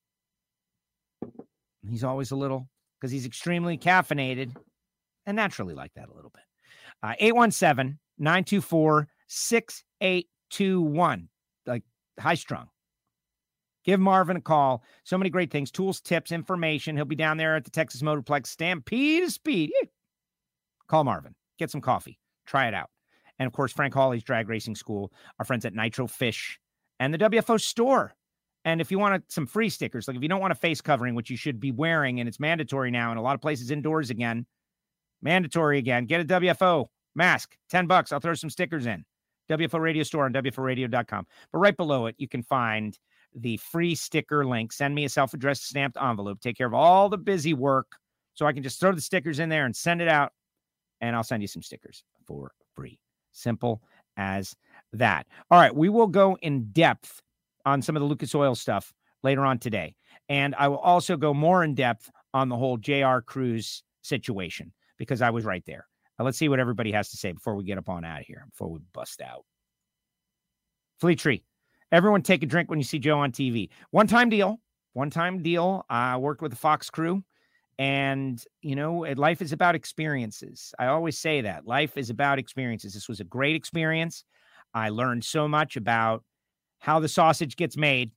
He's 1.89 2.05
always 2.05 2.33
a 2.33 2.37
little 2.37 2.69
because 3.01 3.13
he's 3.13 3.25
extremely 3.25 3.79
caffeinated 3.79 4.55
and 5.25 5.37
naturally 5.37 5.75
like 5.75 5.95
that 5.95 6.09
a 6.09 6.15
little 6.15 6.31
bit. 6.31 6.43
Uh, 7.03 7.15
817 7.19 7.99
924 8.19 9.09
6821, 9.29 11.29
like 11.67 11.85
high 12.19 12.35
strung. 12.35 12.69
Give 13.85 14.01
Marvin 14.01 14.37
a 14.37 14.41
call. 14.41 14.83
So 15.05 15.17
many 15.17 15.31
great 15.31 15.51
things 15.51 15.71
tools, 15.71 16.01
tips, 16.01 16.33
information. 16.33 16.97
He'll 16.97 17.05
be 17.05 17.15
down 17.15 17.37
there 17.37 17.57
at 17.57 17.65
the 17.65 17.71
Texas 17.71 18.03
Motorplex 18.03 18.49
Stampede 18.49 19.23
of 19.23 19.33
Speed. 19.33 19.71
Call 20.89 21.05
Marvin. 21.05 21.35
Get 21.59 21.71
some 21.71 21.81
coffee. 21.81 22.19
Try 22.47 22.69
it 22.69 22.75
out. 22.75 22.91
And 23.39 23.47
of 23.47 23.53
course, 23.53 23.73
Frank 23.73 23.95
Hawley's 23.95 24.25
Drag 24.25 24.49
Racing 24.49 24.75
School, 24.75 25.13
our 25.39 25.45
friends 25.45 25.65
at 25.65 25.75
Nitro 25.75 26.07
Fish, 26.07 26.59
and 26.99 27.15
the 27.15 27.19
WFO 27.19 27.61
store. 27.61 28.15
And 28.65 28.81
if 28.81 28.91
you 28.91 28.99
want 28.99 29.25
some 29.29 29.47
free 29.47 29.71
stickers, 29.71 30.09
like 30.09 30.17
if 30.17 30.23
you 30.23 30.29
don't 30.29 30.41
want 30.41 30.53
a 30.53 30.57
face 30.57 30.81
covering, 30.81 31.15
which 31.15 31.31
you 31.31 31.37
should 31.37 31.61
be 31.61 31.71
wearing, 31.71 32.21
and 32.21 32.29
it's 32.29 32.41
mandatory 32.41 32.91
now 32.91 33.13
in 33.13 33.19
a 33.19 33.23
lot 33.23 33.35
of 33.35 33.41
places 33.41 33.71
indoors 33.71 34.11
again, 34.11 34.47
mandatory 35.23 35.79
again, 35.79 36.07
get 36.07 36.21
a 36.21 36.25
WFO 36.25 36.87
mask, 37.15 37.57
10 37.71 37.87
bucks. 37.87 38.13
I'll 38.13 38.21
throw 38.21 38.35
some 38.35 38.51
stickers 38.51 38.87
in. 38.87 39.05
WFO 39.49 39.81
Radio 39.81 40.03
Store 40.03 40.25
on 40.25 40.33
WFORadio.com. 40.33 41.27
But 41.53 41.59
right 41.59 41.77
below 41.77 42.07
it, 42.07 42.17
you 42.19 42.29
can 42.29 42.43
find 42.43 42.99
the 43.35 43.57
free 43.59 43.95
sticker 43.95 44.45
link. 44.45 44.73
Send 44.73 44.95
me 44.95 45.05
a 45.05 45.09
self 45.09 45.33
addressed 45.35 45.67
stamped 45.67 45.97
envelope. 46.01 46.41
Take 46.41 46.57
care 46.57 46.67
of 46.67 46.75
all 46.75 47.09
the 47.09 47.19
busy 47.19 47.55
work 47.55 47.97
so 48.35 48.47
I 48.47 48.53
can 48.53 48.63
just 48.63 48.81
throw 48.81 48.93
the 48.93 49.01
stickers 49.01 49.39
in 49.39 49.49
there 49.49 49.65
and 49.65 49.75
send 49.75 50.03
it 50.03 50.09
out. 50.09 50.33
And 51.01 51.15
I'll 51.15 51.25
send 51.25 51.43
you 51.43 51.49
some 51.49 51.63
stickers 51.63 52.05
for 52.27 52.53
free. 52.75 52.99
Simple 53.33 53.83
as 54.17 54.57
that. 54.93 55.27
All 55.51 55.61
right. 55.61 55.75
We 55.75 55.89
will 55.89 56.07
go 56.07 56.37
in 56.43 56.71
depth 56.73 57.23
on 57.65 57.83
some 57.83 57.97
of 57.97 58.01
the 58.01 58.07
Lucas 58.07 58.35
Oil 58.35 58.55
stuff 58.55 58.93
later 59.23 59.45
on 59.45 59.59
today. 59.59 59.95
And 60.29 60.55
I 60.57 60.69
will 60.69 60.79
also 60.79 61.17
go 61.17 61.33
more 61.33 61.65
in 61.65 61.75
depth 61.75 62.11
on 62.35 62.49
the 62.49 62.57
whole 62.57 62.77
JR 62.77 63.19
Cruz 63.25 63.83
situation 64.03 64.73
because 64.99 65.23
I 65.23 65.31
was 65.31 65.45
right 65.45 65.63
there. 65.67 65.87
Now, 66.19 66.25
let's 66.25 66.39
see 66.39 66.49
what 66.49 66.61
everybody 66.61 66.91
has 66.93 67.11
to 67.11 67.17
say 67.17 67.33
before 67.33 67.55
we 67.55 67.65
get 67.65 67.79
up 67.79 67.89
on 67.89 68.05
out 68.05 68.21
of 68.21 68.27
here, 68.27 68.45
before 68.51 68.69
we 68.69 68.81
bust 68.93 69.21
out. 69.21 69.45
Fleet 71.01 71.19
Tree. 71.19 71.45
Everyone 71.93 72.23
take 72.23 72.43
a 72.43 72.47
drink 72.47 72.69
when 72.69 72.79
you 72.79 72.85
see 72.85 72.99
Joe 72.99 73.21
on 73.21 73.33
TV. 73.33 73.71
One 73.93 74.07
time 74.07 74.29
deal. 74.29 74.61
One 74.93 75.11
time 75.11 75.43
deal. 75.43 75.87
I 75.89 76.17
worked 76.17 76.43
with 76.43 76.51
the 76.51 76.57
Fox 76.57 76.91
crew. 76.91 77.23
And, 77.79 78.43
you 78.61 78.75
know, 78.75 79.07
life 79.17 79.41
is 79.41 79.53
about 79.53 79.77
experiences. 79.77 80.75
I 80.79 80.87
always 80.87 81.17
say 81.17 81.43
that 81.43 81.67
life 81.67 81.97
is 81.97 82.11
about 82.11 82.39
experiences. 82.41 82.93
This 82.95 83.09
was 83.09 83.21
a 83.21 83.25
great 83.25 83.55
experience. 83.55 84.25
I 84.75 84.89
learned 84.89 85.25
so 85.25 85.47
much 85.47 85.77
about 85.77 86.25
how 86.81 86.99
the 86.99 87.09
sausage 87.09 87.57
gets 87.57 87.77
made. 87.77 88.11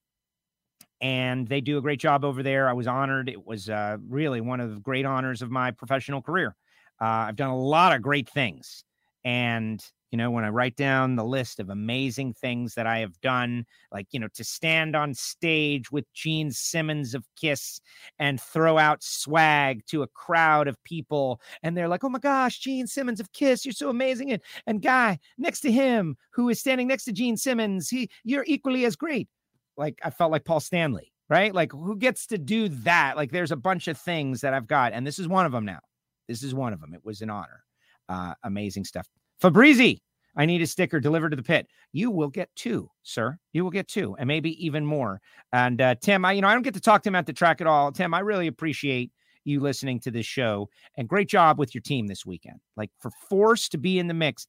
And 0.99 1.47
they 1.47 1.61
do 1.61 1.77
a 1.77 1.81
great 1.81 1.99
job 1.99 2.23
over 2.25 2.43
there. 2.43 2.69
I 2.69 2.73
was 2.73 2.87
honored. 2.87 3.29
It 3.29 3.45
was 3.45 3.69
uh, 3.69 3.97
really 4.07 4.41
one 4.41 4.59
of 4.59 4.69
the 4.69 4.79
great 4.79 5.05
honors 5.05 5.41
of 5.41 5.51
my 5.51 5.71
professional 5.71 6.21
career. 6.21 6.55
Uh, 6.99 7.25
I've 7.27 7.35
done 7.35 7.49
a 7.49 7.57
lot 7.57 7.95
of 7.95 8.01
great 8.01 8.29
things. 8.29 8.83
And 9.23 9.83
you 10.11 10.17
know, 10.17 10.29
when 10.29 10.43
I 10.43 10.49
write 10.49 10.75
down 10.75 11.15
the 11.15 11.23
list 11.23 11.59
of 11.61 11.69
amazing 11.69 12.33
things 12.33 12.75
that 12.75 12.85
I 12.85 12.99
have 12.99 13.19
done, 13.21 13.65
like, 13.93 14.07
you 14.11 14.19
know, 14.19 14.27
to 14.33 14.43
stand 14.43 14.93
on 14.93 15.13
stage 15.13 15.89
with 15.89 16.11
Gene 16.13 16.51
Simmons 16.51 17.15
of 17.15 17.25
Kiss 17.39 17.79
and 18.19 18.39
throw 18.39 18.77
out 18.77 19.01
swag 19.03 19.85
to 19.87 20.03
a 20.03 20.07
crowd 20.07 20.67
of 20.67 20.83
people. 20.83 21.39
And 21.63 21.77
they're 21.77 21.87
like, 21.87 22.03
oh 22.03 22.09
my 22.09 22.19
gosh, 22.19 22.59
Gene 22.59 22.87
Simmons 22.87 23.21
of 23.21 23.31
Kiss, 23.31 23.65
you're 23.65 23.71
so 23.71 23.89
amazing. 23.89 24.31
And, 24.31 24.41
and 24.67 24.81
guy 24.81 25.17
next 25.37 25.61
to 25.61 25.71
him 25.71 26.17
who 26.31 26.49
is 26.49 26.59
standing 26.59 26.87
next 26.87 27.05
to 27.05 27.13
Gene 27.13 27.37
Simmons, 27.37 27.89
he, 27.89 28.09
you're 28.25 28.45
equally 28.47 28.83
as 28.83 28.97
great. 28.97 29.29
Like, 29.77 29.97
I 30.03 30.09
felt 30.09 30.33
like 30.33 30.43
Paul 30.43 30.59
Stanley, 30.59 31.13
right? 31.29 31.55
Like, 31.55 31.71
who 31.71 31.95
gets 31.95 32.27
to 32.27 32.37
do 32.37 32.67
that? 32.67 33.15
Like, 33.15 33.31
there's 33.31 33.53
a 33.53 33.55
bunch 33.55 33.87
of 33.87 33.97
things 33.97 34.41
that 34.41 34.53
I've 34.53 34.67
got, 34.67 34.91
and 34.91 35.07
this 35.07 35.19
is 35.19 35.27
one 35.29 35.45
of 35.45 35.53
them 35.53 35.63
now. 35.63 35.79
This 36.27 36.43
is 36.43 36.53
one 36.53 36.73
of 36.73 36.81
them. 36.81 36.93
It 36.93 37.05
was 37.05 37.21
an 37.21 37.29
honor. 37.29 37.63
Uh, 38.09 38.33
amazing 38.43 38.83
stuff. 38.85 39.07
Fabrizi, 39.41 39.99
I 40.35 40.45
need 40.45 40.61
a 40.61 40.67
sticker 40.67 40.99
delivered 40.99 41.29
to 41.29 41.35
the 41.35 41.43
pit. 41.43 41.67
You 41.91 42.09
will 42.09 42.29
get 42.29 42.49
two, 42.55 42.89
sir. 43.03 43.37
You 43.53 43.63
will 43.63 43.71
get 43.71 43.87
two, 43.87 44.15
and 44.17 44.27
maybe 44.27 44.63
even 44.65 44.85
more. 44.85 45.19
And 45.51 45.81
uh, 45.81 45.95
Tim, 45.95 46.23
I 46.23 46.33
you 46.33 46.41
know 46.41 46.47
I 46.47 46.53
don't 46.53 46.61
get 46.63 46.73
to 46.75 46.81
talk 46.81 47.03
to 47.03 47.09
him 47.09 47.15
at 47.15 47.25
the 47.25 47.33
track 47.33 47.61
at 47.61 47.67
all. 47.67 47.91
Tim, 47.91 48.13
I 48.13 48.19
really 48.19 48.47
appreciate 48.47 49.11
you 49.43 49.59
listening 49.59 49.99
to 50.01 50.11
this 50.11 50.25
show, 50.25 50.69
and 50.95 51.09
great 51.09 51.27
job 51.27 51.59
with 51.59 51.73
your 51.75 51.81
team 51.81 52.07
this 52.07 52.25
weekend. 52.25 52.59
Like 52.77 52.91
for 52.99 53.11
Force 53.29 53.67
to 53.69 53.77
be 53.77 53.99
in 53.99 54.07
the 54.07 54.13
mix. 54.13 54.47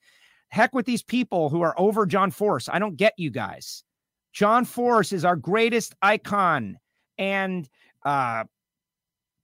Heck 0.49 0.75
with 0.75 0.85
these 0.85 1.03
people 1.03 1.49
who 1.49 1.63
are 1.63 1.75
over 1.81 2.05
John 2.05 2.31
Force. 2.31 2.69
I 2.71 2.79
don't 2.79 2.97
get 2.97 3.15
you 3.17 3.31
guys. 3.31 3.85
John 4.35 4.67
Force 4.67 5.13
is 5.13 5.25
our 5.25 5.37
greatest 5.37 5.95
icon, 6.03 6.79
and 7.19 7.69
uh, 8.05 8.45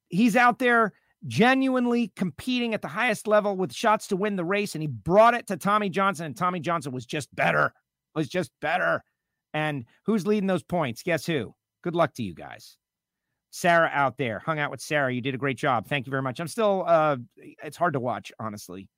he's 0.09 0.37
out 0.37 0.59
there 0.59 0.93
genuinely 1.29 2.11
competing 2.17 2.75
at 2.75 2.83
the 2.83 2.89
highest 2.89 3.29
level 3.29 3.57
with 3.57 3.73
shots 3.73 4.09
to 4.09 4.17
win 4.17 4.37
the 4.37 4.45
race. 4.45 4.75
And 4.75 4.83
he 4.83 4.89
brought 4.89 5.35
it 5.35 5.47
to 5.49 5.57
Tommy 5.57 5.91
Johnson, 5.91 6.27
and 6.27 6.37
Tommy 6.37 6.61
Johnson 6.61 6.93
was 6.93 7.07
just 7.07 7.35
better, 7.35 7.73
was 8.15 8.29
just 8.29 8.51
better. 8.61 9.03
And 9.55 9.85
who's 10.05 10.27
leading 10.27 10.47
those 10.47 10.63
points? 10.63 11.03
Guess 11.03 11.27
who? 11.27 11.55
Good 11.83 11.95
luck 11.95 12.15
to 12.15 12.23
you 12.23 12.35
guys. 12.35 12.77
Sarah 13.51 13.91
out 13.93 14.19
there, 14.19 14.41
hung 14.41 14.59
out 14.59 14.71
with 14.71 14.81
Sarah. 14.81 15.13
You 15.13 15.21
did 15.21 15.35
a 15.35 15.39
great 15.39 15.57
job. 15.57 15.87
Thank 15.87 16.07
you 16.07 16.11
very 16.11 16.23
much. 16.23 16.39
I'm 16.39 16.49
still, 16.49 16.85
uh, 16.87 17.17
it's 17.37 17.77
hard 17.77 17.95
to 17.95 18.01
watch, 18.01 18.31
honestly. 18.39 18.89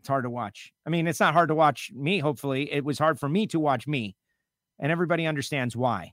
It's 0.00 0.08
hard 0.08 0.24
to 0.24 0.30
watch. 0.30 0.72
I 0.84 0.90
mean, 0.90 1.06
it's 1.06 1.20
not 1.20 1.34
hard 1.34 1.48
to 1.48 1.54
watch 1.54 1.90
me, 1.94 2.18
hopefully. 2.18 2.70
It 2.72 2.84
was 2.84 2.98
hard 2.98 3.18
for 3.18 3.28
me 3.28 3.46
to 3.48 3.60
watch 3.60 3.86
me, 3.86 4.16
and 4.78 4.90
everybody 4.90 5.26
understands 5.26 5.76
why. 5.76 6.12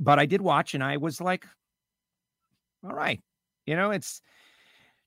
But 0.00 0.18
I 0.18 0.26
did 0.26 0.42
watch, 0.42 0.74
and 0.74 0.82
I 0.82 0.96
was 0.96 1.20
like, 1.20 1.46
all 2.84 2.94
right, 2.94 3.20
you 3.68 3.76
know, 3.76 3.90
it's 3.90 4.22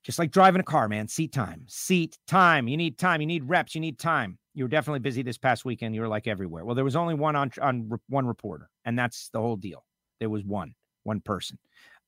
just 0.04 0.20
like 0.20 0.32
driving 0.32 0.62
a 0.62 0.64
car, 0.64 0.88
man. 0.88 1.08
Seat 1.08 1.34
time, 1.34 1.64
seat 1.68 2.18
time. 2.28 2.68
You 2.68 2.78
need 2.78 3.00
time. 3.00 3.22
You 3.22 3.28
need 3.28 3.50
reps. 3.50 3.74
You 3.74 3.82
need 3.82 3.98
time. 3.98 4.38
You 4.54 4.66
were 4.66 4.70
definitely 4.70 5.00
busy 5.00 5.24
this 5.24 5.38
past 5.38 5.66
weekend. 5.66 5.96
You 5.96 6.02
were 6.02 6.08
like 6.08 6.28
everywhere. 6.28 6.64
Well, 6.64 6.76
there 6.76 6.84
was 6.84 6.96
only 6.96 7.16
one 7.16 7.36
on 7.36 7.52
on 7.62 7.90
one 8.08 8.28
reporter, 8.28 8.70
and 8.86 8.98
that's 8.98 9.30
the 9.30 9.40
whole 9.40 9.56
deal. 9.56 9.84
There 10.20 10.30
was 10.30 10.44
one, 10.44 10.76
one 11.04 11.22
person. 11.22 11.58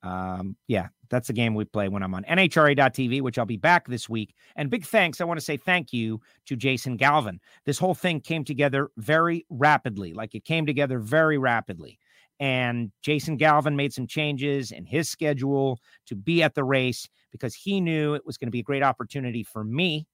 Um, 0.03 0.57
yeah, 0.67 0.89
that's 1.09 1.27
the 1.27 1.33
game 1.33 1.55
we 1.55 1.63
play 1.63 1.87
when 1.87 2.03
I'm 2.03 2.13
on 2.13 2.25
NHRA.tv, 2.25 3.21
which 3.21 3.39
I'll 3.39 3.45
be 3.45 3.57
back 3.57 3.87
this 3.87 4.09
week. 4.09 4.35
And 4.57 4.69
big 4.69 4.85
thanks. 4.85 5.21
I 5.21 5.23
want 5.23 5.39
to 5.39 5.45
say 5.45 5.55
thank 5.55 5.93
you 5.93 6.19
to 6.45 6.57
Jason 6.57 6.97
Galvin. 6.97 7.39
This 7.65 7.79
whole 7.79 7.95
thing 7.95 8.19
came 8.19 8.43
together 8.43 8.91
very 8.97 9.45
rapidly. 9.49 10.13
Like 10.13 10.35
it 10.35 10.43
came 10.43 10.65
together 10.65 10.99
very 10.99 11.37
rapidly. 11.37 11.97
And 12.43 12.91
Jason 13.01 13.37
Galvin 13.37 13.77
made 13.77 13.93
some 13.93 14.05
changes 14.05 14.73
in 14.73 14.85
his 14.85 15.07
schedule 15.07 15.79
to 16.07 16.15
be 16.15 16.43
at 16.43 16.55
the 16.55 16.65
race 16.65 17.07
because 17.31 17.55
he 17.55 17.79
knew 17.79 18.15
it 18.15 18.25
was 18.25 18.37
going 18.37 18.47
to 18.47 18.51
be 18.51 18.59
a 18.59 18.63
great 18.63 18.83
opportunity 18.83 19.43
for 19.43 19.63
me. 19.63 20.07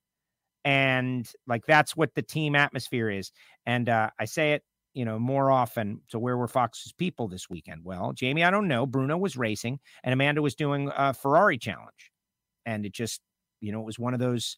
And 0.64 1.28
like 1.48 1.66
that's 1.66 1.98
what 1.98 2.14
the 2.14 2.22
team 2.22 2.56
atmosphere 2.56 3.10
is. 3.10 3.32
And 3.66 3.90
uh, 3.90 4.12
I 4.20 4.26
say 4.26 4.54
it, 4.54 4.64
you 4.94 5.06
know, 5.06 5.18
more 5.18 5.50
often. 5.50 6.02
So 6.08 6.20
where 6.20 6.38
were 6.38 6.48
Fox's 6.48 6.94
people 6.94 7.28
this 7.28 7.50
weekend? 7.50 7.84
Well, 7.84 8.14
Jamie, 8.14 8.44
I 8.44 8.52
don't 8.52 8.68
know. 8.68 8.86
Bruno 8.86 9.18
was 9.18 9.36
racing, 9.36 9.80
and 10.04 10.14
Amanda 10.14 10.44
was 10.44 10.54
doing 10.54 10.92
a 10.96 11.16
Ferrari 11.16 11.58
challenge, 11.58 12.12
and 12.64 12.86
it 12.86 12.94
just, 12.94 13.22
you 13.60 13.72
know, 13.72 13.80
it 13.80 13.86
was 13.88 13.98
one 13.98 14.14
of 14.14 14.20
those 14.20 14.56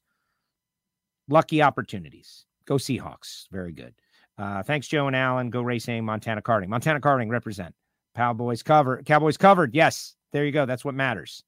lucky 1.29 1.61
opportunities. 1.61 2.45
Go 2.65 2.75
Seahawks. 2.75 3.45
Very 3.49 3.71
good. 3.71 3.93
Uh, 4.41 4.63
thanks, 4.63 4.87
Joe 4.87 5.05
and 5.05 5.15
Alan. 5.15 5.51
Go 5.51 5.61
racing, 5.61 6.03
Montana 6.03 6.41
karting. 6.41 6.67
Montana 6.67 6.99
karting 6.99 7.29
represent. 7.29 7.75
Cowboys 8.15 8.63
cover. 8.63 9.03
Cowboys 9.03 9.37
covered. 9.37 9.75
Yes, 9.75 10.15
there 10.33 10.45
you 10.45 10.51
go. 10.51 10.65
That's 10.65 10.83
what 10.83 10.95
matters. 10.95 11.43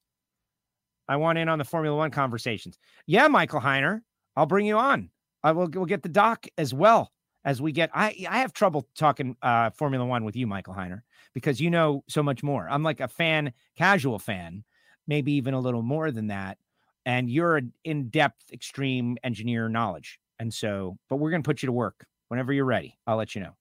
I 1.10 1.16
want 1.16 1.40
in 1.40 1.50
on 1.50 1.58
the 1.58 1.66
Formula 1.66 1.98
One 1.98 2.12
conversations. 2.12 2.78
Yeah, 3.08 3.28
Michael 3.28 3.60
Heiner, 3.60 4.02
I'll 4.36 4.46
bring 4.46 4.68
you 4.68 4.78
on. 4.78 5.10
I 5.42 5.54
will. 5.54 5.68
We'll 5.74 5.86
get 5.86 6.04
the 6.04 6.10
doc 6.10 6.46
as 6.60 6.72
well 6.72 7.12
as 7.44 7.60
we 7.60 7.72
get. 7.72 7.90
I 7.96 8.28
I 8.30 8.38
have 8.40 8.54
trouble 8.54 8.88
talking 8.96 9.36
uh, 9.42 9.72
Formula 9.72 10.06
One 10.06 10.24
with 10.24 10.36
you, 10.36 10.46
Michael 10.46 10.76
Heiner, 10.76 11.02
because 11.34 11.60
you 11.60 11.72
know 11.72 12.04
so 12.08 12.22
much 12.22 12.44
more. 12.44 12.70
I'm 12.70 12.84
like 12.84 13.00
a 13.00 13.08
fan, 13.08 13.54
casual 13.76 14.20
fan, 14.20 14.64
maybe 15.08 15.34
even 15.34 15.56
a 15.56 15.60
little 15.60 15.82
more 15.82 16.12
than 16.12 16.28
that. 16.28 16.60
And 17.08 17.28
you're 17.28 17.58
an 17.58 17.74
in-depth, 17.84 18.52
extreme 18.54 19.18
engineer 19.24 19.68
knowledge. 19.68 20.20
And 20.40 20.54
so, 20.54 20.98
but 21.10 21.18
we're 21.18 21.32
to 21.32 21.42
put 21.42 21.64
you 21.64 21.68
to 21.68 21.74
work 21.74 22.06
whenever 22.34 22.52
you're 22.52 22.66
ready, 22.66 22.98
I'll 23.06 23.16
let 23.16 23.36
you 23.36 23.42
know. 23.42 23.52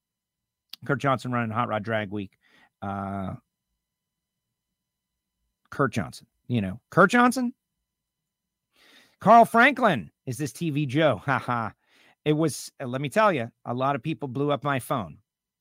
Kurt 0.87 0.99
Johnson 0.99 1.31
running 1.31 1.51
Hot 1.51 1.69
Rod 1.69 1.83
Drag 1.83 2.11
Week. 2.11 2.31
Uh, 2.81 3.35
Kurt 5.69 5.93
Johnson, 5.93 6.27
you 6.49 6.63
know, 6.63 6.81
Kurt 6.89 7.11
Johnson. 7.11 7.53
Carl 9.21 9.45
Franklin 9.45 10.11
is 10.25 10.39
this 10.39 10.53
TV 10.53 10.89
Joe. 10.89 11.21
Haha. 11.27 11.69
it 12.25 12.33
was, 12.33 12.73
uh, 12.83 12.87
let 12.87 13.03
me 13.03 13.11
tell 13.11 13.31
you, 13.31 13.51
a 13.67 13.75
lot 13.75 13.95
of 13.95 14.03
people 14.03 14.27
blew 14.27 14.51
up 14.51 14.65
my 14.65 14.79
phone. 14.79 15.19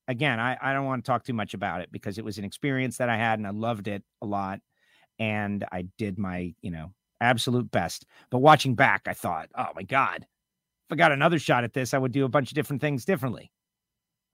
Again, 0.07 0.39
I, 0.39 0.57
I 0.61 0.71
don't 0.71 0.85
want 0.85 1.03
to 1.03 1.11
talk 1.11 1.25
too 1.25 1.33
much 1.33 1.53
about 1.53 1.81
it 1.81 1.91
because 1.91 2.17
it 2.17 2.23
was 2.23 2.37
an 2.37 2.45
experience 2.45 2.95
that 2.95 3.09
I 3.09 3.17
had 3.17 3.39
and 3.39 3.45
I 3.45 3.51
loved 3.51 3.89
it 3.89 4.03
a 4.21 4.25
lot. 4.25 4.61
And 5.19 5.65
I 5.69 5.87
did 5.97 6.17
my, 6.17 6.53
you 6.61 6.71
know, 6.71 6.93
absolute 7.19 7.69
best. 7.71 8.05
But 8.29 8.39
watching 8.39 8.75
back, 8.75 9.01
I 9.05 9.13
thought, 9.13 9.49
oh 9.53 9.67
my 9.75 9.83
God, 9.83 10.25
I 10.91 10.95
got 10.95 11.11
another 11.11 11.39
shot 11.39 11.63
at 11.63 11.73
this, 11.73 11.93
I 11.93 11.97
would 11.97 12.11
do 12.11 12.25
a 12.25 12.29
bunch 12.29 12.51
of 12.51 12.55
different 12.55 12.81
things 12.81 13.05
differently. 13.05 13.51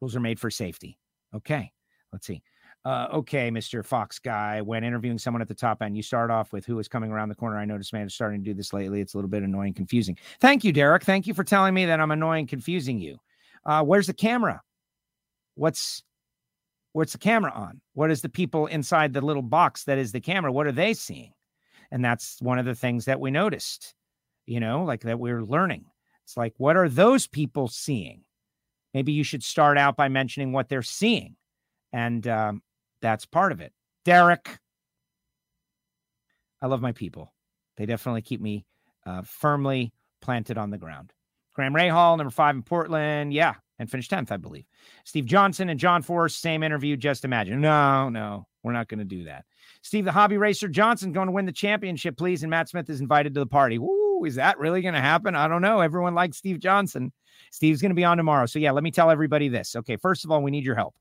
Rules 0.02 0.16
are 0.16 0.22
made 0.22 0.40
for 0.40 0.50
safety. 0.50 0.98
Okay, 1.34 1.72
let's 2.12 2.28
see. 2.28 2.42
Uh, 2.86 3.08
okay, 3.12 3.52
Mr. 3.52 3.84
Fox 3.84 4.18
guy, 4.18 4.62
when 4.62 4.84
interviewing 4.84 5.18
someone 5.18 5.42
at 5.42 5.48
the 5.48 5.54
top 5.54 5.82
end, 5.82 5.98
you 5.98 6.04
start 6.04 6.32
off 6.32 6.54
with 6.54 6.66
who 6.66 6.80
is 6.80 6.88
coming 6.88 7.12
around 7.12 7.28
the 7.28 7.36
corner. 7.36 7.58
I 7.58 7.66
noticed 7.66 7.92
man 7.92 8.08
is 8.08 8.14
starting 8.14 8.42
to 8.44 8.50
do 8.50 8.54
this 8.54 8.72
lately. 8.72 9.02
It's 9.02 9.14
a 9.14 9.18
little 9.18 9.30
bit 9.30 9.44
annoying, 9.44 9.74
confusing. 9.74 10.18
Thank 10.40 10.64
you, 10.64 10.72
Derek. 10.72 11.04
Thank 11.04 11.28
you 11.28 11.34
for 11.34 11.44
telling 11.44 11.74
me 11.74 11.86
that 11.86 12.00
I'm 12.00 12.12
annoying, 12.12 12.48
confusing 12.48 13.00
you. 13.00 13.18
Uh, 13.66 13.84
where's 13.84 14.08
the 14.08 14.14
camera? 14.14 14.62
What's 15.56 16.04
What's 16.94 17.12
the 17.12 17.20
camera 17.20 17.52
on? 17.54 17.80
What 17.94 18.10
is 18.10 18.24
the 18.24 18.30
people 18.30 18.66
inside 18.66 19.14
the 19.14 19.22
little 19.22 19.44
box 19.44 19.84
that 19.84 20.00
is 20.00 20.12
the 20.12 20.20
camera? 20.20 20.52
What 20.52 20.66
are 20.66 20.72
they 20.72 20.96
seeing? 20.96 21.32
And 21.92 22.04
that's 22.04 22.42
one 22.42 22.58
of 22.58 22.66
the 22.66 22.74
things 22.74 23.06
that 23.06 23.20
we 23.20 23.30
noticed, 23.30 23.94
you 24.48 24.60
know, 24.60 24.84
like 24.84 25.02
that 25.02 25.20
we're 25.20 25.44
learning. 25.44 25.86
It's 26.28 26.36
like, 26.36 26.54
what 26.58 26.76
are 26.76 26.90
those 26.90 27.26
people 27.26 27.70
seeing? 27.70 28.24
Maybe 28.94 29.14
you 29.14 29.24
should 29.24 29.44
start 29.44 29.78
out 29.78 29.96
by 29.96 30.10
mentioning 30.10 30.52
what 30.52 30.68
they're 30.68 30.82
seeing. 30.82 31.38
And 31.94 32.28
um, 32.28 32.62
that's 33.02 33.26
part 33.26 33.54
of 33.54 33.62
it. 33.62 33.72
Derek, 34.04 34.60
I 36.62 36.68
love 36.68 36.82
my 36.82 36.92
people. 36.92 37.34
They 37.78 37.86
definitely 37.86 38.24
keep 38.24 38.42
me 38.42 38.66
uh, 39.06 39.22
firmly 39.22 39.94
planted 40.20 40.58
on 40.58 40.70
the 40.70 40.78
ground. 40.78 41.14
Graham 41.54 41.74
Rahal, 41.74 42.18
number 42.18 42.30
five 42.30 42.56
in 42.56 42.62
Portland. 42.62 43.32
Yeah, 43.32 43.54
and 43.80 43.90
finished 43.90 44.12
10th, 44.12 44.30
I 44.30 44.36
believe. 44.36 44.66
Steve 45.06 45.28
Johnson 45.28 45.70
and 45.70 45.80
John 45.80 46.02
Force, 46.02 46.36
same 46.36 46.62
interview. 46.62 46.98
Just 46.98 47.24
imagine. 47.24 47.62
No, 47.62 48.10
no, 48.10 48.48
we're 48.64 48.74
not 48.74 48.90
going 48.90 49.00
to 49.00 49.06
do 49.06 49.24
that. 49.24 49.46
Steve, 49.82 50.04
the 50.04 50.12
hobby 50.12 50.36
racer 50.36 50.68
Johnson, 50.68 51.14
going 51.14 51.28
to 51.28 51.32
win 51.32 51.46
the 51.46 51.54
championship, 51.54 52.18
please. 52.18 52.44
And 52.44 52.50
Matt 52.50 52.68
Smith 52.68 52.90
is 52.90 53.00
invited 53.00 53.34
to 53.36 53.40
the 53.40 53.46
party. 53.46 53.78
Woo, 53.78 54.07
is 54.26 54.36
that 54.36 54.60
really 54.60 54.82
going 54.82 54.94
to 54.94 55.02
happen? 55.02 55.36
I 55.36 55.48
don't 55.48 55.62
know. 55.62 55.82
Everyone 55.82 56.16
likes 56.16 56.38
Steve 56.38 56.60
Johnson. 56.60 57.12
Steve's 57.52 57.82
going 57.82 57.92
to 57.92 57.96
be 57.96 58.04
on 58.04 58.18
tomorrow. 58.18 58.46
So, 58.46 58.60
yeah, 58.60 58.72
let 58.72 58.84
me 58.84 58.92
tell 58.92 59.10
everybody 59.10 59.48
this. 59.48 59.76
Okay, 59.76 59.98
first 59.98 60.26
of 60.26 60.32
all, 60.32 60.42
we 60.42 60.52
need 60.52 60.64
your 60.64 60.76
help. 60.76 60.96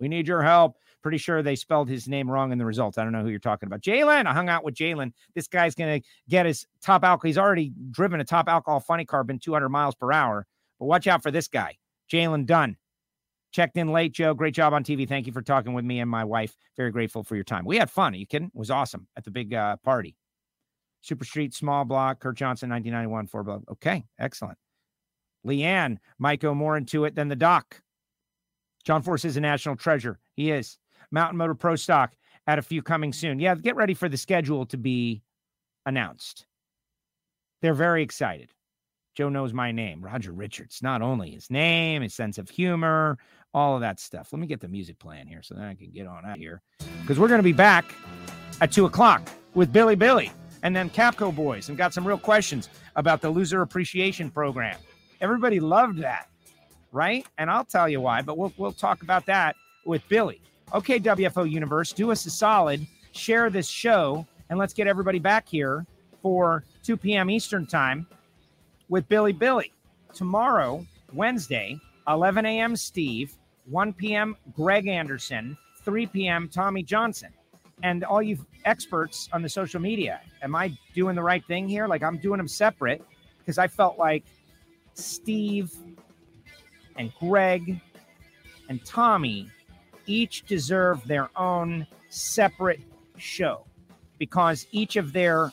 We 0.00 0.08
need 0.08 0.26
your 0.26 0.42
help. 0.42 0.76
Pretty 1.02 1.18
sure 1.18 1.42
they 1.42 1.56
spelled 1.56 1.88
his 1.88 2.08
name 2.08 2.30
wrong 2.30 2.52
in 2.52 2.58
the 2.58 2.66
results. 2.66 2.98
I 2.98 3.04
don't 3.04 3.12
know 3.12 3.22
who 3.22 3.30
you're 3.30 3.38
talking 3.38 3.66
about. 3.66 3.80
Jalen, 3.80 4.26
I 4.26 4.32
hung 4.32 4.48
out 4.48 4.64
with 4.64 4.74
Jalen. 4.74 5.12
This 5.34 5.48
guy's 5.48 5.74
going 5.74 6.00
to 6.00 6.06
get 6.28 6.46
his 6.46 6.66
top 6.82 7.04
alcohol. 7.04 7.28
He's 7.28 7.38
already 7.38 7.72
driven 7.90 8.20
a 8.20 8.24
top 8.24 8.48
alcohol 8.48 8.80
funny 8.80 9.04
car, 9.04 9.24
been 9.24 9.38
200 9.38 9.68
miles 9.68 9.94
per 9.94 10.12
hour. 10.12 10.46
But 10.78 10.86
watch 10.86 11.06
out 11.06 11.22
for 11.22 11.30
this 11.30 11.48
guy. 11.48 11.76
Jalen 12.12 12.46
Dunn. 12.46 12.76
Checked 13.52 13.76
in 13.76 13.88
late, 13.88 14.12
Joe. 14.12 14.32
Great 14.32 14.54
job 14.54 14.72
on 14.72 14.84
TV. 14.84 15.08
Thank 15.08 15.26
you 15.26 15.32
for 15.32 15.42
talking 15.42 15.72
with 15.72 15.84
me 15.84 16.00
and 16.00 16.10
my 16.10 16.24
wife. 16.24 16.56
Very 16.76 16.92
grateful 16.92 17.24
for 17.24 17.34
your 17.34 17.44
time. 17.44 17.64
We 17.64 17.78
had 17.78 17.90
fun. 17.90 18.14
Are 18.14 18.16
you 18.16 18.26
kidding? 18.26 18.48
It 18.48 18.58
was 18.58 18.70
awesome 18.70 19.08
at 19.16 19.24
the 19.24 19.30
big 19.30 19.52
uh, 19.52 19.76
party. 19.78 20.16
Super 21.02 21.24
Street, 21.24 21.54
small 21.54 21.84
block, 21.84 22.20
Kurt 22.20 22.36
Johnson, 22.36 22.70
1991, 22.70 23.26
four 23.26 23.42
block. 23.42 23.62
Okay, 23.70 24.04
excellent. 24.18 24.58
Leanne 25.46 25.98
might 26.18 26.40
go 26.40 26.54
more 26.54 26.76
into 26.76 27.04
it 27.04 27.14
than 27.14 27.28
the 27.28 27.36
doc. 27.36 27.80
John 28.84 29.02
Force 29.02 29.24
is 29.24 29.36
a 29.36 29.40
national 29.40 29.76
treasure. 29.76 30.18
He 30.34 30.50
is. 30.50 30.78
Mountain 31.10 31.38
Motor 31.38 31.54
Pro 31.54 31.76
Stock 31.76 32.14
at 32.46 32.58
a 32.58 32.62
few 32.62 32.82
coming 32.82 33.12
soon. 33.12 33.38
Yeah, 33.38 33.54
get 33.54 33.76
ready 33.76 33.94
for 33.94 34.08
the 34.08 34.16
schedule 34.16 34.66
to 34.66 34.76
be 34.76 35.22
announced. 35.86 36.46
They're 37.62 37.74
very 37.74 38.02
excited. 38.02 38.50
Joe 39.14 39.28
knows 39.28 39.52
my 39.52 39.72
name, 39.72 40.02
Roger 40.02 40.32
Richards. 40.32 40.80
Not 40.82 41.02
only 41.02 41.32
his 41.32 41.50
name, 41.50 42.02
his 42.02 42.14
sense 42.14 42.38
of 42.38 42.48
humor, 42.48 43.18
all 43.52 43.74
of 43.74 43.80
that 43.80 43.98
stuff. 43.98 44.32
Let 44.32 44.40
me 44.40 44.46
get 44.46 44.60
the 44.60 44.68
music 44.68 44.98
playing 44.98 45.26
here 45.26 45.42
so 45.42 45.54
then 45.54 45.64
I 45.64 45.74
can 45.74 45.90
get 45.90 46.06
on 46.06 46.24
out 46.24 46.38
here. 46.38 46.62
Because 47.02 47.18
we're 47.18 47.28
going 47.28 47.40
to 47.40 47.42
be 47.42 47.52
back 47.52 47.92
at 48.60 48.72
two 48.72 48.86
o'clock 48.86 49.28
with 49.54 49.72
Billy 49.72 49.96
Billy 49.96 50.32
and 50.62 50.74
then 50.74 50.90
Capco 50.90 51.34
Boys 51.34 51.68
and 51.68 51.78
got 51.78 51.94
some 51.94 52.06
real 52.06 52.18
questions 52.18 52.68
about 52.96 53.20
the 53.20 53.30
loser 53.30 53.62
appreciation 53.62 54.30
program. 54.30 54.76
Everybody 55.20 55.60
loved 55.60 55.98
that, 55.98 56.28
right? 56.92 57.26
And 57.38 57.50
I'll 57.50 57.64
tell 57.64 57.88
you 57.88 58.00
why, 58.00 58.22
but 58.22 58.38
we'll, 58.38 58.52
we'll 58.56 58.72
talk 58.72 59.02
about 59.02 59.26
that 59.26 59.56
with 59.84 60.06
Billy. 60.08 60.40
Okay, 60.74 61.00
WFO 61.00 61.50
Universe, 61.50 61.92
do 61.92 62.10
us 62.10 62.24
a 62.26 62.30
solid, 62.30 62.86
share 63.12 63.50
this 63.50 63.68
show, 63.68 64.26
and 64.48 64.58
let's 64.58 64.72
get 64.72 64.86
everybody 64.86 65.18
back 65.18 65.48
here 65.48 65.86
for 66.22 66.64
2 66.84 66.96
p.m. 66.96 67.30
Eastern 67.30 67.66
Time 67.66 68.06
with 68.88 69.08
Billy 69.08 69.32
Billy. 69.32 69.72
Tomorrow, 70.12 70.86
Wednesday, 71.12 71.78
11 72.08 72.46
a.m. 72.46 72.76
Steve, 72.76 73.34
1 73.66 73.92
p.m. 73.92 74.36
Greg 74.54 74.86
Anderson, 74.86 75.56
3 75.84 76.06
p.m. 76.06 76.48
Tommy 76.48 76.82
Johnson. 76.82 77.30
And 77.82 78.04
all 78.04 78.22
you 78.22 78.38
experts 78.64 79.28
on 79.32 79.42
the 79.42 79.48
social 79.48 79.80
media, 79.80 80.20
am 80.42 80.54
I 80.54 80.76
doing 80.94 81.16
the 81.16 81.22
right 81.22 81.44
thing 81.46 81.68
here? 81.68 81.86
Like 81.86 82.02
I'm 82.02 82.18
doing 82.18 82.38
them 82.38 82.48
separate 82.48 83.02
because 83.38 83.58
I 83.58 83.68
felt 83.68 83.98
like 83.98 84.24
Steve 84.94 85.72
and 86.96 87.12
Greg 87.18 87.80
and 88.68 88.84
Tommy 88.84 89.48
each 90.06 90.44
deserve 90.46 91.06
their 91.06 91.30
own 91.36 91.86
separate 92.10 92.80
show 93.16 93.64
because 94.18 94.66
each 94.72 94.96
of 94.96 95.12
their 95.12 95.50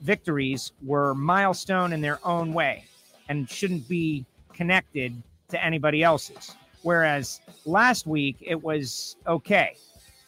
victories 0.00 0.72
were 0.82 1.14
milestone 1.14 1.92
in 1.92 2.00
their 2.00 2.18
own 2.26 2.52
way 2.52 2.84
and 3.28 3.48
shouldn't 3.48 3.88
be 3.88 4.24
connected 4.52 5.22
to 5.48 5.64
anybody 5.64 6.02
else's. 6.02 6.54
Whereas 6.82 7.40
last 7.64 8.06
week 8.06 8.36
it 8.40 8.62
was 8.62 9.16
okay 9.26 9.76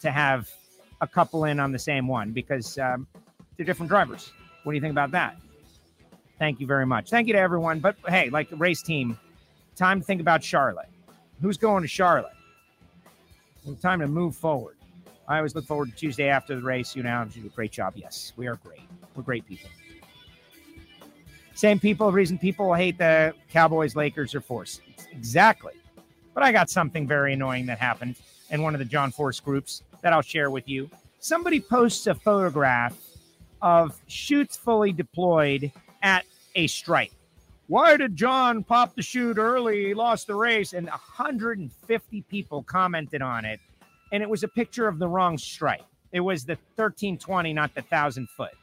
to 0.00 0.10
have 0.10 0.50
a 1.00 1.06
couple 1.06 1.44
in 1.44 1.60
on 1.60 1.72
the 1.72 1.78
same 1.78 2.06
one 2.08 2.32
because 2.32 2.78
um, 2.78 3.06
they're 3.56 3.66
different 3.66 3.88
drivers. 3.88 4.32
What 4.62 4.72
do 4.72 4.76
you 4.76 4.80
think 4.80 4.92
about 4.92 5.10
that? 5.12 5.36
Thank 6.38 6.60
you 6.60 6.66
very 6.66 6.86
much. 6.86 7.10
Thank 7.10 7.26
you 7.26 7.32
to 7.32 7.38
everyone. 7.38 7.80
But 7.80 7.96
hey, 8.06 8.30
like 8.30 8.50
the 8.50 8.56
race 8.56 8.82
team, 8.82 9.18
time 9.76 10.00
to 10.00 10.06
think 10.06 10.20
about 10.20 10.42
Charlotte. 10.42 10.88
Who's 11.40 11.56
going 11.56 11.82
to 11.82 11.88
Charlotte? 11.88 12.32
Time 13.82 14.00
to 14.00 14.08
move 14.08 14.34
forward. 14.34 14.76
I 15.26 15.36
always 15.36 15.54
look 15.54 15.66
forward 15.66 15.90
to 15.90 15.96
Tuesday 15.96 16.28
after 16.28 16.56
the 16.56 16.62
race. 16.62 16.96
You 16.96 17.02
know, 17.02 17.26
you 17.34 17.42
do 17.42 17.48
a 17.48 17.50
great 17.50 17.72
job. 17.72 17.94
Yes, 17.96 18.32
we 18.36 18.46
are 18.46 18.56
great. 18.56 18.80
We're 19.14 19.22
great 19.22 19.46
people. 19.46 19.68
Same 21.54 21.80
people, 21.80 22.12
reason 22.12 22.38
people 22.38 22.72
hate 22.72 22.98
the 22.98 23.34
Cowboys, 23.50 23.96
Lakers, 23.96 24.34
or 24.34 24.40
Force. 24.40 24.80
Exactly. 25.10 25.72
But 26.32 26.44
I 26.44 26.52
got 26.52 26.70
something 26.70 27.06
very 27.06 27.32
annoying 27.32 27.66
that 27.66 27.78
happened 27.78 28.14
in 28.50 28.62
one 28.62 28.74
of 28.74 28.78
the 28.78 28.84
John 28.84 29.10
Force 29.10 29.40
groups 29.40 29.82
that 30.02 30.12
I'll 30.12 30.22
share 30.22 30.50
with 30.50 30.68
you. 30.68 30.90
Somebody 31.20 31.60
posts 31.60 32.06
a 32.06 32.14
photograph 32.14 32.96
of 33.60 34.00
chutes 34.06 34.56
fully 34.56 34.92
deployed 34.92 35.72
at 36.02 36.24
a 36.54 36.66
stripe. 36.66 37.10
Why 37.66 37.96
did 37.96 38.16
John 38.16 38.64
pop 38.64 38.94
the 38.94 39.02
chute 39.02 39.36
early? 39.36 39.86
He 39.86 39.94
lost 39.94 40.26
the 40.26 40.34
race. 40.34 40.72
And 40.72 40.86
150 40.86 42.22
people 42.22 42.62
commented 42.62 43.20
on 43.20 43.44
it. 43.44 43.60
And 44.12 44.22
it 44.22 44.28
was 44.28 44.42
a 44.42 44.48
picture 44.48 44.88
of 44.88 44.98
the 44.98 45.08
wrong 45.08 45.36
stripe. 45.36 45.84
It 46.12 46.20
was 46.20 46.44
the 46.44 46.54
1320, 46.76 47.52
not 47.52 47.74
the 47.74 47.82
1,000 47.82 48.28
foot. 48.30 48.54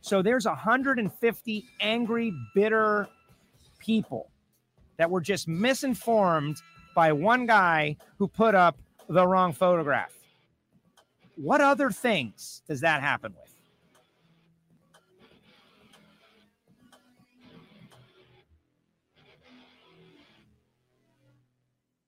So 0.00 0.22
there's 0.22 0.46
150 0.46 1.64
angry, 1.80 2.32
bitter 2.54 3.08
people 3.78 4.30
that 4.96 5.10
were 5.10 5.20
just 5.20 5.48
misinformed 5.48 6.56
by 6.94 7.12
one 7.12 7.46
guy 7.46 7.96
who 8.16 8.28
put 8.28 8.54
up 8.54 8.76
the 9.08 9.26
wrong 9.26 9.52
photograph. 9.52 10.12
What 11.40 11.60
other 11.60 11.90
things 11.92 12.62
does 12.68 12.80
that 12.80 13.00
happen 13.00 13.32
with? 13.40 13.47